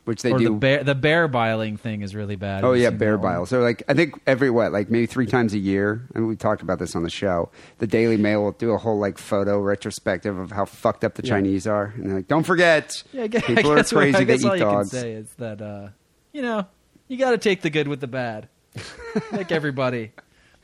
which 0.04 0.22
they 0.22 0.32
or 0.32 0.38
do. 0.38 0.44
the 0.44 0.50
bear, 0.50 0.82
the 0.84 0.94
bear 0.94 1.28
biling 1.28 1.76
thing 1.76 2.02
is 2.02 2.14
really 2.14 2.36
bad. 2.36 2.64
Oh 2.64 2.72
yeah, 2.72 2.90
bear 2.90 3.16
bile. 3.18 3.46
So 3.46 3.60
like 3.60 3.82
I 3.88 3.94
think 3.94 4.20
every 4.26 4.50
what 4.50 4.72
like 4.72 4.90
maybe 4.90 5.06
three 5.06 5.26
times 5.26 5.54
a 5.54 5.58
year, 5.58 6.06
and 6.14 6.26
we 6.26 6.34
talked 6.36 6.62
about 6.62 6.78
this 6.78 6.96
on 6.96 7.02
the 7.02 7.10
show. 7.10 7.50
The 7.78 7.86
Daily 7.86 8.16
Mail 8.16 8.42
will 8.42 8.52
do 8.52 8.72
a 8.72 8.78
whole 8.78 8.98
like 8.98 9.18
photo 9.18 9.60
retrospective 9.60 10.36
of 10.38 10.50
how 10.50 10.64
fucked 10.64 11.04
up 11.04 11.14
the 11.14 11.22
Yeah. 11.24 11.30
Chinese 11.34 11.66
are, 11.66 11.92
and 11.96 12.06
they're 12.08 12.16
like, 12.16 12.28
don't 12.28 12.42
forget, 12.44 13.02
Yeah, 13.12 13.26
guess, 13.28 13.44
people 13.46 13.72
are 13.72 13.84
crazy. 13.84 14.12
They 14.18 14.24
guess 14.24 14.44
all 14.44 14.54
eat 14.54 14.58
you 14.58 14.64
dogs. 14.64 14.90
can 14.90 15.00
say 15.00 15.12
is 15.12 15.28
that 15.38 15.62
uh, 15.62 15.88
you 16.32 16.42
know 16.42 16.66
you 17.08 17.16
got 17.16 17.30
to 17.32 17.38
take 17.38 17.62
the 17.62 17.70
good 17.70 17.86
with 17.88 18.00
the 18.00 18.06
bad, 18.08 18.48
like 19.32 19.52
everybody. 19.52 20.12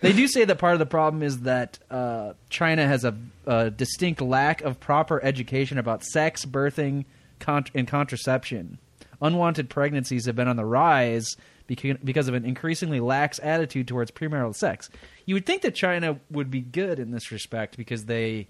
They 0.01 0.12
do 0.12 0.28
say 0.28 0.45
that 0.45 0.59
part 0.59 0.74
of 0.74 0.78
the 0.78 0.86
problem 0.86 1.24
is 1.24 1.41
that 1.41 1.80
uh, 1.91 2.34
China 2.51 2.86
has 2.86 3.05
a, 3.05 3.16
a 3.47 3.68
distinct 3.68 4.20
lack 4.20 4.62
of 4.62 4.78
proper 4.78 5.20
education 5.24 5.76
about 5.76 6.05
sex, 6.05 6.45
birthing, 6.45 7.05
con- 7.41 7.64
and 7.74 7.86
contraception. 7.89 8.78
Unwanted 9.20 9.68
pregnancies 9.68 10.26
have 10.26 10.36
been 10.36 10.48
on 10.48 10.56
the 10.56 10.64
rise 10.64 11.36
because 11.66 12.28
of 12.28 12.34
an 12.34 12.44
increasingly 12.44 13.00
lax 13.00 13.38
attitude 13.42 13.86
towards 13.88 14.10
premarital 14.10 14.54
sex. 14.54 14.88
You 15.26 15.34
would 15.34 15.44
think 15.44 15.62
that 15.62 15.74
China 15.74 16.18
would 16.30 16.50
be 16.50 16.60
good 16.60 16.98
in 16.98 17.10
this 17.10 17.30
respect 17.30 17.76
because 17.76 18.06
they 18.06 18.48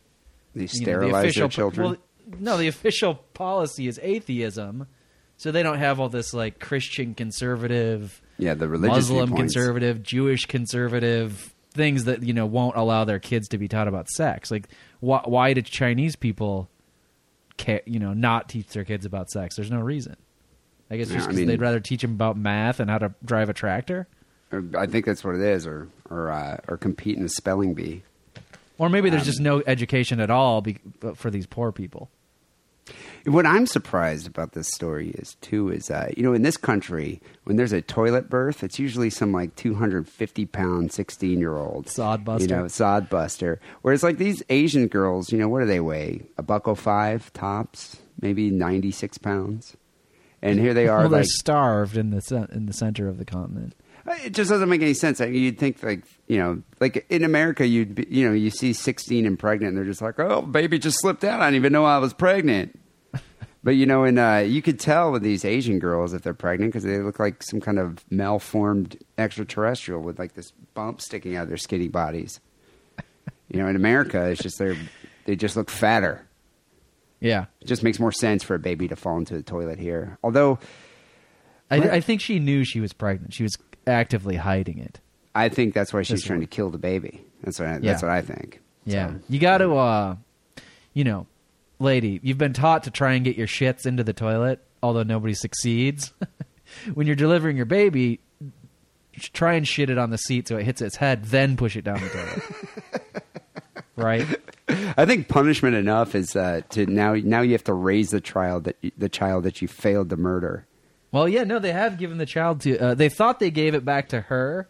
They 0.55 0.63
you 0.63 0.67
know, 0.67 0.67
sterilize 0.67 1.13
the 1.13 1.19
official, 1.19 1.41
their 1.41 1.49
children. 1.49 1.87
Well, 1.89 1.97
no, 2.39 2.57
the 2.59 2.69
official 2.69 3.15
policy 3.35 3.89
is 3.89 3.99
atheism, 4.03 4.87
so 5.37 5.51
they 5.51 5.63
don't 5.63 5.79
have 5.79 5.99
all 6.01 6.09
this 6.09 6.35
like 6.35 6.61
Christian 6.61 7.15
conservative, 7.15 8.21
yeah, 8.37 8.55
the 8.55 8.69
religious 8.69 8.97
Muslim 8.97 9.29
viewpoints. 9.29 9.55
conservative, 9.55 10.03
Jewish 10.03 10.45
conservative 10.45 11.55
things 11.73 12.05
that 12.05 12.23
you 12.23 12.35
know 12.35 12.47
won't 12.47 12.77
allow 12.77 13.05
their 13.05 13.19
kids 13.19 13.49
to 13.49 13.59
be 13.59 13.69
taught 13.69 13.89
about 13.89 14.09
sex. 14.11 14.51
Like, 14.51 14.69
why, 15.01 15.23
why 15.25 15.55
did 15.55 15.65
Chinese 15.65 16.15
people, 16.17 16.69
ca- 17.57 17.83
you 17.87 17.99
know, 17.99 18.13
not 18.13 18.49
teach 18.49 18.69
their 18.69 18.85
kids 18.85 19.07
about 19.07 19.31
sex? 19.31 19.57
There's 19.57 19.71
no 19.71 19.81
reason. 19.81 20.17
I 20.91 20.97
guess 20.97 21.09
just 21.09 21.25
I 21.25 21.27
'cause 21.31 21.37
mean- 21.37 21.47
they'd 21.49 21.61
rather 21.61 21.81
teach 21.81 22.03
them 22.03 22.13
about 22.13 22.37
math 22.37 22.81
and 22.81 22.91
how 22.91 22.99
to 22.99 23.15
drive 23.25 23.49
a 23.49 23.53
tractor, 23.55 24.07
I 24.77 24.87
think 24.87 25.05
that's 25.05 25.23
what 25.25 25.35
it 25.35 25.43
is, 25.43 25.67
or 25.67 25.89
or 26.09 26.31
uh, 26.31 26.57
or 26.69 26.77
compete 26.79 27.19
in 27.19 27.25
a 27.25 27.29
spelling 27.29 27.75
bee. 27.75 28.03
or 28.79 28.89
maybe 28.89 29.11
there's 29.11 29.23
Um, 29.23 29.27
just 29.27 29.41
no 29.41 29.63
education 29.67 30.21
at 30.21 30.31
all 30.31 30.63
be- 30.63 30.79
for 31.17 31.31
these 31.31 31.47
poor 31.47 31.73
people. 31.73 32.09
What 33.27 33.45
I'm 33.45 33.67
surprised 33.67 34.27
about 34.27 34.53
this 34.53 34.69
story 34.69 35.11
is 35.11 35.35
too 35.43 35.69
is 35.69 35.91
uh, 35.91 36.09
you 36.17 36.23
know 36.23 36.33
in 36.33 36.41
this 36.43 36.57
country 36.57 37.21
when 37.45 37.57
there's 37.57 37.73
a 37.75 37.83
toilet 37.83 38.31
birth, 38.31 38.63
it's 38.65 38.79
usually 38.79 39.11
some 39.11 39.33
like 39.33 39.55
250 39.57 40.47
pound 40.47 40.93
16 40.93 41.39
year 41.39 41.57
old 41.57 41.91
Sod 41.91 42.25
buster. 42.25 42.49
you 42.49 42.49
know 42.57 42.69
sod 42.69 43.11
buster. 43.11 43.61
Whereas 43.83 44.03
like 44.03 44.17
these 44.17 44.43
Asian 44.49 44.87
girls, 44.87 45.31
you 45.31 45.39
know 45.39 45.49
what 45.49 45.61
do 45.61 45.67
they 45.67 45.81
weigh? 45.81 46.23
A 46.39 46.43
buck 46.43 46.67
oh 46.67 46.75
five 46.75 47.31
tops, 47.35 47.99
maybe 48.23 48.51
96 48.51 49.19
pounds, 49.19 49.77
and 50.43 50.59
here 50.59 50.75
they 50.75 50.89
are 50.89 51.01
Well, 51.01 51.09
they're 51.09 51.21
like 51.21 51.29
starved 51.29 51.97
in 51.97 52.11
the 52.11 52.49
in 52.53 52.67
the 52.67 52.73
center 52.73 53.09
of 53.09 53.19
the 53.19 53.25
continent. 53.25 53.75
It 54.25 54.33
just 54.33 54.49
doesn't 54.49 54.69
make 54.69 54.81
any 54.81 54.95
sense. 54.95 55.21
I 55.21 55.27
mean, 55.27 55.43
you'd 55.43 55.59
think 55.59 55.83
like 55.83 56.05
you 56.29 56.39
know, 56.39 56.63
like 56.81 57.07
in 57.11 57.25
America, 57.25 57.67
you'd 57.67 57.95
be, 57.95 58.07
you 58.09 58.27
know, 58.27 58.35
you 58.35 58.51
see 58.51 58.73
sixteen 58.73 59.27
and 59.27 59.39
pregnant, 59.39 59.71
and 59.71 59.77
they're 59.77 59.85
just 59.85 60.01
like, 60.01 60.19
"Oh, 60.19 60.43
baby 60.43 60.79
just 60.79 61.01
slipped 61.01 61.25
out. 61.25 61.41
I 61.41 61.47
didn't 61.47 61.57
even 61.57 61.73
know 61.73 61.85
I 61.85 61.99
was 61.99 62.15
pregnant." 62.15 62.79
but 63.63 63.73
you 63.73 63.85
know, 63.85 64.05
and 64.05 64.19
uh, 64.19 64.43
you 64.47 64.63
could 64.63 64.81
tell 64.81 65.13
with 65.13 65.23
these 65.23 65.45
Asian 65.45 65.79
girls 65.79 66.15
if 66.15 66.23
they're 66.23 66.35
pregnant 66.35 66.73
because 66.73 66.85
they 66.85 66.99
look 66.99 67.19
like 67.19 67.43
some 67.43 67.61
kind 67.61 67.79
of 67.79 68.05
malformed 68.11 68.97
extraterrestrial 69.19 70.01
with 70.01 70.19
like 70.19 70.35
this 70.35 70.53
bump 70.75 71.01
sticking 71.01 71.37
out 71.37 71.43
of 71.43 71.49
their 71.49 71.59
skinny 71.59 71.89
bodies. 71.89 72.41
you 73.49 73.61
know, 73.61 73.69
in 73.69 73.77
America, 73.77 74.27
it's 74.31 74.43
just 74.43 74.59
they're 74.59 74.77
they 75.27 75.37
just 75.37 75.57
look 75.57 75.69
fatter. 75.69 76.28
Yeah, 77.21 77.47
It 77.61 77.67
just 77.67 77.83
makes 77.83 77.99
more 77.99 78.13
sense 78.13 78.43
for 78.45 78.55
a 78.55 78.59
baby 78.59 78.87
to 78.89 78.97
fall 78.97 79.17
into 79.17 79.35
the 79.35 79.43
toilet 79.43 79.79
here. 79.79 80.19
Although 80.23 80.59
I, 81.71 81.77
I 81.77 82.01
think 82.01 82.21
she 82.21 82.39
knew 82.39 82.65
she 82.65 82.81
was 82.81 82.93
pregnant. 82.93 83.35
She 83.35 83.43
was 83.43 83.57
actively 83.87 84.37
hiding 84.37 84.79
it. 84.79 85.01
I 85.35 85.49
think 85.49 85.75
that's 85.75 85.93
why 85.93 86.03
she's 86.03 86.23
trying 86.25 86.41
to 86.41 86.47
kill 86.47 86.71
the 86.71 86.79
baby. 86.79 87.25
That's 87.43 87.59
what 87.59 87.69
I, 87.69 87.73
Yeah. 87.75 87.79
that's 87.81 88.03
what 88.03 88.11
I 88.13 88.23
think. 88.23 88.61
Yeah, 88.85 89.09
So- 89.15 89.21
you 89.29 89.39
got 89.41 89.59
to, 89.59 89.75
uh, 89.77 90.17
you 90.95 91.05
know, 91.05 91.27
lady, 91.79 92.21
you've 92.23 92.39
been 92.39 92.53
taught 92.53 92.85
to 92.85 92.91
try 92.91 93.13
and 93.15 93.25
get 93.25 93.37
your 93.37 93.47
shits 93.47 93.85
into 93.87 94.03
the 94.05 94.13
toilet, 94.13 94.63
although 94.83 95.03
nobody 95.03 95.35
succeeds. 95.35 96.13
when 96.95 97.07
you're 97.07 97.17
delivering 97.17 97.57
your 97.57 97.67
baby, 97.67 98.21
try 99.19 99.55
and 99.55 99.67
shit 99.67 99.91
it 99.91 99.99
on 99.99 100.11
the 100.11 100.19
seat 100.19 100.49
so 100.49 100.57
it 100.57 100.65
hits 100.65 100.81
its 100.81 100.97
head, 100.97 101.25
then 101.27 101.57
push 101.57 101.77
it 101.77 101.83
down 101.83 102.01
the 102.01 102.09
toilet. 102.09 103.23
right? 103.99 104.27
I 104.97 105.05
think 105.07 105.29
punishment 105.29 105.75
enough 105.75 106.15
is 106.15 106.35
uh, 106.37 106.63
to 106.71 106.87
now. 106.87 107.15
Now 107.15 107.41
you 107.43 107.53
have 107.53 107.65
to 107.65 107.75
raise 107.75 108.11
the 108.11 108.21
child 108.21 108.65
that 108.65 108.77
you, 108.81 108.91
the 108.97 109.09
child 109.09 109.45
that 109.45 109.61
you 109.63 109.69
failed 109.69 110.11
to 110.11 110.17
murder. 110.17 110.67
Well, 111.11 111.29
yeah, 111.29 111.45
no, 111.45 111.59
they 111.59 111.73
have 111.73 111.99
given 111.99 112.19
the 112.19 112.27
child 112.27 112.61
to. 112.63 112.79
Uh, 112.79 112.95
they 112.95 113.09
thought 113.09 113.41
they 113.41 113.51
gave 113.51 113.75
it 113.75 113.85
back 113.85 114.11
to 114.11 114.21
her, 114.23 114.69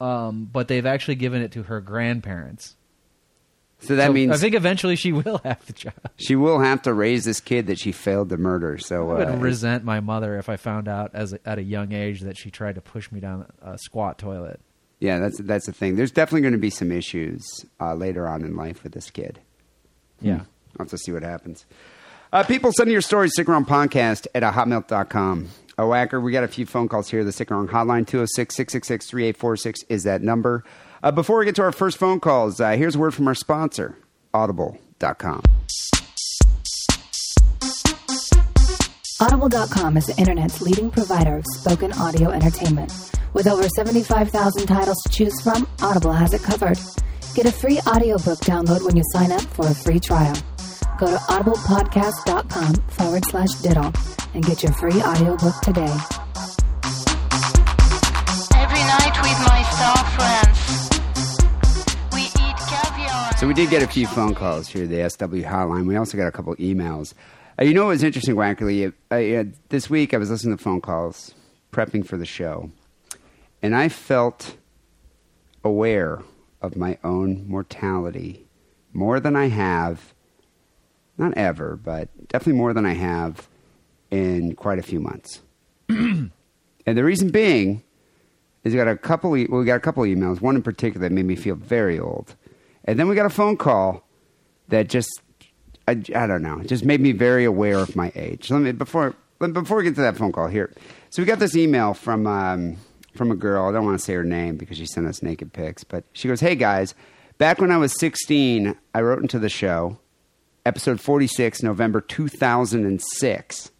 um, 0.00 0.48
but 0.52 0.68
they've 0.68 0.86
actually 0.86 1.16
given 1.16 1.42
it 1.42 1.52
to 1.52 1.64
her 1.64 1.80
grandparents. 1.80 2.76
So 3.80 3.96
that 3.96 4.06
So 4.06 4.12
means 4.14 4.32
I 4.32 4.36
think 4.38 4.54
eventually 4.54 4.96
she 4.96 5.12
will 5.12 5.38
have 5.44 5.64
the 5.66 5.72
child. 5.72 5.98
she 6.16 6.34
will 6.36 6.60
have 6.60 6.82
to 6.82 6.94
raise 6.94 7.24
this 7.24 7.40
kid 7.40 7.66
that 7.66 7.78
she 7.78 7.92
failed 7.92 8.30
to 8.30 8.36
murder. 8.38 8.78
So 8.78 9.10
I 9.10 9.14
would 9.18 9.28
uh, 9.28 9.36
resent 9.36 9.84
my 9.84 10.00
mother 10.00 10.38
if 10.38 10.48
I 10.48 10.56
found 10.56 10.88
out 10.88 11.10
as 11.14 11.32
a, 11.34 11.40
at 11.46 11.58
a 11.58 11.62
young 11.62 11.92
age 11.92 12.20
that 12.22 12.38
she 12.38 12.50
tried 12.50 12.76
to 12.76 12.80
push 12.80 13.10
me 13.12 13.20
down 13.20 13.46
a 13.60 13.76
squat 13.76 14.18
toilet. 14.18 14.60
Yeah, 14.98 15.18
that's 15.18 15.38
that's 15.40 15.66
the 15.66 15.72
thing. 15.72 15.96
There's 15.96 16.10
definitely 16.10 16.40
going 16.42 16.52
to 16.52 16.58
be 16.58 16.70
some 16.70 16.90
issues 16.90 17.44
uh, 17.80 17.94
later 17.94 18.26
on 18.26 18.42
in 18.42 18.56
life 18.56 18.82
with 18.82 18.92
this 18.92 19.10
kid. 19.10 19.40
Yeah. 20.20 20.40
I'll 20.78 20.84
have 20.84 20.88
to 20.88 20.98
see 20.98 21.12
what 21.12 21.22
happens. 21.22 21.66
Uh, 22.32 22.42
people, 22.42 22.72
send 22.72 22.90
your 22.90 23.00
stories, 23.00 23.32
sick 23.34 23.46
and 23.46 23.52
wrong 23.54 23.64
podcast 23.64 24.26
at 24.34 24.42
uh, 24.42 24.52
hotmail.com. 24.52 25.48
Oh, 25.78 25.92
Acker, 25.92 26.20
we 26.20 26.32
got 26.32 26.44
a 26.44 26.48
few 26.48 26.66
phone 26.66 26.88
calls 26.88 27.10
here. 27.10 27.22
The 27.24 27.32
sick 27.32 27.50
and 27.50 27.58
wrong 27.58 27.68
hotline, 27.68 28.06
206 28.06 28.54
666 28.54 29.06
3846 29.06 29.82
is 29.88 30.04
that 30.04 30.22
number. 30.22 30.64
Uh, 31.02 31.12
before 31.12 31.38
we 31.38 31.44
get 31.44 31.54
to 31.56 31.62
our 31.62 31.72
first 31.72 31.98
phone 31.98 32.18
calls, 32.18 32.60
uh, 32.60 32.72
here's 32.72 32.96
a 32.96 32.98
word 32.98 33.14
from 33.14 33.28
our 33.28 33.34
sponsor, 33.34 33.96
audible.com. 34.32 35.42
Audible.com 39.18 39.96
is 39.96 40.04
the 40.04 40.16
internet's 40.18 40.60
leading 40.60 40.90
provider 40.90 41.36
of 41.38 41.44
spoken 41.54 41.90
audio 41.94 42.28
entertainment. 42.30 42.92
With 43.32 43.46
over 43.46 43.66
75,000 43.66 44.66
titles 44.66 45.02
to 45.04 45.08
choose 45.08 45.40
from, 45.40 45.66
Audible 45.80 46.12
has 46.12 46.34
it 46.34 46.42
covered. 46.42 46.78
Get 47.34 47.46
a 47.46 47.52
free 47.52 47.80
audiobook 47.86 48.40
download 48.40 48.84
when 48.84 48.94
you 48.94 49.02
sign 49.12 49.32
up 49.32 49.40
for 49.40 49.68
a 49.68 49.74
free 49.74 50.00
trial. 50.00 50.36
Go 50.98 51.06
to 51.06 51.16
audiblepodcast.com 51.16 52.74
forward 52.88 53.22
slash 53.30 53.54
diddle 53.62 53.90
and 54.34 54.44
get 54.44 54.62
your 54.62 54.72
free 54.74 55.00
audiobook 55.00 55.58
today. 55.62 55.96
Every 58.52 58.84
night 58.84 59.16
with 59.24 59.40
my 59.48 59.62
star 59.72 60.04
friends, 60.12 60.90
we 62.12 62.24
eat 62.24 62.56
caviar. 62.68 63.36
So 63.38 63.46
we 63.48 63.54
did 63.54 63.70
get 63.70 63.82
a 63.82 63.86
few 63.86 64.06
phone 64.06 64.34
calls 64.34 64.68
here, 64.68 64.86
the 64.86 65.08
SW 65.08 65.48
hotline. 65.48 65.86
We 65.86 65.96
also 65.96 66.18
got 66.18 66.26
a 66.26 66.32
couple 66.32 66.54
emails. 66.56 67.14
Uh, 67.58 67.64
you 67.64 67.72
know 67.72 67.84
what 67.84 67.90
was 67.90 68.02
interesting, 68.02 68.34
Wackerly? 68.34 68.92
Uh, 69.10 69.14
uh, 69.14 69.44
this 69.70 69.88
week 69.88 70.12
I 70.12 70.18
was 70.18 70.30
listening 70.30 70.56
to 70.58 70.62
phone 70.62 70.82
calls, 70.82 71.34
prepping 71.72 72.06
for 72.06 72.18
the 72.18 72.26
show, 72.26 72.70
and 73.62 73.74
I 73.74 73.88
felt 73.88 74.56
aware 75.64 76.22
of 76.60 76.76
my 76.76 76.98
own 77.02 77.48
mortality 77.48 78.46
more 78.92 79.20
than 79.20 79.36
I 79.36 79.48
have, 79.48 80.12
not 81.16 81.34
ever, 81.38 81.76
but 81.76 82.10
definitely 82.28 82.58
more 82.58 82.74
than 82.74 82.84
I 82.84 82.92
have 82.92 83.48
in 84.10 84.54
quite 84.54 84.78
a 84.78 84.82
few 84.82 85.00
months. 85.00 85.40
and 85.88 86.30
the 86.84 87.04
reason 87.04 87.30
being 87.30 87.82
is 88.64 88.74
we 88.74 88.76
got 88.76 88.86
a 88.86 88.98
couple. 88.98 89.34
E- 89.34 89.46
well, 89.48 89.60
we 89.60 89.66
got 89.66 89.76
a 89.76 89.80
couple 89.80 90.02
emails. 90.02 90.42
One 90.42 90.56
in 90.56 90.62
particular 90.62 91.08
that 91.08 91.14
made 91.14 91.24
me 91.24 91.36
feel 91.36 91.54
very 91.54 91.98
old, 91.98 92.36
and 92.84 92.98
then 92.98 93.08
we 93.08 93.14
got 93.14 93.24
a 93.24 93.30
phone 93.30 93.56
call 93.56 94.06
that 94.68 94.90
just 94.90 95.22
I, 95.88 95.92
I 96.14 96.26
don't 96.26 96.42
know, 96.42 96.58
it 96.60 96.66
just 96.68 96.84
made 96.84 97.00
me 97.00 97.12
very 97.12 97.44
aware 97.44 97.78
of 97.78 97.94
my 97.94 98.12
age. 98.14 98.50
Let 98.50 98.60
me 98.60 98.72
before 98.72 99.14
before 99.38 99.76
we 99.78 99.84
get 99.84 99.94
to 99.96 100.00
that 100.02 100.16
phone 100.16 100.32
call 100.32 100.48
here. 100.48 100.72
So 101.10 101.22
we 101.22 101.26
got 101.26 101.38
this 101.38 101.56
email 101.56 101.94
from 101.94 102.26
um, 102.26 102.76
from 103.14 103.30
a 103.30 103.36
girl. 103.36 103.68
I 103.68 103.72
don't 103.72 103.84
want 103.84 103.98
to 103.98 104.04
say 104.04 104.14
her 104.14 104.24
name 104.24 104.56
because 104.56 104.78
she 104.78 104.86
sent 104.86 105.06
us 105.06 105.22
naked 105.22 105.52
pics, 105.52 105.84
but 105.84 106.04
she 106.12 106.28
goes, 106.28 106.40
"Hey 106.40 106.54
guys, 106.54 106.94
back 107.38 107.60
when 107.60 107.70
I 107.70 107.76
was 107.76 107.98
16, 107.98 108.74
I 108.94 109.00
wrote 109.00 109.22
into 109.22 109.38
the 109.38 109.48
show, 109.48 109.98
episode 110.64 111.00
46, 111.00 111.62
November 111.62 112.00
2006, 112.00 113.70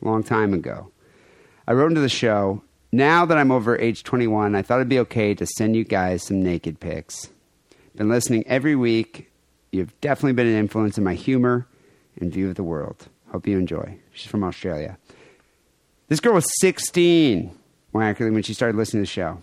a 0.00 0.04
long 0.04 0.22
time 0.22 0.54
ago. 0.54 0.90
I 1.66 1.72
wrote 1.72 1.88
into 1.88 2.00
the 2.00 2.08
show. 2.08 2.62
Now 2.94 3.24
that 3.24 3.38
I'm 3.38 3.50
over 3.50 3.78
age 3.78 4.04
21, 4.04 4.54
I 4.54 4.60
thought 4.60 4.76
it'd 4.76 4.88
be 4.88 4.98
okay 5.00 5.34
to 5.34 5.46
send 5.46 5.74
you 5.74 5.82
guys 5.84 6.26
some 6.26 6.42
naked 6.42 6.78
pics. 6.78 7.30
Been 7.96 8.10
listening 8.10 8.44
every 8.46 8.76
week. 8.76 9.31
You've 9.72 9.98
definitely 10.02 10.34
been 10.34 10.46
an 10.46 10.58
influence 10.58 10.98
in 10.98 11.04
my 11.04 11.14
humor 11.14 11.66
and 12.20 12.32
view 12.32 12.50
of 12.50 12.54
the 12.56 12.62
world. 12.62 13.08
Hope 13.30 13.46
you 13.46 13.58
enjoy. 13.58 13.98
She's 14.12 14.30
from 14.30 14.44
Australia. 14.44 14.98
This 16.08 16.20
girl 16.20 16.34
was 16.34 16.46
16 16.60 17.50
when 17.92 18.04
actually 18.04 18.30
when 18.30 18.42
she 18.42 18.52
started 18.52 18.76
listening 18.76 19.02
to 19.02 19.08
the 19.08 19.12
show. 19.12 19.38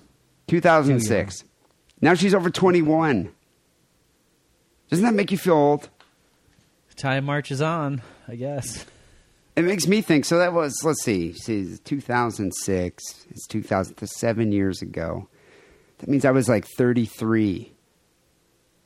2006. 0.48 1.44
Now 2.00 2.14
she's 2.14 2.36
over 2.36 2.52
21. 2.52 3.32
Doesn't 4.90 5.06
that 5.06 5.14
make 5.14 5.32
you 5.32 5.38
feel 5.38 5.56
old? 5.56 5.90
Time 6.96 7.26
marches 7.26 7.62
on, 7.62 8.02
I 8.28 8.36
guess. 8.36 8.86
It 9.56 9.64
makes 9.64 9.88
me 9.88 10.02
think. 10.02 10.26
So 10.26 10.38
that 10.38 10.54
was, 10.54 10.76
let's 10.84 11.04
see, 11.04 11.34
see 11.34 11.78
2006. 11.84 13.26
It's 13.30 13.48
2000, 13.48 14.08
seven 14.08 14.52
years 14.52 14.82
ago. 14.82 15.28
That 16.00 16.10
means 16.10 16.24
I 16.24 16.32
was 16.32 16.48
like 16.48 16.66
33. 16.78 17.72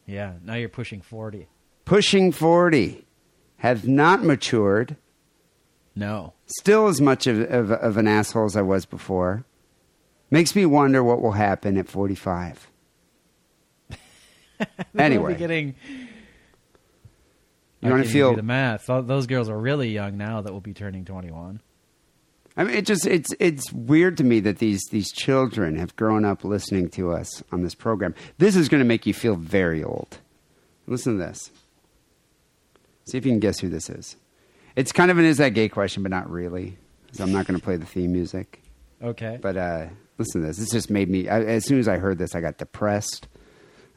Yeah, 0.06 0.34
now 0.43 0.56
you're 0.56 0.70
pushing 0.70 1.01
40. 1.01 1.47
Pushing 1.86 2.32
40. 2.32 3.06
Have 3.58 3.88
not 3.88 4.24
matured. 4.24 4.97
No. 5.95 6.34
Still 6.47 6.88
as 6.88 6.99
much 6.99 7.28
of, 7.28 7.39
of, 7.41 7.72
of 7.72 7.97
an 7.97 8.08
asshole 8.08 8.45
as 8.45 8.56
I 8.58 8.62
was 8.62 8.86
before. 8.86 9.45
Makes 10.32 10.56
me 10.56 10.66
wonder 10.66 11.04
what 11.04 11.22
will 11.22 11.32
happen 11.34 11.78
at 11.78 11.88
45. 11.88 12.68
Anyway, 14.97 15.36
getting. 15.36 15.76
You 17.82 17.89
I 17.89 17.89
wanna 17.89 18.04
can't 18.04 18.14
feel- 18.14 18.36
the 18.36 18.43
math? 18.43 18.86
Those 18.86 19.28
girls 19.28 19.49
are 19.49 19.60
really 19.60 19.89
young 19.89 20.16
now 20.18 20.41
that 20.41 20.54
will 20.54 20.62
be 20.62 20.74
turning 20.74 21.04
21. 21.04 21.60
I 22.56 22.64
mean, 22.64 22.76
it 22.76 22.86
just 22.86 23.08
it's 23.08 23.34
it's 23.39 23.72
weird 23.74 24.18
to 24.18 24.24
me 24.24 24.39
that 24.41 24.60
these 24.60 24.82
these 24.91 25.12
children 25.12 25.76
have 25.78 25.95
grown 25.95 26.24
up 26.24 26.43
listening 26.43 26.89
to 26.91 27.12
us 27.12 27.43
on 27.51 27.64
this 27.64 27.74
program. 27.74 28.14
This 28.38 28.56
is 28.56 28.70
going 28.70 28.82
to 28.82 28.88
make 28.88 29.06
you 29.08 29.14
feel 29.14 29.36
very 29.36 29.84
old. 29.84 30.20
Listen 30.86 31.18
to 31.18 31.26
this. 31.26 31.51
See 33.06 33.18
if 33.18 33.26
you 33.26 33.32
can 33.32 33.39
guess 33.39 33.60
who 33.60 33.70
this 33.70 33.89
is. 33.89 34.18
It's 34.76 34.91
kind 34.91 35.12
of 35.12 35.18
an 35.18 35.26
is 35.26 35.38
that 35.38 35.49
gay 35.49 35.70
question, 35.70 36.04
but 36.04 36.10
not 36.10 36.30
really. 36.30 36.78
So 37.12 37.24
I'm 37.24 37.32
not 37.32 37.45
going 37.45 37.60
to 37.60 37.64
play 37.64 37.76
the 37.76 37.86
theme 37.86 38.12
music. 38.12 38.62
Okay. 39.01 39.38
But 39.41 39.58
uh, 39.58 39.88
listen 40.18 40.41
to 40.41 40.47
this. 40.47 40.58
This 40.58 40.72
just 40.72 40.89
made 40.89 41.10
me. 41.10 41.28
I, 41.28 41.41
as 41.41 41.66
soon 41.66 41.80
as 41.80 41.88
I 41.88 41.97
heard 41.97 42.18
this, 42.18 42.36
I 42.36 42.41
got 42.41 42.58
depressed. 42.58 43.28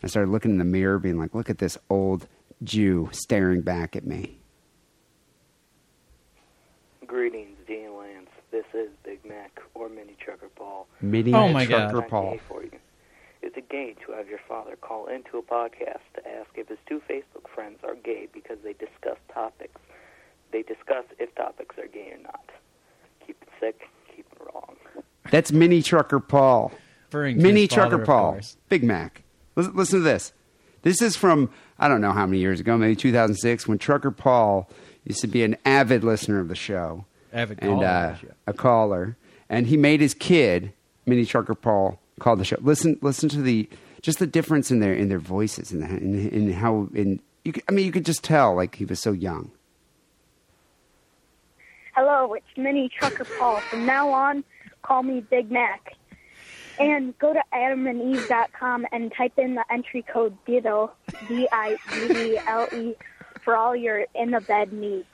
I 0.03 0.07
started 0.07 0.31
looking 0.31 0.51
in 0.51 0.59
the 0.59 0.65
mirror, 0.65 0.99
being 0.99 1.19
like, 1.19 1.35
"Look 1.35 1.49
at 1.49 1.59
this 1.59 1.79
old 1.89 2.27
Jew 2.63 3.09
staring 3.13 3.63
back 3.63 3.97
at 3.97 4.07
me." 4.07 4.39
Greetings, 7.07 7.47
Dean 7.47 7.47
Lance. 7.47 7.56
This 8.57 8.87
is 8.87 8.89
Big 9.05 9.23
Mac 9.29 9.61
or 9.75 9.91
Mini 9.91 10.17
Trucker 10.19 10.49
Paul. 10.57 10.87
Mini 11.03 11.35
Oh 11.35 11.49
my 11.49 11.67
God. 11.67 11.91
trucker 11.91 11.97
Not 12.01 12.09
Paul. 12.09 12.31
gay 12.33 12.41
for 12.49 12.63
you. 12.63 12.71
Is 13.43 13.53
it 13.55 13.69
gay 13.69 13.95
to 14.07 14.13
have 14.13 14.31
your 14.31 14.39
father 14.49 14.77
call 14.77 15.09
into 15.09 15.37
a 15.37 15.43
podcast 15.43 16.01
to 16.15 16.27
ask 16.27 16.49
if 16.55 16.69
his 16.69 16.79
two 16.89 17.03
Facebook 17.07 17.51
friends 17.55 17.81
are 17.85 17.95
gay 17.97 18.29
because 18.33 18.57
they 18.65 18.73
discuss 18.73 19.19
topics? 19.31 19.79
They 20.53 20.63
discuss 20.63 21.05
if 21.19 21.35
topics 21.35 21.77
are 21.77 21.87
gay 21.87 22.13
or 22.19 22.23
not. 22.23 22.49
Keep 23.27 23.43
it 23.43 23.49
sick, 23.61 23.83
keep 24.17 24.25
it 24.33 24.39
wrong. 24.55 24.77
That's 25.31 25.53
Mini 25.53 25.83
Trucker 25.83 26.19
Paul. 26.21 26.73
Mini 27.13 27.67
father, 27.67 27.89
Trucker 27.91 28.05
Paul. 28.07 28.41
Big 28.71 28.83
Mac. 28.83 29.23
Listen, 29.55 29.77
listen 29.77 29.99
to 29.99 30.05
this. 30.05 30.33
This 30.81 31.03
is 31.03 31.15
from, 31.15 31.51
I 31.79 31.89
don't 31.89 32.01
know 32.01 32.13
how 32.13 32.25
many 32.25 32.39
years 32.39 32.61
ago, 32.61 32.79
maybe 32.79 32.97
2006, 32.97 33.69
when 33.69 33.77
Trucker 33.77 34.11
Paul 34.13 34.71
used 35.05 35.21
to 35.21 35.27
be 35.27 35.43
an 35.43 35.59
avid 35.67 36.03
listener 36.05 36.41
of 36.41 36.49
the 36.49 36.55
show. 36.55 37.05
Avid 37.33 37.59
and 37.63 37.81
caller, 37.81 37.87
uh, 37.87 38.17
a 38.47 38.53
caller. 38.53 39.17
And 39.49 39.67
he 39.67 39.77
made 39.77 40.01
his 40.01 40.15
kid, 40.15 40.73
Mini 41.07 41.25
Trucker 41.25 41.55
Paul, 41.55 42.01
call 42.19 42.37
the 42.37 42.45
show. 42.45 42.57
Listen, 42.61 42.99
listen 43.01 43.29
to 43.31 43.41
the, 43.41 43.69
just 44.03 44.19
the 44.19 44.27
difference 44.27 44.71
in 44.71 44.81
their, 44.81 44.95
in 44.95 45.09
their 45.09 45.19
voices 45.19 45.73
and 45.73 45.83
in, 45.85 46.29
in 46.29 46.53
how, 46.53 46.89
in, 46.95 47.21
you 47.45 47.53
could, 47.53 47.63
I 47.69 47.73
mean, 47.73 47.87
you 47.87 47.93
could 47.93 48.05
just 48.05 48.25
tell, 48.25 48.57
like, 48.57 48.75
he 48.75 48.85
was 48.85 49.01
so 49.01 49.13
young. 49.13 49.53
Hello, 51.95 52.35
it's 52.35 52.45
Mini 52.57 52.91
Trucker 52.91 53.27
Paul. 53.39 53.61
From 53.61 53.87
now 53.87 54.11
on, 54.11 54.45
call 54.83 55.03
me 55.03 55.21
Big 55.21 55.51
Mac. 55.51 55.95
And 56.79 57.19
go 57.19 57.33
to 57.33 57.43
adamandeve.com 57.55 58.87
and 58.93 59.11
type 59.11 59.39
in 59.39 59.55
the 59.55 59.65
entry 59.71 60.03
code 60.03 60.37
DIDDLE, 60.45 60.91
D-I-D-D-L-E, 61.27 62.97
for 63.41 63.57
all 63.57 63.75
your 63.75 64.05
in 64.15 64.33
the 64.33 64.43
bed 64.43 64.75
needs. 64.75 65.07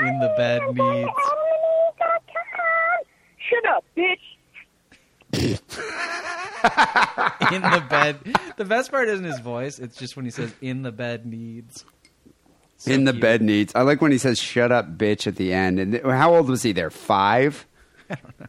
In 0.00 0.18
the 0.20 0.32
bed 0.36 0.62
I'm 0.62 0.74
going 0.74 0.92
to 0.92 0.98
needs. 1.06 1.12
Shut 3.50 3.66
up, 3.66 3.84
bitch. 3.96 4.18
in 7.52 7.62
the 7.62 7.84
bed. 7.88 8.18
The 8.56 8.64
best 8.64 8.90
part 8.90 9.08
isn't 9.08 9.24
his 9.24 9.40
voice. 9.40 9.78
It's 9.78 9.96
just 9.96 10.16
when 10.16 10.24
he 10.24 10.30
says 10.30 10.52
"in 10.60 10.82
the 10.82 10.92
bed 10.92 11.26
needs." 11.26 11.84
So 12.78 12.92
in 12.92 13.04
the 13.04 13.12
cute. 13.12 13.22
bed 13.22 13.42
needs. 13.42 13.74
I 13.74 13.82
like 13.82 14.00
when 14.00 14.12
he 14.12 14.18
says 14.18 14.38
"shut 14.38 14.72
up, 14.72 14.96
bitch" 14.98 15.26
at 15.26 15.36
the 15.36 15.52
end. 15.52 15.78
And 15.78 15.92
th- 15.92 16.04
how 16.04 16.34
old 16.34 16.48
was 16.48 16.62
he 16.62 16.72
there? 16.72 16.90
Five. 16.90 17.66
I 18.10 18.16
don't 18.16 18.40
know. 18.40 18.46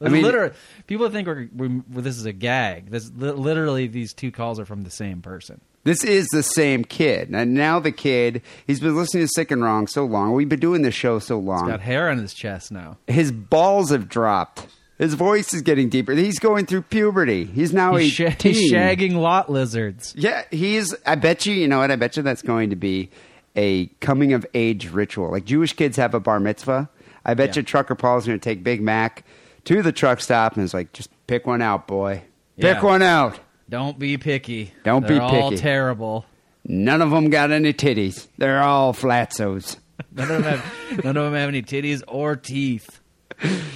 I 0.00 0.08
mean- 0.10 0.22
literally, 0.22 0.54
people 0.86 1.08
think 1.08 1.26
we're, 1.26 1.48
we're, 1.54 1.82
well, 1.90 2.02
this 2.02 2.18
is 2.18 2.26
a 2.26 2.32
gag. 2.32 2.90
This 2.90 3.10
li- 3.16 3.30
literally 3.30 3.86
these 3.86 4.12
two 4.12 4.30
calls 4.30 4.60
are 4.60 4.66
from 4.66 4.82
the 4.82 4.90
same 4.90 5.22
person. 5.22 5.60
This 5.86 6.04
is 6.04 6.26
the 6.28 6.42
same 6.42 6.84
kid. 6.84 7.30
And 7.32 7.54
now 7.54 7.78
the 7.78 7.92
kid, 7.92 8.42
he's 8.66 8.80
been 8.80 8.96
listening 8.96 9.24
to 9.24 9.28
Sick 9.28 9.50
and 9.50 9.62
Wrong 9.62 9.86
so 9.86 10.04
long. 10.04 10.32
We've 10.34 10.48
been 10.48 10.60
doing 10.60 10.82
this 10.82 10.94
show 10.94 11.18
so 11.18 11.38
long. 11.38 11.68
Got 11.68 11.80
hair 11.80 12.10
on 12.10 12.18
his 12.18 12.34
chest 12.34 12.70
now. 12.72 12.98
His 13.06 13.30
balls 13.32 13.90
have 13.90 14.08
dropped. 14.08 14.66
His 14.98 15.14
voice 15.14 15.54
is 15.54 15.62
getting 15.62 15.88
deeper. 15.88 16.12
He's 16.14 16.38
going 16.38 16.66
through 16.66 16.82
puberty. 16.82 17.44
He's 17.44 17.72
now 17.72 17.94
He's, 17.96 18.12
sha- 18.12 18.24
18. 18.28 18.52
he's 18.54 18.72
shagging 18.72 19.12
lot 19.14 19.50
lizards. 19.50 20.14
Yeah, 20.16 20.42
he's. 20.50 20.94
I 21.06 21.14
bet 21.14 21.46
you. 21.46 21.54
You 21.54 21.68
know 21.68 21.78
what? 21.78 21.90
I 21.90 21.96
bet 21.96 22.16
you 22.16 22.22
that's 22.22 22.42
going 22.42 22.70
to 22.70 22.76
be 22.76 23.10
a 23.54 23.86
coming 24.00 24.32
of 24.32 24.44
age 24.54 24.90
ritual. 24.90 25.30
Like 25.30 25.44
Jewish 25.44 25.72
kids 25.74 25.96
have 25.98 26.14
a 26.14 26.20
bar 26.20 26.40
mitzvah. 26.40 26.88
I 27.24 27.34
bet 27.34 27.50
Yeah. 27.50 27.60
you 27.60 27.62
Trucker 27.64 27.94
Paul's 27.94 28.26
going 28.26 28.38
to 28.40 28.42
take 28.42 28.64
Big 28.64 28.80
Mac 28.80 29.24
to 29.64 29.82
the 29.82 29.92
truck 29.92 30.20
stop 30.20 30.54
and 30.56 30.64
is 30.64 30.72
like, 30.74 30.92
just 30.92 31.10
pick 31.26 31.46
one 31.46 31.60
out, 31.62 31.86
boy. 31.86 32.22
Pick 32.56 32.76
Yeah. 32.76 32.82
one 32.82 33.02
out. 33.02 33.38
Don't 33.68 33.98
be 33.98 34.16
picky. 34.18 34.72
Don't 34.84 35.06
be 35.06 35.14
They're 35.14 35.22
all 35.22 35.50
picky. 35.50 35.60
terrible. 35.62 36.24
None 36.64 37.02
of 37.02 37.10
them 37.10 37.30
got 37.30 37.50
any 37.50 37.72
titties. 37.72 38.26
They're 38.38 38.62
all 38.62 38.92
flatsos. 38.92 39.76
None 40.12 40.30
of 40.30 40.42
them 40.44 40.58
have 40.58 41.04
none 41.04 41.16
of 41.16 41.24
them 41.24 41.34
have 41.34 41.48
any 41.48 41.62
titties 41.62 42.02
or 42.06 42.36
teeth. 42.36 43.00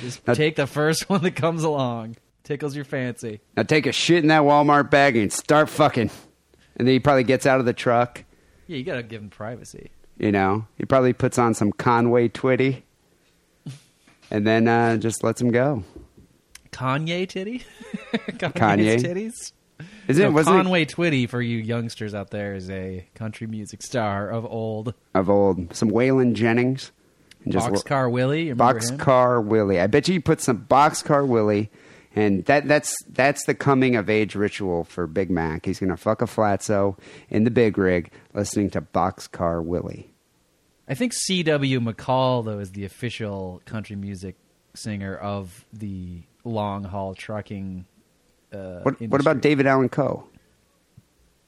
Just 0.00 0.24
take 0.26 0.56
the 0.56 0.66
first 0.66 1.08
one 1.08 1.22
that 1.22 1.34
comes 1.36 1.64
along. 1.64 2.16
Tickles 2.44 2.74
your 2.76 2.84
fancy. 2.84 3.40
Now 3.56 3.62
take 3.62 3.86
a 3.86 3.92
shit 3.92 4.18
in 4.22 4.28
that 4.28 4.42
Walmart 4.42 4.90
bag 4.90 5.16
and 5.16 5.32
start 5.32 5.68
fucking. 5.68 6.10
And 6.76 6.86
then 6.88 6.92
he 6.92 6.98
probably 7.00 7.24
gets 7.24 7.46
out 7.46 7.60
of 7.60 7.66
the 7.66 7.72
truck. 7.72 8.24
Yeah, 8.66 8.76
you 8.78 8.84
gotta 8.84 9.02
give 9.02 9.22
him 9.22 9.30
privacy. 9.30 9.90
You 10.18 10.32
know, 10.32 10.66
he 10.76 10.84
probably 10.84 11.12
puts 11.12 11.38
on 11.38 11.54
some 11.54 11.72
Conway 11.72 12.28
Twitty, 12.28 12.82
and 14.30 14.46
then 14.46 14.68
uh, 14.68 14.96
just 14.98 15.22
lets 15.24 15.40
him 15.40 15.50
go. 15.50 15.84
Kanye 16.70 17.28
titty? 17.28 17.64
Kanye's 18.12 18.52
Kanye? 18.52 18.98
titties? 19.02 19.52
Is 20.08 20.18
it? 20.18 20.22
No, 20.22 20.30
wasn't 20.32 20.56
it 20.56 20.62
Conway 20.62 20.84
Twitty 20.84 21.28
for 21.28 21.40
you 21.40 21.58
youngsters 21.58 22.14
out 22.14 22.30
there 22.30 22.54
is 22.54 22.70
a 22.70 23.06
country 23.14 23.46
music 23.46 23.82
star 23.82 24.28
of 24.28 24.44
old. 24.44 24.94
of 25.14 25.28
old 25.30 25.74
some 25.74 25.90
Waylon 25.90 26.34
Jennings? 26.34 26.92
And 27.44 27.54
Boxcar 27.54 28.10
Willie, 28.10 28.44
you 28.44 28.50
remember 28.50 28.78
him? 28.78 28.98
Boxcar 28.98 29.44
Willie. 29.44 29.80
I 29.80 29.86
bet 29.86 30.08
you 30.08 30.20
put 30.20 30.40
some 30.40 30.66
Boxcar 30.66 31.26
Willie, 31.26 31.70
and 32.14 32.44
that 32.44 32.68
that's 32.68 32.94
that's 33.08 33.44
the 33.44 33.54
coming 33.54 33.96
of 33.96 34.10
age 34.10 34.34
ritual 34.34 34.84
for 34.84 35.06
Big 35.06 35.30
Mac. 35.30 35.64
He's 35.64 35.80
gonna 35.80 35.96
fuck 35.96 36.20
a 36.22 36.26
flatso 36.26 36.98
in 37.30 37.44
the 37.44 37.50
big 37.50 37.78
rig, 37.78 38.10
listening 38.34 38.70
to 38.70 38.82
Boxcar 38.82 39.64
Willie. 39.64 40.12
I 40.88 40.94
think 40.94 41.12
C.W. 41.12 41.80
McCall 41.80 42.44
though 42.44 42.58
is 42.58 42.72
the 42.72 42.84
official 42.84 43.62
country 43.64 43.96
music 43.96 44.36
singer 44.74 45.16
of 45.16 45.64
the 45.72 46.22
long 46.44 46.84
haul 46.84 47.14
trucking. 47.14 47.86
Uh, 48.52 48.80
What 48.82 49.00
what 49.02 49.20
about 49.20 49.40
David 49.40 49.66
Allan 49.66 49.88
Coe? 49.88 50.24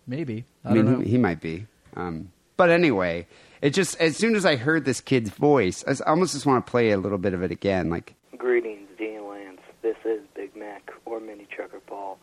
Maybe 0.07 0.45
I, 0.65 0.71
I, 0.71 0.73
mean, 0.75 0.85
don't 0.85 0.99
know. 0.99 1.05
He, 1.05 1.13
he 1.13 1.19
might 1.19 1.41
be. 1.41 1.67
Um, 1.97 2.33
but 2.57 2.71
anyway, 2.71 3.27
it 3.61 3.71
just 3.71 3.97
as 4.01 4.17
soon 4.17 4.35
as 4.35 4.45
I 4.45 4.57
heard 4.57 4.85
this 4.85 5.01
kid's 5.01 5.31
voice, 5.31 5.85
I 5.87 5.95
almost 6.09 6.33
just 6.33 6.47
want 6.47 6.65
to 6.65 6.71
play 6.71 6.91
a 6.91 6.99
little 6.99 7.19
bit 7.19 7.35
of 7.35 7.43
it 7.43 7.51
again. 7.51 7.91
Like 7.91 8.15
Greetings, 8.37 8.89
Dee 8.99 9.15
and 9.15 9.27
Lance. 9.27 9.61
This 9.83 9.97
is 10.05 10.21
Big 10.35 10.55
Mac 10.57 10.91
or 11.05 11.21
Mini 11.21 11.47
Trucker 11.51 11.81
Paul. 11.81 12.19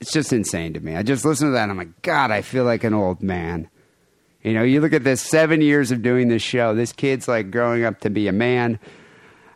it's 0.00 0.12
just 0.12 0.32
insane 0.32 0.74
to 0.74 0.80
me. 0.80 0.96
I 0.96 1.02
just 1.02 1.24
listen 1.24 1.48
to 1.48 1.52
that 1.52 1.62
and 1.64 1.72
I'm 1.72 1.78
like, 1.78 2.02
God, 2.02 2.30
I 2.30 2.42
feel 2.42 2.64
like 2.64 2.84
an 2.84 2.94
old 2.94 3.22
man. 3.22 3.68
You 4.42 4.52
know, 4.52 4.62
you 4.62 4.82
look 4.82 4.92
at 4.92 5.04
this 5.04 5.22
seven 5.22 5.62
years 5.62 5.90
of 5.90 6.02
doing 6.02 6.28
this 6.28 6.42
show. 6.42 6.74
This 6.74 6.92
kid's 6.92 7.26
like 7.26 7.50
growing 7.50 7.84
up 7.84 8.00
to 8.00 8.10
be 8.10 8.28
a 8.28 8.32
man. 8.32 8.78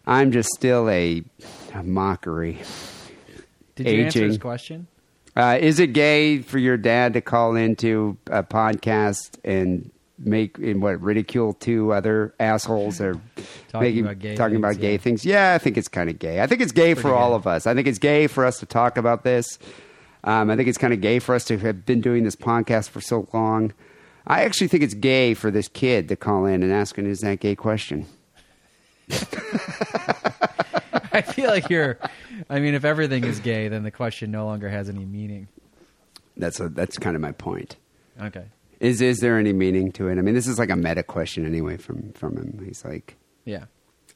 I'm 0.06 0.32
just 0.32 0.48
still 0.50 0.88
a, 0.88 1.22
a 1.74 1.82
mockery. 1.82 2.58
Did 3.84 3.96
you 3.96 4.04
answer 4.04 4.24
his 4.24 4.38
question? 4.38 4.86
Uh, 5.36 5.56
is 5.60 5.78
it 5.78 5.92
gay 5.92 6.40
for 6.40 6.58
your 6.58 6.76
dad 6.76 7.12
to 7.12 7.20
call 7.20 7.54
into 7.54 8.16
a 8.26 8.42
podcast 8.42 9.38
and 9.44 9.90
make 10.18 10.58
and 10.58 10.82
what 10.82 11.00
ridicule 11.00 11.52
two 11.54 11.92
other 11.92 12.34
assholes 12.40 13.00
or 13.00 13.14
Talking 13.68 13.80
making 13.80 14.04
about 14.04 14.18
gay 14.18 14.34
talking 14.34 14.54
things, 14.54 14.64
about 14.64 14.80
gay 14.80 14.92
yeah. 14.92 14.98
things? 14.98 15.24
Yeah, 15.24 15.54
I 15.54 15.58
think 15.58 15.76
it's 15.76 15.86
kind 15.86 16.10
of 16.10 16.18
gay. 16.18 16.40
I 16.40 16.48
think 16.48 16.60
it's 16.60 16.72
gay 16.72 16.94
for 16.94 17.02
Pretty 17.02 17.16
all 17.16 17.34
of 17.34 17.46
us. 17.46 17.68
I 17.68 17.74
think 17.74 17.86
it's 17.86 18.00
gay 18.00 18.26
for 18.26 18.44
us 18.44 18.58
to 18.58 18.66
talk 18.66 18.96
about 18.96 19.22
this. 19.22 19.58
Um, 20.24 20.50
I 20.50 20.56
think 20.56 20.68
it's 20.68 20.78
kind 20.78 20.92
of 20.92 21.00
gay 21.00 21.20
for 21.20 21.36
us 21.36 21.44
to 21.44 21.58
have 21.58 21.86
been 21.86 22.00
doing 22.00 22.24
this 22.24 22.34
podcast 22.34 22.88
for 22.88 23.00
so 23.00 23.28
long. 23.32 23.72
I 24.26 24.42
actually 24.42 24.68
think 24.68 24.82
it's 24.82 24.94
gay 24.94 25.34
for 25.34 25.52
this 25.52 25.68
kid 25.68 26.08
to 26.08 26.16
call 26.16 26.46
in 26.46 26.64
and 26.64 26.72
ask 26.72 26.98
an 26.98 27.06
is 27.06 27.20
that 27.20 27.38
gay 27.40 27.54
question. 27.54 28.06
I 31.18 31.22
feel 31.22 31.50
like 31.50 31.68
you're. 31.68 31.98
I 32.48 32.60
mean, 32.60 32.74
if 32.74 32.84
everything 32.84 33.24
is 33.24 33.40
gay, 33.40 33.68
then 33.68 33.82
the 33.82 33.90
question 33.90 34.30
no 34.30 34.46
longer 34.46 34.68
has 34.68 34.88
any 34.88 35.04
meaning. 35.04 35.48
That's 36.36 36.60
a, 36.60 36.68
that's 36.68 36.98
kind 36.98 37.16
of 37.16 37.22
my 37.22 37.32
point. 37.32 37.76
Okay. 38.20 38.44
Is 38.80 39.00
is 39.00 39.18
there 39.18 39.38
any 39.38 39.52
meaning 39.52 39.90
to 39.92 40.08
it? 40.08 40.18
I 40.18 40.22
mean, 40.22 40.34
this 40.34 40.46
is 40.46 40.58
like 40.58 40.70
a 40.70 40.76
meta 40.76 41.02
question 41.02 41.44
anyway 41.44 41.76
from 41.76 42.12
from 42.12 42.36
him. 42.36 42.62
He's 42.64 42.84
like, 42.84 43.16
Yeah. 43.44 43.64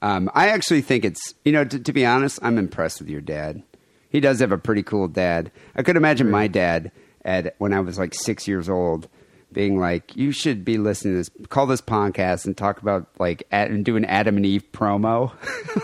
Um, 0.01 0.31
I 0.35 0.49
actually 0.49 0.83
think 0.83 1.05
it's 1.05 1.35
you 1.45 1.53
know 1.53 1.65
to, 1.65 1.79
to 1.79 1.93
be 1.93 2.07
honest, 2.07 2.39
I'm 2.43 2.59
impressed 2.59 3.01
with 3.01 3.09
your 3.09 3.21
dad. 3.21 3.63
He 4.09 4.21
does 4.21 4.41
have 4.41 4.53
a 4.53 4.59
pretty 4.59 4.83
cool 4.83 5.09
dad. 5.09 5.51
I 5.75 5.83
could 5.83 5.97
imagine 5.97 6.31
my 6.31 6.47
dad 6.47 6.93
at 7.25 7.55
when 7.59 7.73
I 7.73 7.81
was 7.81 7.99
like 7.99 8.15
six 8.15 8.47
years 8.47 8.69
old 8.69 9.09
being 9.53 9.79
like, 9.79 10.17
"You 10.17 10.33
should 10.33 10.65
be 10.65 10.79
listening 10.79 11.15
to 11.15 11.19
this. 11.19 11.49
Call 11.49 11.67
this 11.67 11.81
podcast 11.81 12.47
and 12.47 12.57
talk 12.57 12.81
about 12.81 13.09
like 13.19 13.45
and 13.51 13.85
do 13.85 13.97
an 13.97 14.05
Adam 14.05 14.37
and 14.37 14.47
Eve 14.47 14.65
promo." 14.73 15.33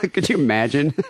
could 0.13 0.29
you 0.29 0.37
imagine? 0.37 0.95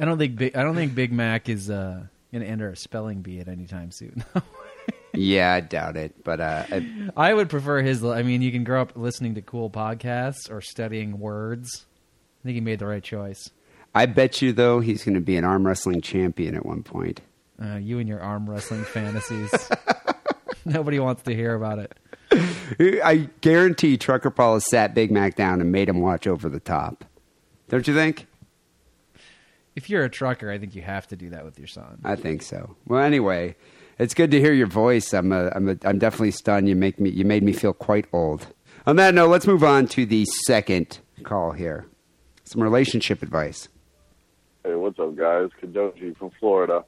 I 0.00 0.04
don't 0.04 0.18
think 0.18 0.36
Big, 0.36 0.56
I 0.56 0.62
don't 0.62 0.74
think 0.74 0.94
Big 0.94 1.12
Mac 1.12 1.48
is 1.48 1.70
uh, 1.70 2.02
going 2.32 2.42
to 2.42 2.48
enter 2.48 2.68
a 2.68 2.76
spelling 2.76 3.22
bee 3.22 3.40
at 3.40 3.48
any 3.48 3.66
time 3.66 3.90
soon. 3.90 4.24
yeah, 5.14 5.52
I 5.52 5.60
doubt 5.60 5.96
it. 5.96 6.22
But 6.24 6.40
uh, 6.40 6.64
I, 6.70 7.10
I 7.16 7.34
would 7.34 7.48
prefer 7.48 7.82
his. 7.82 8.04
I 8.04 8.22
mean, 8.22 8.42
you 8.42 8.52
can 8.52 8.64
grow 8.64 8.82
up 8.82 8.92
listening 8.96 9.34
to 9.36 9.42
cool 9.42 9.70
podcasts 9.70 10.50
or 10.50 10.60
studying 10.60 11.18
words. 11.18 11.86
I 12.42 12.44
think 12.44 12.54
he 12.54 12.60
made 12.60 12.78
the 12.78 12.86
right 12.86 13.02
choice. 13.02 13.50
I 13.94 14.04
bet 14.06 14.42
you 14.42 14.52
though 14.52 14.80
he's 14.80 15.04
going 15.04 15.14
to 15.14 15.22
be 15.22 15.36
an 15.36 15.44
arm 15.44 15.66
wrestling 15.66 16.02
champion 16.02 16.54
at 16.54 16.66
one 16.66 16.82
point. 16.82 17.22
Uh, 17.62 17.76
you 17.76 17.98
and 17.98 18.06
your 18.06 18.20
arm 18.20 18.48
wrestling 18.48 18.84
fantasies. 18.84 19.50
Nobody 20.64 20.98
wants 20.98 21.22
to 21.24 21.34
hear 21.34 21.54
about 21.54 21.78
it. 21.78 21.94
I 23.04 23.28
guarantee 23.40 23.96
Trucker 23.96 24.30
Paul 24.30 24.54
has 24.54 24.68
sat 24.68 24.94
Big 24.94 25.10
Mac 25.10 25.36
down 25.36 25.60
and 25.60 25.70
made 25.70 25.88
him 25.88 26.00
watch 26.00 26.26
over 26.26 26.48
the 26.48 26.60
top. 26.60 27.04
Don't 27.68 27.86
you 27.86 27.94
think? 27.94 28.26
If 29.74 29.90
you're 29.90 30.04
a 30.04 30.10
trucker, 30.10 30.50
I 30.50 30.58
think 30.58 30.74
you 30.74 30.82
have 30.82 31.06
to 31.08 31.16
do 31.16 31.30
that 31.30 31.44
with 31.44 31.58
your 31.58 31.68
son. 31.68 32.00
I 32.04 32.16
think 32.16 32.42
so. 32.42 32.76
Well, 32.86 33.02
anyway, 33.02 33.56
it's 33.98 34.14
good 34.14 34.30
to 34.30 34.40
hear 34.40 34.52
your 34.52 34.66
voice. 34.66 35.12
I'm 35.12 35.32
a, 35.32 35.50
I'm 35.54 35.68
a, 35.68 35.76
I'm 35.84 35.98
definitely 35.98 36.30
stunned. 36.30 36.68
You 36.68 36.74
make 36.76 36.98
me 36.98 37.10
you 37.10 37.24
made 37.24 37.42
me 37.42 37.52
feel 37.52 37.72
quite 37.72 38.06
old. 38.12 38.46
On 38.86 38.96
that 38.96 39.14
note, 39.14 39.28
let's 39.28 39.46
move 39.46 39.64
on 39.64 39.86
to 39.88 40.06
the 40.06 40.24
second 40.46 41.00
call 41.24 41.52
here. 41.52 41.86
Some 42.44 42.62
relationship 42.62 43.22
advice. 43.22 43.68
Hey, 44.64 44.74
what's 44.74 44.98
up, 44.98 45.14
guys? 45.16 45.50
Kadoji 45.62 46.16
from 46.16 46.30
Florida. 46.40 46.84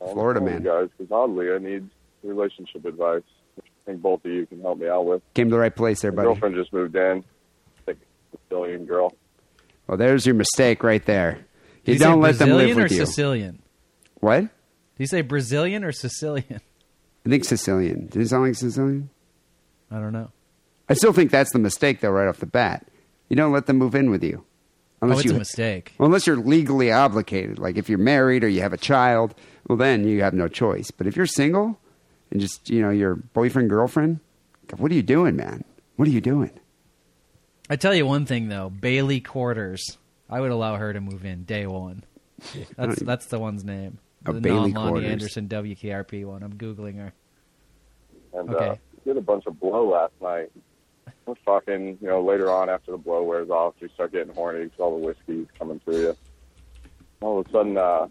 I'm 0.00 0.12
Florida 0.12 0.40
man. 0.40 0.62
guys, 0.62 0.88
because 0.96 1.10
oddly, 1.12 1.52
I 1.52 1.58
need 1.58 1.88
relationship 2.22 2.84
advice. 2.84 3.22
which 3.56 3.66
I 3.66 3.90
think 3.90 4.02
both 4.02 4.24
of 4.24 4.30
you 4.30 4.46
can 4.46 4.60
help 4.60 4.78
me 4.78 4.88
out 4.88 5.06
with. 5.06 5.22
Came 5.34 5.48
to 5.48 5.54
the 5.54 5.58
right 5.60 5.74
place 5.74 6.00
there, 6.02 6.12
My 6.12 6.16
buddy. 6.16 6.26
girlfriend 6.26 6.54
just 6.54 6.72
moved 6.72 6.94
in. 6.96 7.24
Like 7.86 7.96
a 8.32 8.36
Brazilian 8.48 8.84
girl. 8.86 9.14
Well, 9.86 9.96
there's 9.98 10.24
your 10.26 10.34
mistake 10.34 10.82
right 10.82 11.04
there. 11.04 11.38
You 11.84 11.94
Did 11.94 12.00
don't 12.00 12.16
say 12.16 12.20
let 12.20 12.38
them 12.38 12.50
live 12.50 12.58
with 12.58 12.68
you. 12.68 12.74
Brazilian 12.74 12.78
or 12.78 12.82
with 12.84 12.92
you. 12.92 13.06
Sicilian? 13.06 13.62
What? 14.20 14.40
Did 14.40 14.48
you 14.98 15.06
say 15.06 15.20
Brazilian 15.22 15.84
or 15.84 15.92
Sicilian? 15.92 16.60
I 17.26 17.28
think 17.28 17.44
Sicilian. 17.44 18.06
Did 18.06 18.22
it 18.22 18.28
sound 18.28 18.44
like 18.44 18.54
Sicilian? 18.54 19.10
I 19.90 19.98
don't 19.98 20.12
know. 20.12 20.30
I 20.88 20.94
still 20.94 21.12
think 21.12 21.30
that's 21.30 21.52
the 21.52 21.58
mistake, 21.58 22.00
though, 22.00 22.10
right 22.10 22.28
off 22.28 22.38
the 22.38 22.46
bat. 22.46 22.86
You 23.28 23.36
don't 23.36 23.52
let 23.52 23.66
them 23.66 23.76
move 23.78 23.94
in 23.94 24.10
with 24.10 24.22
you. 24.24 24.44
oh, 25.02 25.10
it's 25.10 25.24
you, 25.24 25.32
a 25.34 25.38
mistake. 25.38 25.94
Well, 25.98 26.06
unless 26.06 26.26
you're 26.26 26.36
legally 26.36 26.90
obligated. 26.92 27.58
Like 27.58 27.76
if 27.76 27.88
you're 27.88 27.98
married 27.98 28.44
or 28.44 28.48
you 28.48 28.60
have 28.62 28.72
a 28.72 28.78
child, 28.78 29.34
well, 29.68 29.78
then 29.78 30.06
you 30.06 30.22
have 30.22 30.34
no 30.34 30.48
choice. 30.48 30.90
But 30.90 31.06
if 31.06 31.16
you're 31.16 31.26
single 31.26 31.78
and 32.30 32.40
just, 32.40 32.70
you 32.70 32.80
know, 32.82 32.90
your 32.90 33.14
boyfriend, 33.16 33.70
girlfriend, 33.70 34.20
what 34.76 34.90
are 34.90 34.94
you 34.94 35.02
doing, 35.02 35.36
man? 35.36 35.64
What 35.96 36.08
are 36.08 36.10
you 36.12 36.20
doing? 36.20 36.50
I 37.68 37.76
tell 37.76 37.94
you 37.94 38.06
one 38.06 38.26
thing 38.26 38.48
though, 38.48 38.70
Bailey 38.70 39.20
Quarters. 39.20 39.98
I 40.28 40.40
would 40.40 40.50
allow 40.50 40.76
her 40.76 40.92
to 40.92 41.00
move 41.00 41.24
in 41.24 41.44
day 41.44 41.66
one. 41.66 42.04
That's 42.76 43.00
that's 43.02 43.26
the 43.26 43.38
one's 43.38 43.64
name. 43.64 43.98
The 44.22 44.32
Bailey 44.34 44.72
non-Loni 44.72 44.88
Quarters. 44.90 45.10
Anderson 45.10 45.48
WKRP 45.48 46.24
one. 46.24 46.42
I'm 46.42 46.54
googling 46.54 46.96
her. 46.98 47.12
And 48.32 48.48
uh, 48.48 48.52
Okay. 48.56 48.80
did 49.04 49.16
a 49.16 49.20
bunch 49.20 49.44
of 49.46 49.58
blow 49.60 49.88
last 49.90 50.12
night. 50.22 50.50
We're 51.26 51.34
fucking, 51.44 51.98
you 52.00 52.08
know, 52.08 52.22
later 52.22 52.50
on 52.50 52.68
after 52.70 52.92
the 52.92 52.96
blow 52.98 53.22
wears 53.24 53.50
off, 53.50 53.74
you 53.80 53.88
start 53.94 54.12
getting 54.12 54.32
horny 54.34 54.64
because 54.64 54.78
all 54.80 54.98
the 54.98 55.04
whiskey's 55.06 55.46
coming 55.58 55.80
through 55.80 56.00
you. 56.02 56.16
All 57.20 57.40
of 57.40 57.46
a 57.46 57.50
sudden, 57.50 57.76
uh, 57.76 58.06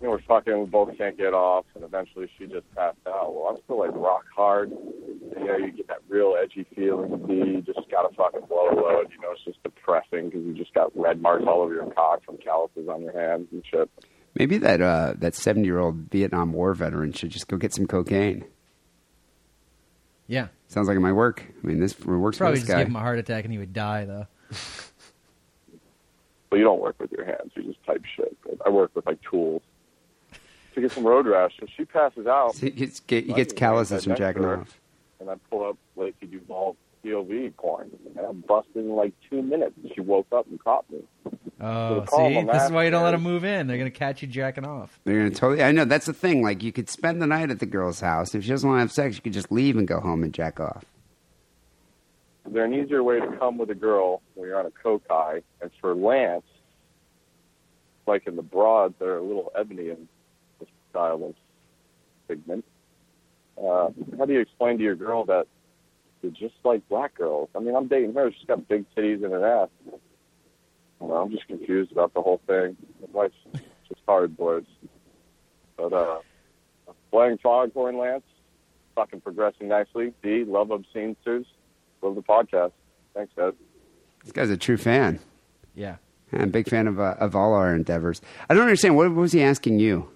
you 0.00 0.06
know, 0.06 0.10
we're 0.10 0.20
fucking, 0.22 0.58
we 0.58 0.66
both 0.66 0.96
can't 0.98 1.16
get 1.16 1.32
off, 1.32 1.64
and 1.74 1.82
eventually 1.84 2.28
she 2.38 2.46
just 2.46 2.72
passed 2.74 2.98
out. 3.06 3.34
Well, 3.34 3.46
I'm 3.50 3.56
still 3.64 3.78
like 3.78 3.90
rock 3.94 4.24
hard. 4.34 4.70
And, 4.70 5.40
you 5.40 5.44
know, 5.46 5.56
you 5.56 5.72
get 5.72 5.88
that 5.88 6.02
real 6.08 6.36
edgy 6.42 6.66
feeling 6.74 7.12
of 7.12 7.28
you 7.30 7.62
just 7.62 7.90
got 7.90 8.02
to 8.08 8.14
fucking 8.14 8.42
blow 8.48 8.68
a 8.70 8.74
load. 8.74 9.10
You 9.10 9.20
know, 9.22 9.32
it's 9.32 9.44
just 9.44 9.62
depressing 9.62 10.26
because 10.28 10.44
you 10.44 10.52
just 10.54 10.74
got 10.74 10.90
red 10.96 11.20
marks 11.22 11.44
all 11.46 11.62
over 11.62 11.74
your 11.74 11.90
cock 11.92 12.24
from 12.24 12.36
calluses 12.38 12.88
on 12.88 13.02
your 13.02 13.18
hands 13.18 13.48
and 13.52 13.62
shit. 13.70 13.88
Maybe 14.34 14.58
that 14.58 14.82
uh, 14.82 15.14
that 15.16 15.34
70 15.34 15.64
year 15.66 15.78
old 15.78 16.10
Vietnam 16.10 16.52
War 16.52 16.74
veteran 16.74 17.12
should 17.12 17.30
just 17.30 17.48
go 17.48 17.56
get 17.56 17.72
some 17.72 17.86
cocaine. 17.86 18.44
Yeah, 20.28 20.48
Sounds 20.68 20.88
like 20.88 20.96
it 20.96 21.00
might 21.00 21.12
work. 21.12 21.44
I 21.62 21.66
mean, 21.66 21.78
this 21.78 21.98
works 22.04 22.36
for 22.36 22.42
probably 22.44 22.58
this 22.60 22.66
just 22.66 22.72
guy. 22.72 22.80
give 22.80 22.88
him 22.88 22.96
a 22.96 23.00
heart 23.00 23.18
attack 23.18 23.44
and 23.44 23.52
he 23.52 23.58
would 23.58 23.72
die 23.72 24.04
though. 24.04 24.26
But 26.48 26.56
you 26.60 26.64
don't 26.64 26.80
work 26.80 26.94
with 27.00 27.10
your 27.10 27.24
hands. 27.24 27.50
You 27.56 27.64
just 27.64 27.84
type 27.84 28.04
shit. 28.16 28.36
I 28.64 28.68
work 28.68 28.92
with 28.94 29.04
like 29.04 29.18
tools 29.28 29.62
to 30.76 30.80
get 30.82 30.92
some 30.92 31.04
road 31.04 31.26
rash. 31.26 31.52
So 31.58 31.66
she 31.76 31.84
passes 31.84 32.26
out. 32.26 32.54
he 32.56 32.70
gets, 32.70 33.00
get, 33.00 33.26
he 33.26 33.32
gets 33.32 33.52
calluses 33.52 34.04
from 34.04 34.14
jacking 34.14 34.44
off. 34.44 34.78
And 35.18 35.28
I 35.28 35.34
pull 35.50 35.64
up 35.64 35.76
Lacey 35.96 36.26
Duvalle 36.26 36.76
POV 37.04 37.56
porn. 37.56 37.90
And 38.16 38.24
I'm 38.24 38.40
busted 38.42 38.76
in 38.76 38.90
like 38.90 39.14
two 39.28 39.42
minutes. 39.42 39.74
She 39.94 40.00
woke 40.00 40.26
up 40.32 40.46
and 40.46 40.62
caught 40.62 40.88
me. 40.90 41.02
Oh, 41.58 42.04
call 42.06 42.28
see, 42.28 42.44
this 42.44 42.64
is 42.64 42.70
why 42.70 42.84
you 42.84 42.90
don't 42.90 43.02
let 43.02 43.14
after. 43.14 43.22
them 43.22 43.32
move 43.32 43.44
in. 43.44 43.66
They're 43.66 43.78
gonna 43.78 43.90
catch 43.90 44.20
you 44.20 44.28
jacking 44.28 44.66
off. 44.66 45.00
They're 45.04 45.16
gonna 45.16 45.30
totally. 45.30 45.62
I 45.62 45.72
know 45.72 45.86
that's 45.86 46.04
the 46.04 46.12
thing. 46.12 46.42
Like 46.42 46.62
you 46.62 46.70
could 46.70 46.90
spend 46.90 47.22
the 47.22 47.26
night 47.26 47.50
at 47.50 47.60
the 47.60 47.66
girl's 47.66 48.00
house. 48.00 48.34
If 48.34 48.44
she 48.44 48.50
doesn't 48.50 48.68
want 48.68 48.78
to 48.78 48.80
have 48.82 48.92
sex, 48.92 49.16
you 49.16 49.22
could 49.22 49.32
just 49.32 49.50
leave 49.50 49.78
and 49.78 49.88
go 49.88 49.98
home 49.98 50.22
and 50.22 50.34
jack 50.34 50.60
off. 50.60 50.84
Is 52.46 52.52
there 52.52 52.64
an 52.64 52.74
easier 52.74 53.02
way 53.02 53.20
to 53.20 53.26
come 53.38 53.56
with 53.56 53.70
a 53.70 53.74
girl 53.74 54.20
when 54.34 54.48
you're 54.48 54.58
on 54.58 54.66
a 54.66 54.70
coke 54.70 55.02
high? 55.08 55.42
And 55.62 55.70
for 55.80 55.94
Lance, 55.94 56.44
like 58.06 58.26
in 58.26 58.36
the 58.36 58.42
broads, 58.42 58.94
they're 58.98 59.16
a 59.16 59.22
little 59.22 59.50
ebony 59.58 59.88
in 59.88 60.08
the 60.96 61.00
style 61.00 61.24
of 61.28 61.34
pigment. 62.28 62.64
Uh, 63.58 63.88
how 64.18 64.24
do 64.24 64.32
you 64.32 64.40
explain 64.40 64.78
to 64.78 64.84
your 64.84 64.96
girl 64.96 65.24
that 65.24 65.46
you're 66.22 66.32
just 66.32 66.54
like 66.64 66.86
black 66.88 67.14
girls? 67.14 67.48
I 67.54 67.60
mean, 67.60 67.74
I'm 67.74 67.88
dating 67.88 68.14
her. 68.14 68.30
She's 68.32 68.46
got 68.46 68.68
big 68.68 68.84
titties 68.96 69.24
and 69.24 69.32
an 69.32 69.42
ass. 69.42 69.68
You 71.00 71.08
know, 71.08 71.14
I'm 71.14 71.30
just 71.30 71.46
confused 71.46 71.92
about 71.92 72.14
the 72.14 72.22
whole 72.22 72.40
thing. 72.46 72.76
Life's 73.12 73.34
just 73.88 74.00
hard, 74.06 74.36
boys. 74.36 74.64
But 75.76 75.92
uh, 75.92 76.18
playing 77.10 77.38
Foghorn 77.38 77.98
Lance, 77.98 78.24
fucking 78.94 79.20
progressing 79.20 79.68
nicely. 79.68 80.12
D, 80.22 80.44
love 80.44 80.68
obscenesters. 80.68 81.44
Love 82.02 82.14
the 82.14 82.22
podcast. 82.22 82.72
Thanks, 83.14 83.32
Ed. 83.38 83.52
This 84.22 84.32
guy's 84.32 84.50
a 84.50 84.56
true 84.56 84.76
fan. 84.76 85.20
Yeah. 85.74 85.96
I'm 86.32 86.42
a 86.42 86.46
big 86.46 86.68
fan 86.68 86.88
of 86.88 86.98
uh, 86.98 87.14
of 87.20 87.36
all 87.36 87.54
our 87.54 87.74
endeavors. 87.74 88.20
I 88.50 88.54
don't 88.54 88.64
understand. 88.64 88.96
What, 88.96 89.08
what 89.10 89.16
was 89.16 89.32
he 89.32 89.42
asking 89.42 89.78
you? 89.78 90.10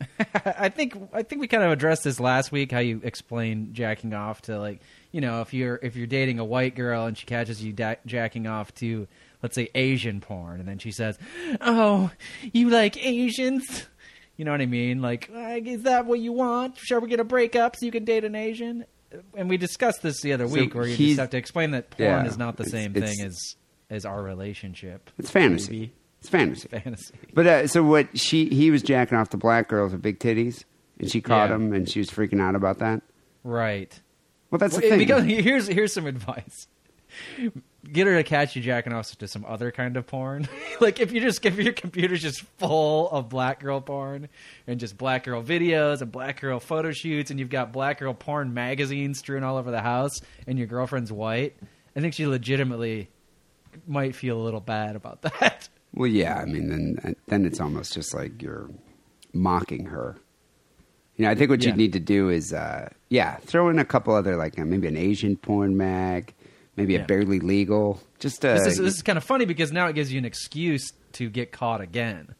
I 0.44 0.68
think 0.68 0.96
I 1.12 1.22
think 1.22 1.40
we 1.40 1.48
kind 1.48 1.62
of 1.62 1.70
addressed 1.72 2.04
this 2.04 2.20
last 2.20 2.52
week. 2.52 2.70
How 2.72 2.78
you 2.78 3.00
explain 3.02 3.72
jacking 3.72 4.14
off 4.14 4.42
to 4.42 4.58
like 4.58 4.80
you 5.10 5.20
know 5.20 5.40
if 5.40 5.52
you're 5.52 5.78
if 5.82 5.96
you're 5.96 6.06
dating 6.06 6.38
a 6.38 6.44
white 6.44 6.76
girl 6.76 7.06
and 7.06 7.16
she 7.16 7.26
catches 7.26 7.62
you 7.62 7.72
da- 7.72 7.96
jacking 8.06 8.46
off 8.46 8.72
to 8.76 9.08
let's 9.42 9.54
say 9.54 9.68
Asian 9.74 10.20
porn 10.20 10.60
and 10.60 10.68
then 10.68 10.78
she 10.78 10.92
says, 10.92 11.18
"Oh, 11.60 12.10
you 12.52 12.70
like 12.70 13.04
Asians." 13.04 13.86
You 14.36 14.44
know 14.44 14.52
what 14.52 14.60
I 14.60 14.66
mean? 14.66 15.02
Like, 15.02 15.28
"Uh, 15.34 15.58
is 15.64 15.82
that 15.82 16.06
what 16.06 16.20
you 16.20 16.32
want? 16.32 16.78
Shall 16.78 17.00
we 17.00 17.08
get 17.08 17.18
a 17.18 17.24
break 17.24 17.56
up 17.56 17.74
so 17.74 17.84
you 17.84 17.90
can 17.90 18.04
date 18.04 18.24
an 18.24 18.36
Asian? 18.36 18.84
and 19.34 19.48
we 19.48 19.56
discussed 19.56 20.02
this 20.02 20.20
the 20.20 20.32
other 20.32 20.46
So 20.46 20.54
week, 20.54 20.74
where 20.74 20.86
you 20.86 20.96
just 20.96 21.18
have 21.18 21.30
to 21.30 21.36
explain 21.36 21.70
that 21.72 21.90
porn 21.90 22.08
yeah, 22.08 22.26
is 22.26 22.36
not 22.36 22.56
the 22.56 22.64
same 22.64 22.92
thing 22.92 23.20
as 23.22 23.56
as 23.90 24.04
our 24.04 24.22
relationship. 24.22 25.10
It's 25.18 25.30
fantasy. 25.30 25.72
Maybe. 25.72 25.92
It's 26.20 26.28
fantasy. 26.28 26.68
Fantasy. 26.68 27.14
But 27.32 27.46
uh, 27.46 27.66
so 27.68 27.82
what? 27.84 28.18
She 28.18 28.46
he 28.48 28.70
was 28.70 28.82
jacking 28.82 29.16
off 29.16 29.30
the 29.30 29.36
black 29.36 29.68
girls 29.68 29.92
with 29.92 30.02
big 30.02 30.18
titties, 30.18 30.64
and 30.98 31.10
she 31.10 31.20
caught 31.20 31.48
Yeah. 31.50 31.56
him, 31.56 31.72
and 31.72 31.88
she 31.88 32.00
was 32.00 32.08
freaking 32.10 32.40
out 32.40 32.54
about 32.56 32.78
that. 32.78 33.02
Right. 33.44 33.98
Well, 34.50 34.58
that's 34.58 34.74
the 34.76 34.80
Well, 34.80 34.90
thing. 34.90 34.98
because- 34.98 35.24
here's 35.44 35.66
here's 35.68 35.92
some 35.92 36.06
advice. 36.06 36.66
Get 37.90 38.06
her 38.06 38.16
to 38.16 38.22
catch 38.24 38.54
you 38.54 38.60
jacking 38.62 38.92
off 38.92 39.16
to 39.18 39.28
some 39.28 39.44
other 39.46 39.70
kind 39.70 39.96
of 39.96 40.06
porn. 40.06 40.46
like 40.80 41.00
if 41.00 41.12
you 41.12 41.20
just 41.20 41.44
if 41.46 41.56
your 41.56 41.72
computer's 41.72 42.20
just 42.20 42.42
full 42.58 43.08
of 43.10 43.28
black 43.28 43.60
girl 43.60 43.80
porn 43.80 44.28
and 44.66 44.78
just 44.78 44.98
black 44.98 45.24
girl 45.24 45.42
videos 45.42 46.02
and 46.02 46.12
black 46.12 46.40
girl 46.40 46.60
photo 46.60 46.90
shoots 46.92 47.30
and 47.30 47.40
you've 47.40 47.48
got 47.48 47.72
black 47.72 48.00
girl 48.00 48.12
porn 48.12 48.52
magazines 48.52 49.20
strewn 49.20 49.42
all 49.42 49.56
over 49.56 49.70
the 49.70 49.80
house 49.80 50.20
and 50.46 50.58
your 50.58 50.66
girlfriend's 50.66 51.10
white, 51.12 51.56
I 51.96 52.00
think 52.00 52.12
she 52.14 52.26
legitimately 52.26 53.08
might 53.86 54.14
feel 54.14 54.38
a 54.38 54.42
little 54.42 54.60
bad 54.60 54.94
about 54.96 55.22
that. 55.40 55.68
Well, 55.98 56.06
yeah. 56.06 56.38
I 56.38 56.44
mean, 56.44 56.68
then 56.68 57.16
then 57.26 57.44
it's 57.44 57.60
almost 57.60 57.92
just 57.92 58.14
like 58.14 58.40
you're 58.40 58.70
mocking 59.32 59.86
her. 59.86 60.16
You 61.16 61.24
know, 61.24 61.30
I 61.32 61.34
think 61.34 61.50
what 61.50 61.62
Yeah. 61.64 61.70
you 61.70 61.76
need 61.76 61.92
to 61.94 62.00
do 62.00 62.28
is, 62.28 62.52
uh, 62.52 62.88
yeah, 63.08 63.38
throw 63.38 63.68
in 63.68 63.80
a 63.80 63.84
couple 63.84 64.14
other 64.14 64.36
like 64.36 64.56
uh, 64.58 64.64
maybe 64.64 64.86
an 64.86 64.96
Asian 64.96 65.36
porn 65.36 65.76
mag, 65.76 66.32
maybe 66.76 66.94
a 66.94 67.04
barely 67.04 67.40
legal. 67.40 68.00
Just 68.20 68.44
uh, 68.44 68.54
this 68.54 68.66
is 68.68 68.78
this 68.78 68.94
is 68.94 69.02
kind 69.02 69.18
of 69.18 69.24
funny 69.24 69.44
because 69.44 69.72
now 69.72 69.88
it 69.88 69.94
gives 69.94 70.12
you 70.12 70.18
an 70.18 70.24
excuse 70.24 70.92
to 71.14 71.28
get 71.28 71.50
caught 71.50 71.80
again. 71.80 72.36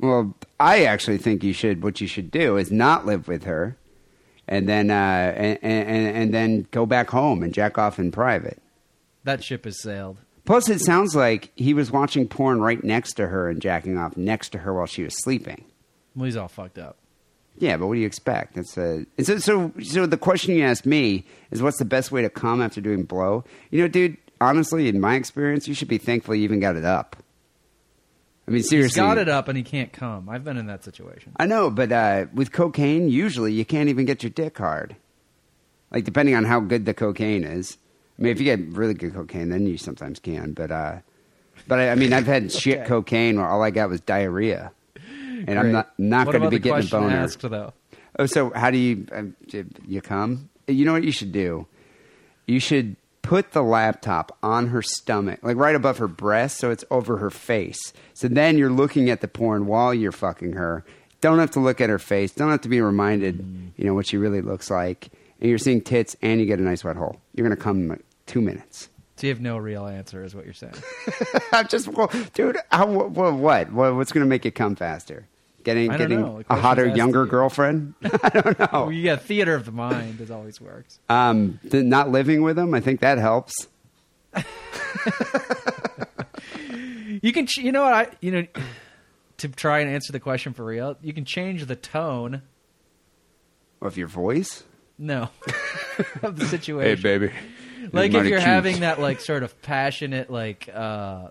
Well, 0.00 0.34
I 0.58 0.84
actually 0.84 1.18
think 1.18 1.44
you 1.44 1.52
should. 1.52 1.84
What 1.84 2.00
you 2.00 2.08
should 2.08 2.32
do 2.32 2.56
is 2.56 2.72
not 2.72 3.06
live 3.06 3.28
with 3.28 3.44
her, 3.44 3.76
and 4.48 4.68
then 4.68 4.90
uh, 4.90 4.94
and, 5.36 5.58
and 5.62 6.16
and 6.16 6.34
then 6.34 6.66
go 6.72 6.86
back 6.86 7.10
home 7.10 7.44
and 7.44 7.54
jack 7.54 7.78
off 7.78 8.00
in 8.00 8.10
private. 8.10 8.60
That 9.22 9.44
ship 9.44 9.64
has 9.64 9.80
sailed. 9.80 10.16
Plus, 10.44 10.68
it 10.68 10.80
sounds 10.80 11.14
like 11.14 11.52
he 11.54 11.72
was 11.72 11.90
watching 11.90 12.26
porn 12.26 12.60
right 12.60 12.82
next 12.82 13.14
to 13.14 13.28
her 13.28 13.48
and 13.48 13.62
jacking 13.62 13.96
off 13.96 14.16
next 14.16 14.50
to 14.50 14.58
her 14.58 14.74
while 14.74 14.86
she 14.86 15.04
was 15.04 15.14
sleeping. 15.22 15.64
Well, 16.16 16.24
he's 16.24 16.36
all 16.36 16.48
fucked 16.48 16.78
up. 16.78 16.96
Yeah, 17.58 17.76
but 17.76 17.86
what 17.86 17.94
do 17.94 18.00
you 18.00 18.06
expect? 18.06 18.54
That's 18.54 18.76
a 18.76 19.04
and 19.16 19.26
so 19.26 19.38
so 19.38 19.72
so. 19.82 20.06
The 20.06 20.16
question 20.16 20.54
you 20.56 20.64
asked 20.64 20.86
me 20.86 21.26
is, 21.50 21.62
what's 21.62 21.78
the 21.78 21.84
best 21.84 22.10
way 22.10 22.22
to 22.22 22.30
come 22.30 22.60
after 22.60 22.80
doing 22.80 23.04
blow? 23.04 23.44
You 23.70 23.82
know, 23.82 23.88
dude. 23.88 24.16
Honestly, 24.40 24.88
in 24.88 25.00
my 25.00 25.14
experience, 25.14 25.68
you 25.68 25.74
should 25.74 25.86
be 25.86 25.98
thankful 25.98 26.34
you 26.34 26.42
even 26.42 26.58
got 26.58 26.74
it 26.74 26.84
up. 26.84 27.14
I 28.48 28.50
mean, 28.50 28.64
seriously, 28.64 29.00
He's 29.00 29.08
got 29.08 29.18
it 29.18 29.28
up 29.28 29.46
and 29.46 29.56
he 29.56 29.62
can't 29.62 29.92
come. 29.92 30.28
I've 30.28 30.42
been 30.42 30.56
in 30.56 30.66
that 30.66 30.82
situation. 30.82 31.32
I 31.36 31.46
know, 31.46 31.70
but 31.70 31.92
uh, 31.92 32.26
with 32.34 32.50
cocaine, 32.50 33.08
usually 33.08 33.52
you 33.52 33.64
can't 33.64 33.88
even 33.88 34.04
get 34.04 34.24
your 34.24 34.30
dick 34.30 34.58
hard. 34.58 34.96
Like 35.92 36.02
depending 36.04 36.34
on 36.34 36.44
how 36.44 36.58
good 36.58 36.86
the 36.86 36.94
cocaine 36.94 37.44
is. 37.44 37.78
I 38.18 38.22
mean, 38.22 38.32
if 38.32 38.38
you 38.38 38.44
get 38.44 38.60
really 38.76 38.94
good 38.94 39.14
cocaine, 39.14 39.48
then 39.48 39.66
you 39.66 39.76
sometimes 39.78 40.18
can. 40.20 40.52
But 40.52 40.70
uh, 40.70 40.98
but 41.66 41.78
I, 41.78 41.90
I 41.90 41.94
mean, 41.94 42.12
I've 42.12 42.26
had 42.26 42.52
shit 42.62 42.80
Okay. 42.80 42.88
cocaine 42.88 43.36
where 43.38 43.46
all 43.48 43.62
I 43.62 43.70
got 43.70 43.88
was 43.88 44.00
diarrhea, 44.00 44.72
and 44.96 45.50
I'm 45.58 45.64
Great. 45.66 45.72
not 45.72 45.98
not 45.98 46.26
What 46.26 46.32
going 46.32 46.42
to 46.42 46.48
about 46.48 46.50
be 46.50 46.56
the 46.58 46.62
getting 46.62 46.78
a 46.78 46.82
question 46.82 47.00
boner. 47.00 47.16
asked, 47.16 47.42
though? 47.42 47.72
Oh, 48.18 48.26
so 48.26 48.50
how 48.54 48.70
do 48.70 48.78
you 48.78 49.06
uh, 49.12 49.22
you 49.86 50.00
come? 50.02 50.50
You 50.68 50.84
know 50.84 50.92
what 50.92 51.04
you 51.04 51.12
should 51.12 51.32
do? 51.32 51.66
You 52.46 52.60
should 52.60 52.96
put 53.22 53.52
the 53.52 53.62
laptop 53.62 54.36
on 54.42 54.66
her 54.68 54.82
stomach, 54.82 55.40
like 55.42 55.56
right 55.56 55.74
above 55.74 55.98
her 55.98 56.08
breast, 56.08 56.58
so 56.58 56.70
it's 56.70 56.84
over 56.90 57.16
her 57.18 57.30
face. 57.30 57.92
So 58.14 58.28
then 58.28 58.58
you're 58.58 58.70
looking 58.70 59.08
at 59.10 59.20
the 59.20 59.28
porn 59.28 59.66
while 59.66 59.94
you're 59.94 60.12
fucking 60.12 60.52
her. 60.54 60.84
Don't 61.20 61.38
have 61.38 61.52
to 61.52 61.60
look 61.60 61.80
at 61.80 61.88
her 61.88 62.00
face. 62.00 62.32
Don't 62.32 62.50
have 62.50 62.62
to 62.62 62.68
be 62.68 62.80
reminded, 62.80 63.72
you 63.76 63.84
know, 63.84 63.94
what 63.94 64.06
she 64.08 64.16
really 64.16 64.40
looks 64.42 64.70
like. 64.70 65.08
And 65.42 65.50
you're 65.50 65.58
seeing 65.58 65.82
tits, 65.82 66.16
and 66.22 66.40
you 66.40 66.46
get 66.46 66.58
a 66.58 66.62
nice 66.62 66.84
wet 66.84 66.96
hole. 66.96 67.20
You're 67.34 67.46
gonna 67.46 67.60
come 67.60 67.82
in 67.82 67.88
like 67.88 68.04
two 68.24 68.40
minutes. 68.40 68.88
So 69.16 69.26
you 69.26 69.32
have 69.34 69.42
no 69.42 69.58
real 69.58 69.86
answer, 69.86 70.24
is 70.24 70.34
what 70.34 70.46
you're 70.46 70.54
saying. 70.54 70.74
I'm 71.52 71.68
just, 71.68 71.88
well, 71.88 72.10
dude. 72.32 72.56
How, 72.70 72.86
what, 72.86 73.10
what? 73.10 73.70
what? 73.70 73.94
What's 73.94 74.12
gonna 74.12 74.24
make 74.24 74.46
it 74.46 74.54
come 74.54 74.74
faster? 74.74 75.28
Getting 75.64 75.90
getting. 75.90 76.44
A 76.48 76.56
hotter, 76.56 76.86
younger 76.86 77.24
you. 77.24 77.30
girlfriend. 77.30 77.94
I 78.22 78.28
don't 78.30 78.58
know. 78.58 78.68
Well, 78.72 78.92
you 78.92 79.04
got 79.04 79.22
theater 79.22 79.54
of 79.54 79.66
the 79.66 79.72
mind, 79.72 80.20
as 80.20 80.30
always 80.30 80.60
works. 80.60 80.98
Um, 81.10 81.60
the 81.62 81.82
not 81.82 82.10
living 82.10 82.42
with 82.42 82.56
them, 82.56 82.72
I 82.72 82.80
think 82.80 83.00
that 83.00 83.18
helps. 83.18 83.68
You 87.22 87.32
can, 87.32 87.46
ch- 87.46 87.58
you 87.58 87.70
know 87.70 87.82
what? 87.82 87.94
I, 87.94 88.08
you 88.20 88.32
know, 88.32 88.46
to 89.38 89.48
try 89.48 89.78
and 89.78 89.88
answer 89.88 90.12
the 90.12 90.20
question 90.20 90.52
for 90.52 90.64
real, 90.64 90.96
you 91.00 91.12
can 91.12 91.24
change 91.24 91.64
the 91.66 91.76
tone. 91.76 92.42
Of 93.80 93.96
your 93.96 94.08
voice? 94.08 94.64
No, 94.98 95.28
of 96.22 96.38
the 96.38 96.46
situation. 96.46 96.96
Hey, 96.96 97.02
baby. 97.18 97.32
like 97.92 98.14
if 98.14 98.26
you're 98.26 98.38
cute. 98.38 98.42
having 98.42 98.80
that 98.80 99.00
like 99.00 99.20
sort 99.20 99.42
of 99.42 99.60
passionate 99.62 100.30
like 100.30 100.68
uh 100.72 101.28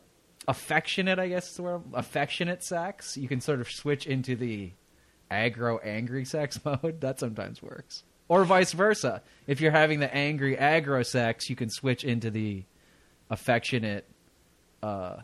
affectionate 0.47 1.19
i 1.19 1.27
guess 1.29 1.49
is 1.51 1.55
the 1.55 1.61
word 1.61 1.81
affectionate 1.93 2.63
sex 2.63 3.15
you 3.15 3.27
can 3.27 3.39
sort 3.39 3.61
of 3.61 3.71
switch 3.71 4.05
into 4.07 4.35
the 4.35 4.71
aggro 5.29 5.79
angry 5.85 6.25
sex 6.25 6.59
mode 6.65 6.99
that 6.99 7.19
sometimes 7.19 7.61
works 7.61 8.03
or 8.27 8.43
vice 8.43 8.73
versa 8.73 9.21
if 9.47 9.61
you're 9.61 9.71
having 9.71 9.99
the 9.99 10.13
angry 10.13 10.55
aggro 10.57 11.05
sex 11.05 11.49
you 11.49 11.55
can 11.55 11.69
switch 11.69 12.03
into 12.03 12.29
the 12.31 12.63
affectionate 13.29 14.05
uh 14.83 15.17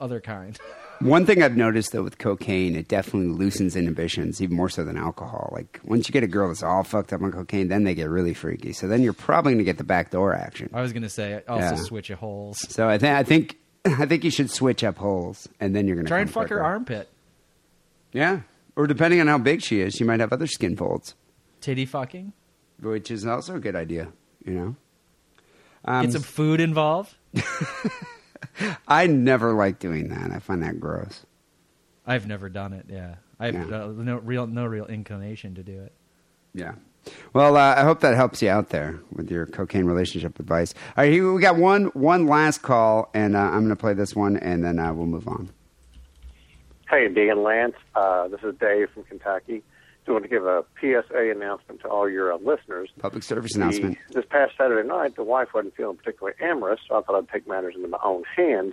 other 0.00 0.20
kind 0.20 0.58
One 1.00 1.26
thing 1.26 1.42
I've 1.42 1.56
noticed 1.56 1.92
though 1.92 2.02
with 2.02 2.18
cocaine, 2.18 2.74
it 2.74 2.88
definitely 2.88 3.28
loosens 3.28 3.76
inhibitions, 3.76 4.42
even 4.42 4.56
more 4.56 4.68
so 4.68 4.82
than 4.84 4.96
alcohol. 4.96 5.50
Like 5.52 5.80
once 5.84 6.08
you 6.08 6.12
get 6.12 6.24
a 6.24 6.26
girl 6.26 6.48
that's 6.48 6.62
all 6.62 6.82
fucked 6.82 7.12
up 7.12 7.22
on 7.22 7.30
cocaine, 7.32 7.68
then 7.68 7.84
they 7.84 7.94
get 7.94 8.08
really 8.10 8.34
freaky. 8.34 8.72
So 8.72 8.88
then 8.88 9.02
you're 9.02 9.12
probably 9.12 9.52
gonna 9.52 9.64
get 9.64 9.78
the 9.78 9.84
backdoor 9.84 10.34
action. 10.34 10.70
i 10.72 10.82
was 10.82 10.92
gonna 10.92 11.08
say 11.08 11.42
also 11.48 11.60
Yeah. 11.62 11.74
switch 11.76 12.10
of 12.10 12.18
holes 12.18 12.58
So 12.68 12.88
I 12.88 12.98
think 12.98 13.14
I 13.16 13.22
think 13.22 13.56
I 13.86 14.06
think 14.06 14.24
you 14.24 14.30
should 14.30 14.50
switch 14.50 14.82
up 14.82 14.98
holes, 14.98 15.48
and 15.60 15.74
then 15.74 15.86
you're 15.86 15.96
gonna 15.96 16.08
try 16.08 16.20
and 16.20 16.30
fuck 16.30 16.48
her 16.48 16.62
armpit 16.62 17.08
Yeah, 18.12 18.40
or 18.76 18.86
depending 18.86 19.20
on 19.20 19.26
how 19.28 19.38
big 19.38 19.62
she 19.62 19.80
is, 19.80 19.94
she 19.94 20.04
might 20.04 20.20
have 20.20 20.32
other 20.32 20.46
skin 20.48 20.76
folds, 20.76 21.14
titty 21.60 21.86
fucking 21.86 22.32
which 22.80 23.10
is 23.10 23.24
also 23.26 23.56
a 23.56 23.60
good 23.60 23.74
idea. 23.76 24.08
You 24.44 24.52
know. 24.54 24.76
Um, 25.84 26.02
get 26.04 26.12
some 26.12 26.22
food 26.22 26.60
involved 26.60 27.14
I 28.88 29.06
never 29.06 29.52
like 29.52 29.78
doing 29.78 30.08
that. 30.08 30.30
I 30.32 30.38
find 30.38 30.62
that 30.62 30.78
gross. 30.80 31.24
i've 32.06 32.26
never 32.26 32.48
done 32.48 32.72
it 32.72 32.86
yeah 32.88 33.16
i 33.38 33.46
have 33.46 33.54
Yeah. 33.68 33.82
uh, 33.84 33.86
no 33.88 34.16
real 34.18 34.46
no 34.46 34.64
real 34.66 34.86
inclination 34.86 35.54
to 35.56 35.62
do 35.62 35.80
it 35.82 35.92
Yeah. 36.54 36.72
Well, 37.32 37.56
uh, 37.56 37.74
I 37.76 37.84
hope 37.84 38.00
that 38.00 38.16
helps 38.16 38.42
you 38.42 38.50
out 38.50 38.68
there 38.68 38.98
with 39.12 39.30
your 39.30 39.46
cocaine 39.46 39.84
relationship 39.86 40.38
advice. 40.40 40.74
All 40.96 41.04
right, 41.04 41.12
here 41.12 41.32
we 41.32 41.40
got 41.40 41.56
one 41.56 41.86
one 41.94 42.26
last 42.26 42.60
call, 42.60 43.08
and 43.14 43.34
uh, 43.34 43.38
I'm 43.40 43.60
going 43.60 43.68
to 43.70 43.76
play 43.76 43.94
this 43.94 44.14
one, 44.14 44.36
and 44.36 44.62
then 44.62 44.78
uh, 44.78 44.92
we'll 44.92 45.06
move 45.06 45.26
on. 45.26 45.48
Hey, 46.90 47.08
Dee 47.08 47.28
and 47.28 47.42
Lance. 47.42 47.76
Uh, 47.94 48.28
this 48.28 48.40
is 48.42 48.54
Dave 48.60 48.90
from 48.90 49.04
Kentucky. 49.04 49.62
Just 50.08 50.14
want 50.14 50.24
to 50.24 50.30
give 50.30 50.46
a 50.46 50.64
PSA 50.80 51.32
announcement 51.36 51.82
to 51.82 51.88
all 51.88 52.08
your 52.08 52.32
uh, 52.32 52.38
listeners. 52.38 52.88
Public 52.98 53.22
service 53.22 53.52
The- 53.52 53.60
announcement. 53.60 53.98
this 54.10 54.24
past 54.30 54.54
Saturday 54.56 54.88
night, 54.88 55.16
the 55.16 55.22
wife 55.22 55.48
wasn't 55.52 55.76
feeling 55.76 55.98
particularly 55.98 56.34
amorous, 56.40 56.80
so 56.88 56.96
I 56.98 57.02
thought 57.02 57.14
I'd 57.18 57.28
take 57.28 57.46
matters 57.46 57.74
into 57.76 57.88
my 57.88 57.98
own 58.02 58.22
hands. 58.34 58.72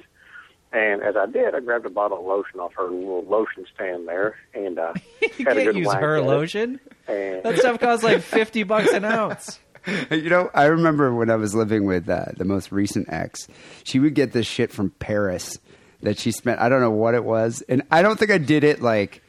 And 0.71 1.01
as 1.03 1.17
I 1.17 1.25
did, 1.25 1.53
I 1.53 1.59
grabbed 1.59 1.85
a 1.85 1.89
bottle 1.89 2.19
of 2.19 2.25
lotion 2.25 2.61
off 2.61 2.71
her 2.77 2.85
little 2.85 3.25
lotion 3.25 3.65
stand 3.75 4.07
there, 4.07 4.37
and 4.53 4.79
uh, 4.79 4.93
you 5.21 5.27
had 5.45 5.57
can't 5.57 5.65
good 5.65 5.75
use 5.75 5.91
her 5.93 6.21
lotion 6.21 6.79
And 7.09 7.43
That 7.43 7.57
stuff 7.59 7.81
costs 7.81 8.03
like 8.05 8.21
fifty 8.21 8.63
bucks 8.63 8.93
an 8.93 9.03
ounce. 9.03 9.59
You 10.09 10.29
know, 10.31 10.49
I 10.53 10.65
remember 10.65 11.13
when 11.13 11.29
I 11.29 11.35
was 11.35 11.53
living 11.53 11.85
with 11.85 12.09
uh, 12.09 12.25
the 12.35 12.43
most 12.45 12.71
recent 12.71 13.07
ex, 13.07 13.47
she 13.83 13.99
would 13.99 14.15
get 14.15 14.31
this 14.31 14.47
shit 14.47 14.71
from 14.71 14.89
Paris 14.89 15.59
that 16.01 16.17
she 16.17 16.31
spent, 16.31 16.59
I 16.59 16.69
don't 16.69 16.79
know 16.81 16.89
what 16.89 17.13
it 17.13 17.23
was. 17.23 17.61
And 17.69 17.83
I 17.91 18.01
don't 18.01 18.17
think 18.17 18.31
I 18.31 18.39
did 18.39 18.63
it 18.63 18.81
like, 18.81 19.21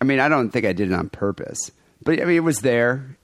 I 0.00 0.04
mean, 0.04 0.20
I 0.20 0.28
don't 0.28 0.50
think 0.50 0.64
I 0.64 0.72
did 0.72 0.90
it 0.90 0.94
on 0.94 1.08
purpose. 1.08 1.70
But 2.02 2.20
I 2.20 2.24
mean, 2.24 2.36
it 2.36 2.44
was 2.44 2.60
there, 2.60 3.16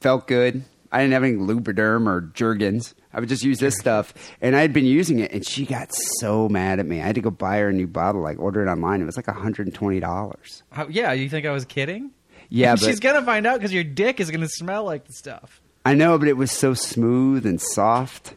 felt 0.00 0.26
good. 0.26 0.64
I 0.92 1.00
didn't 1.00 1.12
have 1.12 1.24
any 1.24 1.34
Lubriderm 1.34 2.08
or 2.08 2.20
Jergens. 2.20 2.94
I 3.12 3.20
would 3.20 3.28
just 3.28 3.44
use 3.44 3.58
this 3.58 3.76
stuff. 3.76 4.14
And 4.40 4.56
I 4.56 4.60
had 4.60 4.72
been 4.72 4.86
using 4.86 5.18
it, 5.20 5.32
and 5.32 5.46
she 5.46 5.66
got 5.66 5.88
so 6.18 6.48
mad 6.48 6.78
at 6.80 6.86
me. 6.86 7.00
I 7.00 7.06
had 7.06 7.14
to 7.16 7.20
go 7.20 7.30
buy 7.30 7.58
her 7.58 7.68
a 7.68 7.72
new 7.72 7.86
bottle, 7.86 8.22
like 8.22 8.38
order 8.38 8.64
it 8.64 8.70
online. 8.70 9.00
It 9.00 9.04
was 9.04 9.16
like 9.16 9.26
$120. 9.26 10.62
Yeah, 10.90 11.12
you 11.12 11.28
think 11.28 11.46
I 11.46 11.50
was 11.50 11.64
kidding? 11.64 12.10
Yeah, 12.48 12.74
but 12.74 12.80
she's 12.80 13.00
gonna 13.00 13.22
find 13.22 13.46
out 13.46 13.58
because 13.58 13.72
your 13.72 13.84
dick 13.84 14.20
is 14.20 14.30
gonna 14.30 14.48
smell 14.48 14.84
like 14.84 15.06
the 15.06 15.12
stuff. 15.12 15.60
I 15.84 15.94
know, 15.94 16.18
but 16.18 16.28
it 16.28 16.36
was 16.36 16.52
so 16.52 16.74
smooth 16.74 17.46
and 17.46 17.60
soft. 17.60 18.34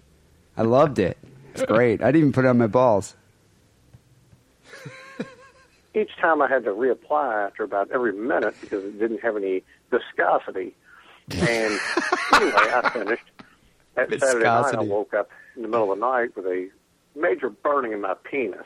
I 0.56 0.62
loved 0.62 1.00
it. 1.00 1.18
It's 1.54 1.64
great. 1.66 2.02
I'd 2.02 2.16
even 2.16 2.32
put 2.32 2.46
it 2.46 2.48
on 2.48 2.58
my 2.58 2.68
balls. 2.68 3.16
Each 5.96 6.16
time 6.20 6.42
I 6.42 6.48
had 6.48 6.64
to 6.66 6.72
reapply 6.72 7.48
after 7.48 7.64
about 7.64 7.92
every 7.92 8.14
minute 8.14 8.56
because 8.62 8.84
it 8.84 9.00
didn't 9.00 9.22
have 9.22 9.36
any 9.38 9.64
viscosity. 9.92 10.76
And 11.32 11.80
anyway, 12.34 12.54
I 12.56 12.90
finished. 12.92 13.24
That 13.96 14.10
Saturday 14.20 14.46
night, 14.46 14.76
I 14.76 14.82
woke 14.82 15.14
up 15.14 15.30
in 15.56 15.62
the 15.62 15.68
middle 15.68 15.92
of 15.92 16.00
the 16.00 16.06
night 16.06 16.36
with 16.36 16.46
a 16.46 16.70
major 17.16 17.50
burning 17.50 17.92
in 17.92 18.02
my 18.02 18.16
penis. 18.24 18.66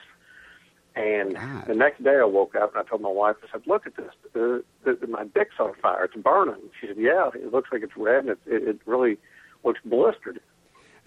And 0.96 1.38
the 1.68 1.76
next 1.76 2.04
day 2.04 2.18
I 2.20 2.26
woke 2.26 2.56
up 2.56 2.74
and 2.76 2.84
I 2.84 2.90
told 2.90 3.02
my 3.02 3.10
wife, 3.10 3.36
I 3.44 3.52
said, 3.52 3.68
look 3.68 3.86
at 3.86 3.96
this. 3.98 4.12
Uh, 4.34 4.94
my 5.08 5.26
dick's 5.26 5.56
on 5.60 5.74
fire. 5.76 6.06
It's 6.06 6.16
burning. 6.16 6.56
She 6.80 6.88
said, 6.88 6.96
yeah, 6.98 7.30
it 7.36 7.52
looks 7.54 7.70
like 7.72 7.84
it's 7.84 7.96
red 7.96 8.26
and 8.26 8.30
it, 8.30 8.40
it, 8.48 8.68
it 8.68 8.80
really 8.88 9.18
looks 9.64 9.80
blistered. 9.86 10.40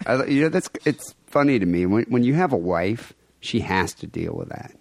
I, 0.05 0.25
you 0.25 0.43
know, 0.43 0.49
that's 0.49 0.69
it's 0.85 1.13
funny 1.27 1.59
to 1.59 1.65
me 1.65 1.85
when 1.85 2.05
when 2.05 2.23
you 2.23 2.33
have 2.35 2.53
a 2.53 2.57
wife, 2.57 3.13
she 3.39 3.59
has 3.59 3.93
to 3.95 4.07
deal 4.07 4.33
with 4.33 4.49
that. 4.49 4.73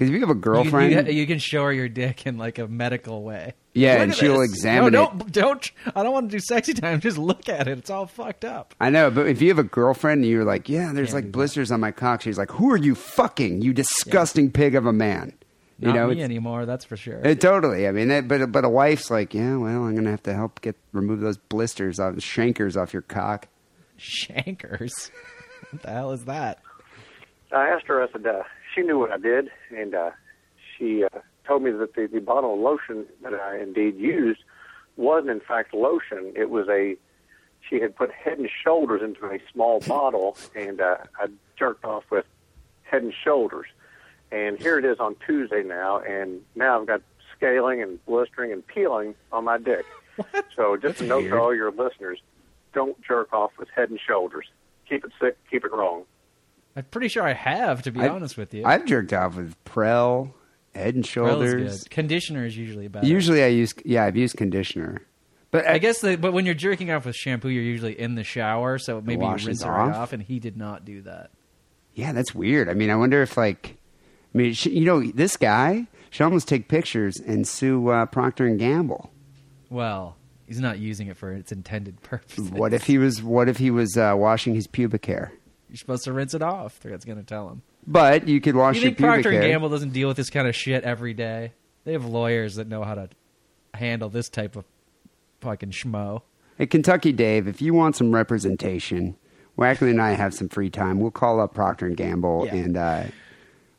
Because 0.00 0.08
if 0.08 0.14
you 0.14 0.20
have 0.20 0.30
a 0.30 0.34
You, 0.34 0.40
girlfriend, 0.40 1.08
you, 1.08 1.12
you 1.12 1.26
can 1.26 1.38
show 1.38 1.64
her 1.64 1.72
your 1.74 1.90
dick 1.90 2.26
in 2.26 2.38
like 2.38 2.58
a 2.58 2.66
medical 2.66 3.22
way. 3.22 3.52
Yeah, 3.74 3.92
Look 3.92 4.00
and 4.00 4.10
at 4.12 4.16
she'll 4.16 4.40
this. 4.40 4.50
examine 4.50 4.94
no, 4.94 5.04
it. 5.04 5.18
Don't, 5.18 5.32
don't. 5.32 5.70
I 5.94 6.02
don't 6.02 6.12
want 6.12 6.30
to 6.30 6.36
do 6.38 6.40
sexy 6.40 6.72
time. 6.72 7.00
Just 7.00 7.18
look 7.18 7.50
at 7.50 7.68
it. 7.68 7.76
It's 7.76 7.90
all 7.90 8.06
fucked 8.06 8.46
up. 8.46 8.74
I 8.80 8.88
know, 8.88 9.10
but 9.10 9.26
if 9.26 9.42
you 9.42 9.48
have 9.48 9.58
a 9.58 9.62
girlfriend 9.62 10.22
and 10.22 10.30
you're 10.30 10.44
like, 10.46 10.70
yeah, 10.70 10.92
there's 10.94 11.12
like 11.12 11.30
blisters 11.30 11.70
on 11.70 11.80
my 11.80 11.92
cock, 11.92 12.22
she's 12.22 12.38
like, 12.38 12.50
who 12.50 12.72
are 12.72 12.78
you 12.78 12.94
fucking? 12.94 13.60
You 13.60 13.74
disgusting 13.74 14.50
pig 14.50 14.74
of 14.74 14.86
a 14.86 14.92
man. 14.92 15.34
You 15.78 15.88
Not 15.88 15.94
know, 15.96 16.06
me 16.06 16.12
it's- 16.14 16.24
anymore. 16.24 16.64
That's 16.64 16.86
for 16.86 16.96
sure. 16.96 17.20
It, 17.20 17.40
totally. 17.42 17.86
I 17.86 17.92
mean, 17.92 18.10
it, 18.10 18.26
but 18.26 18.50
but 18.50 18.64
a 18.64 18.68
wife's 18.70 19.10
like, 19.10 19.34
yeah, 19.34 19.56
well, 19.58 19.84
I'm 19.84 19.94
gonna 19.94 20.10
have 20.10 20.22
to 20.22 20.32
help 20.34 20.62
get 20.62 20.76
remove 20.92 21.20
those 21.20 21.36
blisters 21.36 21.98
off, 22.00 22.16
chancres 22.20 22.76
off 22.76 22.92
your 22.94 23.02
cock. 23.02 23.48
Chancres. 23.98 25.10
what 25.70 25.82
the 25.82 25.90
hell 25.90 26.12
is 26.12 26.24
that? 26.24 26.60
I 27.52 27.68
asked 27.68 27.86
her, 27.86 28.02
I 28.02 28.10
said, 28.12 28.26
uh, 28.26 28.42
she 28.74 28.82
knew 28.82 28.98
what 28.98 29.10
I 29.10 29.18
did, 29.18 29.50
and 29.76 29.94
uh, 29.94 30.10
she 30.76 31.04
uh, 31.04 31.08
told 31.46 31.62
me 31.62 31.70
that 31.70 31.94
the, 31.94 32.06
the 32.06 32.20
bottle 32.20 32.54
of 32.54 32.60
lotion 32.60 33.06
that 33.22 33.34
I 33.34 33.58
indeed 33.58 33.96
used 33.98 34.40
wasn't, 34.96 35.30
in 35.30 35.40
fact, 35.40 35.74
lotion. 35.74 36.32
It 36.36 36.50
was 36.50 36.68
a, 36.68 36.96
she 37.68 37.80
had 37.80 37.96
put 37.96 38.10
head 38.12 38.38
and 38.38 38.48
shoulders 38.64 39.02
into 39.02 39.26
a 39.26 39.38
small 39.52 39.80
bottle, 39.86 40.36
and 40.54 40.80
uh, 40.80 40.98
I 41.18 41.26
jerked 41.58 41.84
off 41.84 42.04
with 42.10 42.26
head 42.82 43.02
and 43.02 43.14
shoulders. 43.24 43.66
And 44.32 44.58
here 44.58 44.78
it 44.78 44.84
is 44.84 45.00
on 45.00 45.16
Tuesday 45.26 45.62
now, 45.64 45.98
and 45.98 46.42
now 46.54 46.80
I've 46.80 46.86
got 46.86 47.02
scaling 47.36 47.82
and 47.82 48.04
blistering 48.06 48.52
and 48.52 48.64
peeling 48.64 49.14
on 49.32 49.44
my 49.44 49.58
dick. 49.58 49.84
So 50.54 50.76
just 50.76 51.00
a 51.00 51.04
note 51.04 51.22
to 51.22 51.38
all 51.38 51.54
your 51.54 51.70
listeners, 51.70 52.20
don't 52.74 53.00
jerk 53.02 53.32
off 53.32 53.52
with 53.58 53.68
head 53.70 53.90
and 53.90 53.98
shoulders. 53.98 54.46
Keep 54.88 55.04
it 55.06 55.12
sick, 55.20 55.38
keep 55.50 55.64
it 55.64 55.72
wrong. 55.72 56.04
I'm 56.80 56.86
pretty 56.90 57.08
sure 57.08 57.22
I 57.22 57.34
have, 57.34 57.82
to 57.82 57.92
be 57.92 58.00
I've- 58.00 58.08
honest 58.08 58.38
with 58.38 58.54
you. 58.54 58.64
I've 58.64 58.86
jerked 58.86 59.12
off 59.12 59.36
with 59.36 59.54
Prell, 59.64 60.32
Head 60.74 60.94
and 60.94 61.04
Shoulders. 61.04 61.82
good. 61.82 61.90
Conditioner 61.90 62.46
is 62.46 62.56
usually 62.56 62.88
better. 62.88 63.06
Usually, 63.06 63.42
I 63.44 63.48
use 63.48 63.74
yeah, 63.84 64.04
I've 64.04 64.16
used 64.16 64.38
conditioner. 64.38 65.02
But 65.50 65.66
I 65.66 65.76
guess, 65.76 66.00
the, 66.00 66.16
but 66.16 66.32
when 66.32 66.46
you're 66.46 66.54
jerking 66.54 66.90
off 66.90 67.04
with 67.04 67.16
shampoo, 67.16 67.50
you're 67.50 67.62
usually 67.62 68.00
in 68.00 68.14
the 68.14 68.24
shower, 68.24 68.78
so 68.78 69.02
maybe 69.02 69.26
you 69.26 69.30
rinse 69.32 69.60
it 69.60 69.66
off? 69.68 69.94
off. 69.94 70.12
And 70.14 70.22
he 70.22 70.38
did 70.38 70.56
not 70.56 70.86
do 70.86 71.02
that. 71.02 71.32
Yeah, 71.94 72.12
that's 72.12 72.34
weird. 72.34 72.70
I 72.70 72.74
mean, 72.74 72.88
I 72.88 72.96
wonder 72.96 73.20
if 73.20 73.36
like, 73.36 73.76
I 74.34 74.38
mean, 74.38 74.54
sh 74.54 74.66
you 74.66 74.86
know, 74.86 75.02
this 75.02 75.36
guy 75.36 75.86
should 76.08 76.24
almost 76.24 76.48
take 76.48 76.68
pictures 76.68 77.18
and 77.18 77.46
sue 77.46 77.88
uh, 77.88 78.06
Procter 78.06 78.46
and 78.46 78.58
Gamble. 78.58 79.12
Well, 79.68 80.16
he's 80.46 80.60
not 80.60 80.78
using 80.78 81.08
it 81.08 81.18
for 81.18 81.30
its 81.32 81.52
intended 81.52 82.00
purpose. 82.02 82.38
What 82.48 82.72
if 82.72 82.84
he 82.84 82.96
was? 82.96 83.22
What 83.22 83.50
if 83.50 83.58
he 83.58 83.70
was 83.70 83.98
uh, 83.98 84.14
washing 84.16 84.54
his 84.54 84.66
pubic 84.66 85.04
hair? 85.04 85.32
You're 85.70 85.76
supposed 85.76 86.04
to 86.04 86.12
rinse 86.12 86.34
it 86.34 86.42
off. 86.42 86.78
That's 86.80 87.04
going 87.04 87.18
to 87.18 87.24
tell 87.24 87.48
him. 87.48 87.62
But 87.86 88.28
you 88.28 88.40
could 88.40 88.56
wash 88.56 88.74
you 88.76 88.82
your 88.82 88.88
think 88.88 88.98
pubic 88.98 89.12
Procter 89.14 89.30
and 89.30 89.38
hair. 89.42 89.52
Gamble 89.52 89.68
doesn't 89.70 89.92
deal 89.92 90.08
with 90.08 90.16
this 90.16 90.28
kind 90.30 90.46
of 90.48 90.54
shit 90.54 90.84
every 90.84 91.14
day? 91.14 91.52
They 91.84 91.92
have 91.92 92.04
lawyers 92.04 92.56
that 92.56 92.68
know 92.68 92.82
how 92.84 92.94
to 92.96 93.08
handle 93.74 94.08
this 94.08 94.28
type 94.28 94.56
of 94.56 94.64
fucking 95.40 95.70
schmo. 95.70 96.22
Hey, 96.58 96.66
Kentucky 96.66 97.12
Dave, 97.12 97.48
if 97.48 97.62
you 97.62 97.72
want 97.72 97.96
some 97.96 98.12
representation, 98.12 99.16
Wackley 99.56 99.90
and 99.90 100.02
I 100.02 100.12
have 100.12 100.34
some 100.34 100.48
free 100.48 100.70
time. 100.70 101.00
We'll 101.00 101.10
call 101.10 101.40
up 101.40 101.54
Procter 101.54 101.86
and 101.86 101.96
Gamble 101.96 102.44
Yeah. 102.46 102.54
and 102.56 102.76
uh, 102.76 103.02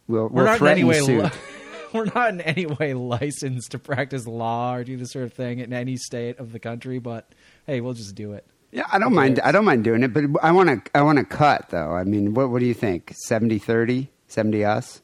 we'll 0.07 0.23
We're 0.29 0.29
we'll 0.29 0.45
not 0.45 0.53
in 0.53 0.57
threaten 0.59 0.79
any 0.79 0.89
way. 0.89 0.99
suit. 1.01 1.23
Li- 1.23 1.29
we're 1.93 2.05
not 2.05 2.29
in 2.29 2.41
any 2.41 2.65
way 2.65 2.93
licensed 2.93 3.71
to 3.71 3.79
practice 3.79 4.25
law 4.25 4.75
or 4.75 4.83
do 4.83 4.97
this 4.97 5.11
sort 5.11 5.25
of 5.25 5.33
thing 5.33 5.59
in 5.59 5.73
any 5.73 5.97
state 5.97 6.39
of 6.39 6.51
the 6.53 6.59
country. 6.59 6.97
But 6.99 7.29
hey, 7.67 7.81
we'll 7.81 7.93
just 7.93 8.15
do 8.15 8.33
it. 8.33 8.47
Yeah, 8.71 8.85
I 8.91 8.99
don't 8.99 9.13
mind. 9.13 9.39
I 9.43 9.51
don't 9.51 9.65
mind 9.65 9.83
doing 9.83 10.03
it, 10.03 10.13
but 10.13 10.23
I 10.41 10.51
want 10.51 10.69
to. 10.85 10.91
I 10.97 11.01
want 11.01 11.17
to 11.19 11.25
cut 11.25 11.69
though. 11.69 11.91
I 11.91 12.03
mean, 12.05 12.33
what 12.33 12.49
what 12.49 12.59
do 12.59 12.65
you 12.65 12.73
think? 12.73 13.13
70-30? 13.29 14.07
70 14.27 14.63
us? 14.65 15.01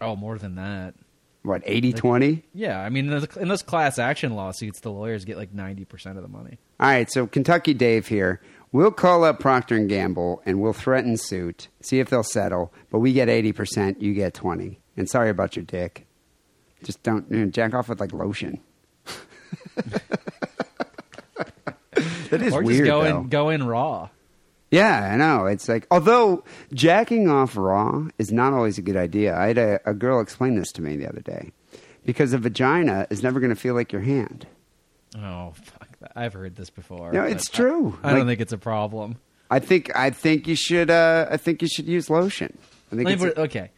Oh, 0.00 0.14
more 0.16 0.38
than 0.38 0.54
that. 0.54 0.94
What 1.42 1.64
80-20? 1.64 2.42
Yeah, 2.54 2.80
I 2.80 2.88
mean, 2.88 3.06
in 3.06 3.10
those- 3.10 3.36
in 3.36 3.48
those 3.48 3.62
class 3.64 3.98
action 3.98 4.34
lawsuits, 4.36 4.78
the 4.78 4.92
lawyers 4.92 5.24
get 5.24 5.36
like 5.36 5.52
ninety 5.52 5.84
percent 5.84 6.16
of 6.16 6.22
the 6.22 6.28
money. 6.28 6.58
All 6.78 6.86
right, 6.88 7.10
so 7.10 7.26
Kentucky 7.26 7.74
Dave 7.74 8.06
here. 8.06 8.40
We'll 8.70 8.92
call 8.92 9.24
up 9.24 9.40
Procter 9.40 9.74
and 9.76 9.88
Gamble 9.88 10.40
and 10.46 10.60
we'll 10.60 10.72
threaten 10.72 11.16
suit. 11.16 11.68
See 11.80 11.98
if 11.98 12.08
they'll 12.10 12.22
settle. 12.22 12.72
But 12.90 13.00
we 13.00 13.12
get 13.12 13.28
eighty 13.28 13.50
percent. 13.52 14.00
You 14.00 14.14
get 14.14 14.34
twenty. 14.34 14.78
And 14.96 15.10
sorry 15.10 15.30
about 15.30 15.56
your 15.56 15.64
dick. 15.64 16.06
Just 16.84 17.02
don't 17.02 17.28
you 17.30 17.38
know, 17.38 17.46
jack 17.50 17.74
off 17.74 17.88
with 17.88 17.98
like 18.00 18.12
lotion. 18.12 18.60
that 22.32 22.42
is 22.42 22.52
or 22.52 22.62
weird. 22.62 22.78
just 22.78 22.86
go 22.90 23.02
though. 23.02 23.20
in, 23.20 23.28
go 23.28 23.48
in 23.50 23.62
raw. 23.66 24.08
Yeah, 24.70 25.10
I 25.12 25.16
know. 25.16 25.44
It's 25.46 25.68
like, 25.68 25.86
although 25.90 26.44
jacking 26.72 27.28
off 27.28 27.56
raw 27.56 28.08
is 28.18 28.32
not 28.32 28.54
always 28.54 28.78
a 28.78 28.82
good 28.82 28.96
idea. 28.96 29.36
I 29.36 29.48
had 29.48 29.58
a, 29.58 29.80
a 29.84 29.92
girl 29.92 30.20
explain 30.20 30.54
this 30.54 30.72
to 30.72 30.82
me 30.82 30.96
the 30.96 31.06
other 31.06 31.20
day. 31.20 31.52
Because 32.04 32.32
a 32.32 32.38
vagina 32.38 33.06
is 33.10 33.22
never 33.22 33.38
going 33.38 33.50
to 33.54 33.60
feel 33.60 33.74
like 33.74 33.92
your 33.92 34.00
hand. 34.00 34.46
Oh 35.16 35.52
fuck! 35.54 35.98
That. 36.00 36.12
I've 36.16 36.32
heard 36.32 36.56
this 36.56 36.70
before. 36.70 37.12
No, 37.12 37.22
it's 37.22 37.48
true. 37.48 37.98
I, 38.02 38.10
I 38.10 38.16
don't 38.16 38.26
think 38.26 38.40
it's 38.40 38.52
a 38.52 38.58
problem. 38.58 39.16
I 39.50 39.58
think 39.58 39.94
I 39.94 40.10
think 40.10 40.48
you 40.48 40.56
should. 40.56 40.90
Uh, 40.90 41.28
I 41.30 41.36
think 41.36 41.62
you 41.62 41.68
should 41.68 41.86
use 41.86 42.08
lotion. 42.10 42.58
I 42.90 42.96
think 42.96 43.08
Let 43.08 43.20
me 43.20 43.26
it's 43.26 43.34
put 43.34 43.42
okay, 43.44 43.70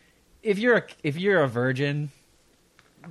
if 0.43 0.59
you're 0.59 0.77
a, 0.77 0.83
if 1.03 1.19
you're 1.19 1.43
a 1.43 1.49
virgin, 1.49 2.13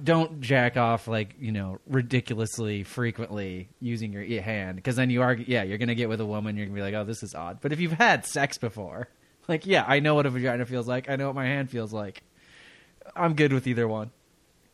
don't 0.01 0.41
jack 0.41 0.77
off 0.77 1.07
like 1.07 1.35
you 1.39 1.51
know 1.51 1.79
ridiculously 1.87 2.83
frequently 2.83 3.69
using 3.79 4.13
your 4.13 4.41
hand 4.41 4.75
because 4.77 4.95
then 4.95 5.09
you 5.09 5.21
are 5.21 5.33
yeah 5.33 5.63
you're 5.63 5.77
gonna 5.77 5.95
get 5.95 6.09
with 6.09 6.21
a 6.21 6.25
woman 6.25 6.55
you're 6.57 6.65
gonna 6.65 6.75
be 6.75 6.81
like 6.81 6.93
oh 6.93 7.03
this 7.03 7.23
is 7.23 7.35
odd. 7.35 7.59
But 7.61 7.71
if 7.73 7.79
you've 7.79 7.91
had 7.91 8.25
sex 8.25 8.57
before, 8.57 9.09
like 9.47 9.65
yeah 9.65 9.83
I 9.87 9.99
know 9.99 10.15
what 10.15 10.25
a 10.25 10.29
vagina 10.29 10.65
feels 10.65 10.87
like. 10.87 11.09
I 11.09 11.15
know 11.15 11.27
what 11.27 11.35
my 11.35 11.45
hand 11.45 11.69
feels 11.69 11.93
like. 11.93 12.23
I'm 13.15 13.33
good 13.33 13.51
with 13.53 13.67
either 13.67 13.87
one. 13.87 14.11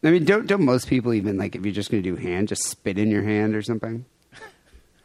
I 0.03 0.11
mean, 0.11 0.23
don't 0.23 0.47
don't 0.47 0.63
most 0.63 0.87
people 0.87 1.13
even 1.13 1.37
like 1.37 1.55
if 1.55 1.65
you're 1.65 1.73
just 1.73 1.89
to 1.91 2.01
do 2.01 2.15
hand, 2.15 2.47
just 2.47 2.63
spit 2.63 2.97
in 2.97 3.11
your 3.11 3.23
hand 3.23 3.55
or 3.55 3.61
something, 3.61 4.05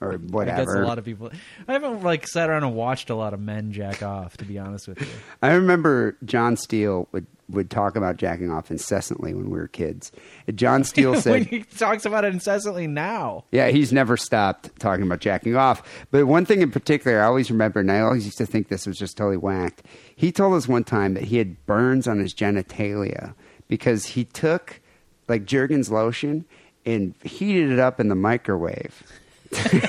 or 0.01 0.13
whatever. 0.31 0.83
a 0.83 0.87
lot 0.87 0.99
of 0.99 1.05
people. 1.05 1.31
I 1.67 1.73
haven't 1.73 2.03
like 2.03 2.29
sat 2.29 2.49
around 2.49 2.63
and 2.63 2.75
watched 2.77 3.11
a 3.11 3.15
lot 3.15 3.35
of 3.35 3.41
men 3.41 3.73
jack 3.73 4.03
off. 4.03 4.37
To 4.37 4.45
be 4.45 4.59
honest 4.59 4.87
with 4.87 5.01
you. 5.01 5.09
I 5.43 5.55
remember 5.55 6.17
John 6.25 6.57
Steele 6.57 7.09
would 7.11 7.27
would 7.49 7.71
talk 7.71 7.97
about 7.97 8.17
jacking 8.17 8.51
off 8.51 8.71
incessantly 8.71 9.35
when 9.35 9.51
we 9.51 9.59
were 9.59 9.69
kids. 9.69 10.13
John 10.55 10.85
Steele 10.85 11.21
said, 11.21 11.47
he 11.47 11.63
talks 11.63 12.05
about 12.05 12.25
it 12.25 12.33
incessantly 12.33 12.87
now. 12.87 13.45
Yeah, 13.53 13.69
he's 13.69 13.93
never 13.93 14.17
stopped 14.17 14.79
talking 14.79 15.05
about 15.05 15.21
jacking 15.21 15.57
off. 15.57 15.83
But 16.11 16.27
one 16.27 16.45
thing 16.47 16.63
in 16.63 16.71
particular, 16.71 17.21
I 17.21 17.27
always 17.27 17.51
remember, 17.51 17.81
and 17.81 17.93
I 17.93 18.01
always 18.01 18.25
used 18.25 18.39
to 18.39 18.47
think 18.47 18.69
this 18.69 18.87
was 18.87 18.99
just 18.99 19.17
totally 19.17 19.37
whacked. 19.37 19.83
He 20.17 20.33
told 20.33 20.55
us 20.55 20.69
one 20.69 20.85
time 20.85 21.15
that 21.15 21.25
he 21.25 21.39
had 21.39 21.65
burns 21.67 22.09
on 22.09 22.19
his 22.19 22.35
genitalia 22.35 23.35
because 23.69 24.07
he 24.07 24.25
took 24.25 24.81
like 25.29 25.45
Jergens 25.45 25.91
lotion 25.91 26.45
and 26.87 27.15
heated 27.25 27.71
it 27.71 27.79
up 27.79 28.01
in 28.01 28.09
the 28.09 28.15
microwave. 28.15 29.03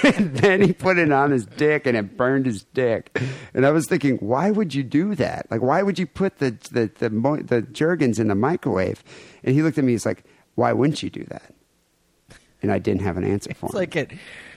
And 0.03 0.35
then 0.37 0.61
he 0.61 0.73
put 0.73 0.97
it 0.97 1.11
on 1.11 1.31
his 1.31 1.45
dick 1.45 1.85
and 1.87 1.97
it 1.97 2.17
burned 2.17 2.45
his 2.45 2.63
dick. 2.73 3.19
And 3.53 3.65
I 3.65 3.71
was 3.71 3.87
thinking, 3.87 4.17
why 4.17 4.51
would 4.51 4.73
you 4.73 4.83
do 4.83 5.15
that? 5.15 5.47
Like, 5.49 5.61
why 5.61 5.81
would 5.81 5.97
you 5.99 6.05
put 6.05 6.39
the 6.39 6.51
the 6.71 6.91
the, 6.99 7.09
mo- 7.09 7.41
the 7.41 7.61
Jergens 7.61 8.19
in 8.19 8.27
the 8.27 8.35
microwave? 8.35 9.03
And 9.43 9.55
he 9.55 9.61
looked 9.63 9.77
at 9.77 9.83
me. 9.83 9.93
He's 9.93 10.05
like, 10.05 10.23
why 10.55 10.73
wouldn't 10.73 11.01
you 11.03 11.09
do 11.09 11.23
that? 11.25 11.53
And 12.61 12.71
I 12.71 12.79
didn't 12.79 13.01
have 13.01 13.17
an 13.17 13.23
answer 13.23 13.53
for 13.53 13.65
him. 13.65 13.69
It's 13.69 13.73
him. 13.73 13.79
like 13.79 13.95
at 13.95 14.11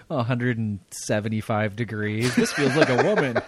175 0.09 1.77
degrees. 1.77 2.35
This 2.35 2.53
feels 2.53 2.75
like 2.77 2.89
a 2.89 3.03
woman. 3.03 3.39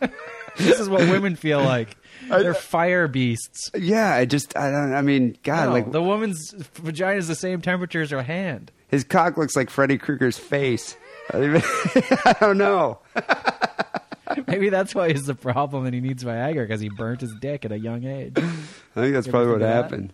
this 0.56 0.80
is 0.80 0.88
what 0.88 1.00
women 1.10 1.36
feel 1.36 1.62
like. 1.62 1.96
They're 2.28 2.54
fire 2.54 3.06
beasts. 3.08 3.70
Yeah, 3.76 4.14
I 4.14 4.24
just 4.24 4.56
I 4.56 4.70
don't. 4.70 4.94
I 4.94 5.02
mean, 5.02 5.36
God, 5.42 5.66
No, 5.66 5.72
like 5.72 5.92
the 5.92 6.02
woman's 6.02 6.52
vagina 6.74 7.18
is 7.18 7.28
the 7.28 7.34
same 7.34 7.60
temperature 7.60 8.00
as 8.00 8.10
her 8.10 8.22
hand. 8.22 8.70
His 8.88 9.04
cock 9.04 9.36
looks 9.36 9.56
like 9.56 9.70
Freddy 9.70 9.98
Krueger's 9.98 10.38
face. 10.38 10.96
I, 11.32 11.38
don't 11.38 11.44
even- 11.56 11.62
I 12.26 12.36
don't 12.40 12.58
know. 12.58 12.98
Maybe 14.46 14.68
that's 14.68 14.94
why 14.94 15.10
he's 15.12 15.26
the 15.26 15.34
problem 15.34 15.84
and 15.86 15.94
he 15.94 16.00
needs 16.00 16.24
Viagra 16.24 16.66
because 16.66 16.80
he 16.80 16.88
burnt 16.88 17.20
his 17.20 17.34
dick 17.40 17.64
at 17.64 17.72
a 17.72 17.78
young 17.78 18.04
age. 18.04 18.32
I 18.36 18.40
think 19.00 19.14
that's 19.14 19.26
You 19.26 19.32
probably 19.32 19.52
what 19.52 19.60
that? 19.60 19.84
happened. 19.84 20.12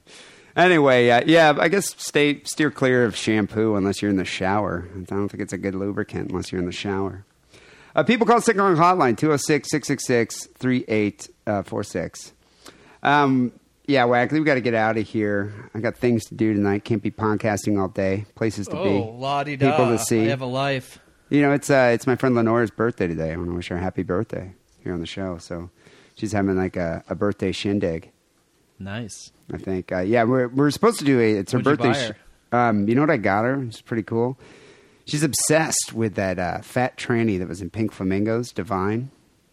Anyway, 0.56 1.08
uh, 1.10 1.22
yeah, 1.26 1.54
I 1.58 1.68
guess 1.68 1.94
stay 1.96 2.42
steer 2.44 2.70
clear 2.70 3.04
of 3.04 3.14
shampoo 3.16 3.76
unless 3.76 4.02
you're 4.02 4.10
in 4.10 4.16
the 4.16 4.24
shower. 4.24 4.88
I 4.94 5.00
don't 5.04 5.28
think 5.28 5.42
it's 5.42 5.52
a 5.52 5.58
good 5.58 5.74
lubricant 5.76 6.30
unless 6.30 6.50
you're 6.52 6.58
in 6.60 6.66
the 6.66 6.72
shower. 6.72 7.24
Uh, 7.94 8.02
people 8.02 8.26
call 8.26 8.40
Sick 8.40 8.56
Hotline 8.56 9.16
206 9.16 9.70
666 9.70 10.46
3846. 10.58 12.32
Yeah, 13.90 14.04
Wackley, 14.04 14.38
we 14.38 14.44
got 14.44 14.54
to 14.54 14.60
get 14.60 14.74
out 14.74 14.96
of 14.96 15.08
here. 15.08 15.52
I 15.74 15.80
got 15.80 15.96
things 15.96 16.24
to 16.26 16.36
do 16.36 16.54
tonight. 16.54 16.84
Can't 16.84 17.02
be 17.02 17.10
podcasting 17.10 17.76
all 17.76 17.88
day. 17.88 18.24
Places 18.36 18.68
to 18.68 18.76
be. 18.76 18.78
Oh, 18.78 19.16
la-di-da. 19.18 19.68
People 19.72 19.86
to 19.88 19.98
see. 19.98 20.26
I 20.26 20.28
have 20.28 20.42
a 20.42 20.46
life. 20.46 21.00
You 21.28 21.42
know, 21.42 21.50
it's 21.52 21.68
uh, 21.70 21.90
it's 21.92 22.06
my 22.06 22.14
friend 22.14 22.36
Lenora's 22.36 22.70
birthday 22.70 23.08
today. 23.08 23.32
I 23.32 23.36
want 23.36 23.48
to 23.48 23.54
wish 23.56 23.66
her 23.66 23.76
a 23.76 23.80
happy 23.80 24.04
birthday 24.04 24.54
here 24.84 24.92
on 24.94 25.00
the 25.00 25.06
show. 25.06 25.38
So 25.38 25.70
she's 26.14 26.30
having 26.30 26.56
like 26.56 26.76
a, 26.76 27.02
a 27.08 27.16
birthday 27.16 27.50
shindig. 27.50 28.12
Nice. 28.78 29.32
I 29.52 29.58
think. 29.58 29.90
Uh, 29.90 29.98
yeah, 30.02 30.22
we're 30.22 30.46
we're 30.46 30.70
supposed 30.70 31.00
to 31.00 31.04
do 31.04 31.18
a. 31.18 31.32
It's 31.38 31.50
her 31.50 31.58
What'd 31.58 31.80
you 31.80 31.84
birthday. 31.88 32.08
buy 32.10 32.14
sh- 32.14 32.18
um, 32.52 32.88
you 32.88 32.94
know 32.94 33.00
what 33.00 33.10
I 33.10 33.16
got 33.16 33.44
her? 33.44 33.60
It's 33.64 33.80
pretty 33.80 34.04
cool. 34.04 34.38
She's 35.04 35.24
obsessed 35.24 35.92
with 35.94 36.14
that 36.14 36.38
uh, 36.38 36.60
fat 36.60 36.96
tranny 36.96 37.40
that 37.40 37.48
was 37.48 37.60
in 37.60 37.70
Pink 37.70 37.90
Flamingos, 37.90 38.52
Divine. 38.52 39.10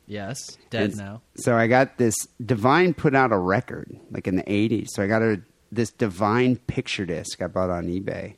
Yes. 0.08 0.58
Dead 0.70 0.96
now. 0.96 1.22
So 1.36 1.56
I 1.56 1.68
got 1.68 1.98
this. 1.98 2.16
Divine 2.44 2.94
put 2.94 3.14
out 3.14 3.32
a 3.34 3.38
record 3.38 3.94
like 4.10 4.28
in 4.28 4.38
the 4.38 4.44
'80s. 4.44 4.88
So 4.92 5.04
I 5.04 5.08
got 5.08 5.22
her 5.22 5.46
this 5.72 5.92
Divine 5.92 6.56
picture 6.56 7.06
disc 7.06 7.42
I 7.42 7.48
bought 7.48 7.70
on 7.70 7.88
eBay. 7.88 8.36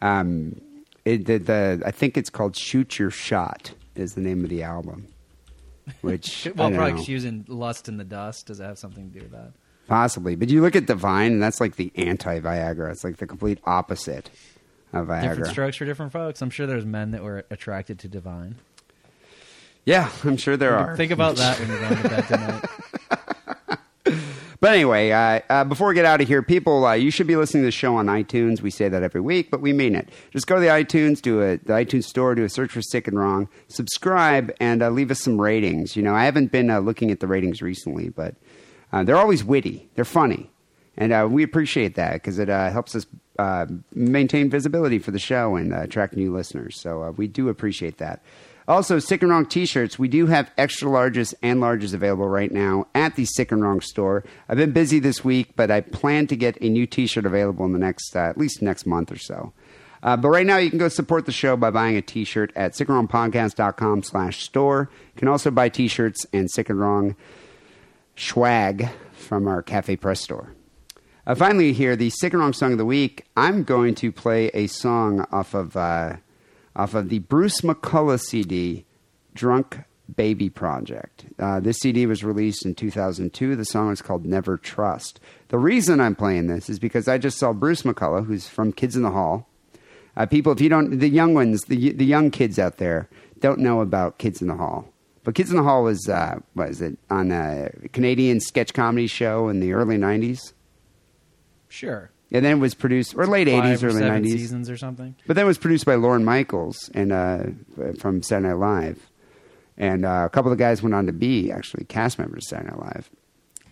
Um, 0.00 0.60
it, 1.04 1.26
the, 1.26 1.38
the 1.38 1.82
I 1.86 1.90
think 1.90 2.16
it's 2.16 2.30
called 2.30 2.56
"Shoot 2.56 2.98
Your 2.98 3.10
Shot" 3.10 3.72
is 3.94 4.14
the 4.14 4.20
name 4.20 4.42
of 4.44 4.50
the 4.50 4.62
album. 4.62 5.06
Which 6.00 6.46
I 6.46 6.50
Well, 6.50 6.68
don't 6.68 6.76
probably 6.76 6.92
know. 6.92 6.96
'cause 6.98 7.06
she 7.06 7.14
was 7.14 7.24
in 7.24 7.44
Lust 7.48 7.88
in 7.88 7.96
the 7.96 8.04
Dust. 8.04 8.46
Does 8.46 8.60
it 8.60 8.64
have 8.64 8.78
something 8.78 9.10
to 9.10 9.18
do 9.18 9.24
with 9.24 9.32
that? 9.32 9.52
Possibly. 9.88 10.36
But 10.36 10.48
you 10.48 10.62
look 10.62 10.74
at 10.76 10.86
Divine, 10.86 11.32
and 11.32 11.42
that's 11.42 11.60
like 11.60 11.76
the 11.76 11.92
anti 11.96 12.40
Viagra. 12.40 12.90
It's 12.90 13.04
like 13.04 13.18
the 13.18 13.26
complete 13.26 13.58
opposite 13.64 14.30
of 14.92 15.08
Viagra. 15.08 15.22
Different 15.30 15.46
strokes 15.48 15.76
for 15.76 15.84
different 15.84 16.12
folks. 16.12 16.40
I'm 16.42 16.50
sure 16.50 16.66
there's 16.66 16.84
men 16.86 17.10
that 17.12 17.22
were 17.22 17.44
attracted 17.50 17.98
to 18.00 18.08
Divine. 18.08 18.56
Yeah, 19.84 20.10
I'm 20.24 20.36
sure 20.36 20.56
there 20.56 20.76
are. 20.76 20.96
Think 20.96 21.12
about 21.12 21.36
that 21.36 21.58
when 21.58 21.68
you're 21.68 21.80
going 21.80 21.96
to 21.96 22.08
bed 22.08 22.26
tonight. 22.28 22.64
But 24.62 24.74
anyway, 24.74 25.10
uh, 25.10 25.40
uh, 25.50 25.64
before 25.64 25.88
we 25.88 25.94
get 25.96 26.04
out 26.04 26.20
of 26.20 26.28
here, 26.28 26.40
people, 26.40 26.86
uh, 26.86 26.92
you 26.92 27.10
should 27.10 27.26
be 27.26 27.34
listening 27.34 27.64
to 27.64 27.66
the 27.66 27.72
show 27.72 27.96
on 27.96 28.06
iTunes. 28.06 28.60
We 28.60 28.70
say 28.70 28.88
that 28.88 29.02
every 29.02 29.20
week, 29.20 29.50
but 29.50 29.60
we 29.60 29.72
mean 29.72 29.96
it. 29.96 30.08
Just 30.30 30.46
go 30.46 30.54
to 30.54 30.60
the 30.60 30.68
iTunes, 30.68 31.20
do 31.20 31.42
a, 31.42 31.56
the 31.56 31.72
iTunes 31.72 32.04
store, 32.04 32.36
do 32.36 32.44
a 32.44 32.48
search 32.48 32.70
for 32.70 32.80
Sick 32.80 33.08
and 33.08 33.18
Wrong, 33.18 33.48
subscribe, 33.66 34.54
and 34.60 34.80
uh, 34.80 34.90
leave 34.90 35.10
us 35.10 35.20
some 35.20 35.40
ratings. 35.40 35.96
You 35.96 36.04
know, 36.04 36.14
I 36.14 36.26
haven't 36.26 36.52
been 36.52 36.70
uh, 36.70 36.78
looking 36.78 37.10
at 37.10 37.18
the 37.18 37.26
ratings 37.26 37.60
recently, 37.60 38.10
but 38.10 38.36
uh, 38.92 39.02
they're 39.02 39.16
always 39.16 39.42
witty, 39.42 39.90
they're 39.96 40.04
funny, 40.04 40.48
and 40.96 41.12
uh, 41.12 41.26
we 41.28 41.42
appreciate 41.42 41.96
that 41.96 42.12
because 42.12 42.38
it 42.38 42.48
uh, 42.48 42.70
helps 42.70 42.94
us 42.94 43.04
uh, 43.40 43.66
maintain 43.94 44.48
visibility 44.48 45.00
for 45.00 45.10
the 45.10 45.18
show 45.18 45.56
and 45.56 45.74
uh, 45.74 45.80
attract 45.80 46.14
new 46.14 46.32
listeners. 46.32 46.78
So 46.78 47.02
uh, 47.02 47.10
we 47.10 47.26
do 47.26 47.48
appreciate 47.48 47.98
that. 47.98 48.22
Also, 48.72 48.98
Sick 48.98 49.20
and 49.20 49.30
Wrong 49.30 49.44
t-shirts. 49.44 49.98
We 49.98 50.08
do 50.08 50.28
have 50.28 50.50
extra 50.56 50.88
larges 50.88 51.34
and 51.42 51.60
larges 51.60 51.92
available 51.92 52.26
right 52.26 52.50
now 52.50 52.86
at 52.94 53.16
the 53.16 53.26
Sick 53.26 53.52
and 53.52 53.62
Wrong 53.62 53.82
store. 53.82 54.24
I've 54.48 54.56
been 54.56 54.72
busy 54.72 54.98
this 54.98 55.22
week, 55.22 55.54
but 55.56 55.70
I 55.70 55.82
plan 55.82 56.26
to 56.28 56.36
get 56.36 56.56
a 56.62 56.70
new 56.70 56.86
t-shirt 56.86 57.26
available 57.26 57.66
in 57.66 57.74
the 57.74 57.78
next, 57.78 58.16
uh, 58.16 58.20
at 58.20 58.38
least 58.38 58.62
next 58.62 58.86
month 58.86 59.12
or 59.12 59.18
so. 59.18 59.52
Uh, 60.02 60.16
but 60.16 60.30
right 60.30 60.46
now, 60.46 60.56
you 60.56 60.70
can 60.70 60.78
go 60.78 60.88
support 60.88 61.26
the 61.26 61.32
show 61.32 61.54
by 61.54 61.68
buying 61.68 61.98
a 61.98 62.00
t-shirt 62.00 62.50
at 62.56 62.72
sickandwrongpodcast.com 62.72 64.04
slash 64.04 64.42
store. 64.42 64.88
You 65.14 65.18
can 65.18 65.28
also 65.28 65.50
buy 65.50 65.68
t-shirts 65.68 66.24
and 66.32 66.50
Sick 66.50 66.70
and 66.70 66.80
Wrong 66.80 67.14
swag 68.16 68.88
from 69.12 69.48
our 69.48 69.62
Cafe 69.62 69.96
Press 69.96 70.22
store. 70.22 70.54
Uh, 71.26 71.34
finally, 71.34 71.74
here 71.74 71.94
the 71.94 72.08
sick 72.08 72.32
and 72.32 72.40
wrong 72.40 72.54
song 72.54 72.72
of 72.72 72.78
the 72.78 72.86
week. 72.86 73.26
I'm 73.36 73.64
going 73.64 73.94
to 73.96 74.10
play 74.10 74.46
a 74.54 74.66
song 74.66 75.26
off 75.30 75.52
of 75.52 75.76
uh, 75.76 76.16
off 76.74 76.94
of 76.94 77.08
the 77.08 77.20
Bruce 77.20 77.60
McCulloch 77.60 78.20
CD, 78.20 78.84
"Drunk 79.34 79.80
Baby 80.14 80.48
Project." 80.50 81.26
Uh, 81.38 81.60
this 81.60 81.78
CD 81.78 82.06
was 82.06 82.24
released 82.24 82.64
in 82.64 82.74
2002. 82.74 83.56
The 83.56 83.64
song 83.64 83.92
is 83.92 84.02
called 84.02 84.24
"Never 84.24 84.56
Trust." 84.56 85.20
The 85.48 85.58
reason 85.58 86.00
I'm 86.00 86.14
playing 86.14 86.46
this 86.46 86.68
is 86.70 86.78
because 86.78 87.08
I 87.08 87.18
just 87.18 87.38
saw 87.38 87.52
Bruce 87.52 87.82
McCulloch, 87.82 88.26
who's 88.26 88.48
from 88.48 88.72
Kids 88.72 88.96
in 88.96 89.02
the 89.02 89.10
Hall. 89.10 89.48
Uh, 90.16 90.26
people, 90.26 90.52
if 90.52 90.60
you 90.60 90.68
don't, 90.68 90.98
the 90.98 91.08
young 91.08 91.34
ones, 91.34 91.62
the 91.64 91.92
the 91.92 92.04
young 92.04 92.30
kids 92.30 92.58
out 92.58 92.76
there 92.78 93.08
don't 93.40 93.58
know 93.58 93.80
about 93.80 94.18
Kids 94.18 94.40
in 94.40 94.48
the 94.48 94.56
Hall. 94.56 94.92
But 95.24 95.34
Kids 95.34 95.50
in 95.50 95.56
the 95.56 95.62
Hall 95.62 95.84
was 95.84 96.08
uh, 96.08 96.40
what 96.54 96.68
is 96.68 96.80
it 96.80 96.98
on 97.10 97.30
a 97.30 97.70
Canadian 97.92 98.40
sketch 98.40 98.74
comedy 98.74 99.06
show 99.06 99.48
in 99.48 99.60
the 99.60 99.72
early 99.72 99.96
'90s. 99.96 100.52
Sure. 101.68 102.10
And 102.34 102.44
then 102.44 102.56
it 102.56 102.60
was 102.60 102.74
produced, 102.74 103.14
or 103.14 103.26
late 103.26 103.46
Five 103.46 103.78
80s, 103.78 103.82
or 103.82 103.86
early 103.88 103.98
seven 103.98 104.24
90s. 104.24 104.32
seasons 104.32 104.70
or 104.70 104.76
something. 104.78 105.14
But 105.26 105.36
then 105.36 105.44
it 105.44 105.48
was 105.48 105.58
produced 105.58 105.84
by 105.84 105.96
Lorne 105.96 106.24
Michaels 106.24 106.90
and 106.94 107.12
uh, 107.12 107.42
from 107.98 108.22
Saturday 108.22 108.48
Night 108.48 108.54
Live. 108.58 109.10
And 109.76 110.04
uh, 110.06 110.22
a 110.26 110.28
couple 110.30 110.50
of 110.50 110.56
the 110.56 110.62
guys 110.62 110.82
went 110.82 110.94
on 110.94 111.06
to 111.06 111.12
be 111.12 111.52
actually 111.52 111.84
cast 111.84 112.18
members 112.18 112.44
of 112.46 112.48
Saturday 112.48 112.70
Night 112.70 112.80
Live. 112.80 113.10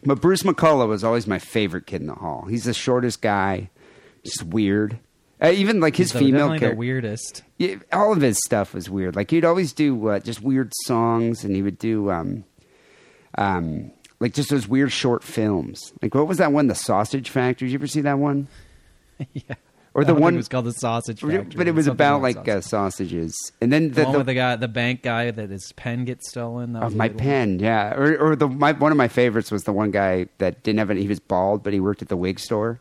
But 0.04 0.20
Bruce 0.20 0.42
McCulloch 0.42 0.88
was 0.88 1.04
always 1.04 1.26
my 1.26 1.38
favorite 1.38 1.86
kid 1.86 2.00
in 2.02 2.06
the 2.06 2.14
hall. 2.14 2.46
He's 2.48 2.64
the 2.64 2.74
shortest 2.74 3.22
guy, 3.22 3.70
just 4.24 4.42
weird. 4.42 4.98
Uh, 5.42 5.50
even 5.52 5.80
like 5.80 5.96
his 5.96 6.12
the- 6.12 6.18
female 6.18 6.48
definitely 6.50 6.68
the 6.68 6.74
weirdest. 6.76 7.42
Yeah, 7.56 7.76
all 7.92 8.12
of 8.12 8.20
his 8.20 8.38
stuff 8.44 8.74
was 8.74 8.90
weird. 8.90 9.16
Like 9.16 9.30
he'd 9.30 9.44
always 9.44 9.72
do 9.72 10.08
uh, 10.08 10.18
just 10.20 10.42
weird 10.42 10.72
songs, 10.84 11.44
and 11.44 11.54
he 11.56 11.62
would 11.62 11.78
do 11.78 12.10
um, 12.10 12.44
um, 13.38 13.90
like 14.20 14.34
just 14.34 14.50
those 14.50 14.68
weird 14.68 14.92
short 14.92 15.24
films. 15.24 15.92
Like 16.02 16.14
what 16.14 16.28
was 16.28 16.38
that 16.38 16.52
one? 16.52 16.66
The 16.68 16.74
Sausage 16.74 17.30
Factory. 17.30 17.66
Did 17.68 17.72
you 17.72 17.78
ever 17.78 17.86
see 17.86 18.02
that 18.02 18.18
one? 18.18 18.46
yeah. 19.32 19.54
Or 19.92 20.04
the 20.04 20.14
one 20.14 20.34
it 20.34 20.36
was 20.36 20.46
called 20.48 20.66
the 20.66 20.72
Sausage 20.72 21.20
Factory. 21.20 21.42
but 21.56 21.66
it 21.66 21.74
was 21.74 21.88
about 21.88 22.22
like 22.22 22.46
uh, 22.46 22.60
sausages, 22.60 23.34
and 23.60 23.72
then 23.72 23.88
The, 23.88 23.94
the, 23.94 24.02
one 24.04 24.12
the- 24.12 24.18
with 24.18 24.26
the 24.28 24.34
guy, 24.34 24.54
the 24.54 24.68
bank 24.68 25.02
guy, 25.02 25.32
that 25.32 25.50
his 25.50 25.72
pen 25.72 26.04
gets 26.04 26.30
stolen. 26.30 26.76
Of 26.76 26.94
my 26.94 27.08
good 27.08 27.16
one. 27.16 27.24
pen, 27.24 27.58
yeah. 27.58 27.94
Or, 27.94 28.16
or 28.18 28.36
the 28.36 28.46
my, 28.46 28.70
one 28.70 28.92
of 28.92 28.96
my 28.98 29.08
favorites 29.08 29.50
was 29.50 29.64
the 29.64 29.72
one 29.72 29.90
guy 29.90 30.26
that 30.38 30.62
didn't 30.62 30.78
have 30.78 30.90
any. 30.90 31.02
He 31.02 31.08
was 31.08 31.18
bald, 31.18 31.64
but 31.64 31.72
he 31.72 31.80
worked 31.80 32.02
at 32.02 32.08
the 32.08 32.16
wig 32.16 32.38
store. 32.38 32.80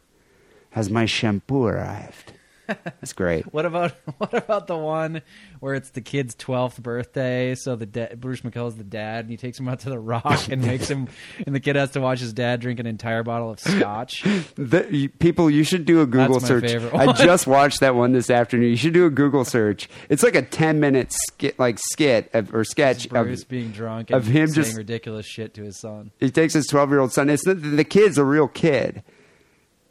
Has 0.72 0.91
my 0.91 1.06
shampoo 1.07 1.66
arrived? 1.66 2.34
That's 2.83 3.13
great. 3.13 3.51
What 3.53 3.65
about 3.65 3.91
what 4.17 4.33
about 4.33 4.67
the 4.67 4.77
one 4.77 5.21
where 5.59 5.73
it's 5.75 5.89
the 5.91 6.01
kid's 6.01 6.35
twelfth 6.35 6.81
birthday? 6.81 7.55
So 7.55 7.75
the 7.75 7.85
da- 7.85 8.15
Bruce 8.15 8.41
McCulloch's 8.41 8.75
the 8.75 8.83
dad, 8.83 9.25
and 9.25 9.29
he 9.31 9.37
takes 9.37 9.59
him 9.59 9.67
out 9.67 9.79
to 9.81 9.89
the 9.89 9.99
Rock 9.99 10.47
and 10.49 10.61
makes 10.61 10.89
him, 10.89 11.07
and 11.45 11.55
the 11.55 11.59
kid 11.59 11.75
has 11.75 11.91
to 11.91 12.01
watch 12.01 12.19
his 12.19 12.33
dad 12.33 12.59
drink 12.61 12.79
an 12.79 12.85
entire 12.85 13.23
bottle 13.23 13.51
of 13.51 13.59
scotch. 13.59 14.23
The, 14.55 14.87
you- 14.89 15.09
people, 15.09 15.49
you 15.49 15.63
should 15.63 15.85
do 15.85 16.01
a 16.01 16.05
Google 16.05 16.39
search. 16.39 16.71
I 16.93 17.13
just 17.13 17.47
watched 17.47 17.79
that 17.81 17.95
one 17.95 18.11
this 18.11 18.29
afternoon. 18.29 18.69
You 18.69 18.77
should 18.77 18.93
do 18.93 19.05
a 19.05 19.09
Google 19.09 19.45
search. 19.45 19.89
It's 20.09 20.23
like 20.23 20.35
a 20.35 20.41
ten 20.41 20.79
minute 20.79 21.11
skit, 21.11 21.57
like 21.59 21.79
skit 21.79 22.29
of, 22.33 22.53
or 22.53 22.63
sketch 22.63 23.05
of 23.05 23.11
Bruce 23.11 23.43
being 23.43 23.71
drunk 23.71 24.09
and 24.11 24.17
of 24.17 24.25
him 24.27 24.47
saying 24.47 24.65
just 24.65 24.77
ridiculous 24.77 25.25
shit 25.25 25.53
to 25.55 25.63
his 25.63 25.79
son. 25.79 26.11
he 26.19 26.29
takes 26.29 26.53
his 26.53 26.67
12 26.67 26.89
year 26.89 26.99
old 26.99 27.11
son. 27.11 27.29
It's 27.29 27.45
not, 27.45 27.57
the 27.61 27.83
kid's 27.83 28.17
a 28.17 28.23
real 28.25 28.47
kid. 28.47 29.03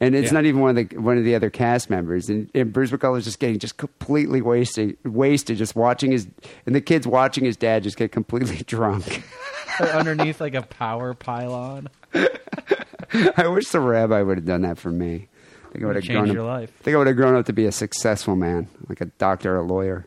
And 0.01 0.15
it's 0.15 0.29
Yeah. 0.29 0.35
not 0.35 0.45
even 0.47 0.61
one 0.61 0.79
of 0.79 0.89
the 0.89 0.97
one 0.99 1.19
of 1.19 1.25
the 1.25 1.35
other 1.35 1.51
cast 1.51 1.91
members. 1.91 2.29
And, 2.29 2.49
and 2.55 2.73
Bruce 2.73 2.91
McCulloch's 2.93 3.25
just 3.25 3.41
getting 3.41 3.59
just 3.59 3.77
completely 3.79 4.41
wasted, 4.41 4.97
wasted, 5.05 5.57
just 5.59 5.75
watching 5.75 6.12
his 6.12 6.29
and 6.66 6.75
the 6.75 6.81
kid's 6.81 7.07
watching 7.07 7.45
his 7.45 7.57
dad 7.57 7.83
just 7.83 7.97
get 7.97 8.12
completely 8.12 8.59
drunk. 8.66 9.25
Underneath 9.81 10.41
like 10.41 10.55
a 10.55 10.62
power 10.62 11.15
pylon. 11.15 11.89
I 13.37 13.47
wish 13.49 13.69
the 13.70 13.81
rabbi 13.81 14.23
would 14.23 14.39
have 14.39 14.47
done 14.47 14.62
that 14.62 14.79
for 14.79 14.91
me. 14.91 15.29
I 15.66 15.73
think 15.73 15.85
I 15.85 15.87
would 15.87 15.97
have 15.97 16.07
grown 16.07 16.27
your 16.33 16.43
up. 16.43 16.47
life. 16.61 16.73
I 16.81 16.83
think 16.85 16.95
I 16.95 16.99
would 16.99 17.07
have 17.07 17.16
grown 17.16 17.35
up 17.35 17.47
to 17.47 17.53
be 17.53 17.66
a 17.66 17.73
successful 17.73 18.37
man, 18.37 18.69
like 18.89 19.01
a 19.01 19.07
doctor, 19.07 19.55
or 19.57 19.59
a 19.59 19.62
lawyer. 19.62 20.07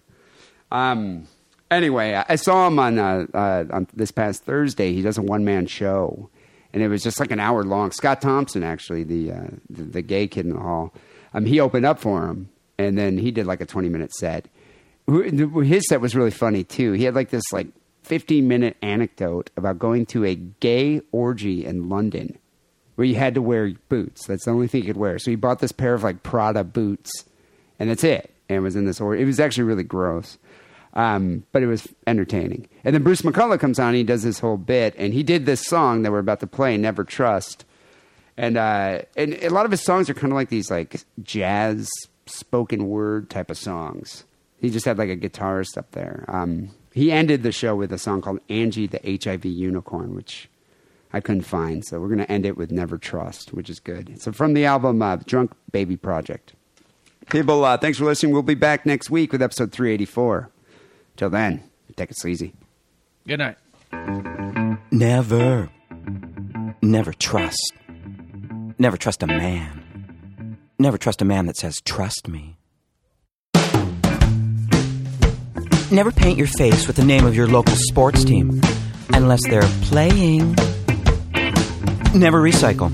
Um. 0.71 1.27
Anyway, 1.69 2.13
I- 2.15 2.25
I 2.29 2.35
saw 2.35 2.67
him 2.67 2.79
on 2.79 2.99
uh, 2.99 3.25
uh, 3.33 3.63
on 3.71 3.87
this 3.93 4.11
past 4.11 4.43
Thursday. 4.43 4.93
He 4.93 5.01
does 5.01 5.17
a 5.17 5.21
one 5.21 5.45
man 5.45 5.67
show, 5.67 6.29
and 6.73 6.81
it 6.81 6.87
was 6.87 7.03
just 7.03 7.19
like 7.19 7.31
an 7.31 7.39
hour 7.39 7.63
long. 7.63 7.91
Scott 7.91 8.21
Thompson, 8.21 8.63
actually, 8.63 9.03
the 9.03 9.31
uh, 9.31 9.47
the, 9.69 9.83
the 9.83 10.01
gay 10.01 10.27
kid 10.27 10.45
in 10.45 10.53
the 10.53 10.59
hall, 10.59 10.93
um, 11.33 11.45
he 11.45 11.59
opened 11.59 11.85
up 11.85 11.99
for 11.99 12.27
him, 12.27 12.49
and 12.77 12.97
then 12.97 13.17
he 13.17 13.31
did 13.31 13.45
like 13.45 13.61
a 13.61 13.65
twenty 13.65 13.89
minute 13.89 14.13
set. 14.13 14.47
His 15.07 15.87
set 15.87 16.01
was 16.01 16.15
really 16.15 16.31
funny 16.31 16.63
too. 16.63 16.93
He 16.93 17.03
had 17.03 17.15
like 17.15 17.29
this 17.29 17.43
like 17.51 17.67
fifteen 18.03 18.47
minute 18.47 18.77
anecdote 18.81 19.49
about 19.57 19.79
going 19.79 20.05
to 20.07 20.25
a 20.25 20.35
gay 20.35 21.01
orgy 21.11 21.65
in 21.65 21.89
London 21.89 22.37
where 22.95 23.07
you 23.07 23.15
had 23.15 23.33
to 23.35 23.41
wear 23.41 23.73
boots. 23.89 24.27
That's 24.27 24.45
the 24.45 24.51
only 24.51 24.67
thing 24.67 24.81
you 24.81 24.87
could 24.87 24.97
wear. 24.97 25.17
So 25.17 25.31
he 25.31 25.35
bought 25.35 25.59
this 25.59 25.71
pair 25.71 25.93
of 25.93 26.03
like 26.03 26.23
Prada 26.23 26.63
boots, 26.63 27.11
and 27.79 27.89
that's 27.89 28.03
it. 28.03 28.33
And 28.47 28.63
was 28.63 28.75
in 28.75 28.85
this 28.85 28.99
order. 28.99 29.17
It 29.17 29.25
was 29.25 29.39
actually 29.39 29.63
really 29.63 29.83
gross, 29.83 30.37
um, 30.93 31.43
but 31.51 31.63
it 31.63 31.67
was 31.67 31.87
entertaining. 32.07 32.67
And 32.83 32.93
then 32.93 33.03
Bruce 33.03 33.21
McCulloch 33.21 33.59
comes 33.59 33.79
on. 33.79 33.89
And 33.89 33.97
he 33.97 34.03
does 34.03 34.23
this 34.23 34.39
whole 34.39 34.57
bit, 34.57 34.95
and 34.97 35.13
he 35.13 35.23
did 35.23 35.45
this 35.45 35.61
song 35.61 36.03
that 36.03 36.11
we're 36.11 36.19
about 36.19 36.39
to 36.41 36.47
play, 36.47 36.77
"Never 36.77 37.03
Trust." 37.03 37.65
And 38.37 38.57
uh, 38.57 39.01
and 39.17 39.33
a 39.43 39.49
lot 39.49 39.65
of 39.65 39.71
his 39.71 39.83
songs 39.83 40.09
are 40.09 40.13
kind 40.13 40.31
of 40.31 40.35
like 40.35 40.49
these 40.49 40.71
like 40.71 41.03
jazz 41.21 41.89
spoken 42.25 42.87
word 42.87 43.29
type 43.29 43.51
of 43.51 43.57
songs. 43.57 44.23
He 44.59 44.69
just 44.69 44.85
had 44.85 44.97
like 44.97 45.09
a 45.09 45.17
guitarist 45.17 45.77
up 45.77 45.91
there. 45.91 46.25
Um, 46.27 46.69
he 46.93 47.11
ended 47.11 47.43
the 47.43 47.51
show 47.51 47.75
with 47.75 47.91
a 47.91 47.97
song 47.97 48.21
called 48.21 48.39
"Angie 48.49 48.87
the 48.87 49.19
HIV 49.23 49.45
Unicorn," 49.45 50.15
which 50.15 50.49
I 51.13 51.19
couldn't 51.19 51.43
find. 51.43 51.85
So 51.85 51.99
we're 51.99 52.07
going 52.07 52.19
to 52.19 52.31
end 52.31 52.45
it 52.45 52.57
with 52.57 52.71
Never 52.71 52.97
Trust, 52.97 53.53
which 53.53 53.69
is 53.69 53.79
good. 53.79 54.21
So 54.21 54.31
from 54.31 54.53
the 54.53 54.65
album 54.65 55.01
uh, 55.01 55.17
Drunk 55.17 55.51
Baby 55.71 55.97
Project. 55.97 56.53
People, 57.29 57.63
uh, 57.63 57.77
thanks 57.77 57.97
for 57.97 58.05
listening. 58.05 58.33
We'll 58.33 58.41
be 58.41 58.55
back 58.55 58.85
next 58.85 59.09
week 59.09 59.31
with 59.31 59.41
episode 59.41 59.71
384. 59.71 60.49
Till 61.17 61.29
then, 61.29 61.63
take 61.95 62.11
it 62.11 62.17
sleazy. 62.17 62.53
Good 63.27 63.39
night. 63.39 63.57
Never, 64.91 65.69
never 66.81 67.13
trust. 67.13 67.73
Never 68.79 68.97
trust 68.97 69.23
a 69.23 69.27
man. 69.27 70.57
Never 70.79 70.97
trust 70.97 71.21
a 71.21 71.25
man 71.25 71.45
that 71.45 71.57
says, 71.57 71.81
trust 71.85 72.27
me. 72.27 72.57
Never 75.91 76.11
paint 76.11 76.37
your 76.37 76.47
face 76.47 76.87
with 76.87 76.95
the 76.95 77.03
name 77.03 77.25
of 77.25 77.35
your 77.35 77.47
local 77.47 77.75
sports 77.75 78.23
team 78.23 78.61
unless 79.09 79.41
they're 79.47 79.61
playing. 79.83 80.55
Never 82.15 82.41
recycle. 82.41 82.89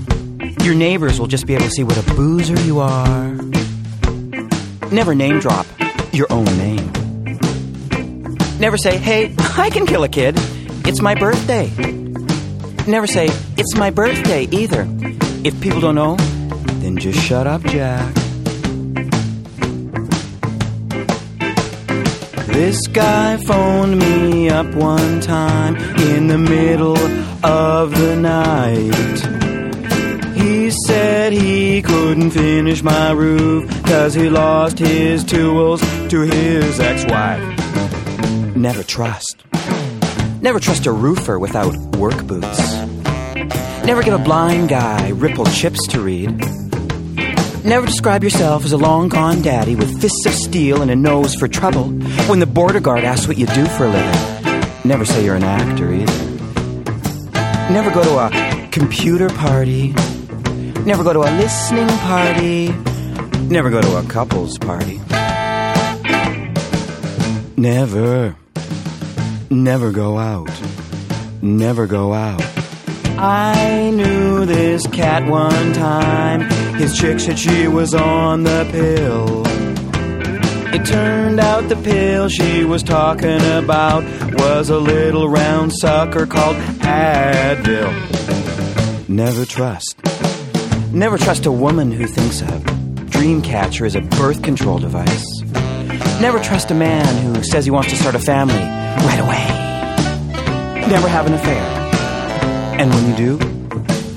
Your 0.64 0.74
neighbors 0.74 1.18
will 1.18 1.28
just 1.28 1.46
be 1.46 1.54
able 1.54 1.64
to 1.64 1.70
see 1.70 1.84
what 1.84 1.96
a 1.96 2.14
boozer 2.14 2.60
you 2.62 2.80
are. 2.80 3.32
Never 4.90 5.14
name 5.14 5.38
drop 5.40 5.66
your 6.12 6.26
own 6.30 6.44
name. 6.44 6.97
Never 8.58 8.76
say, 8.76 8.96
hey, 8.96 9.34
I 9.38 9.70
can 9.70 9.86
kill 9.86 10.02
a 10.02 10.08
kid. 10.08 10.34
It's 10.86 11.00
my 11.00 11.14
birthday. 11.14 11.68
Never 12.86 13.06
say, 13.06 13.28
it's 13.56 13.76
my 13.76 13.90
birthday 13.90 14.44
either. 14.50 14.86
If 15.44 15.60
people 15.60 15.80
don't 15.80 15.94
know, 15.94 16.16
then 16.80 16.96
just 16.96 17.20
shut 17.20 17.46
up, 17.46 17.62
Jack. 17.62 18.14
This 22.46 22.88
guy 22.88 23.36
phoned 23.36 23.98
me 23.98 24.50
up 24.50 24.66
one 24.74 25.20
time 25.20 25.76
in 25.76 26.26
the 26.26 26.38
middle 26.38 26.98
of 27.44 27.96
the 27.96 28.16
night. 28.16 29.38
He 30.36 30.70
said 30.86 31.32
he 31.32 31.80
couldn't 31.82 32.32
finish 32.32 32.82
my 32.82 33.12
roof 33.12 33.70
cause 33.84 34.14
he 34.14 34.28
lost 34.28 34.78
his 34.78 35.22
tools 35.22 35.80
to 36.08 36.22
his 36.22 36.80
ex-wife. 36.80 37.57
Never 38.56 38.82
trust. 38.82 39.44
Never 40.40 40.60
trust 40.60 40.86
a 40.86 40.92
roofer 40.92 41.38
without 41.38 41.74
work 41.96 42.26
boots. 42.26 42.74
Never 43.84 44.02
get 44.02 44.12
a 44.12 44.18
blind 44.18 44.68
guy 44.68 45.10
rippled 45.10 45.50
chips 45.52 45.86
to 45.88 46.00
read. 46.00 46.30
Never 47.64 47.86
describe 47.86 48.22
yourself 48.22 48.64
as 48.64 48.72
a 48.72 48.76
long 48.76 49.08
gone 49.08 49.42
daddy 49.42 49.74
with 49.74 50.00
fists 50.00 50.26
of 50.26 50.32
steel 50.32 50.82
and 50.82 50.90
a 50.90 50.96
nose 50.96 51.34
for 51.34 51.48
trouble 51.48 51.88
when 52.28 52.38
the 52.38 52.46
border 52.46 52.80
guard 52.80 53.04
asks 53.04 53.26
what 53.26 53.38
you 53.38 53.46
do 53.46 53.66
for 53.66 53.86
a 53.86 53.90
living. 53.90 54.64
Never 54.84 55.04
say 55.04 55.24
you're 55.24 55.36
an 55.36 55.42
actor 55.42 55.92
either. 55.92 56.28
Never 57.72 57.90
go 57.90 58.02
to 58.02 58.18
a 58.18 58.68
computer 58.70 59.28
party. 59.28 59.92
Never 60.84 61.02
go 61.02 61.12
to 61.12 61.20
a 61.20 61.30
listening 61.36 61.88
party. 61.98 62.68
Never 63.48 63.70
go 63.70 63.80
to 63.80 63.96
a 63.96 64.02
couples 64.04 64.56
party. 64.58 65.00
Never. 67.58 68.36
Never 69.50 69.90
go 69.90 70.16
out. 70.16 70.48
Never 71.42 71.88
go 71.88 72.12
out. 72.12 72.40
I 73.18 73.90
knew 73.90 74.46
this 74.46 74.86
cat 74.86 75.28
one 75.28 75.72
time. 75.72 76.42
His 76.76 76.96
chick 76.96 77.18
said 77.18 77.36
she 77.36 77.66
was 77.66 77.94
on 77.94 78.44
the 78.44 78.64
pill. 78.70 79.42
It 80.72 80.86
turned 80.86 81.40
out 81.40 81.68
the 81.68 81.74
pill 81.74 82.28
she 82.28 82.64
was 82.64 82.84
talking 82.84 83.40
about 83.40 84.04
was 84.34 84.70
a 84.70 84.78
little 84.78 85.28
round 85.28 85.72
sucker 85.72 86.26
called 86.26 86.54
Advil. 86.82 87.90
Never 89.08 89.44
trust. 89.44 90.00
Never 90.92 91.18
trust 91.18 91.44
a 91.44 91.50
woman 91.50 91.90
who 91.90 92.06
thinks 92.06 92.40
a 92.40 92.60
dream 93.10 93.42
catcher 93.42 93.84
is 93.84 93.96
a 93.96 94.00
birth 94.00 94.44
control 94.44 94.78
device. 94.78 95.37
Never 96.20 96.40
trust 96.40 96.70
a 96.72 96.74
man 96.74 97.06
who 97.22 97.44
says 97.44 97.64
he 97.64 97.70
wants 97.70 97.90
to 97.90 97.96
start 97.96 98.16
a 98.16 98.18
family 98.18 98.56
right 98.56 99.20
away. 99.20 100.88
Never 100.88 101.06
have 101.08 101.26
an 101.26 101.34
affair. 101.34 101.62
And 102.80 102.90
when 102.92 103.08
you 103.10 103.16
do, 103.16 103.38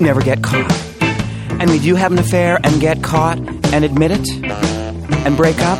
never 0.00 0.20
get 0.20 0.42
caught. 0.42 0.72
And 1.60 1.70
when 1.70 1.80
you 1.82 1.94
have 1.94 2.10
an 2.10 2.18
affair 2.18 2.58
and 2.64 2.80
get 2.80 3.04
caught 3.04 3.38
and 3.72 3.84
admit 3.84 4.10
it 4.10 4.28
and 5.24 5.36
break 5.36 5.60
up, 5.60 5.78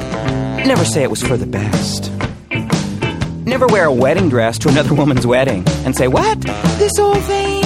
never 0.65 0.85
say 0.85 1.03
it 1.03 1.11
was 1.11 1.21
for 1.23 1.37
the 1.37 1.47
best. 1.47 2.13
Never 3.45 3.67
wear 3.67 3.87
a 3.87 3.93
wedding 3.93 4.29
dress 4.29 4.59
to 4.61 4.69
another 4.69 4.95
woman's 5.01 5.27
wedding 5.27 5.65
and 5.85 5.97
say, 5.97 6.07
What? 6.07 6.41
This 6.79 6.99
old 7.01 7.21
thing? 7.25 7.63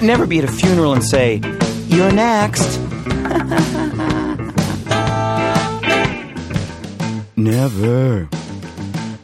Never 0.00 0.26
be 0.26 0.38
at 0.38 0.44
a 0.44 0.48
funeral 0.52 0.94
and 0.94 1.04
say, 1.04 1.42
You're 1.88 2.10
next. 2.10 2.78
never. 7.38 8.28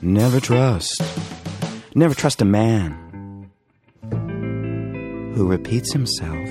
Never 0.01 0.41
trust. 0.41 1.03
Never 1.95 2.15
trust 2.15 2.41
a 2.41 2.45
man 2.45 3.51
who 5.35 5.49
repeats 5.49 5.93
himself. 5.93 6.49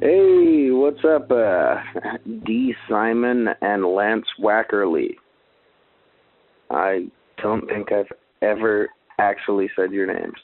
Hey, 0.00 0.70
what's 0.70 1.04
up, 1.04 1.30
uh, 1.30 1.76
Dee 2.44 2.74
Simon 2.88 3.48
and 3.60 3.84
Lance 3.84 4.26
Wackerly? 4.40 5.14
I 6.70 7.06
don't 7.40 7.68
think 7.68 7.92
I've 7.92 8.10
ever 8.40 8.88
actually 9.18 9.70
said 9.76 9.92
your 9.92 10.06
names. 10.12 10.38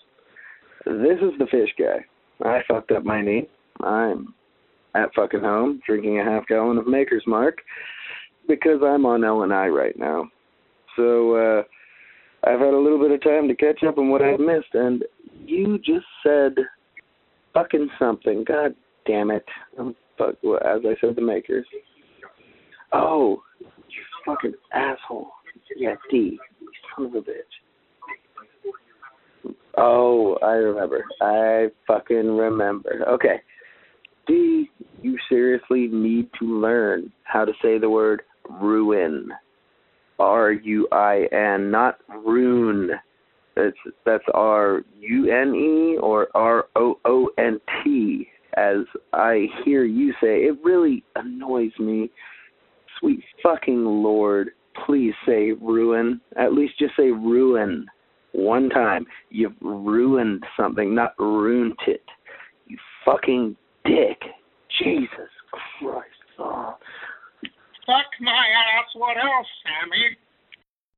This 0.87 1.19
is 1.21 1.37
the 1.39 1.47
fish 1.51 1.71
guy. 1.77 2.05
I 2.49 2.61
fucked 2.69 2.93
up 2.93 3.05
my 3.05 3.21
knee. 3.21 3.49
I'm 3.83 4.35
at 4.95 5.13
fucking 5.15 5.41
home 5.41 5.81
drinking 5.85 6.21
a 6.21 6.25
half 6.25 6.47
gallon 6.47 6.79
of 6.79 6.87
Maker's 6.87 7.25
Mark 7.27 7.59
because 8.49 8.81
I'm 8.85 9.07
on 9.07 9.25
L 9.25 9.43
and 9.43 9.53
I 9.53 9.69
right 9.69 9.99
now. 9.99 10.29
So 10.97 11.37
uh 11.37 11.63
I've 12.45 12.61
had 12.61 12.75
a 12.75 12.79
little 12.79 12.99
bit 12.99 13.11
of 13.11 13.23
time 13.23 13.49
to 13.49 13.55
catch 13.55 13.83
up 13.85 13.99
on 13.99 14.11
what 14.11 14.23
I've 14.23 14.41
missed 14.41 14.75
and 14.75 15.05
you 15.45 15.79
just 15.79 16.07
said 16.23 16.55
fucking 17.53 17.89
something. 17.99 18.45
God 18.47 18.75
damn 19.07 19.31
it. 19.31 19.45
Um, 19.79 19.97
fuck, 20.17 20.35
as 20.65 20.81
I 20.85 20.95
said, 21.01 21.17
the 21.17 21.23
makers. 21.23 21.67
Oh, 22.93 23.43
you 23.61 24.03
fucking 24.25 24.55
asshole. 24.73 25.31
Yeah, 25.77 25.95
Dee. 26.11 26.39
Son 26.97 27.07
of 27.07 27.15
a 27.15 27.21
bitch. 27.21 27.33
Oh, 29.77 30.39
I 30.43 30.53
remember. 30.53 31.05
I 31.21 31.69
fucking 31.87 32.37
remember. 32.37 33.05
Okay. 33.09 33.41
Dee, 34.27 34.71
you 35.03 35.17
seriously 35.29 35.89
need 35.89 36.29
to 36.39 36.61
learn 36.61 37.13
how 37.25 37.45
to 37.45 37.53
say 37.63 37.79
the 37.79 37.89
word 37.89 38.23
ruin. 38.49 39.31
R 40.19 40.53
U 40.53 40.89
I 40.91 41.27
N, 41.33 41.71
not 41.71 41.99
rune. 42.25 42.91
That's 43.55 43.77
that's 44.05 44.25
R 44.35 44.83
U 44.99 45.33
N 45.33 45.55
E 45.55 45.99
or 45.99 46.29
R 46.35 46.67
O 46.77 46.99
O 47.05 47.31
N 47.39 47.61
T, 47.83 48.29
as 48.57 48.79
I 49.13 49.47
hear 49.65 49.85
you 49.85 50.13
say. 50.21 50.45
It 50.45 50.59
really 50.65 51.05
annoys 51.17 51.73
me. 51.79 52.11
Sweet 52.99 53.23
fucking 53.43 53.85
lord, 53.85 54.51
please 54.87 55.15
say 55.25 55.53
ruin. 55.53 56.21
At 56.37 56.53
least 56.53 56.79
just 56.79 56.97
say 56.97 57.11
ruin 57.11 57.87
one 58.33 58.69
time. 58.71 59.07
You've 59.31 59.61
ruined 59.61 60.43
something, 60.57 60.95
not 60.95 61.15
ruined 61.19 61.77
it. 61.87 62.03
You 62.67 62.77
fucking 63.05 63.57
dick. 63.85 64.21
Jesus 64.83 65.31
Christ. 65.81 66.09
Oh. 66.39 66.77
Fuck 67.89 68.21
my 68.21 68.45
ass, 68.77 68.93
what 68.93 69.17
else, 69.17 69.49
Sammy? 69.65 70.13